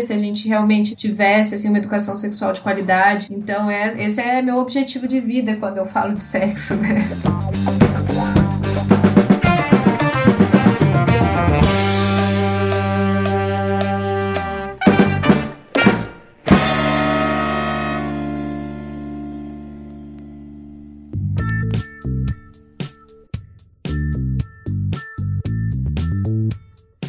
se 0.00 0.12
a 0.12 0.18
gente 0.18 0.46
realmente 0.48 0.94
tivesse 0.94 1.54
assim 1.54 1.68
uma 1.68 1.78
educação 1.78 2.16
sexual 2.16 2.52
de 2.52 2.60
qualidade. 2.60 3.28
Então, 3.30 3.70
é, 3.70 4.02
esse 4.02 4.20
é 4.20 4.42
meu 4.42 4.56
objetivo 4.56 5.06
de 5.08 5.20
vida 5.20 5.56
quando 5.56 5.78
eu 5.78 5.86
falo 5.86 6.14
de 6.14 6.22
sexo, 6.22 6.76
né? 6.76 6.98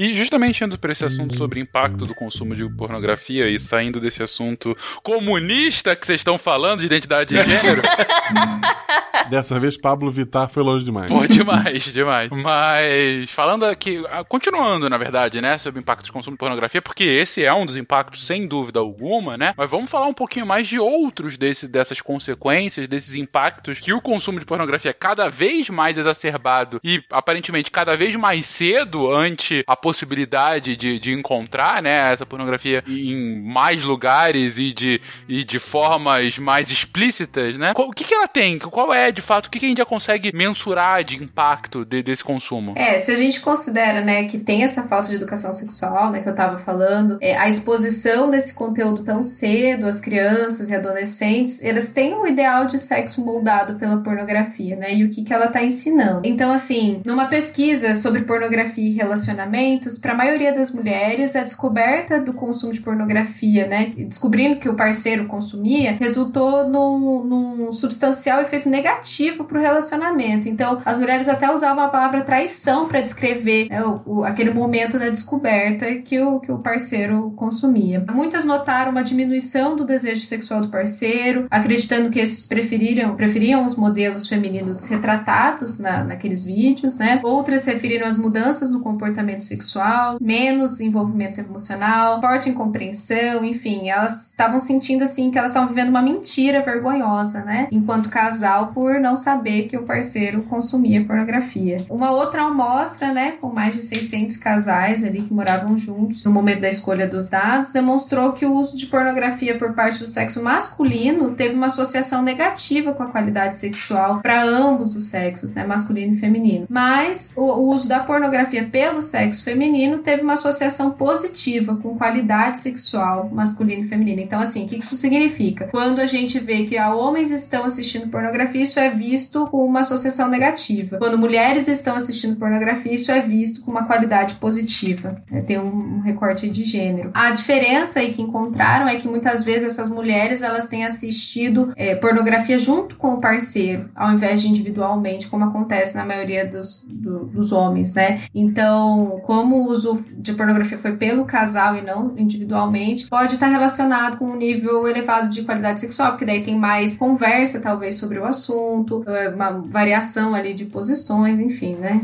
E 0.03 0.13
justamente 0.15 0.61
indo 0.61 0.77
para 0.77 0.91
esse 0.91 1.05
assunto 1.05 1.37
sobre 1.37 1.61
impacto 1.61 2.05
do 2.05 2.13
consumo 2.13 2.53
de 2.53 2.67
pornografia 2.67 3.47
e 3.47 3.57
saindo 3.57 4.01
desse 4.01 4.21
assunto 4.21 4.77
comunista 5.01 5.95
que 5.95 6.05
vocês 6.05 6.19
estão 6.19 6.37
falando 6.37 6.81
de 6.81 6.87
identidade 6.87 7.33
de 7.33 7.41
gênero. 7.41 7.81
Dessa 9.29 9.59
vez, 9.59 9.77
Pablo 9.77 10.11
Vittar 10.11 10.49
foi 10.49 10.63
longe 10.63 10.85
demais. 10.85 11.11
Pô, 11.11 11.25
demais, 11.27 11.83
demais. 11.85 12.29
Mas 12.31 13.31
falando 13.31 13.65
aqui, 13.65 14.03
ah, 14.09 14.23
continuando, 14.23 14.89
na 14.89 14.97
verdade, 14.97 15.41
né, 15.41 15.57
sobre 15.57 15.79
o 15.79 15.81
impacto 15.81 16.05
de 16.05 16.11
consumo 16.11 16.35
de 16.35 16.39
pornografia, 16.39 16.81
porque 16.81 17.03
esse 17.03 17.43
é 17.43 17.53
um 17.53 17.65
dos 17.65 17.77
impactos, 17.77 18.25
sem 18.25 18.47
dúvida 18.47 18.79
alguma, 18.79 19.37
né? 19.37 19.53
Mas 19.57 19.69
vamos 19.69 19.89
falar 19.89 20.07
um 20.07 20.13
pouquinho 20.13 20.45
mais 20.45 20.67
de 20.67 20.79
outros 20.79 21.37
desse, 21.37 21.67
dessas 21.67 22.01
consequências, 22.01 22.87
desses 22.87 23.15
impactos 23.15 23.79
que 23.79 23.93
o 23.93 24.01
consumo 24.01 24.39
de 24.39 24.45
pornografia 24.45 24.91
é 24.91 24.93
cada 24.93 25.29
vez 25.29 25.69
mais 25.69 25.97
exacerbado 25.97 26.79
e 26.83 27.03
aparentemente 27.09 27.71
cada 27.71 27.95
vez 27.95 28.15
mais 28.15 28.45
cedo 28.45 29.11
ante 29.11 29.63
a 29.67 29.75
possibilidade 29.75 30.75
de, 30.75 30.99
de 30.99 31.11
encontrar, 31.11 31.81
né, 31.81 32.11
essa 32.11 32.25
pornografia 32.25 32.83
em 32.87 33.41
mais 33.41 33.83
lugares 33.83 34.57
e 34.57 34.73
de, 34.73 35.01
e 35.27 35.43
de 35.43 35.59
formas 35.59 36.37
mais 36.37 36.69
explícitas, 36.69 37.57
né? 37.57 37.73
O 37.75 37.91
que, 37.91 38.03
que 38.03 38.13
ela 38.13 38.27
tem? 38.27 38.59
Qual 38.59 38.93
é, 38.93 39.11
de 39.13 39.21
fato, 39.21 39.47
o 39.47 39.49
que, 39.49 39.63
a 39.63 39.69
gente 39.69 39.77
já 39.77 39.85
consegue 39.85 40.35
mensurar 40.35 41.03
de 41.03 41.21
impacto 41.21 41.85
de, 41.85 42.01
desse 42.03 42.23
consumo? 42.23 42.73
É, 42.75 42.97
se 42.97 43.11
a 43.11 43.15
gente 43.15 43.39
considera, 43.39 44.01
né, 44.01 44.25
que 44.25 44.37
tem 44.37 44.63
essa 44.63 44.83
falta 44.83 45.09
de 45.09 45.15
educação 45.15 45.53
sexual, 45.53 46.11
né, 46.11 46.21
que 46.21 46.29
eu 46.29 46.35
tava 46.35 46.59
falando, 46.59 47.17
é, 47.21 47.37
a 47.37 47.47
exposição 47.47 48.29
desse 48.29 48.53
conteúdo 48.53 49.03
tão 49.03 49.23
cedo 49.23 49.85
às 49.85 50.01
crianças 50.01 50.69
e 50.69 50.75
adolescentes, 50.75 51.63
elas 51.63 51.91
têm 51.91 52.13
um 52.15 52.25
ideal 52.25 52.65
de 52.65 52.79
sexo 52.79 53.23
moldado 53.23 53.75
pela 53.75 53.97
pornografia, 53.97 54.75
né, 54.75 54.93
e 54.93 55.03
o 55.03 55.09
que 55.09 55.23
que 55.23 55.33
ela 55.33 55.47
tá 55.47 55.63
ensinando. 55.63 56.21
Então, 56.23 56.51
assim, 56.51 57.01
numa 57.05 57.27
pesquisa 57.27 57.95
sobre 57.95 58.21
pornografia 58.21 58.89
e 58.89 58.93
relacionamentos, 58.93 59.97
para 59.97 60.13
a 60.13 60.17
maioria 60.17 60.53
das 60.53 60.71
mulheres, 60.71 61.35
a 61.35 61.43
descoberta 61.43 62.19
do 62.19 62.33
consumo 62.33 62.73
de 62.73 62.81
pornografia, 62.81 63.67
né, 63.67 63.93
descobrindo 63.95 64.59
que 64.59 64.69
o 64.69 64.75
parceiro 64.75 65.25
consumia, 65.25 65.97
resultou 65.99 66.67
num, 66.67 67.23
num 67.23 67.71
substancial 67.71 68.41
efeito 68.41 68.69
negativo 68.69 69.02
pro 69.43 69.61
relacionamento. 69.61 70.47
Então, 70.47 70.81
as 70.85 70.97
mulheres 70.97 71.27
até 71.27 71.51
usavam 71.51 71.83
a 71.83 71.89
palavra 71.89 72.21
traição 72.21 72.87
para 72.87 73.01
descrever 73.01 73.69
né, 73.69 73.83
o, 73.83 74.01
o, 74.05 74.23
aquele 74.23 74.51
momento 74.53 74.97
da 74.97 75.09
descoberta 75.09 75.93
que 75.95 76.19
o, 76.19 76.39
que 76.39 76.51
o 76.51 76.59
parceiro 76.59 77.31
consumia. 77.35 78.03
Muitas 78.11 78.45
notaram 78.45 78.91
uma 78.91 79.03
diminuição 79.03 79.75
do 79.75 79.85
desejo 79.85 80.23
sexual 80.23 80.61
do 80.61 80.69
parceiro, 80.69 81.47
acreditando 81.49 82.09
que 82.09 82.19
esses 82.19 82.45
preferiram, 82.45 83.15
preferiam 83.15 83.65
os 83.65 83.75
modelos 83.75 84.27
femininos 84.27 84.87
retratados 84.87 85.79
na, 85.79 86.03
naqueles 86.03 86.45
vídeos, 86.45 86.97
né? 86.97 87.19
Outras 87.23 87.65
referiram 87.65 88.07
as 88.07 88.17
mudanças 88.17 88.71
no 88.71 88.81
comportamento 88.81 89.41
sexual, 89.41 90.17
menos 90.19 90.79
envolvimento 90.79 91.39
emocional, 91.39 92.21
forte 92.21 92.49
incompreensão, 92.49 93.43
enfim, 93.43 93.89
elas 93.89 94.27
estavam 94.27 94.59
sentindo 94.59 95.03
assim 95.03 95.31
que 95.31 95.37
elas 95.37 95.51
estavam 95.51 95.69
vivendo 95.69 95.89
uma 95.89 96.01
mentira 96.01 96.61
vergonhosa, 96.61 97.43
né? 97.43 97.67
Enquanto 97.71 98.09
casal, 98.09 98.67
por 98.67 98.92
não 98.99 99.15
saber 99.15 99.67
que 99.67 99.77
o 99.77 99.83
parceiro 99.83 100.43
consumia 100.43 101.03
pornografia. 101.03 101.85
Uma 101.89 102.11
outra 102.11 102.43
amostra, 102.43 103.11
né, 103.11 103.33
com 103.39 103.49
mais 103.49 103.75
de 103.75 103.81
600 103.81 104.37
casais 104.37 105.03
ali 105.03 105.21
que 105.21 105.33
moravam 105.33 105.77
juntos 105.77 106.23
no 106.23 106.31
momento 106.31 106.61
da 106.61 106.69
escolha 106.69 107.07
dos 107.07 107.27
dados, 107.27 107.73
demonstrou 107.73 108.33
que 108.33 108.45
o 108.45 108.53
uso 108.53 108.77
de 108.77 108.85
pornografia 108.85 109.57
por 109.57 109.73
parte 109.73 109.99
do 109.99 110.07
sexo 110.07 110.41
masculino 110.43 111.35
teve 111.35 111.55
uma 111.55 111.67
associação 111.67 112.21
negativa 112.21 112.93
com 112.93 113.03
a 113.03 113.07
qualidade 113.07 113.57
sexual 113.57 114.21
para 114.21 114.43
ambos 114.43 114.95
os 114.95 115.05
sexos, 115.05 115.53
né, 115.53 115.65
masculino 115.65 116.13
e 116.13 116.17
feminino. 116.17 116.65
Mas 116.69 117.33
o, 117.37 117.41
o 117.41 117.69
uso 117.69 117.87
da 117.87 117.99
pornografia 117.99 118.67
pelo 118.71 119.01
sexo 119.01 119.43
feminino 119.43 119.99
teve 119.99 120.23
uma 120.23 120.33
associação 120.33 120.91
positiva 120.91 121.75
com 121.77 121.97
qualidade 121.97 122.59
sexual 122.59 123.29
masculino 123.31 123.83
e 123.83 123.87
feminino. 123.87 124.21
Então, 124.21 124.39
assim, 124.39 124.65
o 124.65 124.67
que 124.67 124.77
isso 124.77 124.95
significa? 124.95 125.67
Quando 125.67 125.99
a 125.99 126.05
gente 126.05 126.39
vê 126.39 126.65
que 126.65 126.79
homens 126.79 127.31
estão 127.31 127.65
assistindo 127.65 128.09
pornografia, 128.09 128.63
isso 128.63 128.79
é 128.79 128.82
visto 128.89 129.45
com 129.47 129.65
uma 129.65 129.81
associação 129.81 130.29
negativa. 130.29 130.97
Quando 130.97 131.17
mulheres 131.17 131.67
estão 131.67 131.95
assistindo 131.95 132.37
pornografia, 132.37 132.93
isso 132.93 133.11
é 133.11 133.21
visto 133.21 133.63
com 133.63 133.71
uma 133.71 133.85
qualidade 133.85 134.35
positiva. 134.35 135.21
É, 135.31 135.41
tem 135.41 135.59
um, 135.59 135.97
um 135.97 135.99
recorte 136.01 136.49
de 136.49 136.63
gênero. 136.63 137.11
A 137.13 137.31
diferença 137.31 137.99
aí 137.99 138.13
que 138.13 138.21
encontraram 138.21 138.87
é 138.87 138.97
que 138.97 139.07
muitas 139.07 139.43
vezes 139.43 139.63
essas 139.63 139.89
mulheres 139.89 140.41
elas 140.41 140.67
têm 140.67 140.85
assistido 140.85 141.71
é, 141.75 141.95
pornografia 141.95 142.57
junto 142.59 142.95
com 142.95 143.13
o 143.13 143.21
parceiro, 143.21 143.89
ao 143.95 144.11
invés 144.11 144.41
de 144.41 144.49
individualmente, 144.49 145.27
como 145.27 145.45
acontece 145.45 145.95
na 145.95 146.05
maioria 146.05 146.47
dos, 146.47 146.85
do, 146.89 147.25
dos 147.25 147.51
homens, 147.51 147.95
né? 147.95 148.21
Então, 148.33 149.21
como 149.25 149.57
o 149.57 149.69
uso 149.69 150.03
de 150.17 150.33
pornografia 150.33 150.77
foi 150.77 150.95
pelo 150.95 151.25
casal 151.25 151.75
e 151.75 151.81
não 151.81 152.13
individualmente, 152.17 153.07
pode 153.07 153.33
estar 153.33 153.47
relacionado 153.47 154.17
com 154.17 154.25
um 154.25 154.35
nível 154.35 154.87
elevado 154.87 155.29
de 155.29 155.43
qualidade 155.43 155.81
sexual, 155.81 156.11
porque 156.11 156.25
daí 156.25 156.43
tem 156.43 156.57
mais 156.57 156.97
conversa, 156.97 157.59
talvez, 157.61 157.95
sobre 157.95 158.19
o 158.19 158.25
assunto, 158.25 158.62
é, 159.07 159.29
uma 159.29 159.51
variação 159.51 160.33
ali 160.33 160.53
de 160.53 160.65
posições, 160.65 161.39
enfim, 161.39 161.75
né? 161.75 162.01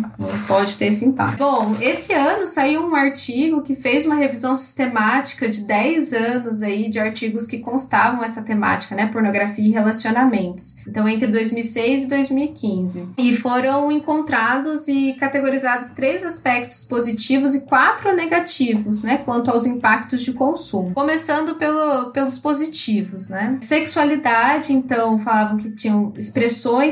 Pode 0.48 0.78
ter 0.78 0.88
esse 0.88 1.06
impacto. 1.06 1.38
Bom, 1.38 1.76
esse 1.82 2.14
ano 2.14 2.46
saiu 2.46 2.82
um 2.82 2.96
artigo 2.96 3.62
que 3.62 3.76
fez 3.76 4.06
uma 4.06 4.16
revisão 4.16 4.54
sistemática 4.56 5.48
de 5.48 5.62
10 5.62 6.14
anos 6.14 6.62
aí 6.62 6.90
de 6.90 7.00
artigos 7.00 7.48
que 7.48 7.60
constavam 7.60 8.24
essa 8.24 8.42
temática, 8.42 8.96
né? 8.96 9.08
Pornografia 9.08 9.66
e 9.66 9.72
relacionamentos. 9.72 10.86
Então, 10.88 11.08
entre 11.08 11.28
2006 11.28 12.04
e 12.04 12.10
2015. 12.10 13.10
E 13.18 13.36
foram 13.36 13.92
encontrados 13.92 14.88
e 14.88 15.14
categorizados 15.20 15.90
três 15.90 16.24
aspectos 16.24 16.84
positivos 16.84 17.56
e 17.56 17.62
quatro 17.62 18.16
negativos, 18.16 19.04
né? 19.04 19.18
Quanto 19.24 19.52
aos 19.52 19.66
impactos 19.66 20.22
de 20.22 20.34
consumo. 20.34 20.94
Começando 20.94 21.56
pelo, 21.56 22.12
pelos 22.12 22.38
positivos, 22.38 23.30
né? 23.30 23.58
Sexualidade, 23.62 24.74
então, 24.74 25.18
falavam 25.20 25.58
que 25.58 25.70
tinham 25.72 26.14
expressões 26.18 26.49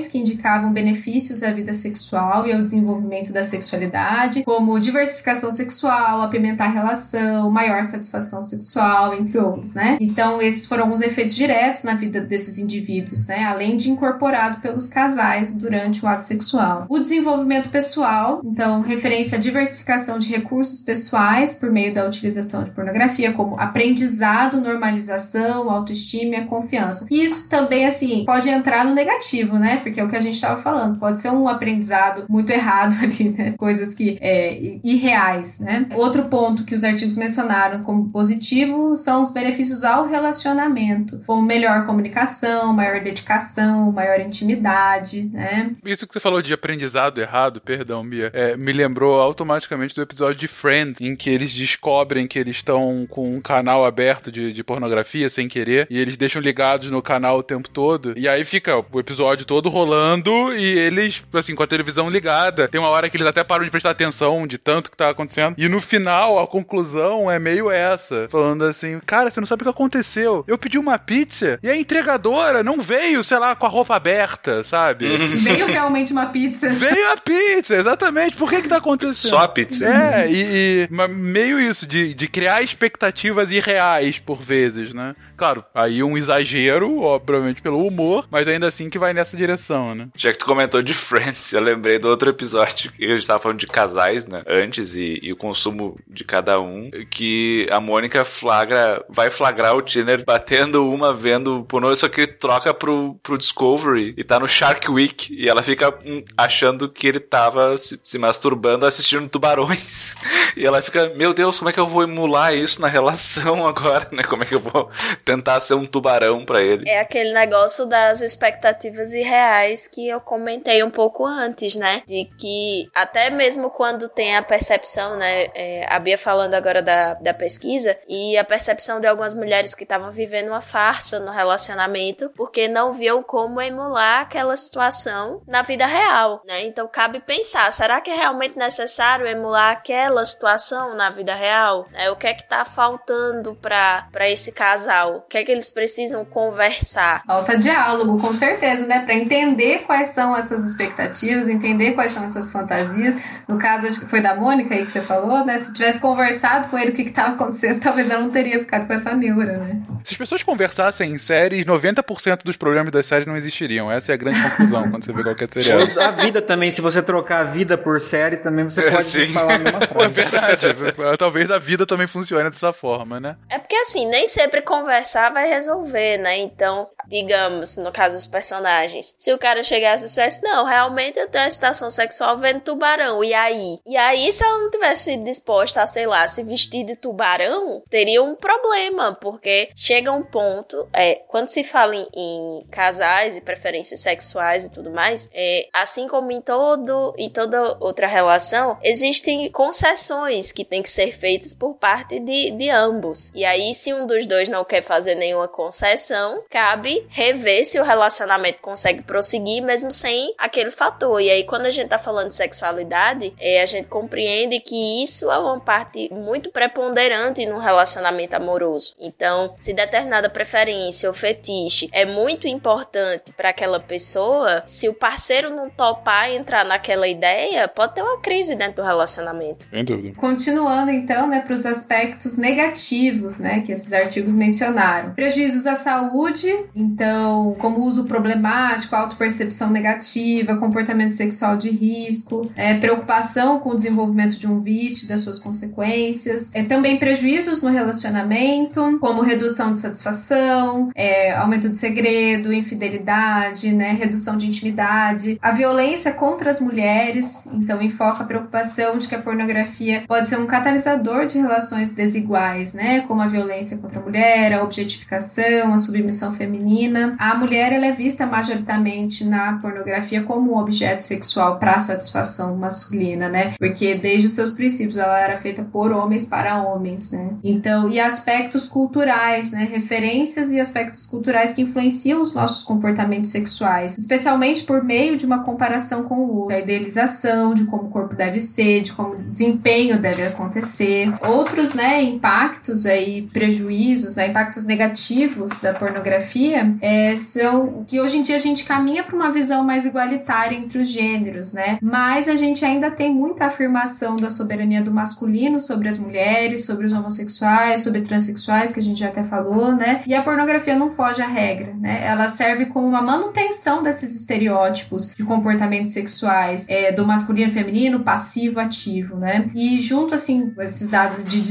que 0.09 0.17
indicavam 0.17 0.71
benefícios 0.71 1.43
à 1.43 1.51
vida 1.51 1.73
sexual 1.73 2.47
e 2.47 2.53
ao 2.53 2.61
desenvolvimento 2.61 3.31
da 3.31 3.43
sexualidade, 3.43 4.43
como 4.43 4.79
diversificação 4.79 5.51
sexual, 5.51 6.21
apimentar 6.21 6.65
a 6.65 6.71
relação, 6.71 7.49
maior 7.49 7.83
satisfação 7.83 8.41
sexual, 8.41 9.13
entre 9.13 9.37
outros, 9.37 9.73
né? 9.73 9.97
Então, 9.99 10.41
esses 10.41 10.65
foram 10.65 10.83
alguns 10.83 11.01
efeitos 11.01 11.35
diretos 11.35 11.83
na 11.83 11.95
vida 11.95 12.21
desses 12.21 12.57
indivíduos, 12.57 13.27
né? 13.27 13.45
Além 13.45 13.77
de 13.77 13.89
incorporado 13.89 14.59
pelos 14.61 14.87
casais 14.89 15.53
durante 15.53 16.03
o 16.03 16.07
ato 16.07 16.25
sexual. 16.25 16.85
O 16.89 16.99
desenvolvimento 16.99 17.69
pessoal, 17.69 18.41
então, 18.43 18.81
referência 18.81 19.37
à 19.37 19.41
diversificação 19.41 20.19
de 20.19 20.27
recursos 20.27 20.81
pessoais 20.81 21.55
por 21.55 21.71
meio 21.71 21.93
da 21.93 22.07
utilização 22.07 22.63
de 22.63 22.71
pornografia, 22.71 23.33
como 23.33 23.59
aprendizado, 23.59 24.61
normalização, 24.61 25.69
autoestima 25.69 26.35
e 26.35 26.45
confiança. 26.45 27.07
Isso 27.09 27.49
também, 27.49 27.85
assim, 27.85 28.25
pode 28.25 28.49
entrar 28.49 28.85
no 28.85 28.93
negativo, 28.93 29.46
né? 29.55 29.77
Porque 29.77 29.99
é 29.99 30.03
o 30.03 30.09
que 30.09 30.15
a 30.15 30.21
gente 30.21 30.35
estava 30.35 30.61
falando. 30.61 30.99
Pode 30.99 31.19
ser 31.19 31.29
um 31.29 31.47
aprendizado 31.47 32.25
muito 32.29 32.51
errado 32.51 32.95
ali, 33.03 33.29
né? 33.29 33.53
Coisas 33.57 33.93
que 33.93 34.17
é 34.21 34.79
irreais, 34.83 35.59
né? 35.59 35.87
Outro 35.93 36.25
ponto 36.25 36.63
que 36.63 36.75
os 36.75 36.83
artigos 36.83 37.17
mencionaram 37.17 37.83
como 37.83 38.09
positivo 38.09 38.95
são 38.95 39.21
os 39.21 39.31
benefícios 39.31 39.83
ao 39.83 40.07
relacionamento, 40.07 41.21
como 41.25 41.41
melhor 41.41 41.85
comunicação, 41.85 42.73
maior 42.73 43.01
dedicação, 43.01 43.91
maior 43.91 44.19
intimidade, 44.19 45.29
né? 45.31 45.75
Isso 45.85 46.07
que 46.07 46.13
você 46.13 46.19
falou 46.19 46.41
de 46.41 46.53
aprendizado 46.53 47.19
errado, 47.19 47.61
perdão, 47.61 48.03
Mia, 48.03 48.31
é, 48.33 48.55
me 48.57 48.71
lembrou 48.71 49.19
automaticamente 49.19 49.95
do 49.95 50.01
episódio 50.01 50.39
de 50.39 50.47
Friends, 50.47 51.01
em 51.01 51.15
que 51.15 51.29
eles 51.29 51.53
descobrem 51.53 52.27
que 52.27 52.39
eles 52.39 52.57
estão 52.57 53.05
com 53.09 53.35
um 53.35 53.41
canal 53.41 53.85
aberto 53.85 54.31
de, 54.31 54.53
de 54.53 54.63
pornografia 54.63 55.29
sem 55.29 55.47
querer, 55.47 55.87
e 55.89 55.99
eles 55.99 56.17
deixam 56.17 56.41
ligados 56.41 56.89
no 56.89 57.01
canal 57.01 57.37
o 57.37 57.43
tempo 57.43 57.69
todo, 57.69 58.13
e 58.17 58.27
aí 58.27 58.43
fica 58.43 58.83
o 58.91 58.99
episódio 58.99 59.36
todo 59.45 59.69
rolando 59.69 60.53
e 60.53 60.63
eles, 60.63 61.21
assim, 61.33 61.55
com 61.55 61.63
a 61.63 61.67
televisão 61.67 62.09
ligada. 62.09 62.67
Tem 62.67 62.79
uma 62.79 62.89
hora 62.89 63.09
que 63.09 63.17
eles 63.17 63.27
até 63.27 63.43
param 63.43 63.65
de 63.65 63.71
prestar 63.71 63.91
atenção 63.91 64.45
de 64.47 64.57
tanto 64.57 64.91
que 64.91 64.97
tá 64.97 65.09
acontecendo. 65.09 65.55
E 65.57 65.67
no 65.67 65.81
final, 65.81 66.39
a 66.39 66.47
conclusão 66.47 67.29
é 67.29 67.39
meio 67.39 67.69
essa. 67.69 68.27
Falando 68.29 68.63
assim, 68.63 68.99
cara, 69.05 69.29
você 69.29 69.39
não 69.39 69.47
sabe 69.47 69.61
o 69.61 69.65
que 69.65 69.69
aconteceu. 69.69 70.43
Eu 70.47 70.57
pedi 70.57 70.77
uma 70.77 70.97
pizza 70.99 71.59
e 71.61 71.69
a 71.69 71.75
entregadora 71.75 72.63
não 72.63 72.81
veio, 72.81 73.23
sei 73.23 73.39
lá, 73.39 73.55
com 73.55 73.65
a 73.65 73.69
roupa 73.69 73.95
aberta, 73.95 74.63
sabe? 74.63 75.07
Veio 75.37 75.67
realmente 75.67 76.11
uma 76.11 76.27
pizza. 76.27 76.69
Veio 76.69 77.11
a 77.11 77.17
pizza, 77.17 77.75
exatamente. 77.75 78.35
Por 78.35 78.49
que 78.49 78.61
que 78.61 78.69
tá 78.69 78.77
acontecendo? 78.77 79.29
Só 79.29 79.39
a 79.39 79.47
pizza. 79.47 79.85
É, 79.87 80.29
e, 80.29 80.87
e 80.89 81.07
meio 81.07 81.59
isso, 81.59 81.85
de, 81.85 82.13
de 82.13 82.27
criar 82.27 82.61
expectativas 82.61 83.51
irreais 83.51 84.19
por 84.19 84.41
vezes, 84.41 84.93
né? 84.93 85.15
Claro, 85.37 85.63
aí 85.73 86.01
um 86.01 86.17
exagero, 86.17 87.01
obviamente, 87.01 87.61
pelo 87.61 87.85
humor, 87.85 88.27
mas 88.31 88.47
ainda 88.47 88.67
assim 88.67 88.89
que 88.89 88.97
vai 88.97 89.13
nessa 89.13 89.27
nessa 89.27 89.35
direção, 89.35 89.93
né? 89.93 90.07
Já 90.15 90.31
que 90.31 90.37
tu 90.37 90.45
comentou 90.45 90.81
de 90.81 90.93
Friends, 90.95 91.51
eu 91.51 91.61
lembrei 91.61 91.99
do 91.99 92.07
outro 92.07 92.29
episódio 92.29 92.91
que 92.93 93.05
a 93.05 93.15
gente 93.15 93.27
tava 93.27 93.39
falando 93.39 93.59
de 93.59 93.67
casais, 93.67 94.25
né? 94.25 94.43
Antes 94.47 94.95
e, 94.95 95.19
e 95.21 95.33
o 95.33 95.35
consumo 95.35 95.99
de 96.07 96.23
cada 96.23 96.59
um. 96.59 96.89
Que 97.09 97.67
a 97.69 97.81
Mônica 97.81 98.23
flagra, 98.23 99.03
vai 99.09 99.29
flagrar 99.29 99.75
o 99.75 99.81
Tiner 99.81 100.23
batendo 100.23 100.89
uma, 100.89 101.13
vendo 101.13 101.63
pornô, 101.65 101.93
só 101.95 102.07
que 102.07 102.21
ele 102.21 102.33
troca 102.33 102.73
pro, 102.73 103.15
pro 103.21 103.37
Discovery 103.37 104.13
e 104.17 104.23
tá 104.23 104.39
no 104.39 104.47
Shark 104.47 104.89
Week. 104.89 105.33
E 105.33 105.49
ela 105.49 105.61
fica 105.61 105.93
hum, 106.05 106.23
achando 106.37 106.89
que 106.89 107.07
ele 107.07 107.19
tava 107.19 107.77
se, 107.77 107.99
se 108.01 108.17
masturbando 108.17 108.85
assistindo 108.85 109.27
tubarões. 109.27 110.15
E 110.55 110.65
ela 110.65 110.81
fica, 110.81 111.09
meu 111.09 111.35
Deus, 111.35 111.59
como 111.59 111.69
é 111.69 111.73
que 111.73 111.79
eu 111.79 111.85
vou 111.85 112.01
emular 112.01 112.51
isso 112.51 112.81
na 112.81 112.87
relação 112.87 113.67
agora, 113.67 114.07
né? 114.11 114.23
Como 114.23 114.41
é 114.41 114.45
que 114.45 114.55
eu 114.55 114.59
vou 114.59 114.89
tentar 115.27 115.59
ser 115.59 115.73
um 115.73 115.85
tubarão 115.85 116.45
pra 116.45 116.61
ele? 116.61 116.89
É 116.89 117.01
aquele 117.01 117.33
negócio 117.33 117.85
das 117.85 118.21
expectativas 118.21 119.13
irreais 119.13 119.85
que 119.87 120.07
eu 120.07 120.21
comentei 120.21 120.81
um 120.83 120.89
pouco 120.89 121.25
antes, 121.25 121.75
né? 121.75 122.01
De 122.07 122.29
que 122.39 122.89
até 122.95 123.29
mesmo 123.29 123.69
quando 123.69 124.07
tem 124.07 124.37
a 124.37 124.41
percepção, 124.41 125.17
né? 125.17 125.47
É, 125.53 125.85
a 125.89 125.99
Bia 125.99 126.17
falando 126.17 126.53
agora 126.53 126.81
da, 126.81 127.13
da 127.15 127.33
pesquisa, 127.33 127.97
e 128.07 128.37
a 128.37 128.43
percepção 128.43 129.01
de 129.01 129.07
algumas 129.07 129.35
mulheres 129.35 129.75
que 129.75 129.83
estavam 129.83 130.11
vivendo 130.11 130.47
uma 130.47 130.61
farsa 130.61 131.19
no 131.19 131.31
relacionamento, 131.31 132.31
porque 132.35 132.67
não 132.67 132.93
viam 132.93 133.21
como 133.21 133.61
emular 133.61 134.21
aquela 134.21 134.55
situação 134.55 135.41
na 135.45 135.61
vida 135.61 135.85
real, 135.85 136.41
né? 136.45 136.65
Então 136.65 136.87
cabe 136.87 137.19
pensar, 137.19 137.71
será 137.73 137.99
que 137.99 138.09
é 138.09 138.15
realmente 138.15 138.57
necessário 138.57 139.27
emular 139.27 139.71
aquela 139.71 140.23
situação 140.23 140.95
na 140.95 141.09
vida 141.09 141.35
real? 141.35 141.85
É, 141.93 142.09
o 142.09 142.15
que 142.15 142.27
é 142.27 142.33
que 142.33 142.47
tá 142.47 142.63
faltando 142.63 143.55
pra 143.55 144.29
esse 144.29 144.51
casal? 144.51 145.16
O 145.17 145.21
que 145.29 145.37
é 145.37 145.43
que 145.43 145.51
eles 145.51 145.69
precisam 145.71 146.23
conversar? 146.25 147.23
Falta 147.25 147.57
diálogo, 147.57 148.19
com 148.19 148.31
certeza, 148.33 148.85
né? 148.85 149.03
Pra 149.05 149.13
entender 149.13 149.79
quais 149.85 150.09
são 150.09 150.35
essas 150.35 150.63
expectativas, 150.63 151.47
entender 151.47 151.93
quais 151.93 152.11
são 152.11 152.23
essas 152.23 152.51
fantasias. 152.51 153.15
No 153.47 153.57
caso, 153.57 153.87
acho 153.87 153.99
que 154.01 154.05
foi 154.07 154.21
da 154.21 154.35
Mônica 154.35 154.73
aí 154.73 154.83
que 154.85 154.91
você 154.91 155.01
falou, 155.01 155.45
né? 155.45 155.57
Se 155.57 155.73
tivesse 155.73 155.99
conversado 155.99 156.69
com 156.69 156.77
ele 156.77 156.91
o 156.91 156.93
que, 156.93 157.05
que 157.05 157.11
tava 157.11 157.33
acontecendo, 157.35 157.79
talvez 157.83 158.09
ela 158.09 158.21
não 158.21 158.29
teria 158.29 158.59
ficado 158.59 158.87
com 158.87 158.93
essa 158.93 159.13
neura, 159.13 159.57
né? 159.57 159.81
Se 160.03 160.13
as 160.13 160.17
pessoas 160.17 160.43
conversassem 160.43 161.11
em 161.11 161.17
séries, 161.17 161.65
90% 161.65 162.43
dos 162.43 162.55
problemas 162.57 162.91
das 162.91 163.05
séries 163.05 163.27
não 163.27 163.35
existiriam. 163.35 163.91
Essa 163.91 164.11
é 164.11 164.15
a 164.15 164.17
grande 164.17 164.41
conclusão 164.41 164.89
quando 164.89 165.03
você 165.05 165.11
vê 165.13 165.23
qualquer 165.23 165.49
seriado. 165.51 165.91
Ou 165.95 166.01
a 166.01 166.11
vida 166.11 166.41
também, 166.41 166.71
se 166.71 166.81
você 166.81 167.01
trocar 167.01 167.41
a 167.41 167.43
vida 167.43 167.77
por 167.77 167.99
série, 167.99 168.37
também 168.37 168.63
você 168.65 168.81
É, 168.81 168.91
pode 168.91 169.03
sim. 169.03 169.27
falar 169.27 169.55
a 169.55 169.59
mesma 169.59 169.79
É 169.87 169.87
frase. 169.87 170.09
verdade. 170.09 171.17
Talvez 171.17 171.51
a 171.51 171.57
vida 171.57 171.85
também 171.85 172.07
funcione 172.07 172.49
dessa 172.49 172.71
forma, 172.71 173.19
né? 173.19 173.35
É 173.49 173.57
porque 173.59 173.75
assim, 173.75 174.07
nem 174.09 174.27
sempre 174.27 174.61
conversar 175.07 175.31
vai 175.31 175.49
resolver, 175.49 176.17
né? 176.17 176.37
Então, 176.37 176.89
digamos, 177.07 177.77
no 177.77 177.91
caso 177.91 178.15
dos 178.15 178.27
personagens, 178.27 179.15
se 179.17 179.31
o 179.31 179.39
cara 179.39 179.63
chegasse 179.63 180.03
e 180.03 180.07
dissesse, 180.07 180.43
não, 180.43 180.65
realmente 180.65 181.17
eu 181.17 181.29
tenho 181.29 181.45
uma 181.45 181.47
excitação 181.47 181.89
sexual 181.89 182.37
vendo 182.37 182.61
tubarão, 182.61 183.23
e 183.23 183.33
aí? 183.33 183.79
E 183.85 183.95
aí, 183.95 184.31
se 184.31 184.43
ela 184.43 184.59
não 184.59 184.69
tivesse 184.69 185.15
disposta 185.17 185.81
a, 185.81 185.87
sei 185.87 186.05
lá, 186.05 186.27
se 186.27 186.43
vestir 186.43 186.85
de 186.85 186.95
tubarão, 186.95 187.81
teria 187.89 188.21
um 188.21 188.35
problema, 188.35 189.15
porque 189.15 189.69
chega 189.75 190.11
um 190.11 190.23
ponto, 190.23 190.87
é, 190.93 191.15
quando 191.27 191.47
se 191.47 191.63
fala 191.63 191.95
em, 191.95 192.07
em 192.13 192.67
casais 192.69 193.37
e 193.37 193.41
preferências 193.41 194.01
sexuais 194.01 194.65
e 194.65 194.71
tudo 194.71 194.91
mais, 194.91 195.29
é, 195.33 195.67
assim 195.73 196.07
como 196.07 196.31
em 196.31 196.41
todo 196.41 197.13
em 197.17 197.29
toda 197.29 197.77
outra 197.79 198.07
relação, 198.07 198.77
existem 198.83 199.49
concessões 199.51 200.51
que 200.51 200.65
têm 200.65 200.81
que 200.81 200.89
ser 200.89 201.15
feitas 201.17 201.53
por 201.53 201.75
parte 201.75 202.19
de, 202.19 202.51
de 202.51 202.69
ambos. 202.69 203.31
E 203.33 203.45
aí, 203.45 203.73
se 203.73 203.93
um 203.93 204.05
dos 204.05 204.25
dois 204.25 204.49
não 204.49 204.65
quer 204.65 204.81
fazer 204.81 204.96
nenhuma 205.05 205.47
concessão, 205.47 206.43
cabe 206.49 207.05
rever 207.09 207.65
se 207.65 207.79
o 207.79 207.83
relacionamento 207.83 208.61
consegue 208.61 209.01
prosseguir 209.03 209.63
mesmo 209.63 209.91
sem 209.91 210.33
aquele 210.37 210.71
fator. 210.71 211.21
E 211.21 211.29
aí, 211.29 211.43
quando 211.43 211.65
a 211.65 211.71
gente 211.71 211.89
tá 211.89 211.99
falando 211.99 212.29
de 212.29 212.35
sexualidade, 212.35 213.33
é, 213.39 213.61
a 213.61 213.65
gente 213.65 213.87
compreende 213.87 214.59
que 214.59 215.03
isso 215.03 215.31
é 215.31 215.37
uma 215.37 215.59
parte 215.59 216.09
muito 216.11 216.51
preponderante 216.51 217.45
no 217.45 217.57
relacionamento 217.57 218.35
amoroso. 218.35 218.95
Então, 218.99 219.53
se 219.57 219.73
determinada 219.73 220.29
preferência 220.29 221.09
ou 221.09 221.13
fetiche 221.13 221.89
é 221.91 222.05
muito 222.05 222.47
importante 222.47 223.31
para 223.33 223.49
aquela 223.49 223.79
pessoa, 223.79 224.63
se 224.65 224.87
o 224.89 224.93
parceiro 224.93 225.49
não 225.49 225.69
topar 225.69 226.31
entrar 226.31 226.63
naquela 226.63 227.07
ideia, 227.07 227.67
pode 227.67 227.95
ter 227.95 228.01
uma 228.01 228.19
crise 228.19 228.55
dentro 228.55 228.77
do 228.77 228.83
relacionamento. 228.83 229.67
Sem 229.69 229.83
dúvida. 229.83 230.15
Continuando 230.17 230.91
então, 230.91 231.27
né, 231.27 231.41
para 231.41 231.53
os 231.53 231.65
aspectos 231.65 232.37
negativos, 232.37 233.39
né, 233.39 233.61
que 233.61 233.71
esses 233.71 233.91
artigos 233.93 234.35
mencionaram. 234.35 234.86
Prejuízos 235.15 235.65
à 235.65 235.75
saúde, 235.75 236.53
então, 236.75 237.55
como 237.59 237.83
uso 237.83 238.05
problemático, 238.05 238.95
autopercepção 238.95 239.69
negativa, 239.69 240.57
comportamento 240.57 241.11
sexual 241.11 241.57
de 241.57 241.69
risco, 241.69 242.49
é, 242.55 242.77
preocupação 242.79 243.59
com 243.59 243.69
o 243.69 243.75
desenvolvimento 243.75 244.37
de 244.37 244.47
um 244.47 244.61
vício 244.61 245.05
e 245.05 245.07
das 245.07 245.21
suas 245.21 245.39
consequências, 245.39 246.53
é, 246.53 246.63
também 246.63 246.97
prejuízos 246.99 247.61
no 247.61 247.69
relacionamento, 247.69 248.97
como 248.99 249.21
redução 249.21 249.73
de 249.73 249.79
satisfação, 249.79 250.91
é, 250.95 251.35
aumento 251.35 251.69
de 251.69 251.77
segredo, 251.77 252.53
infidelidade, 252.53 253.73
né, 253.73 253.91
redução 253.91 254.37
de 254.37 254.47
intimidade, 254.47 255.37
a 255.41 255.51
violência 255.51 256.11
contra 256.11 256.49
as 256.49 256.59
mulheres, 256.59 257.47
então 257.53 257.81
enfoca 257.81 258.23
a 258.23 258.25
preocupação 258.25 258.97
de 258.97 259.07
que 259.07 259.15
a 259.15 259.21
pornografia 259.21 260.03
pode 260.07 260.29
ser 260.29 260.37
um 260.37 260.45
catalisador 260.45 261.25
de 261.25 261.37
relações 261.37 261.93
desiguais, 261.93 262.73
né, 262.73 263.01
como 263.01 263.21
a 263.21 263.27
violência 263.27 263.77
contra 263.77 263.99
a 263.99 264.03
mulher, 264.03 264.53
a 264.53 264.63
objetificação, 264.81 265.73
a 265.73 265.79
submissão 265.79 266.33
feminina. 266.33 267.15
A 267.17 267.35
mulher 267.35 267.73
ela 267.73 267.87
é 267.87 267.91
vista 267.91 268.25
majoritariamente 268.25 269.25
na 269.25 269.53
pornografia 269.53 270.23
como 270.23 270.53
um 270.53 270.57
objeto 270.57 271.01
sexual 271.01 271.57
para 271.57 271.79
satisfação 271.79 272.55
masculina, 272.55 273.29
né, 273.29 273.55
porque 273.57 273.95
desde 273.95 274.27
os 274.27 274.33
seus 274.33 274.51
princípios 274.51 274.97
ela 274.97 275.19
era 275.19 275.37
feita 275.37 275.63
por 275.63 275.91
homens 275.91 276.25
para 276.25 276.61
homens, 276.61 277.11
né. 277.11 277.31
Então, 277.43 277.89
e 277.89 277.99
aspectos 277.99 278.67
culturais, 278.67 279.51
né, 279.51 279.67
referências 279.71 280.51
e 280.51 280.59
aspectos 280.59 281.05
culturais 281.05 281.53
que 281.53 281.61
influenciam 281.61 282.21
os 282.21 282.33
nossos 282.33 282.63
comportamentos 282.63 283.31
sexuais, 283.31 283.97
especialmente 283.97 284.63
por 284.63 284.83
meio 284.83 285.17
de 285.17 285.25
uma 285.25 285.43
comparação 285.43 286.03
com 286.03 286.15
o 286.15 286.37
outro, 286.39 286.55
a 286.55 286.59
idealização 286.59 287.53
de 287.53 287.65
como 287.65 287.83
o 287.83 287.89
corpo 287.89 288.15
deve 288.15 288.39
ser, 288.39 288.81
de 288.83 288.93
como 288.93 289.13
o 289.13 289.17
desempenho 289.17 290.01
deve 290.01 290.23
acontecer. 290.23 291.13
Outros, 291.21 291.73
né, 291.73 292.01
impactos 292.01 292.85
aí, 292.85 293.23
prejuízos, 293.33 294.15
né, 294.15 294.27
impactos 294.27 294.56
negativos 294.65 295.59
da 295.59 295.73
pornografia 295.73 296.75
é, 296.81 297.15
são 297.15 297.83
que 297.87 297.99
hoje 297.99 298.17
em 298.17 298.23
dia 298.23 298.35
a 298.35 298.39
gente 298.39 298.65
caminha 298.65 299.03
para 299.03 299.15
uma 299.15 299.31
visão 299.31 299.63
mais 299.63 299.85
igualitária 299.85 300.55
entre 300.55 300.79
os 300.79 300.89
gêneros, 300.89 301.53
né? 301.53 301.77
Mas 301.81 302.27
a 302.27 302.35
gente 302.35 302.63
ainda 302.63 302.91
tem 302.91 303.13
muita 303.13 303.45
afirmação 303.45 304.15
da 304.15 304.29
soberania 304.29 304.81
do 304.81 304.91
masculino 304.91 305.59
sobre 305.59 305.87
as 305.87 305.97
mulheres, 305.97 306.65
sobre 306.65 306.87
os 306.87 306.93
homossexuais, 306.93 307.83
sobre 307.83 308.01
transexuais, 308.01 308.71
que 308.73 308.79
a 308.79 308.83
gente 308.83 308.99
já 308.99 309.07
até 309.07 309.23
falou, 309.23 309.73
né? 309.75 310.03
E 310.05 310.13
a 310.13 310.21
pornografia 310.21 310.75
não 310.75 310.91
foge 310.91 311.21
à 311.21 311.27
regra, 311.27 311.73
né? 311.79 312.05
Ela 312.05 312.27
serve 312.27 312.67
como 312.67 312.87
uma 312.87 313.01
manutenção 313.01 313.83
desses 313.83 314.15
estereótipos 314.15 315.13
de 315.13 315.23
comportamentos 315.23 315.93
sexuais 315.93 316.65
é, 316.69 316.91
do 316.91 317.05
masculino 317.05 317.51
feminino, 317.51 318.01
passivo, 318.01 318.59
ativo, 318.59 319.15
né? 319.17 319.49
E 319.53 319.81
junto, 319.81 320.13
assim, 320.13 320.53
esses 320.59 320.89
dados 320.89 321.23
de 321.25 321.41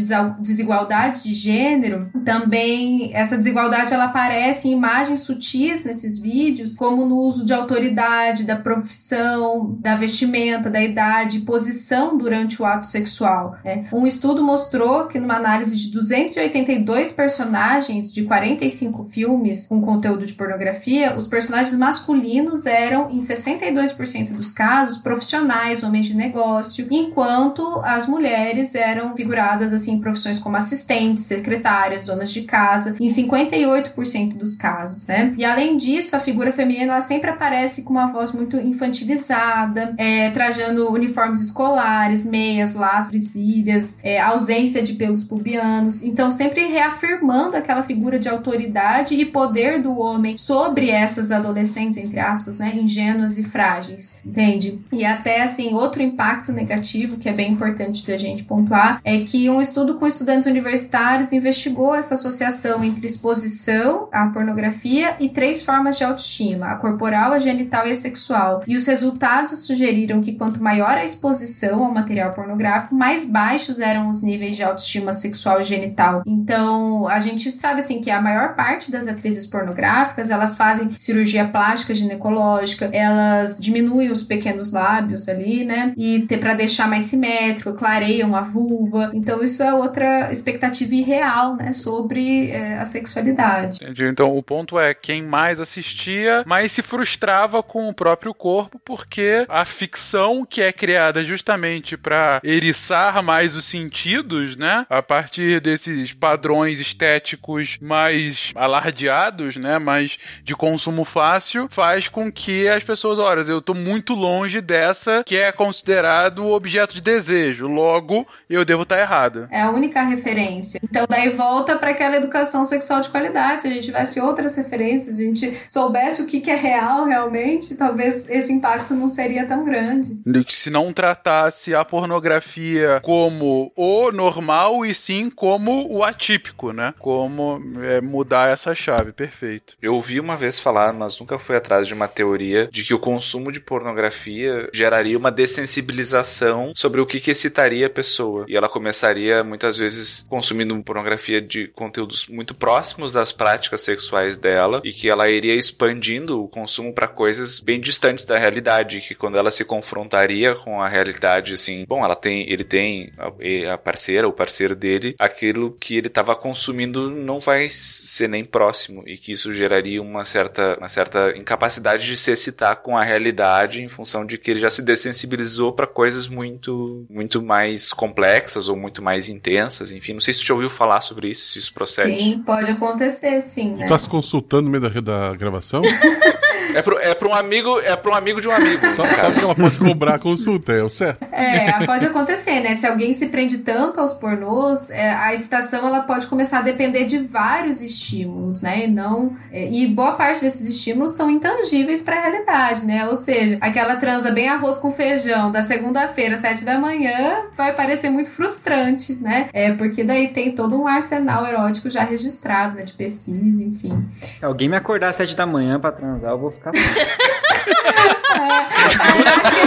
desigualdade 0.41 1.23
de 1.23 1.35
gênero, 1.35 2.11
também 2.24 2.95
essa 3.12 3.36
desigualdade 3.36 3.93
ela 3.93 4.05
aparece 4.05 4.68
em 4.68 4.73
imagens 4.73 5.20
sutis 5.20 5.85
nesses 5.85 6.18
vídeos, 6.18 6.74
como 6.74 7.05
no 7.05 7.16
uso 7.16 7.44
de 7.44 7.52
autoridade, 7.52 8.44
da 8.44 8.56
profissão, 8.56 9.77
da 9.81 9.97
vestimenta, 9.97 10.70
da 10.70 10.82
idade, 10.82 11.40
posição 11.40 12.16
durante 12.16 12.60
o 12.60 12.66
ato 12.66 12.86
sexual. 12.86 13.56
né? 13.64 13.86
Um 13.93 14.06
estudo 14.06 14.43
mostrou 14.43 15.06
que 15.06 15.18
numa 15.18 15.36
análise 15.36 15.77
de 15.77 15.93
282 15.93 17.12
personagens 17.12 18.12
de 18.12 18.24
45 18.24 19.05
filmes 19.05 19.66
com 19.68 19.81
conteúdo 19.81 20.24
de 20.24 20.35
pornografia, 20.35 21.16
os 21.16 21.27
personagens 21.27 21.77
masculinos 21.77 22.66
eram, 22.66 23.10
em 23.10 23.18
62% 23.18 24.32
dos 24.32 24.52
casos, 24.52 24.98
profissionais, 24.98 25.82
homens 25.82 26.06
de 26.06 26.16
negócio, 26.16 26.86
enquanto 26.90 27.81
as 27.85 28.06
mulheres 28.06 28.74
eram 28.74 29.14
figuradas 29.14 29.73
assim 29.73 29.94
em 29.94 30.01
profissões 30.01 30.39
como 30.39 30.56
assistentes, 30.56 31.24
secretárias, 31.24 32.06
donas 32.06 32.31
de 32.31 32.43
casa, 32.43 32.86
em 33.01 33.07
58% 33.07 34.37
dos 34.37 34.57
casos, 34.57 35.07
né? 35.07 35.35
E 35.37 35.45
além 35.45 35.77
disso, 35.77 36.17
a 36.17 36.21
figura 36.21 36.53
feminina 36.53 36.93
ela 36.93 37.01
sempre 37.03 37.31
aparece 37.31 37.83
com 37.83 37.91
uma 37.91 38.07
voz 38.07 38.33
muito 38.33 38.57
infantilizada, 38.57 39.95
é, 39.97 40.31
trajando 40.31 40.91
uniformes 40.93 41.41
escolares, 41.41 42.25
meias, 42.25 42.75
laços, 42.75 43.11
presilhas, 43.11 43.99
é, 44.03 44.21
ausência 44.21 44.83
de 44.83 44.95
pelos 44.95 45.25
pubianos. 45.25 46.03
Então, 46.03 46.31
sempre 46.31 46.67
reafirmando 46.67 47.57
aquela 47.57 47.83
figura 47.83 48.19
de 48.19 48.29
autoridade 48.29 49.15
e 49.15 49.25
poder 49.25 49.83
do 49.83 49.99
homem 49.99 50.37
sobre 50.37 50.91
essas 50.91 51.33
adolescentes, 51.33 51.99
entre 51.99 52.19
aspas, 52.19 52.59
né, 52.59 52.75
ingênuas 52.77 53.39
e 53.39 53.45
frágeis, 53.45 54.21
entende? 54.25 54.79
E 54.93 55.05
até, 55.05 55.43
assim, 55.43 55.75
outro 55.75 56.03
impacto 56.03 56.53
negativo 56.53 57.17
que 57.17 57.29
é 57.29 57.33
bem 57.33 57.53
importante 57.53 58.07
da 58.07 58.17
gente 58.17 58.45
pontuar 58.45 59.01
é 59.05 59.21
que 59.21 59.49
um 59.49 59.61
estudo 59.61 59.95
com 59.95 60.07
estudantes 60.07 60.47
universitários 60.47 61.33
investigou 61.33 61.95
essa 61.95 62.15
associação 62.15 62.76
entre 62.85 63.07
exposição 63.07 64.09
à 64.12 64.27
pornografia 64.27 65.16
e 65.20 65.28
três 65.28 65.62
formas 65.62 65.98
de 65.98 66.05
autoestima: 66.05 66.66
a 66.66 66.77
corporal, 66.77 67.32
a 67.32 67.39
genital 67.39 67.86
e 67.86 67.90
a 67.90 67.94
sexual. 67.94 68.62
E 68.66 68.74
os 68.74 68.86
resultados 68.86 69.66
sugeriram 69.66 70.23
que 70.23 70.35
quanto 70.35 70.62
maior 70.62 70.90
a 70.90 71.05
exposição 71.05 71.85
ao 71.85 71.93
material 71.93 72.32
pornográfico, 72.32 72.94
mais 72.94 73.24
baixos 73.24 73.78
eram 73.78 74.09
os 74.09 74.23
níveis 74.23 74.57
de 74.57 74.62
autoestima 74.62 75.12
sexual 75.12 75.61
e 75.61 75.65
genital. 75.65 76.23
Então, 76.27 77.09
a 77.09 77.20
gente 77.20 77.51
sabe 77.51 77.81
assim 77.81 78.01
que 78.01 78.11
a 78.11 78.20
maior 78.20 78.55
parte 78.55 78.90
das 78.90 79.07
atrizes 79.07 79.47
pornográficas, 79.47 80.31
elas 80.31 80.57
fazem 80.57 80.93
cirurgia 80.97 81.47
plástica 81.47 81.94
ginecológica, 81.94 82.90
elas 82.93 83.59
diminuem 83.59 84.11
os 84.11 84.23
pequenos 84.23 84.73
lábios 84.73 85.28
ali, 85.28 85.65
né? 85.65 85.93
E 85.97 86.27
para 86.39 86.55
deixar 86.55 86.89
mais 86.89 87.05
simétrico, 87.05 87.73
clareiam 87.74 88.35
a 88.35 88.43
vulva. 88.43 89.11
Então, 89.15 89.43
isso 89.43 89.62
é 89.62 89.73
outra 89.73 90.31
expectativa 90.31 90.94
irreal, 90.94 91.57
né, 91.57 91.73
sobre 91.73 92.51
é, 92.51 92.66
a 92.75 92.85
sexualidade. 92.85 93.79
Entendi. 93.83 94.05
Então, 94.05 94.37
o 94.37 94.43
ponto 94.43 94.79
é 94.79 94.95
quem 94.95 95.23
mais 95.23 95.61
assistia, 95.61 96.43
mais 96.47 96.73
se 96.73 96.83
frustrava 96.83 97.63
com 97.63 97.89
o 97.89 97.95
próprio 97.95 98.35
corpo, 98.35 98.81
porque 98.85 99.47
a 99.49 99.65
ficção 99.65 100.45
que 100.45 100.61
é 100.61 100.73
criada 100.73 101.25
justamente 101.25 101.97
para 101.97 102.41
eriçar 102.43 103.23
mais 103.23 103.55
os 103.55 103.65
sentidos, 103.65 104.57
né, 104.57 104.87
a 104.89 105.03
partir 105.03 105.61
desses 105.61 106.13
padrões 106.13 106.81
estéticos 106.81 107.79
mais 107.81 108.53
alardeados, 108.55 109.57
né, 109.57 109.79
mais 109.79 110.19
de 110.43 110.55
consumo 110.55 111.05
fácil, 111.05 111.69
faz 111.71 112.09
com 112.09 112.31
que 112.31 112.69
as 112.69 112.83
pessoas, 112.83 113.19
olha, 113.19 113.41
eu 113.41 113.61
tô 113.61 113.75
muito 113.75 114.15
longe 114.15 114.61
dessa 114.61 115.23
que 115.25 115.37
é 115.37 115.51
considerado 115.53 116.47
objeto 116.47 116.95
de 116.95 117.01
desejo, 117.01 117.67
logo 117.67 118.27
eu 118.49 118.65
devo 118.65 118.83
estar 118.83 118.99
errado. 118.99 119.49
É 119.51 119.63
a 119.63 119.71
única 119.71 120.03
referência. 120.03 120.81
Então 120.83 121.07
daí 121.09 121.31
volta 121.31 121.77
para 121.77 121.91
aquela 121.91 122.17
educação 122.17 122.56
sexual 122.65 123.01
de 123.01 123.09
qualidade. 123.09 123.62
Se 123.62 123.69
a 123.69 123.70
gente 123.70 123.85
tivesse 123.85 124.20
outras 124.20 124.57
referências, 124.57 125.16
a 125.16 125.23
gente 125.23 125.57
soubesse 125.69 126.23
o 126.23 126.27
que, 126.27 126.41
que 126.41 126.51
é 126.51 126.57
real 126.57 127.05
realmente, 127.05 127.74
talvez 127.74 128.28
esse 128.31 128.53
impacto 128.53 128.95
não 128.95 129.09
seria 129.09 129.47
tão 129.47 129.65
grande. 129.65 130.19
Se 130.49 130.70
não 130.70 130.93
tratasse 130.93 131.74
a 131.74 131.85
pornografia 131.85 133.01
como 133.03 133.73
o 133.77 134.11
normal 134.12 134.85
e 134.85 134.95
sim 134.95 135.31
como 135.31 135.87
o 135.93 136.03
atípico, 136.03 136.73
né? 136.73 136.95
Como 136.99 137.61
é, 137.83 138.01
mudar 138.01 138.51
essa 138.51 138.74
chave, 138.74 139.12
perfeito. 139.12 139.77
Eu 139.81 139.95
ouvi 139.95 140.19
uma 140.20 140.37
vez 140.37 140.59
falar, 140.59 140.93
mas 140.93 141.19
nunca 141.20 141.39
fui 141.39 141.57
atrás 141.57 141.87
de 141.87 141.95
uma 141.95 142.09
teoria 142.09 142.69
de 142.73 142.85
que 142.85 142.95
o 142.95 142.99
consumo 142.99 143.53
de 143.53 143.61
pornografia 143.61 144.69
geraria 144.73 145.19
uma 145.19 145.31
dessensibilização 145.31 146.73
sobre 146.74 147.01
o 147.01 147.07
que, 147.07 147.20
que 147.20 147.31
excitaria 147.31 147.87
a 147.87 147.91
pessoa. 147.91 148.47
E 148.49 148.57
ela 148.57 148.69
começaria, 148.69 149.43
muitas 149.43 149.77
vezes, 149.77 150.27
consumindo 150.28 150.74
pornografia 150.83 151.43
de 151.43 151.69
conteúdos 151.69 152.27
muito 152.28 152.45
próximos 152.55 153.12
das 153.12 153.32
práticas 153.32 153.82
sexuais 153.82 154.36
dela 154.36 154.81
e 154.85 154.93
que 154.93 155.09
ela 155.09 155.28
iria 155.28 155.55
expandindo 155.55 156.43
o 156.43 156.48
consumo 156.48 156.93
para 156.93 157.09
coisas 157.09 157.59
bem 157.59 157.81
distantes 157.81 158.24
da 158.24 158.36
realidade, 158.36 159.01
que 159.01 159.14
quando 159.14 159.39
ela 159.39 159.51
se 159.51 159.64
confrontaria 159.64 160.55
com 160.55 160.81
a 160.81 160.89
realidade, 160.89 161.55
assim, 161.55 161.85
bom, 161.86 162.05
ela 162.05 162.16
tem, 162.16 162.51
ele 162.51 162.64
tem 162.64 163.12
a, 163.18 163.74
a 163.74 163.78
parceira, 163.78 164.28
o 164.28 164.32
parceiro 164.32 164.74
dele, 164.74 165.14
aquilo 165.18 165.73
que 165.73 165.97
ele 165.97 166.09
estava 166.09 166.35
consumindo 166.35 167.10
não 167.10 167.40
vai 167.40 167.68
ser 167.68 168.28
nem 168.28 168.44
próximo 168.44 169.02
e 169.06 169.16
que 169.16 169.32
isso 169.32 169.52
geraria 169.52 170.01
uma 170.02 170.24
certa, 170.24 170.77
uma 170.78 170.89
certa 170.89 171.36
incapacidade 171.36 172.06
de 172.06 172.16
se 172.16 172.31
excitar 172.31 172.77
com 172.77 172.97
a 172.97 173.05
realidade 173.05 173.82
em 173.82 173.89
função 173.89 174.24
de 174.24 174.39
que 174.39 174.51
ele 174.51 174.60
já 174.60 174.70
se 174.70 174.82
dessensibilizou 174.82 175.73
para 175.73 175.86
coisas 175.86 176.28
muito, 176.28 177.05
muito 177.09 177.43
mais 177.43 177.93
complexas 177.93 178.68
ou 178.68 178.77
muito 178.77 179.02
mais 179.02 179.28
intensas, 179.28 179.90
enfim, 179.90 180.12
não 180.12 180.20
sei 180.20 180.35
se 180.35 180.40
você 180.40 180.47
já 180.47 180.55
ouviu 180.55 180.70
falar 180.70 181.01
sobre 181.01 181.28
isso, 181.28 181.47
se 181.47 181.59
isso 181.59 181.73
procede. 181.73 182.16
Sim, 182.16 182.36
pode 182.39 182.71
acontecer, 182.71 183.41
sim. 183.41 183.75
Né? 183.75 183.87
Tá 183.87 183.99
se 183.99 184.09
consultando 184.09 184.69
no 184.69 184.71
meio 184.71 185.03
da, 185.03 185.29
da 185.29 185.35
gravação? 185.37 185.83
É 186.75 186.83
para 186.83 187.03
é 187.03 187.15
pra 187.15 187.29
um 187.29 187.35
amigo, 187.35 187.79
é 187.81 187.97
para 187.97 188.13
um 188.13 188.15
amigo 188.15 188.41
de 188.41 188.49
um 188.49 188.53
amigo. 188.53 188.89
sabe, 188.93 189.17
sabe 189.17 189.39
que 189.39 189.45
ela 189.45 189.55
pode 189.55 189.79
cobrar 189.79 190.15
a 190.15 190.19
consulta, 190.19 190.73
é 190.73 190.83
o 190.83 190.89
certo. 190.89 191.25
É, 191.33 191.85
pode 191.87 192.05
acontecer, 192.05 192.61
né? 192.61 192.75
Se 192.75 192.87
alguém 192.87 193.13
se 193.13 193.29
prende 193.29 193.59
tanto 193.59 194.01
aos 194.01 194.15
pornôs, 194.15 194.91
é, 194.91 195.11
a 195.11 195.35
excitação 195.35 195.87
ela 195.87 196.01
pode 196.01 196.27
começar 196.27 196.59
a 196.59 196.63
depender 196.63 197.05
de 197.05 197.19
vários 197.19 197.81
estímulos, 197.81 198.63
né? 198.63 198.85
E 198.85 198.91
não 198.91 199.37
é, 199.51 199.71
e 199.71 199.87
boa 199.87 200.13
parte 200.13 200.41
desses 200.41 200.69
estímulos 200.69 201.13
são 201.13 201.31
intangíveis 201.31 202.03
para 202.03 202.17
a 202.17 202.21
realidade, 202.21 202.87
né? 202.87 203.07
Ou 203.07 203.17
seja, 203.17 203.59
aquela 203.61 203.97
transa 203.97 204.31
bem 204.31 204.49
arroz 204.49 204.79
com 204.79 204.91
feijão 204.91 205.51
da 205.51 205.63
segunda-feira, 205.63 206.37
sete 206.37 206.65
da 206.65 206.79
manhã, 206.79 207.43
vai 207.57 207.75
parecer 207.75 208.11
muito 208.11 208.31
frustrante, 208.31 209.15
né? 209.15 209.49
É 209.53 209.73
porque 209.73 210.03
daí 210.05 210.29
tem 210.29 210.53
todo 210.53 210.81
um 210.81 210.87
arsenal 210.87 211.47
erótico 211.47 211.91
já 211.91 212.03
registrado, 212.03 212.77
né? 212.77 212.83
De 212.83 212.93
pesquisa, 212.93 213.63
enfim. 213.63 214.05
Se 214.21 214.45
alguém 214.45 214.69
me 214.69 214.77
acordar 214.77 215.09
às 215.09 215.17
sete 215.17 215.37
da 215.37 215.47
manhã 215.47 215.79
para 215.79 215.93
transar, 215.93 216.31
eu 216.33 216.39
vou 216.39 216.51
ficar 216.57 216.73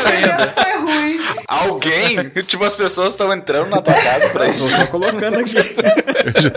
exemplo 0.09 0.53
foi 0.61 0.77
ruim. 0.79 1.19
Alguém? 1.47 2.29
tipo, 2.43 2.63
as 2.63 2.75
pessoas 2.75 3.13
estão 3.13 3.33
entrando 3.33 3.69
na 3.69 3.81
tua 3.81 3.93
casa 3.93 4.29
pra 4.29 4.47
isso. 4.47 4.75
Tô 4.77 4.87
colocando 4.87 5.39
aqui. 5.39 5.51
já, 5.53 5.63
já 6.41 6.51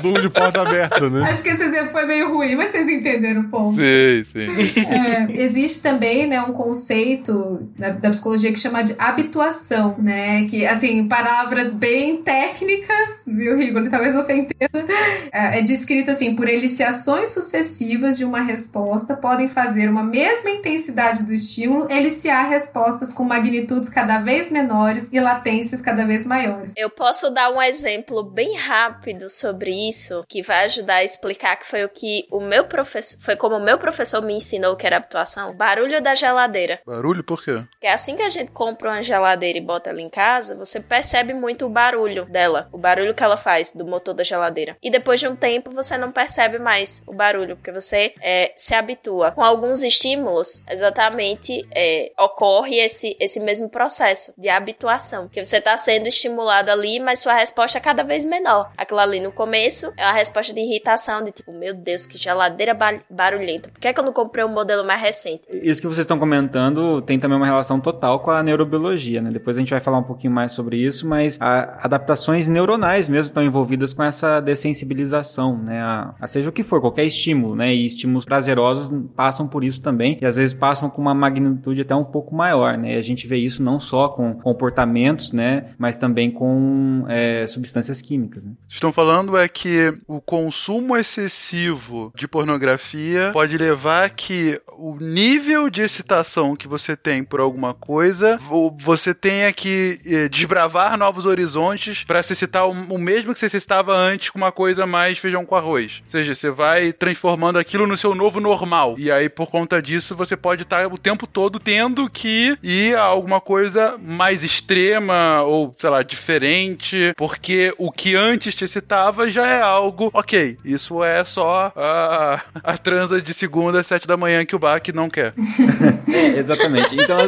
durmo 0.00 0.20
de 0.20 0.30
porta 0.30 0.62
aberta, 0.62 1.08
né? 1.08 1.22
Acho 1.28 1.42
que 1.42 1.48
esse 1.48 1.62
exemplo 1.62 1.90
foi 1.90 2.06
meio 2.06 2.32
ruim, 2.32 2.54
mas 2.54 2.70
vocês 2.70 2.88
entenderam 2.88 3.42
o 3.42 3.48
ponto. 3.48 3.76
Sim, 3.76 4.24
sim. 4.24 4.86
É, 4.86 5.42
existe 5.42 5.82
também, 5.82 6.26
né, 6.26 6.40
um 6.42 6.52
conceito 6.52 7.68
da, 7.78 7.90
da, 7.90 8.10
psicologia 8.10 8.52
que 8.52 8.58
chama 8.58 8.82
de 8.82 8.94
habituação, 8.98 9.96
né? 9.98 10.46
Que, 10.48 10.66
assim, 10.66 11.06
palavras 11.08 11.72
bem 11.72 12.22
técnicas, 12.22 13.24
viu, 13.26 13.56
Rigoli? 13.56 13.90
Talvez 13.90 14.14
você 14.14 14.34
entenda. 14.34 14.86
É, 15.32 15.58
é 15.58 15.62
descrito 15.62 16.10
assim, 16.10 16.34
por 16.34 16.48
eliciações 16.48 17.30
sucessivas 17.30 18.16
de 18.16 18.24
uma 18.24 18.42
resposta 18.42 19.14
podem 19.14 19.48
fazer 19.48 19.88
uma 19.88 20.02
mesma 20.02 20.50
intensidade 20.50 21.24
do 21.24 21.32
estímulo 21.32 21.90
eliciar 21.90 22.48
respostas 22.48 23.12
com 23.12 23.24
magnitudes 23.24 23.88
cada 23.88 24.20
vez 24.20 24.50
menores 24.50 25.12
e 25.12 25.20
latências 25.20 25.80
cada 25.80 26.04
vez 26.06 26.26
maiores. 26.26 26.72
Eu 26.76 26.90
posso 26.90 27.30
dar 27.30 27.50
um 27.50 27.60
exemplo 27.60 28.22
bem 28.22 28.56
rápido 28.56 29.28
sobre 29.28 29.65
isso 29.72 30.24
que 30.28 30.42
vai 30.42 30.64
ajudar 30.64 30.96
a 30.96 31.04
explicar 31.04 31.56
que 31.56 31.66
foi 31.66 31.84
o 31.84 31.88
que 31.88 32.26
o 32.30 32.40
meu 32.40 32.64
professor, 32.64 33.20
foi 33.22 33.36
como 33.36 33.56
o 33.56 33.62
meu 33.62 33.78
professor 33.78 34.22
me 34.22 34.34
ensinou 34.34 34.76
que 34.76 34.86
era 34.86 34.96
habituação. 34.96 35.54
Barulho 35.54 36.02
da 36.02 36.14
geladeira. 36.14 36.80
Barulho 36.86 37.24
por 37.24 37.42
quê? 37.42 37.64
Porque 37.70 37.86
assim 37.86 38.16
que 38.16 38.22
a 38.22 38.28
gente 38.28 38.52
compra 38.52 38.90
uma 38.90 39.02
geladeira 39.02 39.58
e 39.58 39.60
bota 39.60 39.90
ela 39.90 40.00
em 40.00 40.08
casa, 40.08 40.56
você 40.56 40.80
percebe 40.80 41.34
muito 41.34 41.66
o 41.66 41.68
barulho 41.68 42.24
dela, 42.26 42.68
o 42.72 42.78
barulho 42.78 43.14
que 43.14 43.22
ela 43.22 43.36
faz 43.36 43.72
do 43.72 43.84
motor 43.84 44.14
da 44.14 44.24
geladeira. 44.24 44.76
E 44.82 44.90
depois 44.90 45.20
de 45.20 45.28
um 45.28 45.36
tempo 45.36 45.70
você 45.70 45.96
não 45.96 46.12
percebe 46.12 46.58
mais 46.58 47.02
o 47.06 47.12
barulho, 47.12 47.56
porque 47.56 47.72
você 47.72 48.14
é, 48.20 48.52
se 48.56 48.74
habitua. 48.74 49.32
Com 49.32 49.42
alguns 49.42 49.82
estímulos, 49.82 50.62
exatamente 50.68 51.66
é, 51.74 52.12
ocorre 52.18 52.76
esse, 52.78 53.16
esse 53.20 53.40
mesmo 53.40 53.68
processo 53.68 54.32
de 54.36 54.48
habituação. 54.48 55.28
Que 55.28 55.44
você 55.44 55.58
está 55.58 55.76
sendo 55.76 56.06
estimulado 56.06 56.70
ali, 56.70 57.00
mas 57.00 57.20
sua 57.20 57.34
resposta 57.34 57.78
é 57.78 57.80
cada 57.80 58.02
vez 58.02 58.24
menor. 58.24 58.70
Aquilo 58.76 59.00
ali 59.00 59.20
no 59.20 59.32
começo 59.32 59.55
é 59.96 60.04
uma 60.04 60.12
resposta 60.12 60.52
de 60.52 60.60
irritação, 60.60 61.24
de 61.24 61.32
tipo, 61.32 61.52
meu 61.52 61.74
Deus, 61.74 62.06
que 62.06 62.18
geladeira 62.18 62.76
barulhenta. 63.10 63.68
Por 63.68 63.80
que, 63.80 63.88
é 63.88 63.92
que 63.92 64.00
eu 64.00 64.04
não 64.04 64.12
comprei 64.12 64.44
um 64.44 64.48
modelo 64.48 64.84
mais 64.84 65.00
recente? 65.00 65.42
Isso 65.50 65.80
que 65.80 65.86
vocês 65.86 66.00
estão 66.00 66.18
comentando 66.18 67.00
tem 67.02 67.18
também 67.18 67.36
uma 67.36 67.46
relação 67.46 67.80
total 67.80 68.20
com 68.20 68.30
a 68.30 68.42
neurobiologia, 68.42 69.20
né? 69.20 69.30
Depois 69.30 69.56
a 69.56 69.60
gente 69.60 69.70
vai 69.70 69.80
falar 69.80 69.98
um 69.98 70.02
pouquinho 70.02 70.32
mais 70.32 70.52
sobre 70.52 70.76
isso, 70.76 71.08
mas 71.08 71.38
adaptações 71.40 72.48
neuronais 72.48 73.08
mesmo 73.08 73.26
estão 73.26 73.42
envolvidas 73.42 73.92
com 73.92 74.02
essa 74.02 74.40
dessensibilização, 74.40 75.56
né? 75.56 75.80
A, 75.80 76.14
a 76.20 76.26
seja 76.26 76.48
o 76.48 76.52
que 76.52 76.62
for, 76.62 76.80
qualquer 76.80 77.04
estímulo, 77.04 77.54
né? 77.54 77.74
E 77.74 77.86
estímulos 77.86 78.24
prazerosos 78.24 78.90
passam 79.14 79.46
por 79.46 79.64
isso 79.64 79.80
também, 79.80 80.18
e 80.20 80.26
às 80.26 80.36
vezes 80.36 80.54
passam 80.54 80.90
com 80.90 81.00
uma 81.00 81.14
magnitude 81.14 81.80
até 81.80 81.94
um 81.94 82.04
pouco 82.04 82.34
maior, 82.34 82.76
né? 82.76 82.94
E 82.94 82.96
a 82.98 83.02
gente 83.02 83.26
vê 83.26 83.36
isso 83.36 83.62
não 83.62 83.80
só 83.80 84.08
com 84.08 84.34
comportamentos, 84.34 85.32
né? 85.32 85.70
Mas 85.78 85.96
também 85.96 86.30
com 86.30 87.04
é, 87.08 87.46
substâncias 87.46 88.00
químicas. 88.00 88.44
Né? 88.44 88.52
Estão 88.68 88.92
falando 88.92 89.36
é 89.36 89.45
que 89.48 89.92
o 90.06 90.20
consumo 90.20 90.96
excessivo 90.96 92.12
de 92.14 92.26
pornografia 92.28 93.30
pode 93.32 93.56
levar 93.56 94.10
que 94.10 94.60
o 94.78 94.96
nível 95.00 95.70
de 95.70 95.82
excitação 95.82 96.54
que 96.54 96.68
você 96.68 96.96
tem 96.96 97.24
por 97.24 97.40
alguma 97.40 97.72
coisa, 97.74 98.38
você 98.78 99.14
tenha 99.14 99.52
que 99.52 100.00
eh, 100.04 100.28
desbravar 100.28 100.96
novos 100.98 101.24
horizontes 101.24 102.04
para 102.04 102.22
se 102.22 102.32
excitar 102.32 102.68
o 102.68 102.98
mesmo 102.98 103.32
que 103.32 103.38
você 103.38 103.48
se 103.48 103.56
excitava 103.56 103.96
antes 103.96 104.30
com 104.30 104.38
uma 104.38 104.52
coisa 104.52 104.86
mais 104.86 105.18
feijão 105.18 105.44
com 105.44 105.54
arroz. 105.54 106.02
Ou 106.04 106.10
seja, 106.10 106.34
você 106.34 106.50
vai 106.50 106.92
transformando 106.92 107.58
aquilo 107.58 107.86
no 107.86 107.96
seu 107.96 108.14
novo 108.14 108.40
normal. 108.40 108.96
E 108.98 109.10
aí, 109.10 109.28
por 109.28 109.50
conta 109.50 109.80
disso, 109.80 110.14
você 110.14 110.36
pode 110.36 110.62
estar 110.62 110.86
o 110.86 110.98
tempo 110.98 111.26
todo 111.26 111.58
tendo 111.58 112.08
que 112.10 112.56
ir 112.62 112.96
a 112.96 113.02
alguma 113.02 113.40
coisa 113.40 113.98
mais 113.98 114.44
extrema 114.44 115.42
ou, 115.42 115.74
sei 115.78 115.90
lá, 115.90 116.02
diferente, 116.02 117.12
porque 117.16 117.74
o 117.78 117.90
que 117.90 118.14
antes 118.14 118.54
te 118.54 118.64
excitava 118.64 119.25
já 119.30 119.46
é 119.46 119.60
algo, 119.60 120.10
ok, 120.12 120.58
isso 120.64 121.02
é 121.02 121.24
só 121.24 121.72
a, 121.76 122.40
a 122.62 122.78
transa 122.78 123.20
de 123.20 123.32
segunda 123.34 123.80
às 123.80 123.86
sete 123.86 124.06
da 124.06 124.16
manhã 124.16 124.44
que 124.44 124.54
o 124.54 124.58
Bach 124.58 124.82
não 124.94 125.08
quer. 125.08 125.34
Exatamente. 126.36 126.94
Então, 126.94 127.18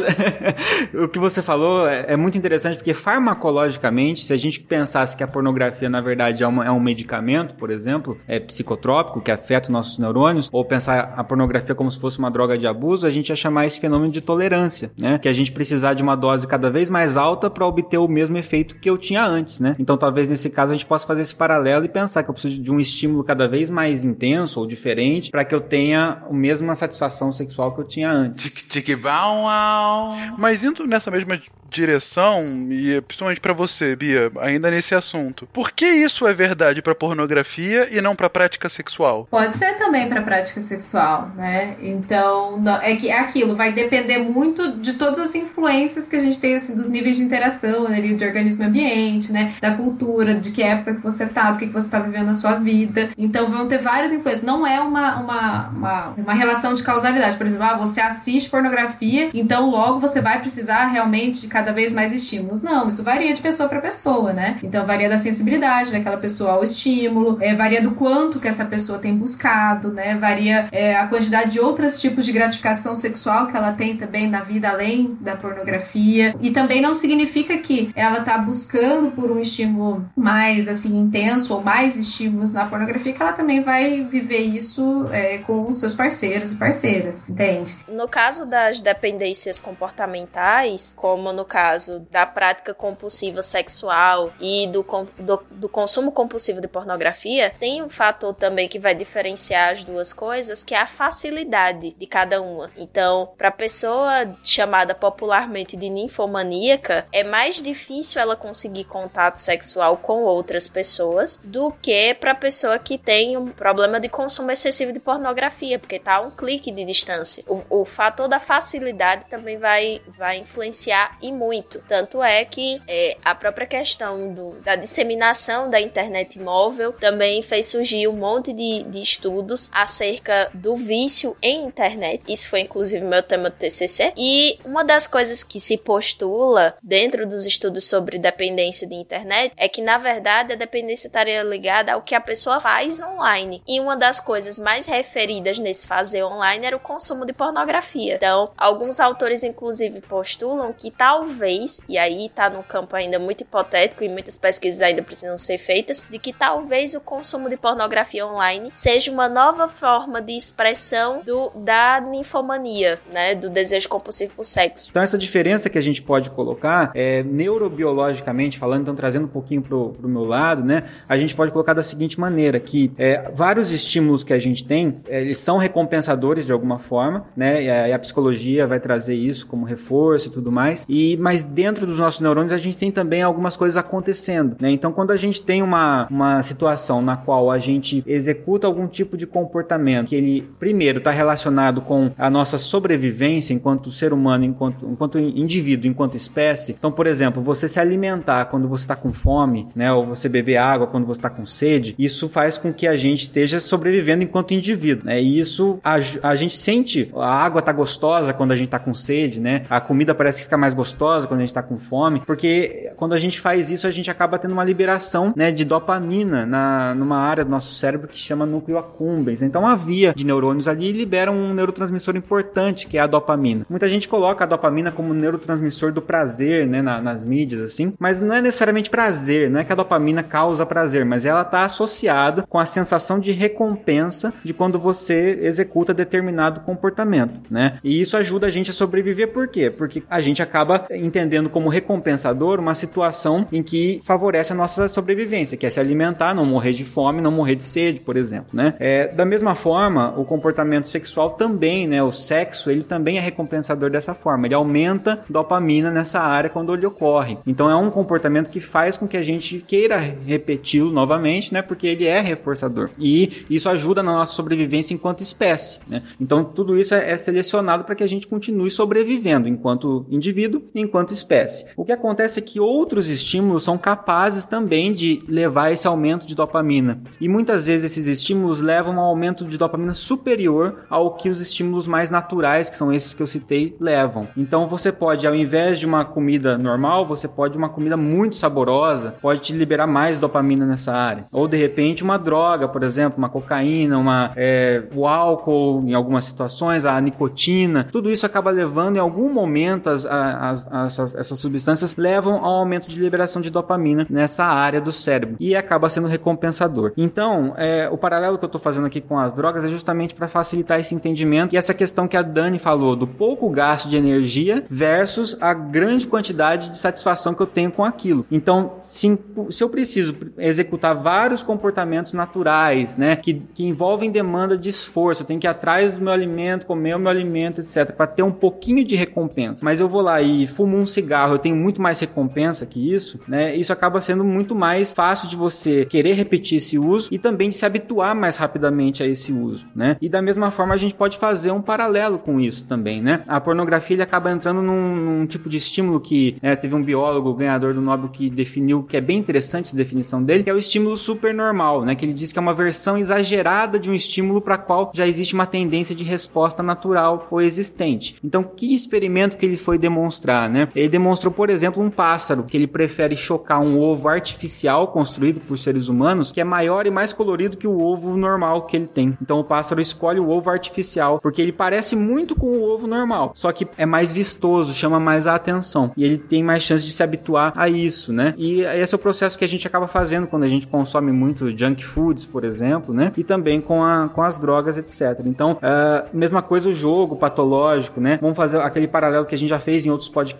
o 1.03 1.07
que 1.07 1.19
você 1.19 1.41
falou 1.41 1.87
é, 1.87 2.05
é, 2.09 2.17
muito 2.17 2.37
interessante 2.37 2.77
porque 2.77 2.93
farmacologicamente, 2.93 4.23
se 4.23 4.33
a 4.33 4.37
gente 4.37 4.59
pensasse 4.59 5.15
que 5.15 5.23
a 5.23 5.27
pornografia 5.27 5.89
na 5.89 6.01
verdade 6.01 6.43
é, 6.43 6.47
uma, 6.47 6.65
é 6.65 6.71
um 6.71 6.79
medicamento, 6.79 7.55
por 7.55 7.69
exemplo, 7.69 8.17
é 8.27 8.39
psicotrópico 8.39 9.21
que 9.21 9.31
afeta 9.31 9.67
os 9.67 9.69
nossos 9.69 9.97
neurônios, 9.97 10.49
ou 10.51 10.63
pensar 10.65 11.13
a 11.15 11.23
pornografia 11.23 11.75
como 11.75 11.91
se 11.91 11.99
fosse 11.99 12.19
uma 12.19 12.31
droga 12.31 12.57
de 12.57 12.67
abuso, 12.67 13.05
a 13.05 13.09
gente 13.09 13.29
ia 13.29 13.35
chamar 13.35 13.65
esse 13.65 13.79
fenômeno 13.79 14.11
de 14.11 14.21
tolerância, 14.21 14.91
né? 14.97 15.17
Que 15.17 15.27
a 15.27 15.33
gente 15.33 15.51
precisar 15.51 15.93
de 15.93 16.03
uma 16.03 16.15
dose 16.15 16.47
cada 16.47 16.69
vez 16.69 16.89
mais 16.89 17.17
alta 17.17 17.49
para 17.49 17.65
obter 17.65 17.97
o 17.97 18.07
mesmo 18.07 18.37
efeito 18.37 18.75
que 18.75 18.89
eu 18.89 18.97
tinha 18.97 19.25
antes, 19.25 19.59
né? 19.59 19.75
Então, 19.79 19.97
talvez 19.97 20.29
nesse 20.29 20.49
caso 20.49 20.71
a 20.71 20.75
gente 20.75 20.85
possa 20.85 21.05
fazer 21.05 21.21
esse 21.21 21.35
paralelo 21.35 21.85
pensar 21.89 22.23
que 22.23 22.29
eu 22.29 22.33
preciso 22.33 22.61
de 22.61 22.71
um 22.71 22.79
estímulo 22.79 23.23
cada 23.23 23.47
vez 23.47 23.69
mais 23.69 24.03
intenso 24.03 24.59
ou 24.59 24.67
diferente 24.67 25.31
para 25.31 25.43
que 25.43 25.53
eu 25.53 25.61
tenha 25.61 26.23
a 26.29 26.33
mesma 26.33 26.75
satisfação 26.75 27.31
sexual 27.31 27.73
que 27.73 27.81
eu 27.81 27.85
tinha 27.85 28.11
antes. 28.11 28.43
Tic, 28.43 28.67
tic, 28.67 28.95
bau, 28.97 29.47
au. 29.47 30.15
Mas 30.37 30.63
indo 30.63 30.85
nessa 30.87 31.11
mesma 31.11 31.37
direção, 31.69 32.67
e 32.69 33.01
principalmente 33.01 33.39
para 33.39 33.53
você, 33.53 33.95
Bia, 33.95 34.31
ainda 34.39 34.69
nesse 34.71 34.95
assunto. 34.95 35.47
Por 35.53 35.71
que 35.71 35.85
isso 35.85 36.27
é 36.27 36.33
verdade 36.33 36.81
para 36.81 36.95
pornografia 36.95 37.87
e 37.91 38.01
não 38.01 38.15
para 38.15 38.29
prática 38.29 38.69
sexual? 38.69 39.27
Pode 39.29 39.57
ser 39.57 39.75
também 39.77 40.09
para 40.09 40.21
prática 40.21 40.61
sexual, 40.61 41.29
né? 41.35 41.75
Então, 41.81 42.63
é 42.81 42.95
que 42.95 43.09
é 43.09 43.19
aquilo 43.19 43.55
vai 43.55 43.71
depender 43.71 44.19
muito 44.19 44.77
de 44.77 44.93
todas 44.93 45.19
as 45.19 45.35
influências 45.35 46.07
que 46.07 46.15
a 46.15 46.19
gente 46.19 46.39
tem 46.39 46.55
assim 46.55 46.75
dos 46.75 46.87
níveis 46.87 47.17
de 47.17 47.23
interação, 47.23 47.87
né, 47.87 48.01
de 48.01 48.25
organismo 48.25 48.63
ambiente, 48.63 49.31
né, 49.31 49.53
da 49.61 49.75
cultura, 49.75 50.35
de 50.35 50.51
que 50.51 50.61
época 50.61 50.95
que 50.95 51.01
você 51.01 51.25
tá, 51.25 51.51
do 51.51 51.59
que, 51.59 51.67
que 51.67 51.73
você 51.73 51.89
tá 51.89 51.99
vivendo 51.99 52.27
na 52.27 52.33
sua 52.33 52.53
vida. 52.53 53.09
Então, 53.17 53.49
vão 53.49 53.67
ter 53.67 53.79
várias 53.79 54.11
influências. 54.11 54.45
Não 54.45 54.65
é 54.65 54.79
uma, 54.79 55.15
uma, 55.17 55.67
uma, 55.69 56.07
uma 56.17 56.33
relação 56.33 56.73
de 56.73 56.83
causalidade. 56.83 57.37
Por 57.37 57.45
exemplo, 57.45 57.65
ah, 57.65 57.77
você 57.77 58.01
assiste 58.01 58.49
pornografia, 58.49 59.29
então 59.33 59.69
logo 59.69 59.99
você 59.99 60.21
vai 60.21 60.39
precisar 60.39 60.87
realmente 60.87 61.41
de 61.41 61.47
cada 61.59 61.73
vez 61.73 61.91
mais 61.91 62.13
estímulos. 62.13 62.61
Não, 62.61 62.87
isso 62.87 63.03
varia 63.03 63.33
de 63.33 63.41
pessoa 63.41 63.67
para 63.67 63.81
pessoa, 63.81 64.31
né? 64.31 64.57
Então 64.63 64.85
varia 64.85 65.09
da 65.09 65.17
sensibilidade 65.17 65.91
daquela 65.91 66.17
pessoa 66.17 66.53
ao 66.53 66.63
estímulo, 66.63 67.37
é, 67.41 67.53
varia 67.53 67.81
do 67.81 67.91
quanto 67.91 68.39
que 68.39 68.47
essa 68.47 68.63
pessoa 68.63 68.97
tem 68.97 69.13
buscado, 69.13 69.91
né? 69.91 70.15
Varia 70.15 70.69
é, 70.71 70.95
a 70.95 71.07
quantidade 71.07 71.51
de 71.51 71.59
outros 71.59 71.99
tipos 71.99 72.25
de 72.25 72.31
gratificação 72.31 72.95
sexual 72.95 73.47
que 73.47 73.57
ela 73.57 73.73
tem 73.73 73.97
também 73.97 74.29
na 74.29 74.41
vida 74.41 74.69
além 74.69 75.17
da 75.19 75.35
pornografia. 75.35 76.33
E 76.39 76.51
também 76.51 76.81
não 76.81 76.93
significa 76.93 77.57
que 77.57 77.91
ela 77.93 78.21
tá 78.21 78.37
buscando 78.37 79.11
por 79.11 79.29
um 79.29 79.39
estímulo 79.39 80.09
mais 80.15 80.67
assim 80.67 80.97
intenso 80.97 81.53
ou 81.53 81.61
mais 81.61 81.97
estímulos 81.97 82.53
na 82.53 82.65
pornografia 82.65 83.11
que 83.11 83.21
ela 83.21 83.33
também 83.33 83.63
vai 83.63 84.03
viver 84.05 84.39
isso 84.39 85.07
é, 85.11 85.39
com 85.39 85.69
seus 85.73 85.93
parceiros 85.93 86.53
e 86.53 86.55
parceiras, 86.55 87.27
entende? 87.27 87.75
No 87.87 88.07
caso 88.07 88.45
das 88.45 88.79
dependências 88.79 89.59
comportamentais, 89.59 90.93
como 90.95 91.33
no 91.33 91.48
caso 91.49 91.99
da 92.11 92.25
prática 92.25 92.73
compulsiva 92.73 93.41
sexual 93.41 94.31
e 94.39 94.67
do, 94.67 94.85
do, 95.17 95.43
do 95.49 95.67
consumo 95.67 96.11
compulsivo 96.11 96.61
de 96.61 96.67
pornografia, 96.67 97.53
tem 97.59 97.81
um 97.81 97.89
fator 97.89 98.33
também 98.35 98.69
que 98.69 98.77
vai 98.77 98.93
diferenciar 98.93 99.73
as 99.73 99.83
duas 99.83 100.13
coisas, 100.13 100.63
que 100.63 100.75
é 100.75 100.79
a 100.79 100.85
facilidade 100.85 101.95
de 101.97 102.05
cada 102.05 102.41
uma. 102.41 102.69
Então, 102.77 103.31
para 103.37 103.49
a 103.49 103.51
pessoa 103.51 104.35
chamada 104.43 104.93
popularmente 104.93 105.75
de 105.75 105.89
ninfomaníaca, 105.89 107.07
é 107.11 107.23
mais 107.23 107.61
difícil 107.61 108.21
ela 108.21 108.35
conseguir 108.35 108.83
contato 108.83 109.37
sexual 109.37 109.97
com 109.97 110.23
outras 110.23 110.67
pessoas 110.67 111.37
do 111.43 111.71
que 111.71 112.13
para 112.13 112.31
a 112.31 112.35
pessoa 112.35 112.77
que 112.77 112.97
tem 112.97 113.35
um 113.35 113.47
problema 113.47 113.99
de 113.99 114.07
consumo 114.07 114.51
excessivo 114.51 114.93
de 114.93 114.99
pornografia, 114.99 115.79
porque 115.79 115.99
tá 115.99 116.21
um 116.21 116.29
clique 116.29 116.71
de 116.71 116.85
distância. 116.85 117.43
O, 117.47 117.81
o 117.81 117.85
fator 117.85 118.27
da 118.27 118.39
facilidade 118.39 119.25
também 119.29 119.57
vai, 119.57 120.01
vai 120.17 120.37
influenciar 120.37 121.17
e 121.21 121.31
muito. 121.39 121.81
Tanto 121.87 122.21
é 122.21 122.43
que 122.43 122.81
é, 122.87 123.17
a 123.23 123.33
própria 123.33 123.65
questão 123.65 124.33
do, 124.33 124.51
da 124.61 124.75
disseminação 124.75 125.69
da 125.69 125.79
internet 125.79 126.37
móvel 126.37 126.91
também 126.91 127.41
fez 127.41 127.67
surgir 127.67 128.07
um 128.09 128.13
monte 128.13 128.51
de, 128.51 128.83
de 128.83 129.01
estudos 129.01 129.69
acerca 129.71 130.49
do 130.53 130.75
vício 130.75 131.35
em 131.41 131.65
internet. 131.65 132.21
Isso 132.27 132.49
foi 132.49 132.59
inclusive 132.61 133.05
meu 133.05 133.23
tema 133.23 133.49
do 133.49 133.55
TCC. 133.55 134.13
E 134.17 134.59
uma 134.65 134.83
das 134.83 135.07
coisas 135.07 135.43
que 135.43 135.59
se 135.59 135.77
postula 135.77 136.75
dentro 136.83 137.25
dos 137.25 137.45
estudos 137.45 137.87
sobre 137.87 138.19
dependência 138.19 138.85
de 138.85 138.95
internet 138.95 139.53
é 139.55 139.69
que 139.69 139.81
na 139.81 139.97
verdade 139.97 140.53
a 140.53 140.57
dependência 140.57 141.07
estaria 141.07 141.41
ligada 141.43 141.93
ao 141.93 142.01
que 142.01 142.13
a 142.13 142.21
pessoa 142.21 142.59
faz 142.59 143.01
online. 143.01 143.63
E 143.67 143.79
uma 143.79 143.95
das 143.95 144.19
coisas 144.19 144.59
mais 144.59 144.85
referidas 144.85 145.57
nesse 145.57 145.87
fazer 145.87 146.23
online 146.23 146.65
era 146.65 146.75
o 146.75 146.79
consumo 146.79 147.25
de 147.25 147.31
pornografia. 147.31 148.15
Então, 148.15 148.51
alguns 148.57 148.99
autores 148.99 149.43
inclusive 149.43 150.01
postulam 150.01 150.73
que 150.73 150.91
tal 150.91 151.28
talvez, 151.29 151.79
e 151.87 151.97
aí 151.97 152.29
tá 152.33 152.49
num 152.49 152.63
campo 152.63 152.95
ainda 152.95 153.19
muito 153.19 153.41
hipotético 153.41 154.03
e 154.03 154.09
muitas 154.09 154.35
pesquisas 154.35 154.81
ainda 154.81 155.01
precisam 155.01 155.37
ser 155.37 155.57
feitas, 155.59 156.05
de 156.09 156.17
que 156.17 156.33
talvez 156.33 156.95
o 156.95 156.99
consumo 156.99 157.49
de 157.49 157.55
pornografia 157.55 158.25
online 158.25 158.71
seja 158.73 159.11
uma 159.11 159.29
nova 159.29 159.67
forma 159.67 160.21
de 160.21 160.35
expressão 160.35 161.21
do, 161.23 161.51
da 161.55 162.01
ninfomania, 162.01 162.99
né? 163.13 163.35
Do 163.35 163.49
desejo 163.49 163.87
compulsivo 163.87 164.33
por 164.35 164.43
sexo. 164.43 164.87
Então 164.89 165.01
essa 165.01 165.17
diferença 165.17 165.69
que 165.69 165.77
a 165.77 165.81
gente 165.81 166.01
pode 166.01 166.31
colocar 166.31 166.91
é 166.95 167.21
neurobiologicamente 167.23 168.57
falando, 168.57 168.81
então 168.81 168.95
trazendo 168.95 169.25
um 169.25 169.29
pouquinho 169.29 169.61
pro, 169.61 169.89
pro 169.89 170.09
meu 170.09 170.23
lado, 170.23 170.63
né? 170.63 170.83
A 171.07 171.17
gente 171.17 171.35
pode 171.35 171.51
colocar 171.51 171.73
da 171.73 171.83
seguinte 171.83 172.19
maneira, 172.19 172.59
que 172.59 172.91
é, 172.97 173.29
vários 173.33 173.71
estímulos 173.71 174.23
que 174.23 174.33
a 174.33 174.39
gente 174.39 174.65
tem, 174.65 174.99
é, 175.07 175.21
eles 175.21 175.37
são 175.37 175.57
recompensadores 175.57 176.45
de 176.45 176.51
alguma 176.51 176.79
forma, 176.79 177.25
né? 177.35 177.63
E 177.63 177.69
a, 177.69 177.89
e 177.89 177.93
a 177.93 177.99
psicologia 177.99 178.65
vai 178.65 178.79
trazer 178.79 179.15
isso 179.15 179.45
como 179.45 179.65
reforço 179.65 180.27
e 180.27 180.31
tudo 180.31 180.51
mais. 180.51 180.85
E 180.89 181.18
mas 181.19 181.43
dentro 181.43 181.85
dos 181.85 181.99
nossos 181.99 182.21
neurônios 182.21 182.51
a 182.51 182.57
gente 182.57 182.77
tem 182.77 182.91
também 182.91 183.21
algumas 183.21 183.55
coisas 183.55 183.77
acontecendo, 183.77 184.55
né? 184.59 184.71
Então, 184.71 184.91
quando 184.91 185.11
a 185.11 185.17
gente 185.17 185.41
tem 185.41 185.61
uma, 185.61 186.07
uma 186.09 186.41
situação 186.41 187.01
na 187.01 187.17
qual 187.17 187.51
a 187.51 187.59
gente 187.59 188.03
executa 188.07 188.65
algum 188.65 188.87
tipo 188.87 189.17
de 189.17 189.27
comportamento 189.27 190.07
que 190.07 190.15
ele, 190.15 190.49
primeiro, 190.59 190.99
está 190.99 191.11
relacionado 191.11 191.81
com 191.81 192.11
a 192.17 192.29
nossa 192.29 192.57
sobrevivência 192.57 193.53
enquanto 193.53 193.91
ser 193.91 194.13
humano, 194.13 194.45
enquanto, 194.45 194.85
enquanto 194.87 195.19
indivíduo, 195.19 195.89
enquanto 195.89 196.15
espécie. 196.15 196.75
Então, 196.77 196.91
por 196.91 197.05
exemplo, 197.05 197.41
você 197.41 197.67
se 197.67 197.79
alimentar 197.79 198.45
quando 198.45 198.67
você 198.67 198.83
está 198.83 198.95
com 198.95 199.11
fome, 199.11 199.67
né? 199.75 199.91
Ou 199.91 200.05
você 200.05 200.29
beber 200.29 200.57
água 200.57 200.87
quando 200.87 201.05
você 201.05 201.19
está 201.19 201.29
com 201.29 201.45
sede, 201.45 201.95
isso 201.99 202.29
faz 202.29 202.57
com 202.57 202.73
que 202.73 202.87
a 202.87 202.95
gente 202.95 203.23
esteja 203.23 203.59
sobrevivendo 203.59 204.23
enquanto 204.23 204.53
indivíduo, 204.53 205.05
né? 205.05 205.21
E 205.21 205.39
isso 205.39 205.79
a, 205.83 205.95
a 206.23 206.35
gente 206.35 206.55
sente, 206.55 207.11
a 207.15 207.43
água 207.43 207.61
tá 207.61 207.71
gostosa 207.71 208.33
quando 208.33 208.51
a 208.51 208.55
gente 208.55 208.69
tá 208.69 208.79
com 208.79 208.93
sede, 208.93 209.39
né? 209.39 209.63
A 209.69 209.81
comida 209.81 210.15
parece 210.15 210.39
que 210.39 210.43
fica 210.45 210.57
mais 210.57 210.73
gostosa 210.73 210.98
gostosa 210.99 211.27
quando 211.27 211.39
a 211.39 211.43
gente 211.43 211.53
tá 211.53 211.63
com 211.63 211.79
fome, 211.79 212.21
porque 212.25 212.91
quando 212.97 213.13
a 213.13 213.17
gente 213.17 213.39
faz 213.39 213.71
isso, 213.71 213.87
a 213.87 213.91
gente 213.91 214.11
acaba 214.11 214.37
tendo 214.37 214.51
uma 214.51 214.63
liberação, 214.63 215.33
né, 215.35 215.51
de 215.51 215.63
dopamina 215.63 216.45
na, 216.45 216.93
numa 216.93 217.17
área 217.17 217.45
do 217.45 217.49
nosso 217.49 217.73
cérebro 217.73 218.07
que 218.07 218.17
chama 218.17 218.45
núcleo 218.45 218.77
accumbens. 218.77 219.41
Então, 219.41 219.65
a 219.65 219.75
via 219.75 220.13
de 220.13 220.25
neurônios 220.25 220.67
ali 220.67 220.91
libera 220.91 221.31
um 221.31 221.53
neurotransmissor 221.53 222.17
importante, 222.17 222.85
que 222.85 222.97
é 222.97 223.01
a 223.01 223.07
dopamina. 223.07 223.65
Muita 223.69 223.87
gente 223.87 224.07
coloca 224.07 224.43
a 224.43 224.47
dopamina 224.47 224.91
como 224.91 225.13
neurotransmissor 225.13 225.93
do 225.93 226.01
prazer, 226.01 226.67
né, 226.67 226.81
na, 226.81 227.01
nas 227.01 227.25
mídias, 227.25 227.61
assim, 227.61 227.93
mas 227.97 228.19
não 228.19 228.35
é 228.35 228.41
necessariamente 228.41 228.89
prazer, 228.89 229.49
não 229.49 229.61
é 229.61 229.63
que 229.63 229.71
a 229.71 229.75
dopamina 229.75 230.21
causa 230.21 230.65
prazer, 230.65 231.05
mas 231.05 231.25
ela 231.25 231.45
tá 231.45 231.63
associada 231.63 232.43
com 232.49 232.59
a 232.59 232.65
sensação 232.65 233.19
de 233.19 233.31
recompensa 233.31 234.33
de 234.43 234.53
quando 234.53 234.77
você 234.77 235.39
executa 235.41 235.93
determinado 235.93 236.59
comportamento, 236.61 237.39
né? 237.49 237.79
E 237.83 238.01
isso 238.01 238.17
ajuda 238.17 238.47
a 238.47 238.49
gente 238.49 238.69
a 238.71 238.73
sobreviver, 238.73 239.29
por 239.29 239.47
quê? 239.47 239.69
Porque 239.69 240.03
a 240.09 240.19
gente 240.19 240.41
acaba 240.41 240.88
entendendo 240.91 241.49
como 241.49 241.69
recompensador 241.69 242.59
uma 242.59 242.75
situação 242.75 243.47
em 243.51 243.61
que 243.61 244.01
favorece 244.03 244.53
a 244.53 244.55
nossa 244.55 244.87
sobrevivência, 244.87 245.57
que 245.57 245.65
é 245.65 245.69
se 245.69 245.79
alimentar, 245.79 246.33
não 246.33 246.45
morrer 246.45 246.73
de 246.73 246.85
fome, 246.85 247.21
não 247.21 247.31
morrer 247.31 247.55
de 247.55 247.63
sede, 247.63 247.99
por 247.99 248.17
exemplo, 248.17 248.47
né? 248.53 248.73
É, 248.79 249.07
da 249.07 249.25
mesma 249.25 249.55
forma, 249.55 250.13
o 250.17 250.25
comportamento 250.25 250.89
sexual 250.89 251.31
também, 251.31 251.87
né? 251.87 252.01
O 252.01 252.11
sexo, 252.11 252.69
ele 252.69 252.83
também 252.83 253.17
é 253.17 253.21
recompensador 253.21 253.89
dessa 253.89 254.13
forma. 254.13 254.47
Ele 254.47 254.53
aumenta 254.53 255.23
dopamina 255.29 255.91
nessa 255.91 256.19
área 256.19 256.49
quando 256.49 256.73
ele 256.73 256.85
ocorre. 256.85 257.37
Então 257.45 257.69
é 257.69 257.75
um 257.75 257.89
comportamento 257.89 258.49
que 258.49 258.59
faz 258.59 258.97
com 258.97 259.07
que 259.07 259.17
a 259.17 259.23
gente 259.23 259.63
queira 259.67 259.97
repeti-lo 259.97 260.91
novamente, 260.91 261.53
né? 261.53 261.61
Porque 261.61 261.87
ele 261.87 262.05
é 262.05 262.19
reforçador. 262.19 262.89
E 262.97 263.45
isso 263.49 263.69
ajuda 263.69 264.01
na 264.01 264.13
nossa 264.13 264.33
sobrevivência 264.33 264.93
enquanto 264.93 265.21
espécie, 265.21 265.79
né? 265.87 266.01
Então 266.19 266.43
tudo 266.43 266.77
isso 266.77 266.93
é, 266.93 267.11
é 267.11 267.17
selecionado 267.17 267.83
para 267.83 267.95
que 267.95 268.03
a 268.03 268.07
gente 268.07 268.27
continue 268.27 268.71
sobrevivendo 268.71 269.47
enquanto 269.47 270.05
indivíduo 270.09 270.61
enquanto 270.79 271.13
espécie. 271.13 271.65
O 271.75 271.85
que 271.85 271.91
acontece 271.91 272.39
é 272.39 272.41
que 272.41 272.59
outros 272.59 273.09
estímulos 273.09 273.63
são 273.63 273.77
capazes 273.77 274.45
também 274.45 274.93
de 274.93 275.23
levar 275.27 275.71
esse 275.71 275.87
aumento 275.87 276.25
de 276.25 276.35
dopamina. 276.35 276.99
E 277.19 277.27
muitas 277.27 277.67
vezes 277.67 277.91
esses 277.91 278.07
estímulos 278.07 278.59
levam 278.59 278.93
a 278.93 279.03
um 279.03 279.05
aumento 279.05 279.45
de 279.45 279.57
dopamina 279.57 279.93
superior 279.93 280.85
ao 280.89 281.15
que 281.15 281.29
os 281.29 281.41
estímulos 281.41 281.87
mais 281.87 282.09
naturais, 282.09 282.69
que 282.69 282.75
são 282.75 282.91
esses 282.91 283.13
que 283.13 283.21
eu 283.21 283.27
citei, 283.27 283.75
levam. 283.79 284.27
Então 284.35 284.67
você 284.67 284.91
pode, 284.91 285.25
ao 285.27 285.35
invés 285.35 285.79
de 285.79 285.85
uma 285.85 286.05
comida 286.05 286.57
normal, 286.57 287.05
você 287.05 287.27
pode 287.27 287.57
uma 287.57 287.69
comida 287.69 287.97
muito 287.97 288.35
saborosa, 288.35 289.15
pode 289.21 289.41
te 289.41 289.53
liberar 289.53 289.87
mais 289.87 290.19
dopamina 290.19 290.65
nessa 290.65 290.93
área. 290.93 291.25
Ou 291.31 291.47
de 291.47 291.57
repente 291.57 292.03
uma 292.03 292.17
droga, 292.17 292.67
por 292.67 292.83
exemplo, 292.83 293.17
uma 293.17 293.29
cocaína, 293.29 293.97
uma, 293.97 294.31
é, 294.35 294.83
o 294.95 295.07
álcool 295.07 295.83
em 295.85 295.93
algumas 295.93 296.25
situações, 296.25 296.85
a 296.85 296.99
nicotina, 296.99 297.87
tudo 297.91 298.09
isso 298.09 298.25
acaba 298.25 298.51
levando 298.51 298.95
em 298.95 298.99
algum 298.99 299.31
momento 299.31 299.89
as, 299.89 300.05
as, 300.05 300.68
as, 300.71 300.99
essas 301.15 301.39
substâncias 301.39 301.95
levam 301.95 302.43
ao 302.43 302.55
aumento 302.55 302.87
de 302.87 302.99
liberação 302.99 303.41
de 303.41 303.49
dopamina 303.49 304.05
nessa 304.09 304.45
área 304.45 304.81
do 304.81 304.91
cérebro 304.91 305.35
e 305.39 305.55
acaba 305.55 305.89
sendo 305.89 306.07
recompensador. 306.07 306.91
Então, 306.97 307.53
é, 307.57 307.89
o 307.91 307.97
paralelo 307.97 308.37
que 308.37 308.45
eu 308.45 308.47
estou 308.47 308.61
fazendo 308.61 308.87
aqui 308.87 309.01
com 309.01 309.17
as 309.17 309.33
drogas 309.33 309.63
é 309.65 309.69
justamente 309.69 310.15
para 310.15 310.27
facilitar 310.27 310.79
esse 310.79 310.93
entendimento 310.95 311.53
e 311.53 311.57
essa 311.57 311.73
questão 311.73 312.07
que 312.07 312.17
a 312.17 312.21
Dani 312.21 312.59
falou 312.59 312.95
do 312.95 313.07
pouco 313.07 313.49
gasto 313.49 313.87
de 313.87 313.97
energia 313.97 314.63
versus 314.69 315.37
a 315.39 315.53
grande 315.53 316.07
quantidade 316.07 316.69
de 316.69 316.77
satisfação 316.77 317.33
que 317.33 317.41
eu 317.41 317.47
tenho 317.47 317.71
com 317.71 317.83
aquilo. 317.83 318.25
Então, 318.31 318.73
se, 318.85 319.17
se 319.51 319.63
eu 319.63 319.69
preciso 319.69 320.15
executar 320.37 320.95
vários 320.95 321.43
comportamentos 321.43 322.13
naturais, 322.13 322.97
né, 322.97 323.15
que, 323.15 323.33
que 323.53 323.65
envolvem 323.65 324.11
demanda 324.11 324.57
de 324.57 324.69
esforço, 324.69 325.23
eu 325.23 325.27
tenho 325.27 325.39
que 325.39 325.47
ir 325.47 325.49
atrás 325.49 325.91
do 325.91 326.01
meu 326.01 326.13
alimento, 326.13 326.65
comer 326.65 326.95
o 326.95 326.99
meu 326.99 327.09
alimento, 327.09 327.61
etc, 327.61 327.91
para 327.91 328.07
ter 328.07 328.23
um 328.23 328.31
pouquinho 328.31 328.83
de 328.83 328.95
recompensa. 328.95 329.63
Mas 329.63 329.79
eu 329.79 329.87
vou 329.87 330.01
lá 330.01 330.21
e 330.21 330.47
fumo 330.59 330.75
um 330.75 330.85
cigarro, 330.85 331.35
eu 331.35 331.39
tenho 331.39 331.55
muito 331.55 331.81
mais 331.81 332.01
recompensa 332.01 332.65
que 332.65 332.93
isso, 332.93 333.17
né? 333.25 333.55
Isso 333.55 333.71
acaba 333.71 334.01
sendo 334.01 334.25
muito 334.25 334.53
mais 334.53 334.91
fácil 334.91 335.29
de 335.29 335.37
você 335.37 335.85
querer 335.85 336.11
repetir 336.15 336.57
esse 336.57 336.77
uso 336.77 337.07
e 337.13 337.17
também 337.17 337.47
de 337.47 337.55
se 337.55 337.65
habituar 337.65 338.13
mais 338.13 338.35
rapidamente 338.35 339.01
a 339.01 339.07
esse 339.07 339.31
uso, 339.31 339.65
né? 339.73 339.95
E 340.01 340.09
da 340.09 340.21
mesma 340.21 340.51
forma 340.51 340.73
a 340.73 340.77
gente 340.77 340.93
pode 340.93 341.17
fazer 341.17 341.51
um 341.51 341.61
paralelo 341.61 342.19
com 342.19 342.41
isso 342.41 342.65
também, 342.65 343.01
né? 343.01 343.23
A 343.25 343.39
pornografia 343.39 343.95
ele 343.95 344.03
acaba 344.03 344.29
entrando 344.33 344.61
num, 344.61 344.97
num 344.97 345.25
tipo 345.25 345.47
de 345.47 345.55
estímulo 345.55 346.01
que 346.01 346.35
né, 346.41 346.57
teve 346.57 346.75
um 346.75 346.83
biólogo 346.83 347.33
ganhador 347.33 347.73
do 347.73 347.79
Nobel 347.79 348.09
que 348.09 348.29
definiu 348.29 348.83
que 348.83 348.97
é 348.97 349.01
bem 349.01 349.17
interessante 349.17 349.67
essa 349.67 349.77
definição 349.77 350.21
dele, 350.21 350.43
que 350.43 350.49
é 350.49 350.53
o 350.53 350.59
estímulo 350.59 350.97
supernormal, 350.97 351.85
né? 351.85 351.95
Que 351.95 352.03
ele 352.03 352.13
diz 352.13 352.33
que 352.33 352.39
é 352.39 352.41
uma 352.41 352.53
versão 352.53 352.97
exagerada 352.97 353.79
de 353.79 353.89
um 353.89 353.93
estímulo 353.93 354.41
para 354.41 354.57
qual 354.57 354.91
já 354.93 355.07
existe 355.07 355.33
uma 355.33 355.45
tendência 355.45 355.95
de 355.95 356.03
resposta 356.03 356.61
natural 356.61 357.29
ou 357.31 357.39
existente. 357.39 358.17
Então, 358.21 358.43
que 358.43 358.75
experimento 358.75 359.37
que 359.37 359.45
ele 359.45 359.55
foi 359.55 359.77
demonstrar, 359.77 360.48
né? 360.49 360.67
Ele 360.75 360.89
demonstrou, 360.89 361.31
por 361.31 361.49
exemplo, 361.49 361.81
um 361.81 361.89
pássaro 361.89 362.43
que 362.43 362.57
ele 362.57 362.67
prefere 362.67 363.15
chocar 363.15 363.61
um 363.61 363.79
ovo 363.79 364.07
artificial 364.07 364.87
construído 364.87 365.39
por 365.39 365.57
seres 365.57 365.87
humanos, 365.87 366.31
que 366.31 366.41
é 366.41 366.43
maior 366.43 366.85
e 366.85 366.91
mais 366.91 367.13
colorido 367.13 367.57
que 367.57 367.67
o 367.67 367.81
ovo 367.81 368.17
normal 368.17 368.63
que 368.63 368.75
ele 368.75 368.87
tem. 368.87 369.17
Então, 369.21 369.39
o 369.39 369.43
pássaro 369.43 369.81
escolhe 369.81 370.19
o 370.19 370.29
ovo 370.29 370.49
artificial 370.49 371.19
porque 371.19 371.41
ele 371.41 371.51
parece 371.51 371.95
muito 371.95 372.35
com 372.35 372.47
o 372.47 372.63
ovo 372.63 372.87
normal, 372.87 373.31
só 373.35 373.51
que 373.51 373.67
é 373.77 373.85
mais 373.85 374.11
vistoso, 374.11 374.73
chama 374.73 374.99
mais 374.99 375.27
a 375.27 375.35
atenção 375.35 375.91
e 375.95 376.03
ele 376.03 376.17
tem 376.17 376.43
mais 376.43 376.63
chance 376.63 376.85
de 376.85 376.91
se 376.91 377.03
habituar 377.03 377.53
a 377.55 377.69
isso, 377.69 378.11
né? 378.11 378.33
E 378.37 378.61
esse 378.61 378.93
é 378.93 378.97
o 378.97 378.99
processo 378.99 379.37
que 379.37 379.45
a 379.45 379.47
gente 379.47 379.65
acaba 379.67 379.87
fazendo 379.87 380.27
quando 380.27 380.43
a 380.43 380.49
gente 380.49 380.67
consome 380.67 381.11
muito 381.11 381.55
junk 381.57 381.83
foods, 381.83 382.25
por 382.25 382.43
exemplo, 382.43 382.93
né? 382.93 383.11
E 383.17 383.23
também 383.23 383.61
com, 383.61 383.83
a, 383.83 384.09
com 384.09 384.21
as 384.21 384.37
drogas, 384.37 384.77
etc. 384.77 385.21
Então, 385.25 385.53
uh, 385.53 386.07
mesma 386.13 386.41
coisa 386.41 386.69
o 386.69 386.73
jogo 386.73 387.15
patológico, 387.15 387.99
né? 387.99 388.17
Vamos 388.21 388.37
fazer 388.37 388.59
aquele 388.61 388.87
paralelo 388.87 389.25
que 389.25 389.35
a 389.35 389.37
gente 389.37 389.49
já 389.49 389.59
fez 389.59 389.85
em 389.85 389.89
outros 389.89 390.09
podcasts. 390.09 390.38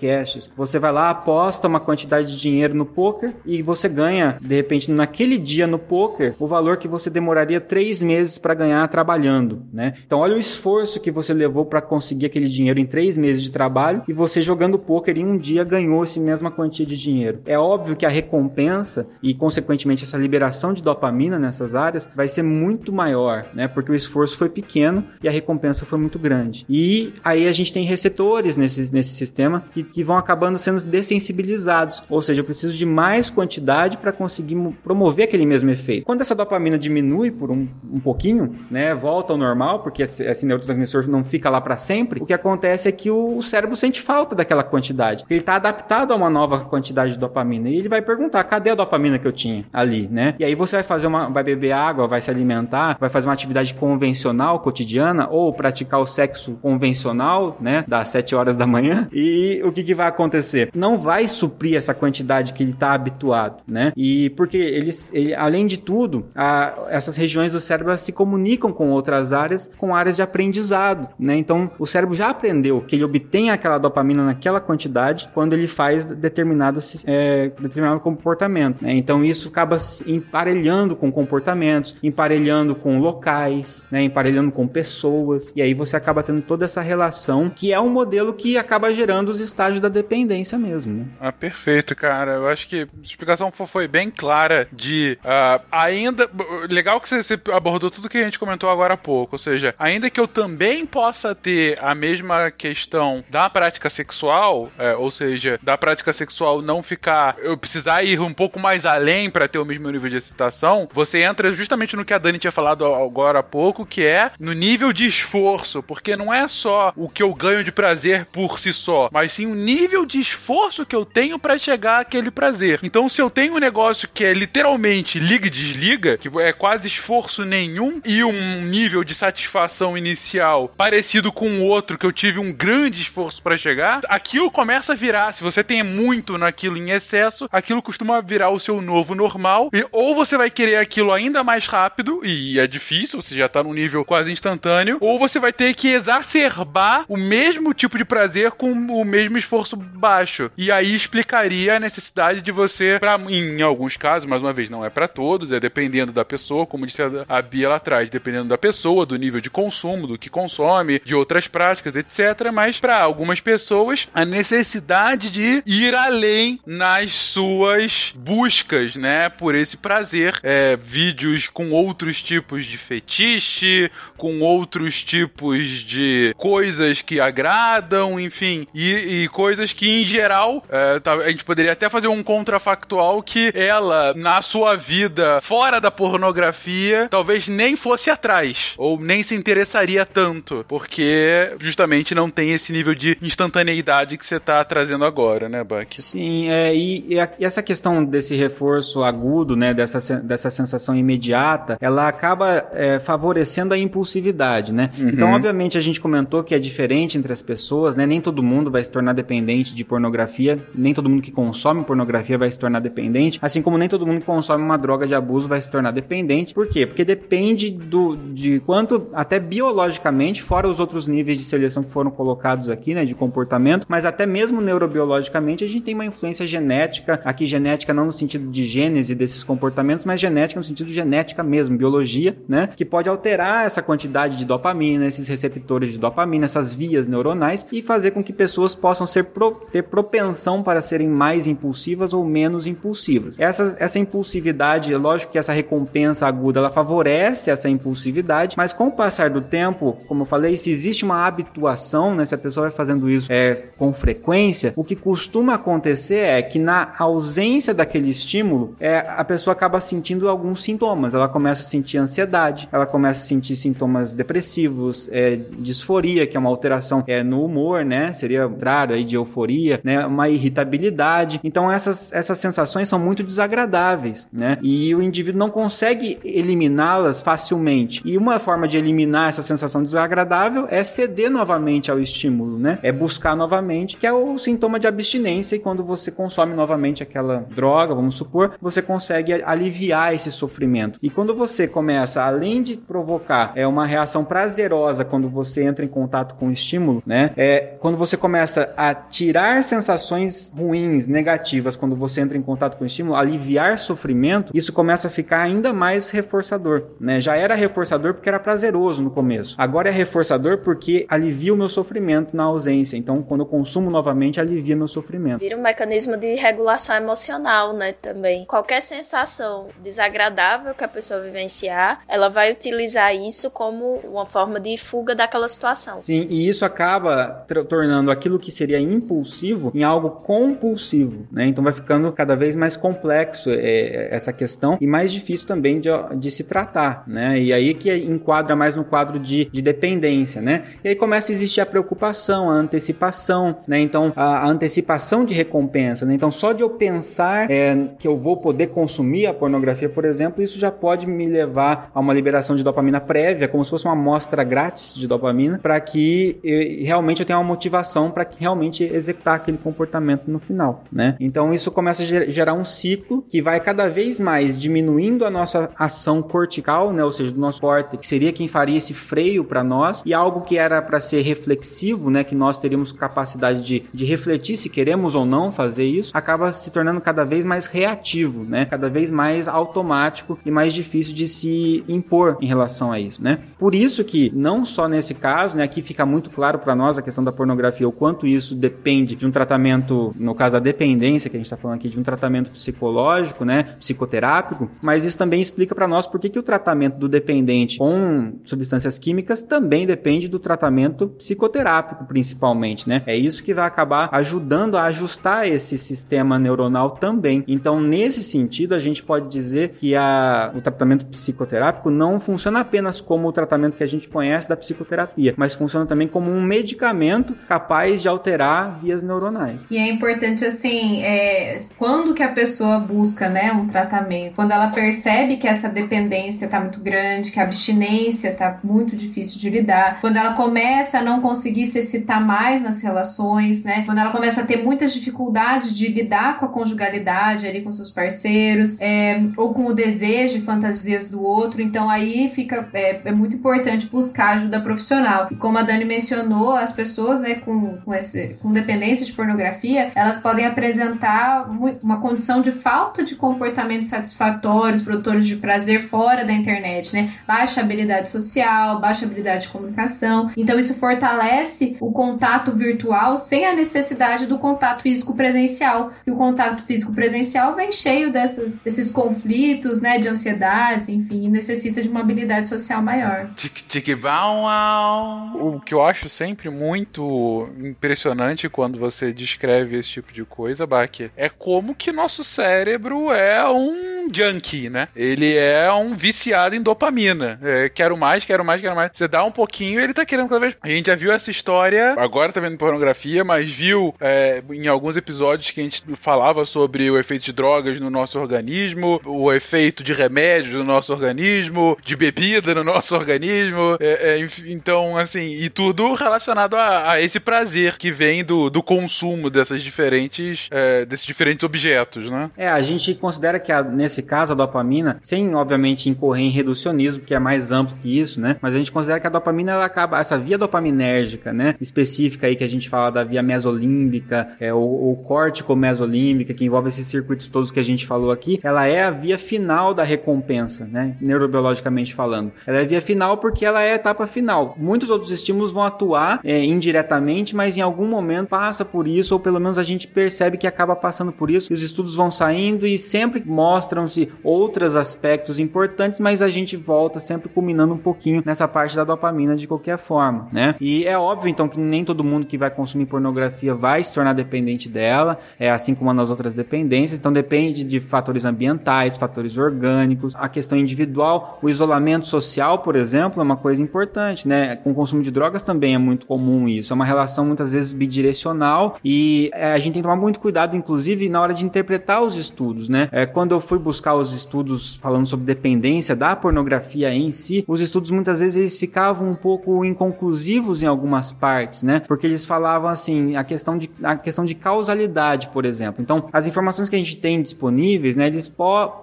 Você 0.55 0.79
vai 0.79 0.91
lá, 0.91 1.09
aposta 1.09 1.67
uma 1.67 1.79
quantidade 1.79 2.33
de 2.33 2.39
dinheiro 2.39 2.73
no 2.73 2.85
poker 2.85 3.33
e 3.45 3.61
você 3.61 3.87
ganha, 3.87 4.37
de 4.41 4.55
repente, 4.55 4.91
naquele 4.91 5.37
dia 5.37 5.67
no 5.67 5.79
poker, 5.79 6.33
o 6.39 6.47
valor 6.47 6.77
que 6.77 6.87
você 6.87 7.09
demoraria 7.09 7.61
três 7.61 8.01
meses 8.01 8.37
para 8.37 8.53
ganhar 8.53 8.87
trabalhando, 8.87 9.63
né? 9.71 9.95
Então, 10.05 10.19
olha 10.19 10.35
o 10.35 10.39
esforço 10.39 10.99
que 10.99 11.11
você 11.11 11.33
levou 11.33 11.65
para 11.65 11.81
conseguir 11.81 12.25
aquele 12.25 12.47
dinheiro 12.47 12.79
em 12.79 12.85
três 12.85 13.17
meses 13.17 13.41
de 13.41 13.51
trabalho 13.51 14.03
e 14.07 14.13
você 14.13 14.41
jogando 14.41 14.79
poker 14.79 15.17
em 15.17 15.25
um 15.25 15.37
dia 15.37 15.63
ganhou 15.63 16.03
essa 16.03 16.19
mesma 16.19 16.51
quantia 16.51 16.85
de 16.85 16.97
dinheiro. 16.97 17.39
É 17.45 17.57
óbvio 17.57 17.95
que 17.95 18.05
a 18.05 18.09
recompensa 18.09 19.07
e, 19.21 19.33
consequentemente, 19.33 20.03
essa 20.03 20.17
liberação 20.17 20.73
de 20.73 20.83
dopamina 20.83 21.37
nessas 21.37 21.75
áreas 21.75 22.09
vai 22.15 22.27
ser 22.27 22.43
muito 22.43 22.91
maior, 22.91 23.45
né? 23.53 23.67
Porque 23.67 23.91
o 23.91 23.95
esforço 23.95 24.37
foi 24.37 24.49
pequeno 24.49 25.03
e 25.21 25.27
a 25.27 25.31
recompensa 25.31 25.85
foi 25.85 25.99
muito 25.99 26.19
grande. 26.19 26.65
E 26.69 27.13
aí 27.23 27.47
a 27.47 27.51
gente 27.51 27.73
tem 27.73 27.85
receptores 27.85 28.57
nesse, 28.57 28.93
nesse 28.93 29.13
sistema 29.13 29.63
que, 29.71 29.83
que 29.91 30.03
vão 30.03 30.17
acabando 30.17 30.57
sendo 30.57 30.83
dessensibilizados. 30.85 32.03
Ou 32.09 32.21
seja, 32.21 32.41
eu 32.41 32.45
preciso 32.45 32.73
de 32.73 32.85
mais 32.85 33.29
quantidade 33.29 33.97
para 33.97 34.11
conseguir 34.11 34.55
promover 34.83 35.25
aquele 35.25 35.45
mesmo 35.45 35.69
efeito. 35.69 36.05
Quando 36.05 36.21
essa 36.21 36.35
dopamina 36.35 36.77
diminui 36.77 37.31
por 37.31 37.51
um, 37.51 37.67
um 37.91 37.99
pouquinho, 37.99 38.55
né? 38.69 38.93
Volta 38.95 39.33
ao 39.33 39.37
normal, 39.37 39.79
porque 39.79 40.03
esse, 40.03 40.23
esse 40.23 40.45
neurotransmissor 40.45 41.07
não 41.07 41.23
fica 41.23 41.49
lá 41.49 41.61
para 41.61 41.77
sempre, 41.77 42.21
o 42.21 42.25
que 42.25 42.33
acontece 42.33 42.87
é 42.87 42.91
que 42.91 43.09
o, 43.09 43.37
o 43.37 43.43
cérebro 43.43 43.75
sente 43.75 44.01
falta 44.01 44.35
daquela 44.35 44.63
quantidade. 44.63 45.25
Ele 45.29 45.39
está 45.39 45.55
adaptado 45.55 46.11
a 46.11 46.15
uma 46.15 46.29
nova 46.29 46.61
quantidade 46.61 47.13
de 47.13 47.19
dopamina. 47.19 47.69
E 47.69 47.75
ele 47.75 47.89
vai 47.89 48.01
perguntar: 48.01 48.43
cadê 48.43 48.71
a 48.71 48.75
dopamina 48.75 49.19
que 49.19 49.27
eu 49.27 49.31
tinha 49.31 49.65
ali, 49.71 50.07
né? 50.09 50.35
E 50.39 50.43
aí 50.43 50.55
você 50.55 50.77
vai 50.77 50.83
fazer 50.83 51.07
uma. 51.07 51.29
vai 51.29 51.43
beber 51.43 51.71
água, 51.71 52.07
vai 52.07 52.21
se 52.21 52.29
alimentar, 52.29 52.97
vai 52.99 53.09
fazer 53.09 53.27
uma 53.27 53.33
atividade 53.33 53.73
convencional, 53.73 54.59
cotidiana, 54.59 55.27
ou 55.29 55.53
praticar 55.53 55.99
o 55.99 56.05
sexo 56.05 56.53
convencional, 56.61 57.57
né? 57.59 57.83
Das 57.87 58.09
7 58.09 58.35
horas 58.35 58.57
da 58.57 58.67
manhã. 58.67 59.07
E 59.11 59.61
o 59.63 59.71
que, 59.71 59.78
que 59.83 59.95
vai 59.95 60.07
acontecer? 60.07 60.69
Não 60.73 60.97
vai 60.97 61.27
suprir 61.27 61.75
essa 61.75 61.93
quantidade 61.93 62.53
que 62.53 62.63
ele 62.63 62.71
está 62.71 62.93
habituado, 62.93 63.61
né? 63.67 63.91
E 63.95 64.29
porque 64.31 64.57
eles, 64.57 65.11
ele, 65.13 65.33
além 65.33 65.67
de 65.67 65.77
tudo, 65.77 66.27
a, 66.35 66.73
essas 66.89 67.15
regiões 67.15 67.51
do 67.51 67.59
cérebro 67.59 67.97
se 67.97 68.11
comunicam 68.11 68.71
com 68.71 68.89
outras 68.91 69.33
áreas, 69.33 69.71
com 69.77 69.95
áreas 69.95 70.15
de 70.15 70.21
aprendizado, 70.21 71.09
né? 71.19 71.35
Então 71.35 71.71
o 71.79 71.85
cérebro 71.85 72.15
já 72.15 72.29
aprendeu 72.29 72.81
que 72.81 72.95
ele 72.95 73.03
obtém 73.03 73.49
aquela 73.49 73.77
dopamina 73.77 74.25
naquela 74.25 74.59
quantidade 74.59 75.29
quando 75.33 75.53
ele 75.53 75.67
faz 75.67 76.11
determinado, 76.11 76.79
é, 77.05 77.51
determinado 77.59 77.99
comportamento, 77.99 78.81
né? 78.81 78.93
Então 78.93 79.23
isso 79.23 79.49
acaba 79.49 79.77
emparelhando 80.05 80.95
com 80.95 81.11
comportamentos, 81.11 81.95
emparelhando 82.01 82.75
com 82.75 82.99
locais, 82.99 83.85
né? 83.91 84.03
Emparelhando 84.03 84.51
com 84.51 84.67
pessoas, 84.67 85.51
e 85.55 85.61
aí 85.61 85.73
você 85.73 85.95
acaba 85.95 86.23
tendo 86.23 86.41
toda 86.41 86.65
essa 86.65 86.81
relação 86.81 87.49
que 87.49 87.73
é 87.73 87.79
um 87.79 87.89
modelo 87.89 88.33
que 88.33 88.57
acaba 88.57 88.93
gerando 88.93 89.29
os 89.29 89.39
estágios 89.59 89.81
da 89.81 89.89
dependência 89.89 90.57
mesmo. 90.57 90.93
Né? 90.99 91.05
Ah, 91.19 91.31
perfeito, 91.33 91.93
cara. 91.95 92.31
Eu 92.31 92.47
acho 92.47 92.67
que 92.67 92.83
a 92.83 93.03
explicação 93.03 93.51
foi 93.51 93.87
bem 93.87 94.09
clara 94.09 94.67
de 94.71 95.17
uh, 95.21 95.61
ainda. 95.69 96.29
Legal 96.69 97.01
que 97.01 97.09
você 97.09 97.39
abordou 97.53 97.91
tudo 97.91 98.07
que 98.07 98.17
a 98.17 98.23
gente 98.23 98.39
comentou 98.39 98.69
agora 98.69 98.93
há 98.93 98.97
pouco. 98.97 99.35
Ou 99.35 99.39
seja, 99.39 99.75
ainda 99.77 100.09
que 100.09 100.19
eu 100.19 100.27
também 100.27 100.85
possa 100.85 101.35
ter 101.35 101.77
a 101.81 101.93
mesma 101.93 102.49
questão 102.51 103.23
da 103.29 103.49
prática 103.49 103.89
sexual, 103.89 104.71
é, 104.77 104.95
ou 104.95 105.11
seja, 105.11 105.59
da 105.61 105.77
prática 105.77 106.13
sexual 106.13 106.61
não 106.61 106.81
ficar. 106.81 107.35
Eu 107.39 107.57
precisar 107.57 108.03
ir 108.03 108.19
um 108.21 108.33
pouco 108.33 108.59
mais 108.59 108.85
além 108.85 109.29
para 109.29 109.47
ter 109.47 109.59
o 109.59 109.65
mesmo 109.65 109.89
nível 109.89 110.09
de 110.09 110.17
excitação, 110.17 110.87
você 110.93 111.21
entra 111.21 111.51
justamente 111.51 111.95
no 111.95 112.05
que 112.05 112.13
a 112.13 112.17
Dani 112.17 112.37
tinha 112.37 112.51
falado 112.51 112.85
agora 112.85 113.39
há 113.39 113.43
pouco, 113.43 113.85
que 113.85 114.05
é 114.05 114.31
no 114.39 114.53
nível 114.53 114.93
de 114.93 115.05
esforço. 115.05 115.83
Porque 115.83 116.15
não 116.15 116.33
é 116.33 116.47
só 116.47 116.93
o 116.95 117.09
que 117.09 117.23
eu 117.23 117.33
ganho 117.33 117.63
de 117.63 117.71
prazer 117.71 118.25
por 118.25 118.57
si 118.57 118.71
só, 118.71 119.09
mas 119.11 119.33
sim 119.33 119.48
o 119.51 119.55
nível 119.55 120.05
de 120.05 120.19
esforço 120.19 120.85
que 120.85 120.95
eu 120.95 121.05
tenho 121.05 121.39
para 121.39 121.57
chegar 121.57 121.99
àquele 121.99 122.31
prazer. 122.31 122.79
Então, 122.83 123.09
se 123.09 123.21
eu 123.21 123.29
tenho 123.29 123.55
um 123.55 123.59
negócio 123.59 124.09
que 124.13 124.23
é 124.23 124.33
literalmente 124.33 125.19
liga 125.19 125.47
e 125.47 125.49
desliga, 125.49 126.17
que 126.17 126.29
é 126.39 126.53
quase 126.53 126.87
esforço 126.87 127.45
nenhum, 127.45 128.01
e 128.05 128.23
um 128.23 128.61
nível 128.61 129.03
de 129.03 129.15
satisfação 129.15 129.97
inicial 129.97 130.73
parecido 130.77 131.31
com 131.31 131.59
o 131.59 131.63
outro 131.63 131.97
que 131.97 132.05
eu 132.05 132.11
tive 132.11 132.39
um 132.39 132.53
grande 132.53 133.01
esforço 133.01 133.41
para 133.41 133.57
chegar, 133.57 134.01
aquilo 134.07 134.51
começa 134.51 134.93
a 134.93 134.95
virar. 134.95 135.33
Se 135.33 135.43
você 135.43 135.63
tem 135.63 135.83
muito 135.83 136.37
naquilo 136.37 136.77
em 136.77 136.91
excesso, 136.91 137.47
aquilo 137.51 137.81
costuma 137.81 138.21
virar 138.21 138.49
o 138.49 138.59
seu 138.59 138.81
novo 138.81 139.15
normal. 139.15 139.69
E 139.73 139.85
ou 139.91 140.15
você 140.15 140.37
vai 140.37 140.49
querer 140.49 140.77
aquilo 140.77 141.11
ainda 141.11 141.43
mais 141.43 141.65
rápido, 141.65 142.21
e 142.23 142.59
é 142.59 142.67
difícil, 142.67 143.21
você 143.21 143.35
já 143.35 143.49
tá 143.49 143.63
num 143.63 143.73
nível 143.73 144.05
quase 144.05 144.31
instantâneo, 144.31 144.97
ou 144.99 145.17
você 145.17 145.39
vai 145.39 145.51
ter 145.51 145.73
que 145.73 145.87
exacerbar 145.87 147.05
o 147.07 147.17
mesmo 147.17 147.73
tipo 147.73 147.97
de 147.97 148.05
prazer 148.05 148.51
com 148.51 148.71
o 148.71 149.05
mesmo 149.05 149.37
esforço 149.39 149.75
baixo. 149.75 150.51
E 150.57 150.71
aí 150.71 150.95
explicaria 150.95 151.75
a 151.75 151.79
necessidade 151.79 152.41
de 152.41 152.51
você, 152.51 152.97
pra, 152.99 153.19
em 153.29 153.61
alguns 153.61 153.97
casos, 153.97 154.27
mais 154.27 154.41
uma 154.41 154.53
vez, 154.53 154.69
não 154.69 154.85
é 154.85 154.89
para 154.89 155.07
todos, 155.07 155.51
é 155.51 155.59
dependendo 155.59 156.11
da 156.11 156.25
pessoa, 156.25 156.65
como 156.65 156.85
disse 156.85 157.01
a 157.27 157.41
Bia 157.41 157.69
lá 157.69 157.75
atrás, 157.75 158.09
dependendo 158.09 158.49
da 158.49 158.57
pessoa, 158.57 159.05
do 159.05 159.15
nível 159.15 159.41
de 159.41 159.49
consumo, 159.49 160.07
do 160.07 160.17
que 160.17 160.29
consome, 160.29 161.01
de 161.03 161.15
outras 161.15 161.47
práticas, 161.47 161.95
etc. 161.95 162.51
Mas 162.53 162.79
para 162.79 163.01
algumas 163.01 163.39
pessoas, 163.39 164.07
a 164.13 164.25
necessidade 164.25 165.29
de 165.29 165.63
ir 165.65 165.95
além 165.95 166.59
nas 166.65 167.13
suas 167.13 168.13
buscas, 168.15 168.95
né, 168.95 169.29
por 169.29 169.55
esse 169.55 169.77
prazer. 169.77 170.39
É, 170.43 170.75
vídeos 170.75 171.47
com 171.47 171.71
outros 171.71 172.21
tipos 172.21 172.65
de 172.65 172.77
fetiche, 172.77 173.91
com 174.17 174.39
outros 174.41 175.03
tipos 175.03 175.67
de 175.67 176.33
coisas 176.37 177.01
que 177.01 177.19
agradam, 177.19 178.19
enfim. 178.19 178.67
E, 178.73 179.23
e 179.23 179.27
coisas 179.29 179.71
que, 179.73 180.01
em 180.01 180.03
geral, 180.03 180.63
é, 180.69 180.99
tá- 180.99 181.13
a 181.15 181.29
gente 181.29 181.43
poderia 181.43 181.71
até 181.71 181.87
fazer 181.89 182.07
um 182.07 182.21
contrafactual 182.23 183.21
que 183.23 183.51
ela, 183.55 184.13
na 184.15 184.41
sua 184.41 184.75
vida 184.75 185.39
fora 185.41 185.79
da 185.79 185.91
pornografia, 185.91 187.07
talvez 187.09 187.47
nem 187.47 187.75
fosse 187.75 188.09
atrás, 188.09 188.73
ou 188.77 188.99
nem 188.99 189.21
se 189.23 189.35
interessaria 189.35 190.05
tanto, 190.05 190.65
porque 190.67 191.53
justamente 191.59 192.13
não 192.15 192.29
tem 192.29 192.51
esse 192.51 192.71
nível 192.71 192.93
de 192.95 193.17
instantaneidade 193.21 194.17
que 194.17 194.25
você 194.25 194.39
tá 194.39 194.63
trazendo 194.63 195.05
agora, 195.05 195.49
né, 195.49 195.63
Buck? 195.63 195.99
Sim, 196.01 196.49
é, 196.49 196.75
e, 196.75 197.05
e 197.09 197.19
a- 197.19 197.29
e 197.39 197.45
essa 197.45 197.61
questão 197.63 198.03
desse 198.03 198.35
reforço 198.35 199.03
agudo, 199.03 199.55
né, 199.55 199.73
dessa, 199.73 200.17
dessa 200.19 200.49
sensação 200.49 200.95
imediata, 200.95 201.77
ela 201.81 202.07
acaba 202.07 202.67
é, 202.73 202.99
favorecendo 202.99 203.73
a 203.73 203.77
impulsividade, 203.77 204.71
né? 204.71 204.91
Então, 204.97 205.31
obviamente, 205.33 205.77
a 205.77 205.81
gente 205.81 205.99
comentou 205.99 206.43
que 206.43 206.53
é 206.55 206.59
diferente 206.59 207.17
entre 207.17 207.31
as 207.33 207.41
pessoas, 207.41 207.95
né? 207.95 208.05
Nem 208.05 208.21
todo 208.21 208.41
mundo 208.43 208.69
vai 208.71 208.83
se 208.83 208.91
tornar 208.91 209.13
dependente 209.19 209.75
de 209.75 209.83
pornografia, 209.83 210.57
nem 210.73 210.93
todo 210.93 211.09
mundo 211.09 211.21
que 211.21 211.31
consome 211.31 211.83
pornografia 211.83 212.37
vai 212.37 212.49
se 212.49 212.57
tornar 212.57 212.79
dependente, 212.79 213.39
assim 213.41 213.61
como 213.61 213.77
nem 213.77 213.89
todo 213.89 214.05
mundo 214.05 214.19
que 214.19 214.25
consome 214.25 214.63
uma 214.63 214.77
droga 214.77 215.05
de 215.05 215.13
abuso 215.13 215.47
vai 215.47 215.61
se 215.61 215.69
tornar 215.69 215.91
dependente. 215.91 216.53
Por 216.53 216.67
quê? 216.67 216.85
Porque 216.85 217.03
depende 217.03 217.69
do, 217.69 218.15
de 218.15 218.59
quanto, 218.61 219.07
até 219.13 219.39
biologicamente, 219.39 220.41
fora 220.41 220.67
os 220.67 220.79
outros 220.79 221.07
níveis 221.07 221.37
de 221.37 221.43
seleção 221.43 221.83
que 221.83 221.91
foram 221.91 222.11
colocados 222.11 222.69
aqui, 222.69 222.93
né, 222.93 223.05
de 223.05 223.13
comportamento, 223.13 223.85
mas 223.89 224.05
até 224.05 224.25
mesmo 224.25 224.61
neurobiologicamente 224.61 225.63
a 225.63 225.67
gente 225.67 225.83
tem 225.83 225.95
uma 225.95 226.05
influência 226.05 226.47
genética, 226.47 227.21
aqui 227.25 227.45
genética 227.45 227.93
não 227.93 228.05
no 228.05 228.11
sentido 228.11 228.49
de 228.49 228.65
gênese 228.65 229.13
desses 229.13 229.43
comportamentos, 229.43 230.05
mas 230.05 230.21
genética 230.21 230.59
no 230.59 230.63
sentido 230.63 230.91
genética 230.91 231.43
mesmo, 231.43 231.77
biologia, 231.77 232.37
né, 232.47 232.69
que 232.75 232.85
pode 232.85 233.09
alterar 233.09 233.65
essa 233.65 233.81
quantidade 233.81 234.37
de 234.37 234.45
dopamina, 234.45 235.05
esses 235.05 235.27
receptores 235.27 235.91
de 235.91 235.97
dopamina, 235.97 236.45
essas 236.45 236.73
vias 236.73 237.07
neuronais 237.07 237.65
e 237.71 237.81
fazer 237.81 238.11
com 238.11 238.23
que 238.23 238.33
pessoas 238.33 238.75
possam 238.75 239.05
ser 239.09 239.25
pro- 239.25 239.61
ter 239.71 239.83
propensão 239.83 240.63
para 240.63 240.81
serem 240.81 241.07
mais 241.07 241.47
impulsivas 241.47 242.13
ou 242.13 242.23
menos 242.23 242.65
impulsivas. 242.67 243.39
Essa, 243.39 243.75
essa 243.79 243.99
impulsividade, 243.99 244.93
é 244.93 244.97
lógico 244.97 245.31
que 245.31 245.37
essa 245.37 245.51
recompensa 245.51 246.25
aguda, 246.27 246.59
ela 246.59 246.71
favorece 246.71 247.49
essa 247.51 247.67
impulsividade, 247.67 248.55
mas 248.55 248.71
com 248.71 248.87
o 248.87 248.91
passar 248.91 249.29
do 249.29 249.41
tempo, 249.41 249.97
como 250.07 250.21
eu 250.21 250.25
falei, 250.25 250.57
se 250.57 250.69
existe 250.71 251.03
uma 251.03 251.25
habituação, 251.25 252.15
né, 252.15 252.25
se 252.25 252.35
a 252.35 252.37
pessoa 252.37 252.67
vai 252.67 252.71
fazendo 252.71 253.09
isso 253.09 253.31
é, 253.31 253.67
com 253.77 253.91
frequência, 253.93 254.73
o 254.75 254.83
que 254.83 254.95
costuma 254.95 255.55
acontecer 255.55 256.19
é 256.19 256.41
que 256.41 256.59
na 256.59 256.93
ausência 256.97 257.73
daquele 257.73 258.09
estímulo, 258.09 258.75
é, 258.79 259.05
a 259.07 259.23
pessoa 259.23 259.53
acaba 259.53 259.81
sentindo 259.81 260.29
alguns 260.29 260.63
sintomas. 260.63 261.13
Ela 261.13 261.27
começa 261.27 261.61
a 261.61 261.65
sentir 261.65 261.97
ansiedade, 261.97 262.69
ela 262.71 262.85
começa 262.85 263.21
a 263.21 263.25
sentir 263.25 263.55
sintomas 263.55 264.13
depressivos, 264.13 265.09
é, 265.11 265.37
disforia, 265.57 266.27
que 266.27 266.37
é 266.37 266.39
uma 266.39 266.49
alteração 266.49 267.03
é, 267.07 267.23
no 267.23 267.43
humor, 267.43 267.83
né? 267.83 268.13
Seria 268.13 268.47
contrário 268.47 268.93
aí 268.99 269.05
de 269.05 269.15
euforia, 269.15 269.79
né? 269.83 270.05
Uma 270.05 270.29
irritabilidade. 270.29 271.39
Então 271.43 271.71
essas, 271.71 272.11
essas 272.13 272.37
sensações 272.37 272.87
são 272.87 272.99
muito 272.99 273.23
desagradáveis, 273.23 274.27
né? 274.31 274.57
E 274.61 274.93
o 274.93 275.01
indivíduo 275.01 275.39
não 275.39 275.49
consegue 275.49 276.19
eliminá-las 276.23 277.21
facilmente. 277.21 278.01
E 278.05 278.17
uma 278.17 278.39
forma 278.39 278.67
de 278.67 278.77
eliminar 278.77 279.29
essa 279.29 279.41
sensação 279.41 279.81
desagradável 279.81 280.67
é 280.69 280.83
ceder 280.83 281.29
novamente 281.29 281.91
ao 281.91 281.99
estímulo, 281.99 282.57
né? 282.59 282.79
É 282.83 282.91
buscar 282.91 283.35
novamente, 283.35 283.97
que 283.97 284.05
é 284.05 284.13
o 284.13 284.37
sintoma 284.37 284.79
de 284.79 284.87
abstinência. 284.87 285.55
E 285.55 285.59
quando 285.59 285.83
você 285.83 286.11
consome 286.11 286.53
novamente 286.53 287.03
aquela 287.03 287.45
droga, 287.49 287.95
vamos 287.95 288.15
supor, 288.15 288.53
você 288.61 288.81
consegue 288.81 289.41
aliviar 289.43 290.13
esse 290.13 290.31
sofrimento. 290.31 290.99
E 291.01 291.09
quando 291.09 291.35
você 291.35 291.67
começa, 291.67 292.23
além 292.23 292.61
de 292.61 292.77
provocar 292.77 293.53
é 293.55 293.65
uma 293.67 293.85
reação 293.85 294.23
prazerosa 294.23 295.05
quando 295.05 295.29
você 295.29 295.63
entra 295.63 295.83
em 295.83 295.87
contato 295.87 296.35
com 296.35 296.47
o 296.47 296.51
estímulo, 296.51 297.03
né? 297.05 297.31
É 297.37 297.59
quando 297.79 297.97
você 297.97 298.17
começa 298.17 298.73
a 298.75 298.88
tirar 298.93 299.63
sensações 299.63 300.53
ruins, 300.55 301.07
negativas, 301.07 301.75
quando 301.75 301.95
você 301.95 302.21
entra 302.21 302.37
em 302.37 302.41
contato 302.41 302.77
com 302.77 302.83
o 302.83 302.87
estímulo, 302.87 303.15
aliviar 303.15 303.79
sofrimento, 303.79 304.51
isso 304.55 304.73
começa 304.73 305.07
a 305.07 305.11
ficar 305.11 305.41
ainda 305.41 305.73
mais 305.73 306.09
reforçador, 306.09 306.83
né? 306.99 307.19
Já 307.21 307.35
era 307.35 307.55
reforçador 307.55 308.13
porque 308.13 308.29
era 308.29 308.39
prazeroso 308.39 309.01
no 309.01 309.09
começo. 309.09 309.55
Agora 309.57 309.89
é 309.89 309.91
reforçador 309.91 310.59
porque 310.59 311.05
alivia 311.09 311.53
o 311.53 311.57
meu 311.57 311.69
sofrimento 311.69 312.35
na 312.35 312.43
ausência. 312.43 312.97
Então, 312.97 313.21
quando 313.21 313.41
eu 313.41 313.45
consumo 313.45 313.89
novamente, 313.89 314.39
alivia 314.39 314.75
meu 314.75 314.87
sofrimento. 314.87 315.39
Vira 315.39 315.57
um 315.57 315.61
mecanismo 315.61 316.17
de 316.17 316.35
regulação 316.35 316.95
emocional, 316.95 317.73
né, 317.73 317.93
também. 317.93 318.45
Qualquer 318.45 318.81
sensação 318.81 319.67
desagradável 319.81 320.73
que 320.73 320.83
a 320.83 320.87
pessoa 320.87 321.21
vivenciar, 321.21 322.01
ela 322.07 322.29
vai 322.29 322.51
utilizar 322.51 323.15
isso 323.15 323.49
como 323.51 323.95
uma 324.03 324.25
forma 324.25 324.59
de 324.59 324.77
fuga 324.77 325.15
daquela 325.15 325.47
situação. 325.47 326.03
Sim, 326.03 326.27
e 326.29 326.47
isso 326.47 326.65
acaba 326.65 327.45
tornando 327.67 328.11
aquilo 328.11 328.39
que 328.39 328.51
seria 328.51 328.68
impulsivo 328.77 329.71
em 329.73 329.83
algo 329.83 330.09
compulsivo, 330.09 331.25
né? 331.31 331.45
Então 331.45 331.63
vai 331.63 331.73
ficando 331.73 332.11
cada 332.11 332.35
vez 332.35 332.55
mais 332.55 332.75
complexo 332.75 333.49
é, 333.49 334.09
essa 334.11 334.33
questão 334.33 334.77
e 334.79 334.87
mais 334.87 335.11
difícil 335.11 335.47
também 335.47 335.79
de, 335.79 335.89
de 336.17 336.31
se 336.31 336.43
tratar, 336.43 337.03
né? 337.07 337.39
E 337.39 337.53
aí 337.53 337.73
que 337.73 337.93
enquadra 337.93 338.55
mais 338.55 338.75
no 338.75 338.83
quadro 338.83 339.19
de, 339.19 339.45
de 339.45 339.61
dependência, 339.61 340.41
né? 340.41 340.63
E 340.83 340.89
aí 340.89 340.95
começa 340.95 341.31
a 341.31 341.33
existir 341.33 341.61
a 341.61 341.65
preocupação, 341.65 342.49
a 342.49 342.53
antecipação, 342.53 343.57
né? 343.67 343.79
Então 343.79 344.13
a, 344.15 344.45
a 344.45 344.47
antecipação 344.47 345.25
de 345.25 345.33
recompensa, 345.33 346.05
né? 346.05 346.13
Então 346.13 346.31
só 346.31 346.53
de 346.53 346.61
eu 346.61 346.69
pensar 346.69 347.49
é, 347.49 347.89
que 347.97 348.07
eu 348.07 348.17
vou 348.17 348.37
poder 348.37 348.67
consumir 348.67 349.25
a 349.25 349.33
pornografia, 349.33 349.89
por 349.89 350.05
exemplo, 350.05 350.43
isso 350.43 350.59
já 350.59 350.71
pode 350.71 351.07
me 351.07 351.27
levar 351.27 351.91
a 351.93 351.99
uma 351.99 352.13
liberação 352.13 352.55
de 352.55 352.63
dopamina 352.63 352.99
prévia, 352.99 353.47
como 353.47 353.63
se 353.63 353.71
fosse 353.71 353.85
uma 353.85 353.93
amostra 353.93 354.43
grátis 354.43 354.95
de 354.95 355.07
dopamina, 355.07 355.59
para 355.59 355.79
que 355.79 356.39
eh, 356.43 356.83
realmente 356.83 357.21
eu 357.21 357.25
tenha 357.25 357.37
uma 357.37 357.45
motivação 357.45 358.11
para 358.11 358.27
realmente 358.37 358.58
executar 358.63 359.35
aquele 359.35 359.57
comportamento 359.57 360.23
no 360.27 360.39
final, 360.39 360.83
né? 360.91 361.15
Então 361.19 361.53
isso 361.53 361.71
começa 361.71 362.03
a 362.03 362.05
ger- 362.05 362.29
gerar 362.29 362.53
um 362.53 362.65
ciclo 362.65 363.23
que 363.27 363.41
vai 363.41 363.59
cada 363.59 363.89
vez 363.89 364.19
mais 364.19 364.57
diminuindo 364.57 365.25
a 365.25 365.29
nossa 365.29 365.69
ação 365.77 366.21
cortical, 366.21 366.91
né? 366.93 367.03
Ou 367.03 367.11
seja, 367.11 367.31
do 367.31 367.39
nosso 367.39 367.61
córtex, 367.61 367.99
que 367.99 368.07
seria 368.07 368.31
quem 368.31 368.47
faria 368.47 368.77
esse 368.77 368.93
freio 368.93 369.43
para 369.43 369.63
nós, 369.63 370.01
e 370.05 370.13
algo 370.13 370.41
que 370.41 370.57
era 370.57 370.81
para 370.81 370.99
ser 370.99 371.21
reflexivo, 371.21 372.09
né? 372.09 372.23
Que 372.23 372.35
nós 372.35 372.59
teríamos 372.59 372.91
capacidade 372.91 373.63
de, 373.63 373.83
de 373.93 374.05
refletir 374.05 374.57
se 374.57 374.69
queremos 374.69 375.15
ou 375.15 375.25
não 375.25 375.51
fazer 375.51 375.85
isso, 375.85 376.11
acaba 376.15 376.51
se 376.51 376.71
tornando 376.71 377.01
cada 377.01 377.23
vez 377.23 377.45
mais 377.45 377.65
reativo, 377.65 378.43
né? 378.43 378.65
Cada 378.65 378.89
vez 378.89 379.11
mais 379.11 379.47
automático 379.47 380.37
e 380.45 380.51
mais 380.51 380.73
difícil 380.73 381.13
de 381.13 381.27
se 381.27 381.83
impor 381.87 382.37
em 382.41 382.47
relação 382.47 382.91
a 382.91 382.99
isso, 382.99 383.23
né? 383.23 383.39
Por 383.57 383.73
isso 383.75 384.03
que 384.03 384.31
não 384.35 384.65
só 384.65 384.87
nesse 384.87 385.13
caso, 385.13 385.57
né? 385.57 385.63
Aqui 385.63 385.81
fica 385.81 386.05
muito 386.05 386.29
claro 386.29 386.59
para 386.59 386.75
nós 386.75 386.97
a 386.97 387.01
questão 387.01 387.23
da 387.23 387.31
pornografia, 387.31 387.87
o 387.87 387.91
quanto 387.91 388.25
isso 388.27 388.48
depende 388.55 389.15
de 389.15 389.25
um 389.25 389.31
tratamento, 389.31 390.13
no 390.17 390.35
caso 390.35 390.53
da 390.53 390.59
dependência 390.59 391.29
que 391.29 391.35
a 391.35 391.39
gente 391.39 391.45
está 391.45 391.57
falando 391.57 391.77
aqui, 391.77 391.89
de 391.89 391.99
um 391.99 392.03
tratamento 392.03 392.51
psicológico, 392.51 393.45
né? 393.45 393.63
Psicoterápico, 393.79 394.69
mas 394.81 395.05
isso 395.05 395.17
também 395.17 395.41
explica 395.41 395.75
para 395.75 395.87
nós 395.87 396.07
por 396.07 396.19
que, 396.19 396.29
que 396.29 396.39
o 396.39 396.43
tratamento 396.43 396.97
do 396.97 397.07
dependente 397.07 397.77
com 397.77 398.33
substâncias 398.45 398.97
químicas 398.97 399.43
também 399.43 399.85
depende 399.85 400.27
do 400.27 400.39
tratamento 400.39 401.07
psicoterápico, 401.09 402.05
principalmente, 402.05 402.87
né? 402.87 403.03
É 403.05 403.15
isso 403.15 403.43
que 403.43 403.53
vai 403.53 403.65
acabar 403.65 404.09
ajudando 404.11 404.75
a 404.75 404.83
ajustar 404.85 405.47
esse 405.47 405.77
sistema 405.77 406.37
neuronal 406.39 406.91
também. 406.91 407.43
Então, 407.47 407.79
nesse 407.79 408.23
sentido, 408.23 408.73
a 408.73 408.79
gente 408.79 409.03
pode 409.03 409.29
dizer 409.29 409.75
que 409.79 409.95
a, 409.95 410.51
o 410.55 410.61
tratamento 410.61 411.05
psicoterápico 411.05 411.89
não 411.89 412.19
funciona 412.19 412.59
apenas 412.59 413.01
como 413.01 413.27
o 413.27 413.31
tratamento 413.31 413.77
que 413.77 413.83
a 413.83 413.87
gente 413.87 414.07
conhece 414.07 414.49
da 414.49 414.55
psicoterapia, 414.55 415.33
mas 415.37 415.53
funciona 415.53 415.85
também 415.85 416.07
como 416.07 416.31
um 416.31 416.41
medicamento 416.41 417.33
capaz 417.47 418.01
de 418.01 418.07
alterar 418.07 418.38
vias 418.81 419.03
neuronais. 419.03 419.65
E 419.69 419.77
é 419.77 419.89
importante, 419.91 420.45
assim, 420.45 421.01
é, 421.01 421.57
quando 421.77 422.13
que 422.13 422.23
a 422.23 422.29
pessoa 422.29 422.79
busca, 422.79 423.29
né, 423.29 423.51
um 423.51 423.67
tratamento, 423.67 424.35
quando 424.35 424.51
ela 424.51 424.67
percebe 424.69 425.37
que 425.37 425.47
essa 425.47 425.69
dependência 425.69 426.47
tá 426.47 426.59
muito 426.59 426.79
grande, 426.79 427.31
que 427.31 427.39
a 427.39 427.43
abstinência 427.43 428.33
tá 428.33 428.59
muito 428.63 428.95
difícil 428.95 429.39
de 429.39 429.49
lidar, 429.49 429.99
quando 430.01 430.17
ela 430.17 430.33
começa 430.33 430.99
a 430.99 431.01
não 431.01 431.21
conseguir 431.21 431.65
se 431.65 431.79
excitar 431.79 432.25
mais 432.25 432.61
nas 432.61 432.81
relações, 432.81 433.63
né, 433.63 433.83
quando 433.85 433.99
ela 433.99 434.11
começa 434.11 434.41
a 434.41 434.45
ter 434.45 434.63
muitas 434.63 434.93
dificuldades 434.93 435.75
de 435.75 435.87
lidar 435.87 436.39
com 436.39 436.45
a 436.45 436.49
conjugalidade 436.49 437.47
ali 437.47 437.61
com 437.61 437.71
seus 437.71 437.91
parceiros, 437.91 438.77
é, 438.79 439.21
ou 439.37 439.53
com 439.53 439.65
o 439.65 439.73
desejo 439.73 440.37
e 440.37 440.41
fantasias 440.41 441.07
do 441.09 441.21
outro, 441.21 441.61
então 441.61 441.89
aí 441.89 442.29
fica, 442.29 442.67
é, 442.73 443.01
é 443.03 443.11
muito 443.11 443.35
importante 443.35 443.87
buscar 443.87 444.35
ajuda 444.35 444.61
profissional. 444.61 445.27
E 445.31 445.35
como 445.35 445.57
a 445.57 445.63
Dani 445.63 445.85
mencionou, 445.85 446.53
as 446.53 446.71
pessoas, 446.71 447.21
né, 447.21 447.35
com, 447.35 447.77
com, 447.77 447.93
esse, 447.93 448.28
com 448.41 448.51
dependência 448.51 449.05
de 449.05 449.13
pornografia, 449.13 449.91
elas 449.95 450.17
podem 450.17 450.45
apresentar 450.45 451.49
uma 451.49 451.99
condição 451.99 452.41
de 452.41 452.51
falta 452.51 453.03
de 453.03 453.15
comportamentos 453.15 453.87
satisfatórios, 453.87 454.81
produtores 454.81 455.27
de 455.27 455.35
prazer 455.35 455.81
fora 455.81 456.23
da 456.25 456.33
internet, 456.33 456.93
né? 456.93 457.13
Baixa 457.27 457.61
habilidade 457.61 458.09
social, 458.09 458.79
baixa 458.79 459.05
habilidade 459.05 459.43
de 459.43 459.49
comunicação. 459.49 460.31
Então 460.37 460.57
isso 460.57 460.73
fortalece 460.75 461.77
o 461.79 461.91
contato 461.91 462.51
virtual 462.51 463.17
sem 463.17 463.45
a 463.45 463.53
necessidade 463.53 464.25
do 464.25 464.37
contato 464.37 464.81
físico 464.81 465.15
presencial. 465.15 465.91
E 466.05 466.11
o 466.11 466.15
contato 466.15 466.63
físico 466.63 466.93
presencial 466.93 467.55
vem 467.55 467.71
cheio 467.71 468.11
dessas, 468.11 468.59
desses 468.59 468.91
conflitos, 468.91 469.81
né, 469.81 469.97
de 469.97 470.07
ansiedades, 470.07 470.89
enfim, 470.89 471.25
e 471.25 471.29
necessita 471.29 471.81
de 471.81 471.89
uma 471.89 472.01
habilidade 472.01 472.49
social 472.49 472.81
maior. 472.81 473.29
Tic 473.35 473.61
tic 473.67 473.95
bau 473.95 474.47
au. 474.47 475.55
O 475.55 475.59
que 475.59 475.73
eu 475.73 475.83
acho 475.83 476.09
sempre 476.09 476.49
muito 476.49 477.49
impressionante 477.59 478.18
quando 478.49 478.79
você 478.79 479.11
descreve 479.11 479.77
esse 479.77 479.89
tipo 479.89 480.13
de 480.13 480.23
coisa, 480.23 480.65
Baki, 480.65 481.11
é 481.15 481.29
como 481.29 481.75
que 481.75 481.91
nosso 481.91 482.23
cérebro 482.23 483.11
é 483.11 483.49
um 483.49 484.07
junkie, 484.11 484.69
né? 484.69 484.87
Ele 484.95 485.35
é 485.35 485.71
um 485.71 485.95
viciado 485.95 486.55
em 486.55 486.61
dopamina. 486.61 487.39
É, 487.43 487.69
quero 487.69 487.97
mais, 487.97 488.25
quero 488.25 488.43
mais, 488.43 488.61
quero 488.61 488.75
mais. 488.75 488.91
Você 488.93 489.07
dá 489.07 489.23
um 489.23 489.31
pouquinho 489.31 489.79
ele 489.79 489.93
tá 489.93 490.05
querendo 490.05 490.29
cada 490.29 490.39
vez. 490.39 490.55
A 490.61 490.69
gente 490.69 490.87
já 490.87 490.95
viu 490.95 491.11
essa 491.11 491.31
história, 491.31 491.95
agora 491.97 492.31
tá 492.31 492.39
vendo 492.39 492.57
pornografia, 492.57 493.23
mas 493.23 493.49
viu 493.49 493.95
é, 493.99 494.43
em 494.51 494.67
alguns 494.67 494.95
episódios 494.95 495.51
que 495.51 495.59
a 495.59 495.63
gente 495.63 495.83
falava 496.01 496.45
sobre 496.45 496.89
o 496.89 496.97
efeito 496.97 497.25
de 497.25 497.33
drogas 497.33 497.79
no 497.79 497.89
nosso 497.89 498.19
organismo, 498.19 499.01
o 499.05 499.31
efeito 499.31 499.83
de 499.83 499.93
remédios 499.93 500.53
no 500.53 500.63
nosso 500.63 500.93
organismo, 500.93 501.77
de 501.83 501.95
bebida 501.95 502.53
no 502.53 502.63
nosso 502.63 502.95
organismo. 502.95 503.77
É, 503.79 504.19
é, 504.19 504.27
então, 504.47 504.97
assim, 504.97 505.35
e 505.35 505.49
tudo 505.49 505.93
relacionado 505.93 506.55
a, 506.55 506.93
a, 506.93 507.01
esse 507.01 507.19
prazer 507.19 507.77
que 507.77 507.91
vem 507.91 508.08
do, 508.23 508.49
do 508.49 508.61
consumo 508.61 509.29
dessas 509.29 509.61
diferentes, 509.61 510.47
é, 510.51 510.85
desses 510.85 511.05
diferentes 511.05 511.43
objetos, 511.43 512.09
né? 512.09 512.29
É, 512.37 512.47
a 512.47 512.61
gente 512.61 512.93
considera 512.95 513.39
que 513.39 513.51
a, 513.51 513.63
nesse 513.63 514.03
caso 514.03 514.33
a 514.33 514.35
dopamina, 514.35 514.97
sem 514.99 515.33
obviamente 515.35 515.89
incorrer 515.89 516.25
em 516.25 516.29
reducionismo, 516.29 517.03
que 517.03 517.13
é 517.13 517.19
mais 517.19 517.51
amplo 517.51 517.77
que 517.81 517.99
isso, 517.99 518.19
né? 518.19 518.37
Mas 518.41 518.55
a 518.55 518.57
gente 518.57 518.71
considera 518.71 518.99
que 518.99 519.07
a 519.07 519.09
dopamina 519.09 519.53
ela 519.53 519.65
acaba, 519.65 519.99
essa 519.99 520.17
via 520.17 520.37
dopaminérgica, 520.37 521.31
né? 521.31 521.55
Específica 521.61 522.27
aí 522.27 522.35
que 522.35 522.43
a 522.43 522.49
gente 522.49 522.67
fala 522.69 522.89
da 522.89 523.03
via 523.03 523.21
mesolímbica, 523.21 524.29
é, 524.39 524.53
ou, 524.53 524.67
ou 524.67 524.95
córtico 524.97 525.55
mesolímbica, 525.55 526.33
que 526.33 526.45
envolve 526.45 526.69
esses 526.69 526.87
circuitos 526.87 527.27
todos 527.27 527.51
que 527.51 527.59
a 527.59 527.63
gente 527.63 527.85
falou 527.85 528.11
aqui, 528.11 528.39
ela 528.43 528.65
é 528.65 528.83
a 528.83 528.91
via 528.91 529.17
final 529.17 529.73
da 529.73 529.83
recompensa, 529.83 530.65
né? 530.65 530.95
Neurobiologicamente 530.99 531.93
falando. 531.93 532.31
Ela 532.45 532.59
é 532.59 532.61
a 532.61 532.67
via 532.67 532.81
final 532.81 533.17
porque 533.17 533.45
ela 533.45 533.61
é 533.61 533.73
a 533.73 533.75
etapa 533.75 534.07
final. 534.07 534.55
Muitos 534.57 534.89
outros 534.89 535.11
estímulos 535.11 535.51
vão 535.51 535.63
atuar 535.63 536.19
é, 536.23 536.43
indiretamente, 536.43 537.35
mas 537.35 537.57
em 537.57 537.61
algum 537.61 537.87
momento 537.87 537.98
passa 538.29 538.63
por 538.63 538.87
isso, 538.87 539.13
ou 539.13 539.19
pelo 539.19 539.39
menos 539.39 539.57
a 539.57 539.63
gente 539.63 539.87
percebe 539.87 540.37
que 540.37 540.47
acaba 540.47 540.75
passando 540.75 541.11
por 541.11 541.29
isso, 541.29 541.51
e 541.51 541.53
os 541.53 541.63
estudos 541.63 541.95
vão 541.95 542.11
saindo 542.11 542.65
e 542.65 542.77
sempre 542.77 543.23
mostram-se 543.25 544.09
outros 544.23 544.75
aspectos 544.75 545.39
importantes, 545.39 545.99
mas 545.99 546.21
a 546.21 546.29
gente 546.29 546.55
volta 546.57 546.99
sempre 546.99 547.29
culminando 547.29 547.73
um 547.73 547.77
pouquinho 547.77 548.23
nessa 548.25 548.47
parte 548.47 548.75
da 548.75 548.83
dopamina 548.83 549.35
de 549.35 549.47
qualquer 549.47 549.77
forma, 549.77 550.27
né? 550.31 550.55
E 550.59 550.85
é 550.85 550.97
óbvio 550.97 551.29
então 551.29 551.47
que 551.47 551.59
nem 551.59 551.83
todo 551.83 552.03
mundo 552.03 552.25
que 552.25 552.37
vai 552.37 552.49
consumir 552.49 552.85
pornografia 552.85 553.53
vai 553.53 553.83
se 553.83 553.93
tornar 553.93 554.13
dependente 554.13 554.69
dela, 554.69 555.19
é 555.39 555.49
assim 555.49 555.75
como 555.75 555.93
nas 555.93 556.09
outras 556.09 556.35
dependências, 556.35 556.99
então 556.99 557.11
depende 557.11 557.63
de 557.63 557.79
fatores 557.79 558.25
ambientais, 558.25 558.97
fatores 558.97 559.37
orgânicos, 559.37 560.13
a 560.15 560.29
questão 560.29 560.57
individual, 560.57 561.39
o 561.41 561.49
isolamento 561.49 562.05
social, 562.05 562.59
por 562.59 562.75
exemplo, 562.75 563.21
é 563.21 563.23
uma 563.23 563.37
coisa 563.37 563.61
importante, 563.61 564.27
né? 564.27 564.55
Com 564.57 564.71
o 564.71 564.75
consumo 564.75 565.01
de 565.01 565.11
drogas 565.11 565.43
também 565.43 565.75
é 565.75 565.77
muito 565.77 566.05
comum 566.05 566.47
isso, 566.47 566.73
é 566.73 566.75
uma 566.75 566.85
relação 566.85 567.25
muitas 567.25 567.51
vezes 567.51 567.71
bidirecional 567.79 568.77
e 568.83 569.31
é, 569.33 569.53
a 569.53 569.57
gente 569.57 569.73
tem 569.73 569.81
que 569.81 569.87
tomar 569.87 569.95
muito 569.95 570.19
cuidado, 570.19 570.55
inclusive, 570.55 571.09
na 571.09 571.21
hora 571.21 571.33
de 571.33 571.45
interpretar 571.45 572.03
os 572.03 572.17
estudos, 572.17 572.67
né? 572.69 572.89
É, 572.91 573.05
quando 573.05 573.31
eu 573.31 573.39
fui 573.39 573.57
buscar 573.57 573.95
os 573.95 574.13
estudos 574.13 574.75
falando 574.75 575.07
sobre 575.07 575.25
dependência 575.25 575.95
da 575.95 576.15
pornografia 576.15 576.93
em 576.93 577.11
si, 577.11 577.43
os 577.47 577.61
estudos 577.61 577.91
muitas 577.91 578.19
vezes 578.19 578.35
eles 578.35 578.57
ficavam 578.57 579.09
um 579.09 579.15
pouco 579.15 579.63
inconclusivos 579.63 580.61
em 580.61 580.65
algumas 580.65 581.11
partes, 581.11 581.63
né? 581.63 581.81
Porque 581.87 582.05
eles 582.05 582.25
falavam 582.25 582.69
assim, 582.69 583.15
a 583.15 583.23
questão 583.23 583.57
de, 583.57 583.69
a 583.81 583.95
questão 583.95 584.25
de 584.25 584.35
causalidade, 584.35 585.29
por 585.29 585.45
exemplo. 585.45 585.81
Então, 585.81 586.09
as 586.11 586.27
informações 586.27 586.67
que 586.67 586.75
a 586.75 586.79
gente 586.79 586.97
tem 586.97 587.21
disponíveis, 587.21 587.95
né, 587.95 588.07
eles 588.07 588.31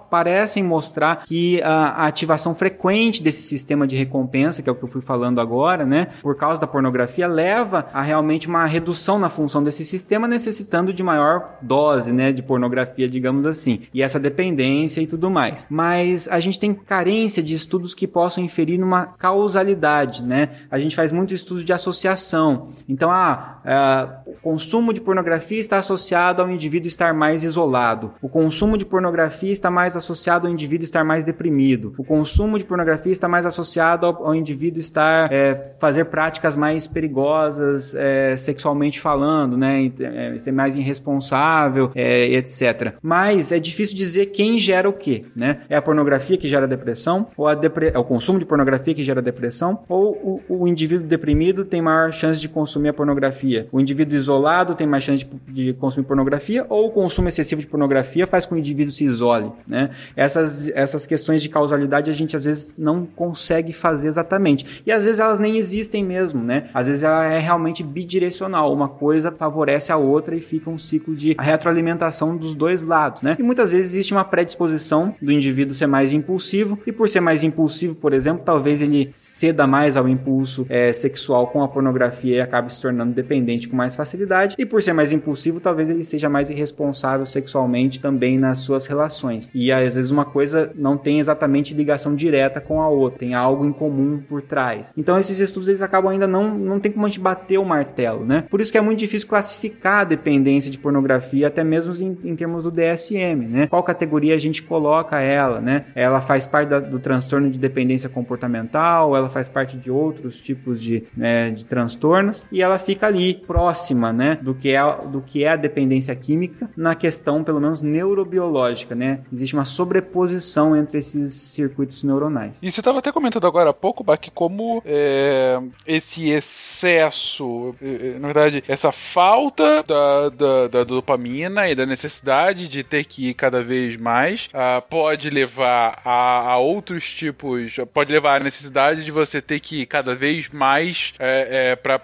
parecem 0.09 0.63
mostrar 0.63 1.23
que 1.25 1.61
a, 1.61 1.89
a 1.89 2.07
ativação 2.07 2.55
frequente 2.55 3.21
desse 3.21 3.41
sistema 3.41 3.85
de 3.87 3.95
recompensa, 3.95 4.61
que 4.61 4.69
é 4.69 4.71
o 4.71 4.75
que 4.75 4.83
eu 4.83 4.87
fui 4.87 5.01
falando 5.01 5.39
agora, 5.39 5.85
né, 5.85 6.07
por 6.21 6.35
causa 6.35 6.59
da 6.59 6.67
pornografia, 6.67 7.27
leva 7.27 7.87
a 7.93 8.01
realmente 8.01 8.47
uma 8.47 8.65
redução 8.65 8.86
na 9.19 9.29
função 9.29 9.63
desse 9.63 9.83
sistema, 9.85 10.27
necessitando 10.27 10.93
de 10.93 11.03
maior 11.03 11.57
dose, 11.61 12.11
né, 12.11 12.31
de 12.31 12.41
pornografia, 12.41 13.07
digamos 13.07 13.45
assim, 13.45 13.83
e 13.93 14.01
essa 14.01 14.19
dependência 14.19 15.01
e 15.01 15.07
tudo 15.07 15.29
mais. 15.29 15.67
Mas 15.69 16.27
a 16.27 16.39
gente 16.39 16.59
tem 16.59 16.73
carência 16.73 17.41
de 17.41 17.53
estudos 17.53 17.93
que 17.93 18.07
possam 18.07 18.43
inferir 18.43 18.79
numa 18.79 19.05
causalidade, 19.05 20.23
né? 20.23 20.49
A 20.69 20.79
gente 20.79 20.95
faz 20.95 21.11
muito 21.11 21.33
estudo 21.33 21.63
de 21.63 21.73
associação. 21.73 22.69
Então, 22.87 23.11
ah, 23.11 23.59
é, 23.63 24.31
o 24.31 24.33
consumo 24.41 24.93
de 24.93 25.01
pornografia 25.01 25.59
está 25.59 25.77
associado 25.77 26.41
ao 26.41 26.49
indivíduo 26.49 26.87
estar 26.87 27.13
mais 27.13 27.43
isolado. 27.43 28.13
O 28.21 28.29
consumo 28.29 28.77
de 28.77 28.85
pornografia 28.85 29.51
está 29.51 29.69
mais 29.69 29.97
associado 29.97 30.47
ao 30.47 30.53
indivíduo 30.53 30.85
estar 30.85 31.03
mais 31.03 31.23
deprimido. 31.23 31.93
O 31.97 32.03
consumo 32.03 32.57
de 32.57 32.63
pornografia 32.63 33.11
está 33.11 33.27
mais 33.27 33.45
associado 33.45 34.05
ao, 34.05 34.27
ao 34.27 34.35
indivíduo 34.35 34.79
estar 34.79 35.31
é, 35.31 35.73
fazer 35.79 36.05
práticas 36.05 36.55
mais 36.55 36.87
perigosas 36.87 37.93
é, 37.95 38.37
sexualmente 38.37 38.76
falando, 38.99 39.57
né? 39.57 39.91
É, 39.99 40.37
ser 40.39 40.51
mais 40.51 40.75
irresponsável, 40.75 41.91
é, 41.95 42.25
etc. 42.33 42.93
Mas 43.01 43.51
é 43.51 43.59
difícil 43.59 43.95
dizer 43.95 44.27
quem 44.27 44.59
gera 44.59 44.87
o 44.89 44.93
que, 44.93 45.25
né? 45.35 45.61
É 45.69 45.75
a 45.75 45.81
pornografia 45.81 46.37
que 46.37 46.49
gera 46.49 46.67
depressão 46.67 47.27
ou 47.35 47.53
depre... 47.55 47.91
é 47.93 47.97
o 47.97 48.03
consumo 48.03 48.39
de 48.39 48.45
pornografia 48.45 48.93
que 48.93 49.03
gera 49.03 49.21
depressão 49.21 49.79
ou 49.87 50.41
o, 50.49 50.61
o 50.61 50.67
indivíduo 50.67 51.07
deprimido 51.07 51.65
tem 51.65 51.81
maior 51.81 52.11
chance 52.11 52.39
de 52.39 52.47
consumir 52.47 52.89
a 52.89 52.93
pornografia. 52.93 53.67
O 53.71 53.79
indivíduo 53.79 54.17
isolado 54.17 54.75
tem 54.75 54.87
mais 54.87 55.03
chance 55.03 55.25
de, 55.47 55.63
de 55.65 55.73
consumir 55.73 56.05
pornografia 56.05 56.65
ou 56.69 56.87
o 56.87 56.91
consumo 56.91 57.27
excessivo 57.27 57.61
de 57.61 57.67
pornografia 57.67 58.27
faz 58.27 58.45
com 58.45 58.55
que 58.55 58.59
o 58.59 58.61
indivíduo 58.61 58.93
se 58.93 59.05
isole, 59.05 59.51
né? 59.67 59.91
Essas, 60.15 60.67
essas 60.69 61.05
questões 61.05 61.41
de 61.41 61.49
causalidade 61.49 62.09
a 62.09 62.13
gente 62.13 62.35
às 62.35 62.45
vezes 62.45 62.75
não 62.77 63.05
consegue 63.05 63.73
fazer 63.73 64.07
exatamente. 64.07 64.81
E 64.85 64.91
às 64.91 65.05
vezes 65.05 65.19
elas 65.19 65.39
nem 65.39 65.57
existem 65.57 66.03
mesmo, 66.03 66.43
né? 66.43 66.69
Às 66.73 66.87
vezes 66.87 67.03
ela 67.03 67.25
é 67.25 67.39
realmente 67.39 67.83
bidirecional. 67.83 68.66
Uma 68.73 68.87
coisa 68.87 69.31
favorece 69.31 69.91
a 69.91 69.97
outra 69.97 70.35
e 70.35 70.41
fica 70.41 70.69
um 70.69 70.77
ciclo 70.77 71.15
de 71.15 71.35
retroalimentação 71.39 72.35
dos 72.35 72.55
dois 72.55 72.83
lados, 72.83 73.21
né? 73.21 73.35
E 73.39 73.43
muitas 73.43 73.71
vezes 73.71 73.91
existe 73.91 74.13
uma 74.13 74.23
predisposição 74.23 75.15
do 75.21 75.31
indivíduo 75.31 75.73
ser 75.73 75.87
mais 75.87 76.13
impulsivo 76.13 76.77
e 76.85 76.91
por 76.91 77.09
ser 77.09 77.19
mais 77.19 77.43
impulsivo, 77.43 77.95
por 77.95 78.13
exemplo, 78.13 78.43
talvez 78.43 78.81
ele 78.81 79.09
ceda 79.11 79.65
mais 79.67 79.97
ao 79.97 80.07
impulso 80.07 80.65
é, 80.69 80.91
sexual 80.93 81.47
com 81.47 81.63
a 81.63 81.67
pornografia 81.67 82.37
e 82.37 82.41
acabe 82.41 82.73
se 82.73 82.81
tornando 82.81 83.13
dependente 83.13 83.67
com 83.67 83.75
mais 83.75 83.95
facilidade. 83.95 84.55
E 84.57 84.65
por 84.65 84.81
ser 84.81 84.93
mais 84.93 85.11
impulsivo, 85.11 85.59
talvez 85.59 85.89
ele 85.89 86.03
seja 86.03 86.29
mais 86.29 86.49
irresponsável 86.49 87.25
sexualmente 87.25 87.99
também 87.99 88.37
nas 88.37 88.59
suas 88.59 88.85
relações. 88.85 89.49
E 89.53 89.71
às 89.71 89.95
vezes 89.95 90.11
uma 90.11 90.25
coisa 90.25 90.71
não 90.75 90.97
tem 90.97 91.19
exatamente 91.19 91.73
ligação 91.73 92.15
direta 92.15 92.59
com 92.59 92.81
a 92.81 92.87
outra, 92.87 93.19
tem 93.19 93.33
algo 93.33 93.65
em 93.65 93.71
comum 93.71 94.21
por 94.27 94.41
trás. 94.41 94.93
Então 94.97 95.17
esses 95.19 95.39
estudos 95.39 95.67
eles 95.67 95.81
acabam 95.81 96.11
ainda 96.11 96.27
não 96.27 96.57
não 96.57 96.79
tem 96.79 96.91
como 96.91 97.05
a 97.05 97.09
gente 97.09 97.19
bater 97.19 97.57
o 97.57 97.65
martelo, 97.65 98.25
né? 98.25 98.43
Por 98.49 98.56
isso 98.61 98.71
que 98.71 98.77
é 98.77 98.81
muito 98.81 98.99
difícil 98.99 99.27
classificar 99.27 100.01
a 100.01 100.03
dependência 100.03 100.69
de 100.71 100.77
pornografia 100.77 101.47
até 101.47 101.63
mesmo 101.63 101.93
em, 101.95 102.17
em 102.23 102.35
termos 102.35 102.63
do 102.63 102.71
DSM, 102.71 103.47
né? 103.47 103.67
Qual 103.67 103.83
categoria 103.83 104.35
a 104.35 104.39
gente 104.39 104.63
coloca 104.63 105.19
ela, 105.19 105.59
né? 105.59 105.85
Ela 105.95 106.21
faz 106.21 106.45
parte 106.45 106.69
da, 106.69 106.79
do 106.79 106.99
transtorno 106.99 107.49
de 107.49 107.59
dependência 107.59 108.09
comportamental, 108.09 109.15
ela 109.15 109.29
faz 109.29 109.49
parte 109.49 109.77
de 109.77 109.91
outros 109.91 110.39
tipos 110.39 110.81
de, 110.81 111.03
né, 111.15 111.51
de 111.51 111.65
transtornos 111.65 112.43
e 112.51 112.61
ela 112.61 112.77
fica 112.77 113.07
ali 113.07 113.33
próxima, 113.33 114.11
né, 114.13 114.37
do 114.41 114.53
que 114.53 114.69
é 114.69 114.77
do 115.07 115.21
que 115.21 115.43
é 115.43 115.49
a 115.49 115.55
dependência 115.55 116.15
química 116.15 116.69
na 116.75 116.95
questão 116.95 117.43
pelo 117.43 117.59
menos 117.59 117.81
neurobiológica, 117.81 118.95
né? 118.95 119.19
Existe 119.31 119.53
uma 119.53 119.65
sobreposição 119.65 120.75
entre 120.75 120.99
esses 120.99 121.33
circuitos 121.33 122.03
neuronais. 122.03 122.59
E 122.61 122.71
você 122.71 122.79
estava 122.79 122.99
até 122.99 123.11
comentando 123.11 123.47
agora 123.47 123.69
há 123.69 123.73
pouco, 123.73 124.03
Bach, 124.03 124.19
como 124.33 124.81
é, 124.85 125.59
esse 125.85 126.29
excesso, 126.29 127.75
é, 127.81 128.15
é, 128.15 128.19
na 128.19 128.27
verdade, 128.27 128.46
essa 128.67 128.91
falta 128.91 129.83
da, 129.83 130.29
da, 130.29 130.67
da, 130.67 130.83
dopamina 130.83 131.69
e 131.69 131.75
da 131.75 131.85
necessidade 131.85 132.67
de 132.67 132.83
ter 132.83 133.03
que 133.03 133.29
ir 133.29 133.33
cada 133.33 133.61
vez 133.61 133.97
mais 133.97 134.47
uh, 134.47 134.81
pode 134.89 135.29
levar 135.29 136.01
a, 136.03 136.51
a, 136.51 136.57
outros 136.57 137.09
tipos, 137.11 137.75
pode 137.93 138.11
levar 138.11 138.41
à 138.41 138.43
necessidade 138.43 139.03
de 139.03 139.11
você 139.11 139.41
ter 139.41 139.59
que 139.59 139.81
ir 139.81 139.85
cada 139.85 140.15
vez 140.15 140.49
mais 140.49 141.13
é, 141.19 141.71
é, 141.71 141.75
para 141.75 141.99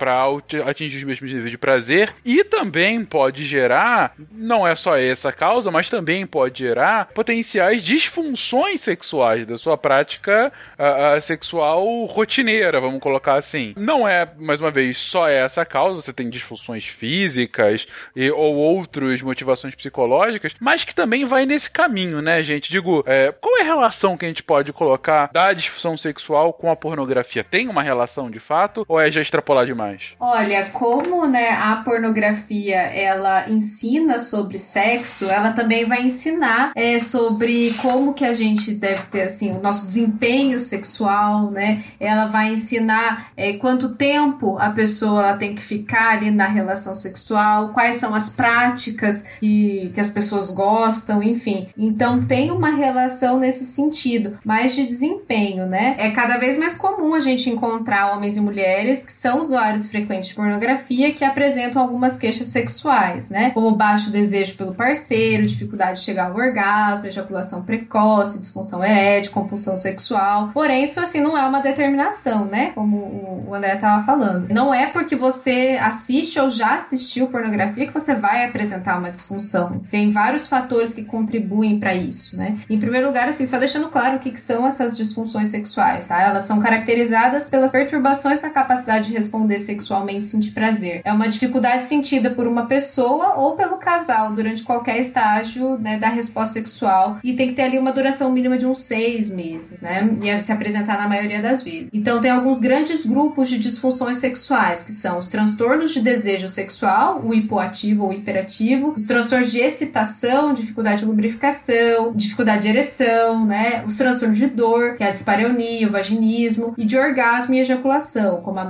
atingir 0.65 0.98
os 0.98 1.03
mesmos 1.03 1.32
níveis 1.32 1.52
de 1.52 1.57
prazer 1.57 2.14
e 2.26 2.44
também 2.44 3.03
pode 3.03 3.45
gerar, 3.45 4.14
não 4.32 4.68
é 4.68 4.76
só 4.76 4.98
essa 4.98 5.32
causa, 5.32 5.72
mas 5.72 5.90
também 5.90 6.26
pode 6.26 6.60
gerar 6.60 7.10
potenciais 7.14 7.84
disfunções 7.84 8.82
sexuais 8.82 9.45
da 9.45 9.57
sua 9.57 9.78
prática 9.78 10.52
uh, 10.78 11.18
uh, 11.18 11.22
sexual 11.22 12.06
rotineira, 12.06 12.80
vamos 12.80 12.99
colocar 12.99 13.36
assim. 13.36 13.74
Não 13.78 14.07
é, 14.07 14.28
mais 14.38 14.60
uma 14.60 14.72
vez, 14.72 14.98
só 14.98 15.28
essa 15.28 15.65
causa, 15.65 16.02
você 16.02 16.14
tem 16.14 16.30
disfunções 16.34 16.85
físicas 16.85 17.88
e, 18.15 18.30
ou 18.31 18.55
outras 18.55 19.22
motivações 19.22 19.76
psicológicas, 19.76 20.53
mas 20.60 20.84
que 20.84 20.93
também 20.93 21.26
vai 21.26 21.45
nesse 21.45 21.69
caminho, 21.69 22.22
né, 22.22 22.43
gente? 22.43 22.72
Digo, 22.72 23.03
é, 23.05 23.31
qual 23.31 23.57
é 23.57 23.61
a 23.61 23.65
relação 23.65 24.18
que 24.18 24.26
a 24.26 24.27
gente 24.27 24.43
pode 24.43 24.73
colocar 24.73 25.30
da 25.31 25.53
disfunção 25.53 25.95
sexual 25.95 26.53
com 26.53 26.72
a 26.72 26.76
pornografia? 26.76 27.43
Tem 27.43 27.68
uma 27.68 27.81
relação 27.81 28.30
de 28.30 28.39
fato 28.39 28.85
ou 28.88 28.99
é 28.99 29.10
já 29.11 29.22
extrapolar 29.22 29.65
demais? 29.65 30.14
Olha, 30.19 30.65
como 30.72 31.26
né, 31.27 31.49
a 31.49 31.77
pornografia 31.77 32.77
ela 32.77 33.49
ensina 33.49 34.19
sobre 34.19 34.60
sexo, 34.60 35.30
ela 35.30 35.51
também 35.53 35.85
vai 35.85 36.01
ensinar 36.01 36.72
é, 36.76 36.99
sobre 36.99 37.73
como 37.81 38.14
que 38.14 38.26
a 38.26 38.34
gente 38.34 38.72
deve 38.73 39.03
ter 39.03 39.22
assim 39.22 39.51
o 39.51 39.61
nosso 39.61 39.88
desempenho 39.88 40.60
sexual, 40.60 41.51
né? 41.51 41.84
Ela 41.99 42.26
vai 42.26 42.51
ensinar 42.51 43.31
é, 43.35 43.53
quanto 43.53 43.95
tempo 43.95 44.57
a 44.57 44.69
pessoa 44.69 45.38
tem 45.38 45.55
que 45.55 45.61
ficar 45.61 46.22
na 46.31 46.47
relação 46.47 46.95
sexual, 46.95 47.69
quais 47.69 47.97
são 47.97 48.13
as 48.13 48.29
práticas 48.29 49.25
que, 49.39 49.91
que 49.93 49.99
as 49.99 50.09
pessoas 50.09 50.51
gostam, 50.51 51.21
enfim. 51.21 51.67
Então 51.77 52.25
tem 52.25 52.51
uma 52.51 52.71
relação 52.75 53.39
nesse 53.39 53.65
sentido, 53.65 54.37
mais 54.43 54.75
de 54.75 54.85
desempenho, 54.85 55.65
né? 55.65 55.95
É 55.97 56.11
cada 56.11 56.37
vez 56.37 56.57
mais 56.57 56.75
comum 56.75 57.13
a 57.13 57.19
gente 57.19 57.49
encontrar 57.49 58.13
homens 58.13 58.37
e 58.37 58.41
mulheres 58.41 59.03
que 59.03 59.11
são 59.11 59.41
usuários 59.41 59.87
frequentes 59.87 60.29
de 60.29 60.35
pornografia 60.35 61.13
que 61.13 61.23
apresentam 61.23 61.81
algumas 61.81 62.17
queixas 62.17 62.47
sexuais, 62.47 63.29
né? 63.29 63.51
Como 63.51 63.75
baixo 63.75 64.11
desejo 64.11 64.55
pelo 64.55 64.73
parceiro, 64.73 65.45
dificuldade 65.45 65.99
de 65.99 66.05
chegar 66.05 66.29
ao 66.29 66.35
orgasmo, 66.35 67.07
ejaculação 67.07 67.63
precoce, 67.63 68.39
disfunção 68.39 68.83
erétil, 68.83 69.31
compulsão 69.31 69.77
sexual. 69.77 70.51
Porém, 70.53 70.83
isso 70.83 70.99
assim 70.99 71.21
não 71.21 71.37
é 71.37 71.45
uma 71.45 71.61
determinação, 71.61 72.45
né? 72.45 72.71
Como 72.73 73.43
o 73.47 73.53
André 73.53 73.75
estava 73.75 74.05
falando. 74.05 74.49
Não 74.49 74.73
é 74.73 74.87
porque 74.87 75.15
você 75.15 75.77
assiste 75.81 76.12
ou 76.41 76.49
já 76.49 76.76
assistiu 76.76 77.27
pornografia 77.27 77.88
que 77.88 77.94
você 77.94 78.14
vai 78.14 78.45
apresentar 78.45 78.99
uma 78.99 79.11
disfunção. 79.11 79.81
Tem 79.90 80.11
vários 80.11 80.48
fatores 80.48 80.94
que 80.94 81.03
contribuem 81.03 81.80
para 81.80 81.95
isso, 81.95 82.38
né? 82.38 82.57
Em 82.69 82.80
primeiro 82.80 83.07
lugar, 83.07 83.27
assim, 83.27 83.45
só 83.45 83.57
deixando 83.57 83.90
claro 83.90 84.18
o 84.18 84.19
que, 84.19 84.31
que 84.31 84.40
são 84.40 84.65
essas 84.68 84.95
disfunções 84.95 85.48
sexuais, 85.48 86.07
tá? 86.07 86.22
Elas 86.22 86.44
são 86.44 86.60
caracterizadas 86.60 87.49
pelas 87.49 87.72
perturbações 87.72 88.41
na 88.41 88.49
capacidade 88.49 89.07
de 89.07 89.14
responder 89.14 89.60
sexualmente 89.60 90.19
e 90.19 90.30
sentir 90.30 90.52
prazer. 90.52 91.02
É 91.03 91.11
uma 91.11 91.27
dificuldade 91.27 91.84
sentida 91.84 92.31
por 92.31 92.48
uma 92.48 92.65
pessoa 92.65 93.35
ou 93.35 93.56
pelo 93.56 93.77
casal 93.77 94.34
durante 94.34 94.64
qualquer 94.64 94.99
estágio 94.99 95.77
né, 95.80 95.98
da 95.98 96.10
resposta 96.10 96.53
sexual 96.53 97.18
e 97.23 97.35
tem 97.35 97.49
que 97.49 97.56
ter 97.56 97.64
ali 97.64 97.80
uma 97.80 97.91
duração 97.91 98.31
mínima 98.31 98.57
de 98.57 98.65
uns 98.65 98.80
seis 98.80 99.30
meses, 99.30 99.81
né? 99.81 100.10
E 100.22 100.40
se 100.40 100.52
apresentar 100.52 100.98
na 100.98 101.07
maioria 101.07 101.41
das 101.41 101.64
vezes. 101.64 101.90
Então, 101.91 102.22
tem 102.22 102.31
alguns 102.31 102.60
grandes 102.60 103.06
grupos 103.06 103.49
de 103.49 103.57
disfunções 103.57 104.18
sexuais, 104.18 104.84
que 104.84 104.91
são 104.91 105.18
os 105.18 105.27
transtornos 105.27 105.93
de 105.94 106.02
desejo 106.02 106.48
sexual, 106.48 107.22
o 107.24 107.34
hipoativo 107.34 108.06
ou 108.06 108.14
hiperativo, 108.14 108.94
os 108.95 109.06
transtornos 109.06 109.52
de 109.52 109.60
excitação, 109.60 110.53
dificuldade 110.53 111.02
de 111.02 111.06
lubrificação, 111.06 112.14
dificuldade 112.14 112.64
de 112.64 112.70
ereção, 112.70 113.45
né? 113.45 113.84
Os 113.86 113.98
transtornos 113.98 114.38
de 114.38 114.48
dor, 114.48 114.95
que 114.98 115.03
é 115.03 115.07
a 115.07 115.11
dispareunia, 115.11 115.88
o 115.88 115.91
vaginismo, 115.91 116.74
e 116.78 116.86
de 116.86 116.98
orgasmo 116.98 117.53
e 117.53 117.60
ejaculação, 117.60 118.41
como 118.41 118.60
a 118.60 118.68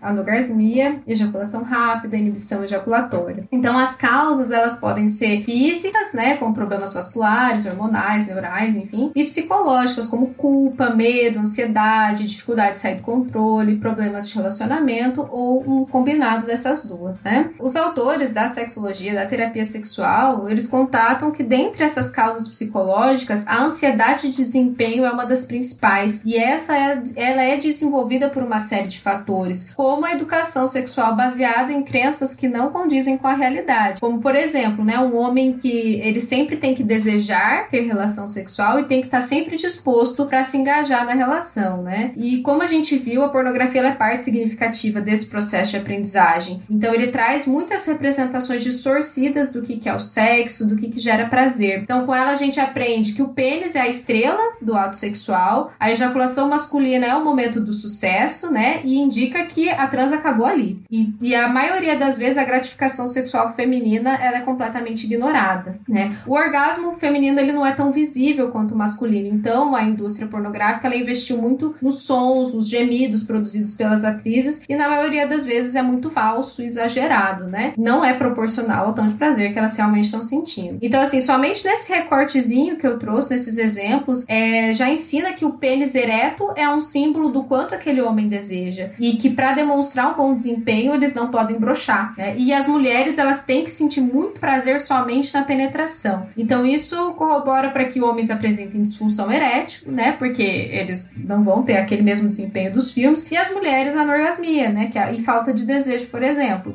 anorgasmia, 0.00 1.00
ejaculação 1.06 1.62
rápida, 1.62 2.16
inibição 2.16 2.62
ejaculatória. 2.64 3.44
Então, 3.50 3.78
as 3.78 3.96
causas, 3.96 4.50
elas 4.50 4.76
podem 4.76 5.06
ser 5.06 5.44
físicas, 5.44 6.12
né? 6.12 6.36
Como 6.36 6.54
problemas 6.54 6.92
vasculares, 6.92 7.66
hormonais, 7.66 8.26
neurais, 8.26 8.74
enfim, 8.74 9.10
e 9.14 9.24
psicológicas, 9.24 10.06
como 10.06 10.34
culpa, 10.34 10.90
medo, 10.90 11.38
ansiedade, 11.38 12.26
dificuldade 12.26 12.74
de 12.74 12.78
sair 12.78 12.96
do 12.96 13.02
controle, 13.02 13.76
problemas 13.76 14.28
de 14.28 14.34
relacionamento 14.36 15.26
ou 15.30 15.62
um 15.66 15.84
combinado 15.84 16.46
dessas 16.46 16.59
duas, 16.84 17.22
né? 17.22 17.50
Os 17.58 17.76
autores 17.76 18.32
da 18.32 18.46
sexologia, 18.46 19.14
da 19.14 19.26
terapia 19.26 19.64
sexual, 19.64 20.48
eles 20.48 20.66
contatam 20.66 21.30
que 21.30 21.42
dentre 21.42 21.82
essas 21.82 22.10
causas 22.10 22.48
psicológicas, 22.48 23.46
a 23.46 23.62
ansiedade 23.62 24.22
de 24.22 24.36
desempenho 24.36 25.04
é 25.04 25.10
uma 25.10 25.24
das 25.24 25.44
principais 25.44 26.22
e 26.24 26.36
essa 26.36 26.76
é, 26.76 27.02
ela 27.16 27.42
é 27.42 27.56
desenvolvida 27.56 28.28
por 28.28 28.42
uma 28.42 28.58
série 28.58 28.88
de 28.88 29.00
fatores, 29.00 29.72
como 29.74 30.04
a 30.04 30.12
educação 30.12 30.66
sexual 30.66 31.14
baseada 31.16 31.72
em 31.72 31.82
crenças 31.82 32.34
que 32.34 32.48
não 32.48 32.70
condizem 32.70 33.16
com 33.16 33.26
a 33.26 33.34
realidade, 33.34 34.00
como 34.00 34.20
por 34.20 34.34
exemplo, 34.34 34.84
né, 34.84 34.98
um 34.98 35.16
homem 35.16 35.54
que 35.54 36.00
ele 36.00 36.20
sempre 36.20 36.56
tem 36.56 36.74
que 36.74 36.82
desejar 36.82 37.68
ter 37.68 37.82
relação 37.82 38.26
sexual 38.26 38.80
e 38.80 38.84
tem 38.84 39.00
que 39.00 39.06
estar 39.06 39.20
sempre 39.20 39.56
disposto 39.56 40.26
para 40.26 40.42
se 40.42 40.56
engajar 40.56 41.04
na 41.04 41.12
relação, 41.12 41.82
né? 41.82 42.12
E 42.16 42.42
como 42.42 42.62
a 42.62 42.66
gente 42.66 42.96
viu, 42.96 43.22
a 43.22 43.28
pornografia 43.28 43.80
é 43.80 43.92
parte 43.92 44.24
significativa 44.24 45.00
desse 45.00 45.28
processo 45.28 45.72
de 45.72 45.76
aprendizagem. 45.78 46.49
Então 46.70 46.94
ele 46.94 47.08
traz 47.08 47.46
muitas 47.46 47.86
representações 47.86 48.62
distorcidas 48.62 49.50
do 49.50 49.62
que, 49.62 49.78
que 49.78 49.88
é 49.88 49.94
o 49.94 50.00
sexo, 50.00 50.66
do 50.66 50.76
que, 50.76 50.90
que 50.90 51.00
gera 51.00 51.26
prazer. 51.26 51.80
Então 51.82 52.06
com 52.06 52.14
ela 52.14 52.32
a 52.32 52.36
gente 52.36 52.58
aprende 52.58 53.12
que 53.12 53.22
o 53.22 53.28
pênis 53.28 53.74
é 53.74 53.80
a 53.80 53.88
estrela 53.88 54.54
do 54.60 54.74
ato 54.74 54.96
sexual, 54.96 55.72
a 55.78 55.90
ejaculação 55.90 56.48
masculina 56.48 57.06
é 57.06 57.14
o 57.14 57.24
momento 57.24 57.60
do 57.60 57.72
sucesso, 57.72 58.52
né? 58.52 58.80
E 58.84 58.98
indica 58.98 59.44
que 59.46 59.68
a 59.68 59.86
trans 59.86 60.12
acabou 60.12 60.46
ali. 60.46 60.80
E, 60.90 61.12
e 61.20 61.34
a 61.34 61.48
maioria 61.48 61.96
das 61.96 62.18
vezes 62.18 62.38
a 62.38 62.44
gratificação 62.44 63.06
sexual 63.06 63.54
feminina 63.54 64.16
ela 64.16 64.38
é 64.38 64.40
completamente 64.40 65.04
ignorada, 65.04 65.78
né? 65.88 66.16
O 66.26 66.34
orgasmo 66.34 66.94
feminino 66.96 67.38
ele 67.38 67.52
não 67.52 67.64
é 67.64 67.72
tão 67.72 67.90
visível 67.90 68.50
quanto 68.50 68.74
o 68.74 68.78
masculino. 68.78 69.28
Então 69.28 69.74
a 69.74 69.82
indústria 69.82 70.28
pornográfica 70.28 70.86
ela 70.86 70.96
investiu 70.96 71.38
muito 71.38 71.74
nos 71.80 72.02
sons, 72.02 72.54
nos 72.54 72.68
gemidos 72.68 73.22
produzidos 73.22 73.74
pelas 73.74 74.04
atrizes 74.04 74.64
e 74.68 74.76
na 74.76 74.88
maioria 74.88 75.26
das 75.26 75.44
vezes 75.44 75.76
é 75.76 75.82
muito 75.82 76.10
falso, 76.10 76.39
exagerado, 76.62 77.46
né? 77.46 77.72
Não 77.76 78.04
é 78.04 78.14
proporcional 78.14 78.86
ao 78.86 78.92
tanto 78.92 79.10
de 79.10 79.16
prazer 79.16 79.52
que 79.52 79.58
elas 79.58 79.76
realmente 79.76 80.04
estão 80.04 80.22
sentindo. 80.22 80.78
Então 80.82 81.00
assim, 81.00 81.20
somente 81.20 81.64
nesse 81.64 81.92
recortezinho 81.92 82.76
que 82.76 82.86
eu 82.86 82.98
trouxe, 82.98 83.32
nesses 83.32 83.58
exemplos, 83.58 84.24
é, 84.28 84.72
já 84.72 84.90
ensina 84.90 85.32
que 85.32 85.44
o 85.44 85.52
pênis 85.52 85.94
ereto 85.94 86.52
é 86.56 86.68
um 86.68 86.80
símbolo 86.80 87.30
do 87.30 87.44
quanto 87.44 87.74
aquele 87.74 88.00
homem 88.00 88.28
deseja 88.28 88.90
e 88.98 89.16
que 89.16 89.30
para 89.30 89.54
demonstrar 89.54 90.12
um 90.12 90.16
bom 90.16 90.34
desempenho 90.34 90.94
eles 90.94 91.14
não 91.14 91.30
podem 91.30 91.58
brochar. 91.58 92.14
Né? 92.16 92.36
E 92.36 92.52
as 92.52 92.66
mulheres 92.66 93.18
elas 93.18 93.44
têm 93.44 93.64
que 93.64 93.70
sentir 93.70 94.00
muito 94.00 94.40
prazer 94.40 94.80
somente 94.80 95.32
na 95.34 95.42
penetração. 95.42 96.28
Então 96.36 96.66
isso 96.66 97.14
corrobora 97.14 97.70
para 97.70 97.84
que 97.84 98.00
homens 98.00 98.30
apresentem 98.30 98.82
disfunção 98.82 99.30
erétil, 99.30 99.90
né? 99.90 100.12
Porque 100.12 100.42
eles 100.42 101.12
não 101.16 101.42
vão 101.42 101.62
ter 101.62 101.76
aquele 101.76 102.02
mesmo 102.02 102.28
desempenho 102.28 102.72
dos 102.72 102.90
filmes 102.90 103.30
e 103.30 103.36
as 103.36 103.52
mulheres 103.52 103.94
anorgasmia, 103.94 104.70
né? 104.70 104.88
Que 104.90 104.98
é, 104.98 105.12
e 105.14 105.22
falta 105.22 105.52
de 105.52 105.64
desejo, 105.64 106.06
por 106.06 106.22
exemplo, 106.22 106.29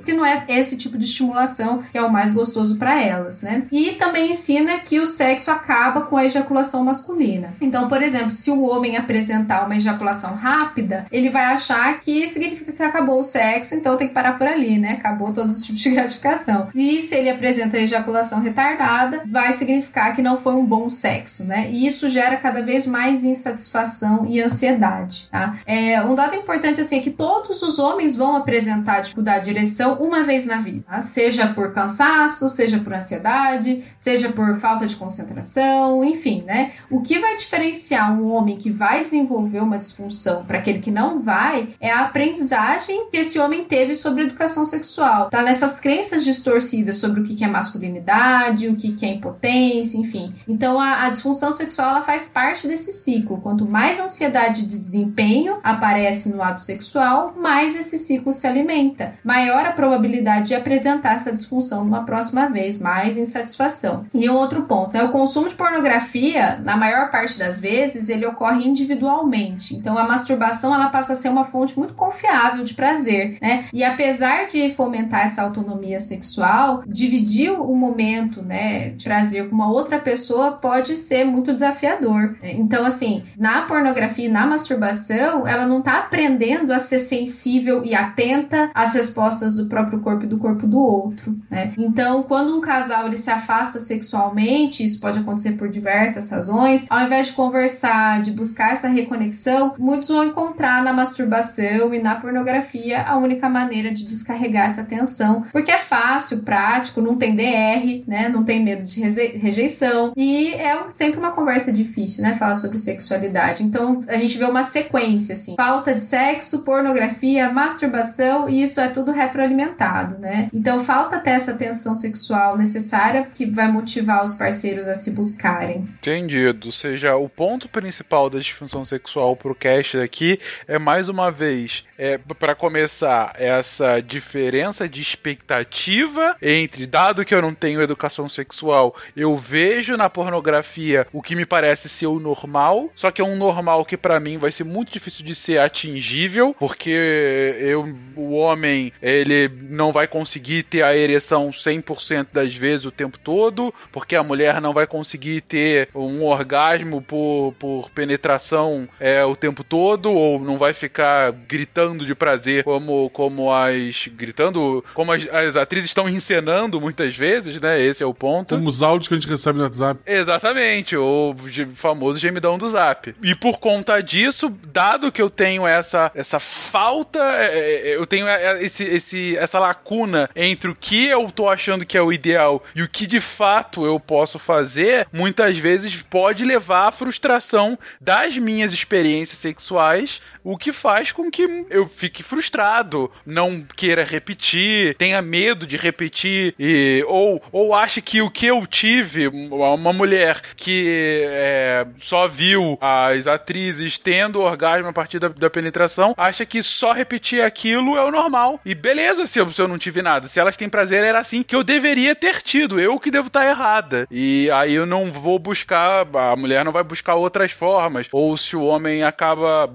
que 0.06 0.14
não 0.14 0.26
é 0.26 0.46
esse 0.48 0.78
tipo 0.78 0.98
de 0.98 1.06
estimulação 1.06 1.84
que 1.92 1.98
é 1.98 2.02
o 2.02 2.12
mais 2.12 2.32
gostoso 2.32 2.78
para 2.78 3.02
elas, 3.02 3.42
né? 3.42 3.64
E 3.72 3.92
também 3.92 4.32
ensina 4.32 4.80
que 4.80 5.00
o 5.00 5.06
sexo 5.06 5.52
acaba 5.52 6.02
com 6.02 6.18
a 6.18 6.26
ejaculação 6.26 6.84
masculina. 6.84 7.54
Então, 7.62 7.88
por 7.88 8.02
exemplo, 8.02 8.32
se 8.32 8.52
o 8.52 8.64
homem 8.64 8.98
apresentar 8.98 9.66
uma 9.66 9.76
ejaculação 9.76 10.36
rápida, 10.36 11.06
ele 11.12 11.30
vai 11.30 11.46
achar 11.46 12.00
que 12.00 12.28
significa 12.28 12.72
que 12.72 12.84
acabou 12.84 13.20
o 13.20 13.24
sexo, 13.24 13.76
então 13.76 13.98
tem 13.98 14.08
que 14.08 14.14
parar 14.14 14.38
por 14.38 14.48
ali, 14.48 14.78
né? 14.78 14.94
Acabou 14.94 15.34
todos 15.34 15.58
os 15.58 15.66
tipos 15.66 15.82
de 15.82 15.90
gratificação. 15.96 16.70
E 16.74 17.02
se 17.02 17.16
ele 17.16 17.30
apresenta 17.30 17.78
ejaculação 17.78 18.42
retardada, 18.42 19.24
vai 19.26 19.52
significar 19.52 20.16
que 20.16 20.22
não 20.22 20.38
foi 20.38 20.54
um 20.54 20.66
bom 20.66 20.90
sexo, 20.90 21.46
né? 21.46 21.70
E 21.72 21.86
isso 21.86 22.10
gera 22.10 22.38
cada 22.38 22.62
vez 22.62 22.86
mais 22.86 23.24
insatisfação 23.24 24.26
e 24.26 24.42
ansiedade, 24.42 25.28
tá? 25.32 25.58
É, 25.66 26.02
um 26.04 26.16
dado 26.16 26.36
importante 26.36 26.82
assim 26.82 26.98
é 26.98 27.02
que 27.02 27.12
todos 27.12 27.62
os 27.62 27.80
homens 27.80 28.16
vão 28.16 28.36
apresentar 28.36 29.02
dificuldade 29.02 29.45
de 29.46 29.52
ereção 29.52 29.94
uma 30.02 30.24
vez 30.24 30.46
na 30.46 30.58
vida, 30.58 31.02
seja 31.02 31.48
por 31.48 31.74
cansaço, 31.74 32.50
seja 32.50 32.80
por 32.80 32.94
ansiedade, 32.94 33.84
seja 33.98 34.30
por 34.30 34.58
falta 34.58 34.88
de 34.88 34.96
concentração, 34.96 36.04
enfim, 36.04 36.44
né? 36.46 36.74
O 36.90 37.02
que 37.02 37.20
vai 37.20 37.36
diferenciar 37.36 38.12
um 38.12 38.32
homem 38.32 38.58
que 38.58 38.72
vai 38.72 39.04
desenvolver 39.04 39.60
uma 39.60 39.78
disfunção 39.78 40.44
para 40.44 40.58
aquele 40.58 40.80
que 40.80 40.92
não 40.92 41.22
vai 41.22 41.70
é 41.80 41.92
a 41.92 42.06
aprendizagem 42.06 43.10
que 43.12 43.18
esse 43.18 43.38
homem 43.40 43.66
teve 43.66 43.94
sobre 43.94 44.24
educação 44.24 44.66
sexual, 44.66 45.30
tá? 45.30 45.42
Nessas 45.44 45.80
crenças 45.80 46.24
distorcidas 46.26 46.96
sobre 46.96 47.22
o 47.22 47.24
que 47.24 47.44
é 47.44 47.48
masculinidade, 47.48 48.68
o 48.68 48.76
que 48.76 49.06
é 49.06 49.14
impotência, 49.14 49.98
enfim. 49.98 50.34
Então 50.48 50.80
a, 50.80 51.06
a 51.06 51.10
disfunção 51.10 51.52
sexual 51.52 51.90
ela 51.90 52.02
faz 52.02 52.28
parte 52.28 52.68
desse 52.68 52.92
ciclo. 52.92 53.40
Quanto 53.42 53.66
mais 53.66 54.00
ansiedade 54.00 54.66
de 54.66 54.80
desempenho 54.80 55.58
aparece 55.64 56.34
no 56.34 56.42
ato 56.42 56.62
sexual, 56.62 57.36
mais 57.38 57.76
esse 57.76 58.00
ciclo 58.00 58.34
se 58.34 58.48
alimenta. 58.48 59.16
Maior 59.36 59.66
a 59.66 59.74
probabilidade 59.74 60.48
de 60.48 60.56
apresentar 60.56 61.16
essa 61.16 61.30
disfunção 61.30 61.84
numa 61.84 62.06
próxima 62.06 62.48
vez, 62.48 62.80
mais 62.80 63.18
insatisfação. 63.18 64.06
E 64.14 64.30
um 64.30 64.34
outro 64.34 64.62
ponto, 64.62 64.94
né? 64.94 65.04
O 65.04 65.12
consumo 65.12 65.50
de 65.50 65.56
pornografia, 65.56 66.58
na 66.64 66.78
maior 66.78 67.12
parte 67.12 67.38
das 67.38 67.60
vezes, 67.60 68.08
ele 68.08 68.26
ocorre 68.26 68.66
individualmente. 68.66 69.76
Então 69.76 69.98
a 69.98 70.08
masturbação 70.08 70.74
ela 70.74 70.88
passa 70.88 71.12
a 71.12 71.16
ser 71.18 71.28
uma 71.28 71.44
fonte 71.44 71.78
muito 71.78 71.94
confiável 71.96 72.64
de 72.64 72.74
prazer, 72.74 73.38
né? 73.42 73.66
E 73.74 73.84
apesar 73.84 74.48
de 74.48 74.74
fomentar 74.74 75.26
essa 75.26 75.42
autonomia 75.42 76.00
sexual, 76.00 76.84
dividir 76.88 77.52
o 77.52 77.76
momento, 77.76 78.42
né, 78.42 78.92
de 78.92 79.04
prazer 79.04 79.50
com 79.50 79.56
uma 79.56 79.70
outra 79.70 80.00
pessoa 80.00 80.54
pode 80.54 80.96
ser 80.96 81.26
muito 81.26 81.52
desafiador. 81.52 82.38
Então, 82.42 82.86
assim, 82.86 83.24
na 83.38 83.64
pornografia, 83.64 84.32
na 84.32 84.48
masturbação, 84.48 85.46
ela 85.46 85.68
não 85.68 85.82
tá 85.82 85.98
aprendendo 85.98 86.72
a 86.72 86.80
ser 86.80 87.00
sensível 87.00 87.84
e 87.84 87.94
atenta 87.94 88.72
às 88.74 88.94
respostas 88.94 89.25
do 89.58 89.68
próprio 89.68 90.00
corpo 90.00 90.24
e 90.24 90.28
do 90.28 90.38
corpo 90.38 90.68
do 90.68 90.80
outro, 90.80 91.38
né? 91.50 91.74
Então, 91.78 92.24
quando 92.24 92.56
um 92.56 92.62
casal 92.62 93.08
ele 93.08 93.16
se 93.16 93.30
afasta 93.30 93.80
sexualmente, 93.80 94.84
isso 94.84 95.00
pode 95.00 95.20
acontecer 95.20 95.54
por 95.54 95.70
diversas 95.70 96.30
razões. 96.30 96.86
Ao 96.90 97.06
invés 97.06 97.28
de 97.28 97.34
conversar, 97.34 98.22
de 98.22 98.32
buscar 98.32 98.72
essa 98.72 98.88
reconexão, 98.88 99.74
muitos 99.78 100.10
vão 100.10 100.24
encontrar 100.24 100.84
na 100.84 100.94
masturbação 100.94 101.94
e 101.94 102.02
na 102.02 102.16
pornografia 102.16 103.04
a 103.04 103.18
única 103.18 103.50
maneira 103.50 103.94
de 103.94 104.06
descarregar 104.06 104.66
essa 104.66 104.84
tensão, 104.84 105.46
porque 105.52 105.72
é 105.72 105.78
fácil, 105.78 106.40
prático, 106.40 107.02
não 107.02 107.16
tem 107.16 107.36
DR, 107.36 108.04
né? 108.08 108.30
Não 108.30 108.44
tem 108.44 108.64
medo 108.64 108.86
de 108.86 109.02
rejeição 109.02 110.14
e 110.16 110.50
é 110.54 110.90
sempre 110.90 111.20
uma 111.20 111.32
conversa 111.32 111.72
difícil, 111.72 112.24
né? 112.24 112.36
Falar 112.36 112.56
sobre 112.56 112.80
sexualidade. 112.80 113.64
Então 113.64 114.04
a 114.08 114.18
gente 114.18 114.38
vê 114.38 114.46
uma 114.46 114.64
sequência 114.64 115.34
assim: 115.34 115.56
falta 115.56 115.94
de 115.94 116.02
sexo, 116.02 116.64
pornografia, 116.64 117.52
masturbação 117.52 118.50
e 118.50 118.62
isso 118.62 118.80
é 118.80 118.88
tudo 118.88 119.05
retroalimentado, 119.12 120.18
né? 120.18 120.50
Então 120.54 120.80
falta 120.80 121.20
ter 121.20 121.32
essa 121.32 121.54
tensão 121.54 121.96
sexual 121.96 122.58
necessária 122.58 123.28
que 123.34 123.46
vai 123.46 123.72
motivar 123.72 124.24
os 124.24 124.34
parceiros 124.34 124.88
a 124.88 124.96
se 124.96 125.12
buscarem. 125.12 125.88
Entendido. 125.98 126.68
Ou 126.68 126.72
seja, 126.72 127.16
o 127.16 127.30
ponto 127.30 127.68
principal 127.68 128.30
da 128.30 128.40
disfunção 128.40 128.86
sexual 128.86 129.36
pro 129.36 129.56
cast 129.56 129.98
aqui 129.98 130.40
é 130.68 130.78
mais 130.78 131.10
uma 131.10 131.32
vez, 131.32 131.86
é, 131.98 132.18
para 132.40 132.56
começar, 132.56 133.34
essa 133.36 134.00
diferença 134.02 134.88
de 134.88 135.02
expectativa 135.02 136.36
entre, 136.42 136.86
dado 136.86 137.26
que 137.26 137.34
eu 137.34 137.42
não 137.42 137.54
tenho 137.54 137.82
educação 137.82 138.28
sexual, 138.28 138.96
eu 139.16 139.38
vejo 139.38 139.98
na 139.98 140.10
pornografia 140.10 141.08
o 141.12 141.22
que 141.22 141.36
me 141.36 141.46
parece 141.46 141.88
ser 141.90 142.08
o 142.08 142.20
normal, 142.20 142.90
só 142.96 143.12
que 143.12 143.22
é 143.22 143.26
um 143.26 143.36
normal 143.36 143.86
que 143.86 143.98
para 143.98 144.20
mim 144.20 144.38
vai 144.38 144.52
ser 144.52 144.64
muito 144.64 144.92
difícil 144.92 145.26
de 145.26 145.36
ser 145.36 145.60
atingível, 145.60 146.56
porque 146.60 147.56
eu, 147.60 147.96
o 148.16 148.34
homem, 148.34 148.92
ele 149.02 149.50
não 149.70 149.92
vai 149.92 150.08
conseguir 150.08 150.64
ter 150.64 150.84
a 150.84 150.96
ereção 150.96 151.50
100% 151.50 152.28
das 152.34 152.54
vezes 152.56 152.86
o 152.86 152.92
tempo 152.92 153.18
todo, 153.18 153.74
porque 153.92 154.16
a 154.16 154.24
mulher 154.24 154.62
não 154.62 154.74
vai 154.74 154.88
conseguir 154.88 155.42
ter 155.42 155.90
um 155.94 156.24
orgasmo 156.24 157.02
por, 157.02 157.54
por 157.60 157.90
penetração 157.92 158.88
é, 159.00 159.24
o 159.24 159.36
tempo 159.36 159.64
todo, 159.64 160.12
ou 160.12 160.40
não 160.40 160.58
vai 160.58 160.74
ficar 160.74 161.32
gritando 161.32 162.06
de 162.06 162.16
prazer 162.16 162.64
como, 162.64 163.10
como 163.12 163.52
as. 163.52 164.08
gritando, 164.08 164.84
como 164.94 165.12
as, 165.12 165.28
as 165.30 165.56
atrizes 165.56 165.90
estão 165.90 166.10
encenando 166.10 166.80
muitas 166.80 167.16
vezes, 167.16 167.60
né? 167.60 167.82
Esse 167.82 168.04
é 168.04 168.06
o 168.06 168.14
ponto. 168.14 168.56
Como 168.56 168.68
os 168.68 168.82
áudios 168.82 169.08
que 169.08 169.14
a 169.14 169.20
gente 169.20 169.30
recebe 169.30 169.58
no 169.58 169.64
WhatsApp. 169.64 170.00
Exatamente, 170.06 170.96
o 170.96 171.36
famoso 171.76 172.20
gemidão 172.20 172.58
do 172.58 172.70
zap. 172.70 173.16
E 173.22 173.36
por 173.36 173.60
conta 173.60 174.02
disso, 174.02 174.50
dado 174.66 175.12
que 175.12 175.22
eu 175.22 175.30
tenho 175.30 175.66
essa, 175.66 176.12
essa 176.16 176.40
falta, 176.40 177.20
é, 177.20 177.92
é, 177.92 177.96
eu 177.96 178.06
tenho 178.06 178.28
esse, 178.60 178.84
esse, 178.96 179.38
essa 179.38 179.60
lacuna 179.60 180.30
entre 180.36 180.70
o 180.70 180.76
que 180.76 181.06
eu 181.06 181.30
tô 181.32 181.50
achando 181.50 181.86
que 181.86 181.98
é 181.98 182.02
o 182.02 182.12
ideal 182.12 182.64
e 182.76 182.82
o 182.82 182.90
que 182.90 183.06
de 183.06 183.20
fato 183.20 183.86
eu 183.86 184.00
posso 184.00 184.40
fazer, 184.40 185.08
muitas 185.12 185.58
vezes 185.58 186.02
pode 186.02 186.44
levar 186.44 186.88
à 186.88 186.92
frustração 186.92 187.78
das 188.00 188.38
minhas 188.38 188.74
experiências 188.74 189.38
sexuais 189.38 190.22
o 190.46 190.58
que 190.58 190.72
faz 190.72 191.12
com 191.12 191.32
que 191.32 191.66
eu 191.72 191.88
fique 191.88 192.22
frustrado, 192.22 193.12
não 193.26 193.66
queira 193.76 194.04
repetir, 194.04 194.96
tenha 194.96 195.20
medo 195.20 195.66
de 195.66 195.76
repetir, 195.76 196.54
e, 196.60 197.04
ou, 197.08 197.42
ou 197.52 197.74
ache 197.74 198.00
que 198.00 198.22
o 198.22 198.30
que 198.30 198.46
eu 198.46 198.66
tive, 198.68 199.28
uma 199.28 199.92
mulher 199.92 200.42
que 200.56 201.26
é, 201.28 201.88
só 202.00 202.28
viu 202.28 202.78
as 202.80 203.26
atrizes 203.26 203.98
tendo 203.98 204.40
orgasmo 204.40 204.90
a 204.90 204.94
partir 204.94 205.18
da, 205.18 205.30
da, 205.30 205.50
penetração, 205.50 206.14
acha 206.16 206.46
que 206.46 206.62
só 206.62 206.92
repetir 206.92 207.42
aquilo 207.42 207.98
é 207.98 208.04
o 208.04 208.12
normal. 208.12 208.60
E 208.64 208.76
beleza 208.76 209.26
se 209.26 209.40
eu, 209.40 209.52
se 209.52 209.60
eu 209.60 209.68
não 209.68 209.80
tive 209.80 210.02
nada. 210.04 210.28
Se 210.28 210.40
elas 210.40 210.56
têm 210.56 210.70
prazer, 210.70 211.04
era 211.04 211.20
assim 211.20 211.42
que 211.42 211.56
eu 211.56 211.64
deveria 211.64 212.14
ter 212.16 212.42
tido. 212.44 212.80
Eu 212.80 213.00
que 213.00 213.10
devo 213.10 213.28
estar 213.28 213.48
errada. 213.48 214.08
E 214.12 214.50
aí 214.52 214.74
eu 214.74 214.86
não 214.86 215.12
vou 215.12 215.40
buscar, 215.40 216.06
a 216.14 216.36
mulher 216.36 216.64
não 216.64 216.72
vai 216.72 216.84
buscar 216.84 217.16
outras 217.16 217.52
formas. 217.52 218.08
Ou 218.12 218.38
se 218.38 218.56
o 218.56 218.64
homem 218.64 219.04
acaba 219.04 219.66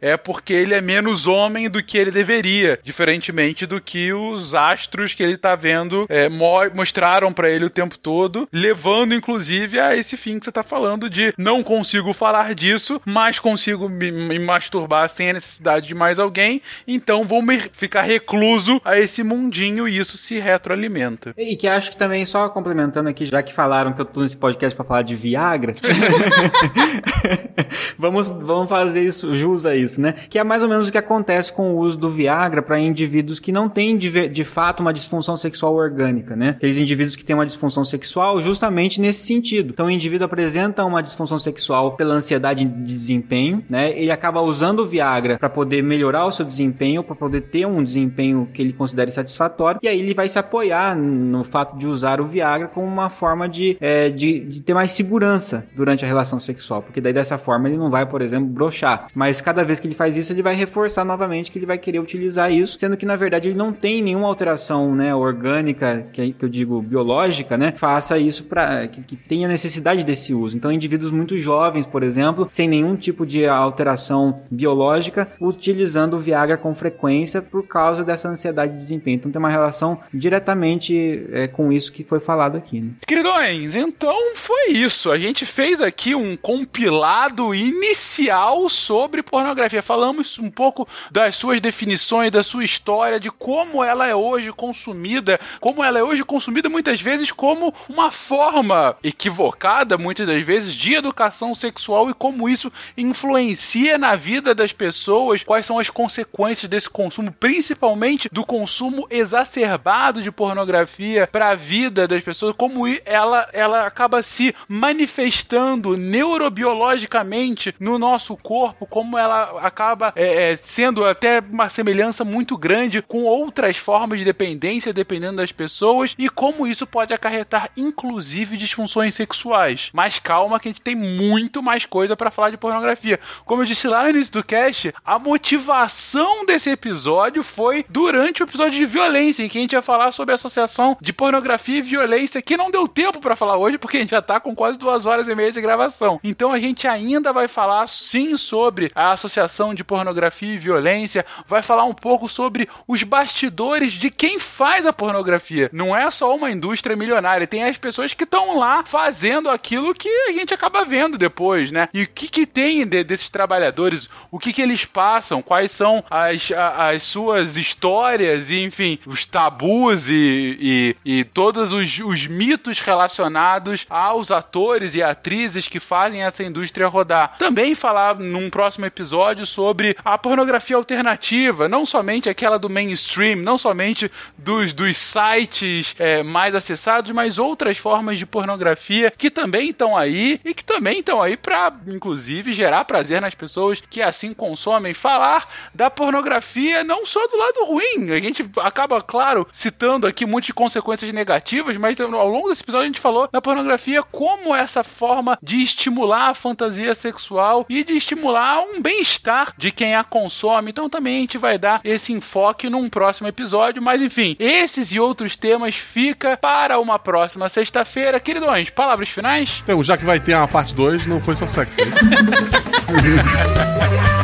é 0.00 0.16
porque 0.16 0.52
ele 0.52 0.74
é 0.74 0.80
menos 0.80 1.26
homem 1.26 1.68
do 1.68 1.82
que 1.82 1.96
ele 1.96 2.10
deveria, 2.10 2.78
diferentemente 2.82 3.66
do 3.66 3.80
que 3.80 4.12
os 4.12 4.54
astros 4.54 5.14
que 5.14 5.22
ele 5.22 5.36
tá 5.36 5.54
vendo 5.54 6.06
é, 6.08 6.28
mo 6.28 6.58
mostraram 6.74 7.32
para 7.32 7.48
ele 7.48 7.64
o 7.64 7.70
tempo 7.70 7.96
todo, 7.96 8.48
levando 8.52 9.14
inclusive 9.14 9.78
a 9.78 9.94
esse 9.94 10.16
fim 10.16 10.38
que 10.38 10.44
você 10.44 10.52
tá 10.52 10.62
falando 10.62 11.08
de 11.08 11.32
não 11.38 11.62
consigo 11.62 12.12
falar 12.12 12.54
disso, 12.54 13.00
mas 13.04 13.38
consigo 13.38 13.88
me, 13.88 14.10
me 14.10 14.38
masturbar 14.38 15.08
sem 15.08 15.30
a 15.30 15.34
necessidade 15.34 15.86
de 15.86 15.94
mais 15.94 16.18
alguém, 16.18 16.60
então 16.86 17.24
vou 17.24 17.42
me 17.42 17.60
ficar 17.72 18.02
recluso 18.02 18.80
a 18.84 18.98
esse 18.98 19.22
mundinho 19.22 19.86
e 19.86 19.98
isso 19.98 20.16
se 20.16 20.38
retroalimenta. 20.38 21.34
E 21.36 21.56
que 21.56 21.68
acho 21.68 21.92
que 21.92 21.96
também, 21.96 22.24
só 22.24 22.48
complementando 22.48 23.08
aqui, 23.08 23.26
já 23.26 23.42
que 23.42 23.52
falaram 23.52 23.92
que 23.92 24.00
eu 24.00 24.04
tô 24.04 24.22
nesse 24.22 24.36
podcast 24.36 24.74
para 24.74 24.84
falar 24.84 25.02
de 25.02 25.14
Viagra, 25.14 25.74
vamos, 27.98 28.30
vamos 28.30 28.68
fazer 28.68 29.04
isso 29.04 29.27
jus 29.34 29.66
a 29.66 29.76
isso, 29.76 30.00
né? 30.00 30.14
Que 30.28 30.38
é 30.38 30.44
mais 30.44 30.62
ou 30.62 30.68
menos 30.68 30.88
o 30.88 30.92
que 30.92 30.98
acontece 30.98 31.52
com 31.52 31.74
o 31.74 31.78
uso 31.78 31.96
do 31.96 32.10
Viagra 32.10 32.62
para 32.62 32.78
indivíduos 32.78 33.40
que 33.40 33.52
não 33.52 33.68
têm 33.68 33.96
de, 33.96 34.28
de, 34.28 34.44
fato 34.44 34.80
uma 34.80 34.92
disfunção 34.92 35.36
sexual 35.36 35.74
orgânica, 35.74 36.34
né? 36.36 36.50
Aqueles 36.50 36.78
indivíduos 36.78 37.16
que 37.16 37.24
têm 37.24 37.34
uma 37.34 37.46
disfunção 37.46 37.84
sexual 37.84 38.40
justamente 38.40 39.00
nesse 39.00 39.26
sentido. 39.26 39.70
Então 39.72 39.86
o 39.86 39.90
indivíduo 39.90 40.24
apresenta 40.24 40.84
uma 40.84 41.02
disfunção 41.02 41.38
sexual 41.38 41.96
pela 41.96 42.14
ansiedade 42.14 42.64
de 42.64 42.84
desempenho, 42.84 43.64
né? 43.68 43.90
Ele 43.98 44.10
acaba 44.10 44.40
usando 44.40 44.80
o 44.80 44.86
Viagra 44.86 45.38
para 45.38 45.48
poder 45.48 45.82
melhorar 45.82 46.26
o 46.26 46.32
seu 46.32 46.44
desempenho, 46.44 47.02
para 47.02 47.14
poder 47.14 47.42
ter 47.42 47.66
um 47.66 47.82
desempenho 47.82 48.48
que 48.52 48.62
ele 48.62 48.72
considere 48.72 49.10
satisfatório, 49.10 49.80
e 49.82 49.88
aí 49.88 49.98
ele 50.00 50.14
vai 50.14 50.28
se 50.28 50.38
apoiar 50.38 50.96
no 50.96 51.44
fato 51.44 51.76
de 51.76 51.86
usar 51.86 52.20
o 52.20 52.26
Viagra 52.26 52.68
como 52.68 52.86
uma 52.86 53.10
forma 53.10 53.48
de, 53.48 53.76
é, 53.80 54.10
de, 54.10 54.40
de 54.40 54.62
ter 54.62 54.74
mais 54.74 54.92
segurança 54.92 55.66
durante 55.74 56.04
a 56.04 56.08
relação 56.08 56.38
sexual, 56.38 56.82
porque 56.82 57.00
daí 57.00 57.12
dessa 57.12 57.38
forma 57.38 57.68
ele 57.68 57.76
não 57.76 57.90
vai, 57.90 58.06
por 58.06 58.22
exemplo, 58.22 58.48
brochar. 58.48 59.08
Mas 59.18 59.40
cada 59.40 59.64
vez 59.64 59.80
que 59.80 59.88
ele 59.88 59.96
faz 59.96 60.16
isso, 60.16 60.32
ele 60.32 60.44
vai 60.44 60.54
reforçar 60.54 61.04
novamente 61.04 61.50
que 61.50 61.58
ele 61.58 61.66
vai 61.66 61.76
querer 61.76 61.98
utilizar 61.98 62.52
isso, 62.52 62.78
sendo 62.78 62.96
que 62.96 63.04
na 63.04 63.16
verdade 63.16 63.48
ele 63.48 63.58
não 63.58 63.72
tem 63.72 64.00
nenhuma 64.00 64.28
alteração, 64.28 64.94
né, 64.94 65.12
orgânica, 65.12 66.06
que, 66.12 66.32
que 66.34 66.44
eu 66.44 66.48
digo 66.48 66.80
biológica, 66.80 67.58
né, 67.58 67.74
faça 67.76 68.16
isso 68.16 68.44
para 68.44 68.86
que, 68.86 69.02
que, 69.02 69.16
tenha 69.16 69.48
necessidade 69.48 70.04
desse 70.04 70.32
uso. 70.32 70.56
Então, 70.56 70.70
indivíduos 70.70 71.10
muito 71.10 71.36
jovens, 71.36 71.84
por 71.84 72.04
exemplo, 72.04 72.46
sem 72.48 72.68
nenhum 72.68 72.94
tipo 72.94 73.26
de 73.26 73.44
alteração 73.44 74.40
biológica, 74.48 75.28
utilizando 75.40 76.14
o 76.14 76.20
Viagra 76.20 76.56
com 76.56 76.72
frequência 76.72 77.42
por 77.42 77.66
causa 77.66 78.04
dessa 78.04 78.28
ansiedade 78.28 78.74
de 78.74 78.78
desempenho. 78.78 79.16
Então, 79.16 79.32
tem 79.32 79.40
uma 79.40 79.50
relação 79.50 79.98
diretamente 80.14 81.26
é, 81.32 81.48
com 81.48 81.72
isso 81.72 81.90
que 81.90 82.04
foi 82.04 82.20
falado 82.20 82.56
aqui. 82.56 82.80
Né? 82.80 82.90
Queridões, 83.04 83.74
então 83.74 84.36
foi 84.36 84.68
isso. 84.68 85.10
A 85.10 85.18
gente 85.18 85.44
fez 85.44 85.80
aqui 85.80 86.14
um 86.14 86.36
compilado 86.36 87.52
inicial 87.52 88.68
sobre 88.68 89.07
sobre 89.08 89.22
pornografia. 89.22 89.82
Falamos 89.82 90.38
um 90.38 90.50
pouco 90.50 90.86
das 91.10 91.34
suas 91.34 91.62
definições, 91.62 92.30
da 92.30 92.42
sua 92.42 92.62
história, 92.62 93.18
de 93.18 93.30
como 93.30 93.82
ela 93.82 94.06
é 94.06 94.14
hoje 94.14 94.52
consumida, 94.52 95.40
como 95.60 95.82
ela 95.82 95.98
é 95.98 96.02
hoje 96.02 96.22
consumida 96.24 96.68
muitas 96.68 97.00
vezes 97.00 97.32
como 97.32 97.74
uma 97.88 98.10
forma 98.10 98.96
equivocada, 99.02 99.96
muitas 99.96 100.26
das 100.26 100.44
vezes, 100.44 100.74
de 100.74 100.94
educação 100.94 101.54
sexual 101.54 102.10
e 102.10 102.14
como 102.14 102.50
isso 102.50 102.70
influencia 102.98 103.96
na 103.96 104.14
vida 104.14 104.54
das 104.54 104.74
pessoas, 104.74 105.42
quais 105.42 105.64
são 105.64 105.78
as 105.78 105.88
consequências 105.88 106.68
desse 106.68 106.90
consumo, 106.90 107.32
principalmente 107.32 108.28
do 108.30 108.44
consumo 108.44 109.06
exacerbado 109.08 110.20
de 110.20 110.30
pornografia 110.30 111.26
para 111.26 111.48
a 111.48 111.54
vida 111.54 112.06
das 112.06 112.22
pessoas, 112.22 112.54
como 112.54 112.84
ela, 113.06 113.48
ela 113.54 113.86
acaba 113.86 114.22
se 114.22 114.54
manifestando 114.68 115.96
neurobiologicamente 115.96 117.74
no 117.80 117.98
nosso 117.98 118.36
corpo, 118.36 118.86
como 118.88 119.18
ela 119.18 119.60
acaba 119.60 120.12
é, 120.16 120.52
é, 120.52 120.56
sendo 120.56 121.04
até 121.04 121.40
uma 121.40 121.68
semelhança 121.68 122.24
muito 122.24 122.56
grande 122.56 123.02
com 123.02 123.24
outras 123.24 123.76
formas 123.76 124.18
de 124.18 124.24
dependência, 124.24 124.92
dependendo 124.92 125.36
das 125.36 125.52
pessoas, 125.52 126.14
e 126.18 126.28
como 126.28 126.66
isso 126.66 126.86
pode 126.86 127.12
acarretar, 127.12 127.70
inclusive, 127.76 128.56
disfunções 128.56 129.14
sexuais. 129.14 129.90
Mas 129.92 130.18
calma, 130.18 130.58
que 130.58 130.68
a 130.68 130.70
gente 130.70 130.82
tem 130.82 130.94
muito 130.94 131.62
mais 131.62 131.84
coisa 131.84 132.16
para 132.16 132.30
falar 132.30 132.50
de 132.50 132.56
pornografia. 132.56 133.20
Como 133.44 133.62
eu 133.62 133.66
disse 133.66 133.88
lá 133.88 134.02
no 134.02 134.10
início 134.10 134.32
do 134.32 134.44
cast, 134.44 134.94
a 135.04 135.18
motivação 135.18 136.44
desse 136.44 136.70
episódio 136.70 137.42
foi 137.42 137.84
durante 137.88 138.42
o 138.42 138.44
episódio 138.44 138.78
de 138.78 138.86
violência, 138.86 139.42
em 139.42 139.48
que 139.48 139.58
a 139.58 139.60
gente 139.60 139.72
ia 139.72 139.82
falar 139.82 140.12
sobre 140.12 140.32
a 140.32 140.36
associação 140.36 140.96
de 141.00 141.12
pornografia 141.12 141.78
e 141.78 141.82
violência, 141.82 142.42
que 142.42 142.56
não 142.56 142.70
deu 142.70 142.86
tempo 142.86 143.20
para 143.20 143.36
falar 143.36 143.56
hoje, 143.56 143.78
porque 143.78 143.96
a 143.96 144.00
gente 144.00 144.10
já 144.10 144.22
tá 144.22 144.40
com 144.40 144.54
quase 144.54 144.78
duas 144.78 145.06
horas 145.06 145.28
e 145.28 145.34
meia 145.34 145.52
de 145.52 145.60
gravação. 145.60 146.20
Então 146.22 146.52
a 146.52 146.58
gente 146.58 146.86
ainda 146.86 147.32
vai 147.32 147.48
falar 147.48 147.86
sim 147.88 148.36
sobre 148.36 148.77
sobre 148.78 148.92
a 148.94 149.10
associação 149.10 149.74
de 149.74 149.82
pornografia 149.82 150.54
e 150.54 150.58
violência, 150.58 151.26
vai 151.46 151.62
falar 151.62 151.84
um 151.84 151.94
pouco 151.94 152.28
sobre 152.28 152.68
os 152.86 153.02
bastidores 153.02 153.92
de 153.92 154.08
quem 154.10 154.38
faz 154.38 154.86
a 154.86 154.92
pornografia. 154.92 155.68
Não 155.72 155.96
é 155.96 156.08
só 156.10 156.34
uma 156.34 156.50
indústria 156.50 156.94
milionária, 156.94 157.46
tem 157.46 157.64
as 157.64 157.76
pessoas 157.76 158.14
que 158.14 158.22
estão 158.22 158.56
lá 158.56 158.84
fazendo 158.84 159.48
aquilo 159.48 159.94
que 159.94 160.08
a 160.08 160.32
gente 160.32 160.54
acaba 160.54 160.84
vendo 160.84 161.18
depois, 161.18 161.72
né? 161.72 161.88
E 161.92 162.02
o 162.02 162.06
que, 162.06 162.28
que 162.28 162.46
tem 162.46 162.86
de, 162.86 163.02
desses 163.02 163.28
trabalhadores, 163.28 164.08
o 164.30 164.38
que, 164.38 164.52
que 164.52 164.62
eles 164.62 164.84
passam, 164.84 165.42
quais 165.42 165.72
são 165.72 166.04
as, 166.08 166.52
a, 166.52 166.90
as 166.90 167.02
suas 167.02 167.56
histórias, 167.56 168.50
e, 168.50 168.62
enfim, 168.62 168.98
os 169.06 169.24
tabus 169.24 170.08
e, 170.08 170.94
e, 171.04 171.18
e 171.18 171.24
todos 171.24 171.72
os, 171.72 171.98
os 171.98 172.26
mitos 172.26 172.80
relacionados 172.80 173.86
aos 173.90 174.30
atores 174.30 174.94
e 174.94 175.02
atrizes 175.02 175.66
que 175.66 175.80
fazem 175.80 176.22
essa 176.22 176.44
indústria 176.44 176.86
rodar. 176.86 177.36
Também 177.38 177.74
falar 177.74 178.14
num 178.16 178.50
próximo 178.50 178.67
episódio 178.86 179.46
sobre 179.46 179.96
a 180.04 180.16
pornografia 180.16 180.76
alternativa, 180.76 181.68
não 181.68 181.84
somente 181.84 182.28
aquela 182.28 182.58
do 182.58 182.70
mainstream, 182.70 183.36
não 183.36 183.58
somente 183.58 184.10
dos, 184.36 184.72
dos 184.72 184.96
sites 184.96 185.94
é, 185.98 186.22
mais 186.22 186.54
acessados, 186.54 187.10
mas 187.12 187.38
outras 187.38 187.78
formas 187.78 188.18
de 188.18 188.26
pornografia 188.26 189.12
que 189.16 189.30
também 189.30 189.70
estão 189.70 189.96
aí 189.96 190.40
e 190.44 190.54
que 190.54 190.64
também 190.64 191.00
estão 191.00 191.22
aí 191.22 191.36
para, 191.36 191.72
inclusive, 191.86 192.52
gerar 192.52 192.84
prazer 192.84 193.20
nas 193.20 193.34
pessoas 193.34 193.80
que 193.80 194.02
assim 194.02 194.32
consomem. 194.32 194.94
Falar 194.94 195.48
da 195.74 195.90
pornografia 195.90 196.84
não 196.84 197.04
só 197.04 197.26
do 197.26 197.36
lado 197.36 197.64
ruim, 197.66 198.10
a 198.12 198.20
gente 198.20 198.48
acaba, 198.58 199.00
claro, 199.02 199.46
citando 199.52 200.06
aqui 200.06 200.26
de 200.40 200.52
consequências 200.52 201.10
negativas, 201.12 201.76
mas 201.76 201.98
ao 202.00 202.28
longo 202.28 202.48
desse 202.48 202.62
episódio 202.62 202.84
a 202.84 202.86
gente 202.86 203.00
falou 203.00 203.28
da 203.32 203.40
pornografia 203.40 204.02
como 204.02 204.54
essa 204.54 204.84
forma 204.84 205.38
de 205.42 205.62
estimular 205.62 206.30
a 206.30 206.34
fantasia 206.34 206.94
sexual 206.94 207.64
e 207.68 207.82
de 207.82 207.94
estimular 207.94 208.57
um 208.60 208.80
bem-estar 208.80 209.54
de 209.56 209.70
quem 209.70 209.94
a 209.94 210.04
consome. 210.04 210.70
Então 210.70 210.88
também 210.88 211.16
a 211.16 211.20
gente 211.20 211.38
vai 211.38 211.58
dar 211.58 211.80
esse 211.84 212.12
enfoque 212.12 212.68
num 212.68 212.88
próximo 212.88 213.28
episódio, 213.28 213.82
mas 213.82 214.00
enfim, 214.00 214.36
esses 214.38 214.92
e 214.92 215.00
outros 215.00 215.36
temas 215.36 215.74
fica 215.74 216.36
para 216.36 216.78
uma 216.78 216.98
próxima 216.98 217.48
sexta-feira. 217.48 218.20
Queridões, 218.20 218.70
palavras 218.70 219.08
finais? 219.08 219.62
Então, 219.62 219.82
já 219.82 219.96
que 219.96 220.04
vai 220.04 220.20
ter 220.20 220.34
a 220.34 220.46
parte 220.46 220.74
2, 220.74 221.06
não 221.06 221.20
foi 221.20 221.36
só 221.36 221.46
sexo. 221.46 221.78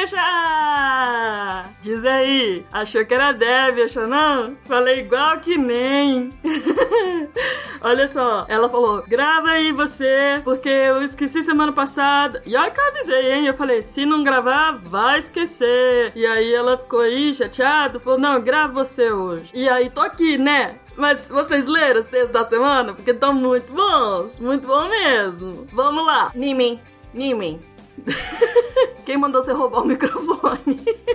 Fechar! 0.00 1.70
Diz 1.82 2.04
aí, 2.04 2.64
achou 2.72 3.04
que 3.04 3.14
era 3.14 3.32
Deb, 3.32 3.80
achou 3.84 4.06
não? 4.06 4.56
Falei 4.64 5.00
igual 5.00 5.38
que 5.38 5.56
nem. 5.56 6.30
Olha 7.82 8.06
só, 8.08 8.44
ela 8.48 8.68
falou: 8.68 9.02
grava 9.06 9.50
aí 9.50 9.72
você, 9.72 10.40
porque 10.44 10.68
eu 10.68 11.02
esqueci 11.02 11.42
semana 11.42 11.72
passada. 11.72 12.42
E 12.44 12.54
olha 12.54 12.70
que 12.70 12.80
eu 12.80 12.86
avisei, 12.88 13.32
hein? 13.32 13.46
Eu 13.46 13.54
falei: 13.54 13.80
se 13.80 14.04
não 14.04 14.22
gravar, 14.22 14.72
vai 14.72 15.18
esquecer. 15.18 16.12
E 16.14 16.26
aí 16.26 16.52
ela 16.52 16.76
ficou 16.76 17.00
aí 17.00 17.32
chateada, 17.32 17.98
falou: 17.98 18.18
não, 18.18 18.40
grava 18.40 18.84
você 18.84 19.10
hoje. 19.10 19.50
E 19.54 19.68
aí 19.68 19.88
tô 19.88 20.00
aqui, 20.02 20.36
né? 20.36 20.76
Mas 20.96 21.28
vocês 21.28 21.66
leram 21.66 22.00
os 22.00 22.06
textos 22.06 22.32
da 22.32 22.44
semana? 22.44 22.92
Porque 22.92 23.12
estão 23.12 23.32
muito 23.32 23.72
bons, 23.72 24.38
muito 24.38 24.66
bom 24.66 24.86
mesmo. 24.88 25.66
Vamos 25.72 26.04
lá. 26.04 26.30
Nimin, 26.34 26.78
Nimin, 27.14 27.60
quem 29.04 29.16
mandou 29.16 29.42
você 29.42 29.52
roubar 29.52 29.82
o 29.82 29.86
microfone? 29.86 30.84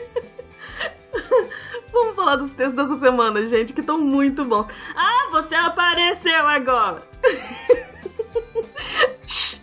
Vamos 1.91 2.15
falar 2.15 2.35
dos 2.35 2.53
textos 2.53 2.75
dessa 2.75 2.97
semana, 2.97 3.47
gente, 3.47 3.73
que 3.73 3.79
estão 3.79 3.97
muito 3.97 4.43
bons. 4.43 4.67
Ah, 4.95 5.29
você 5.31 5.55
apareceu 5.55 6.47
agora! 6.47 7.01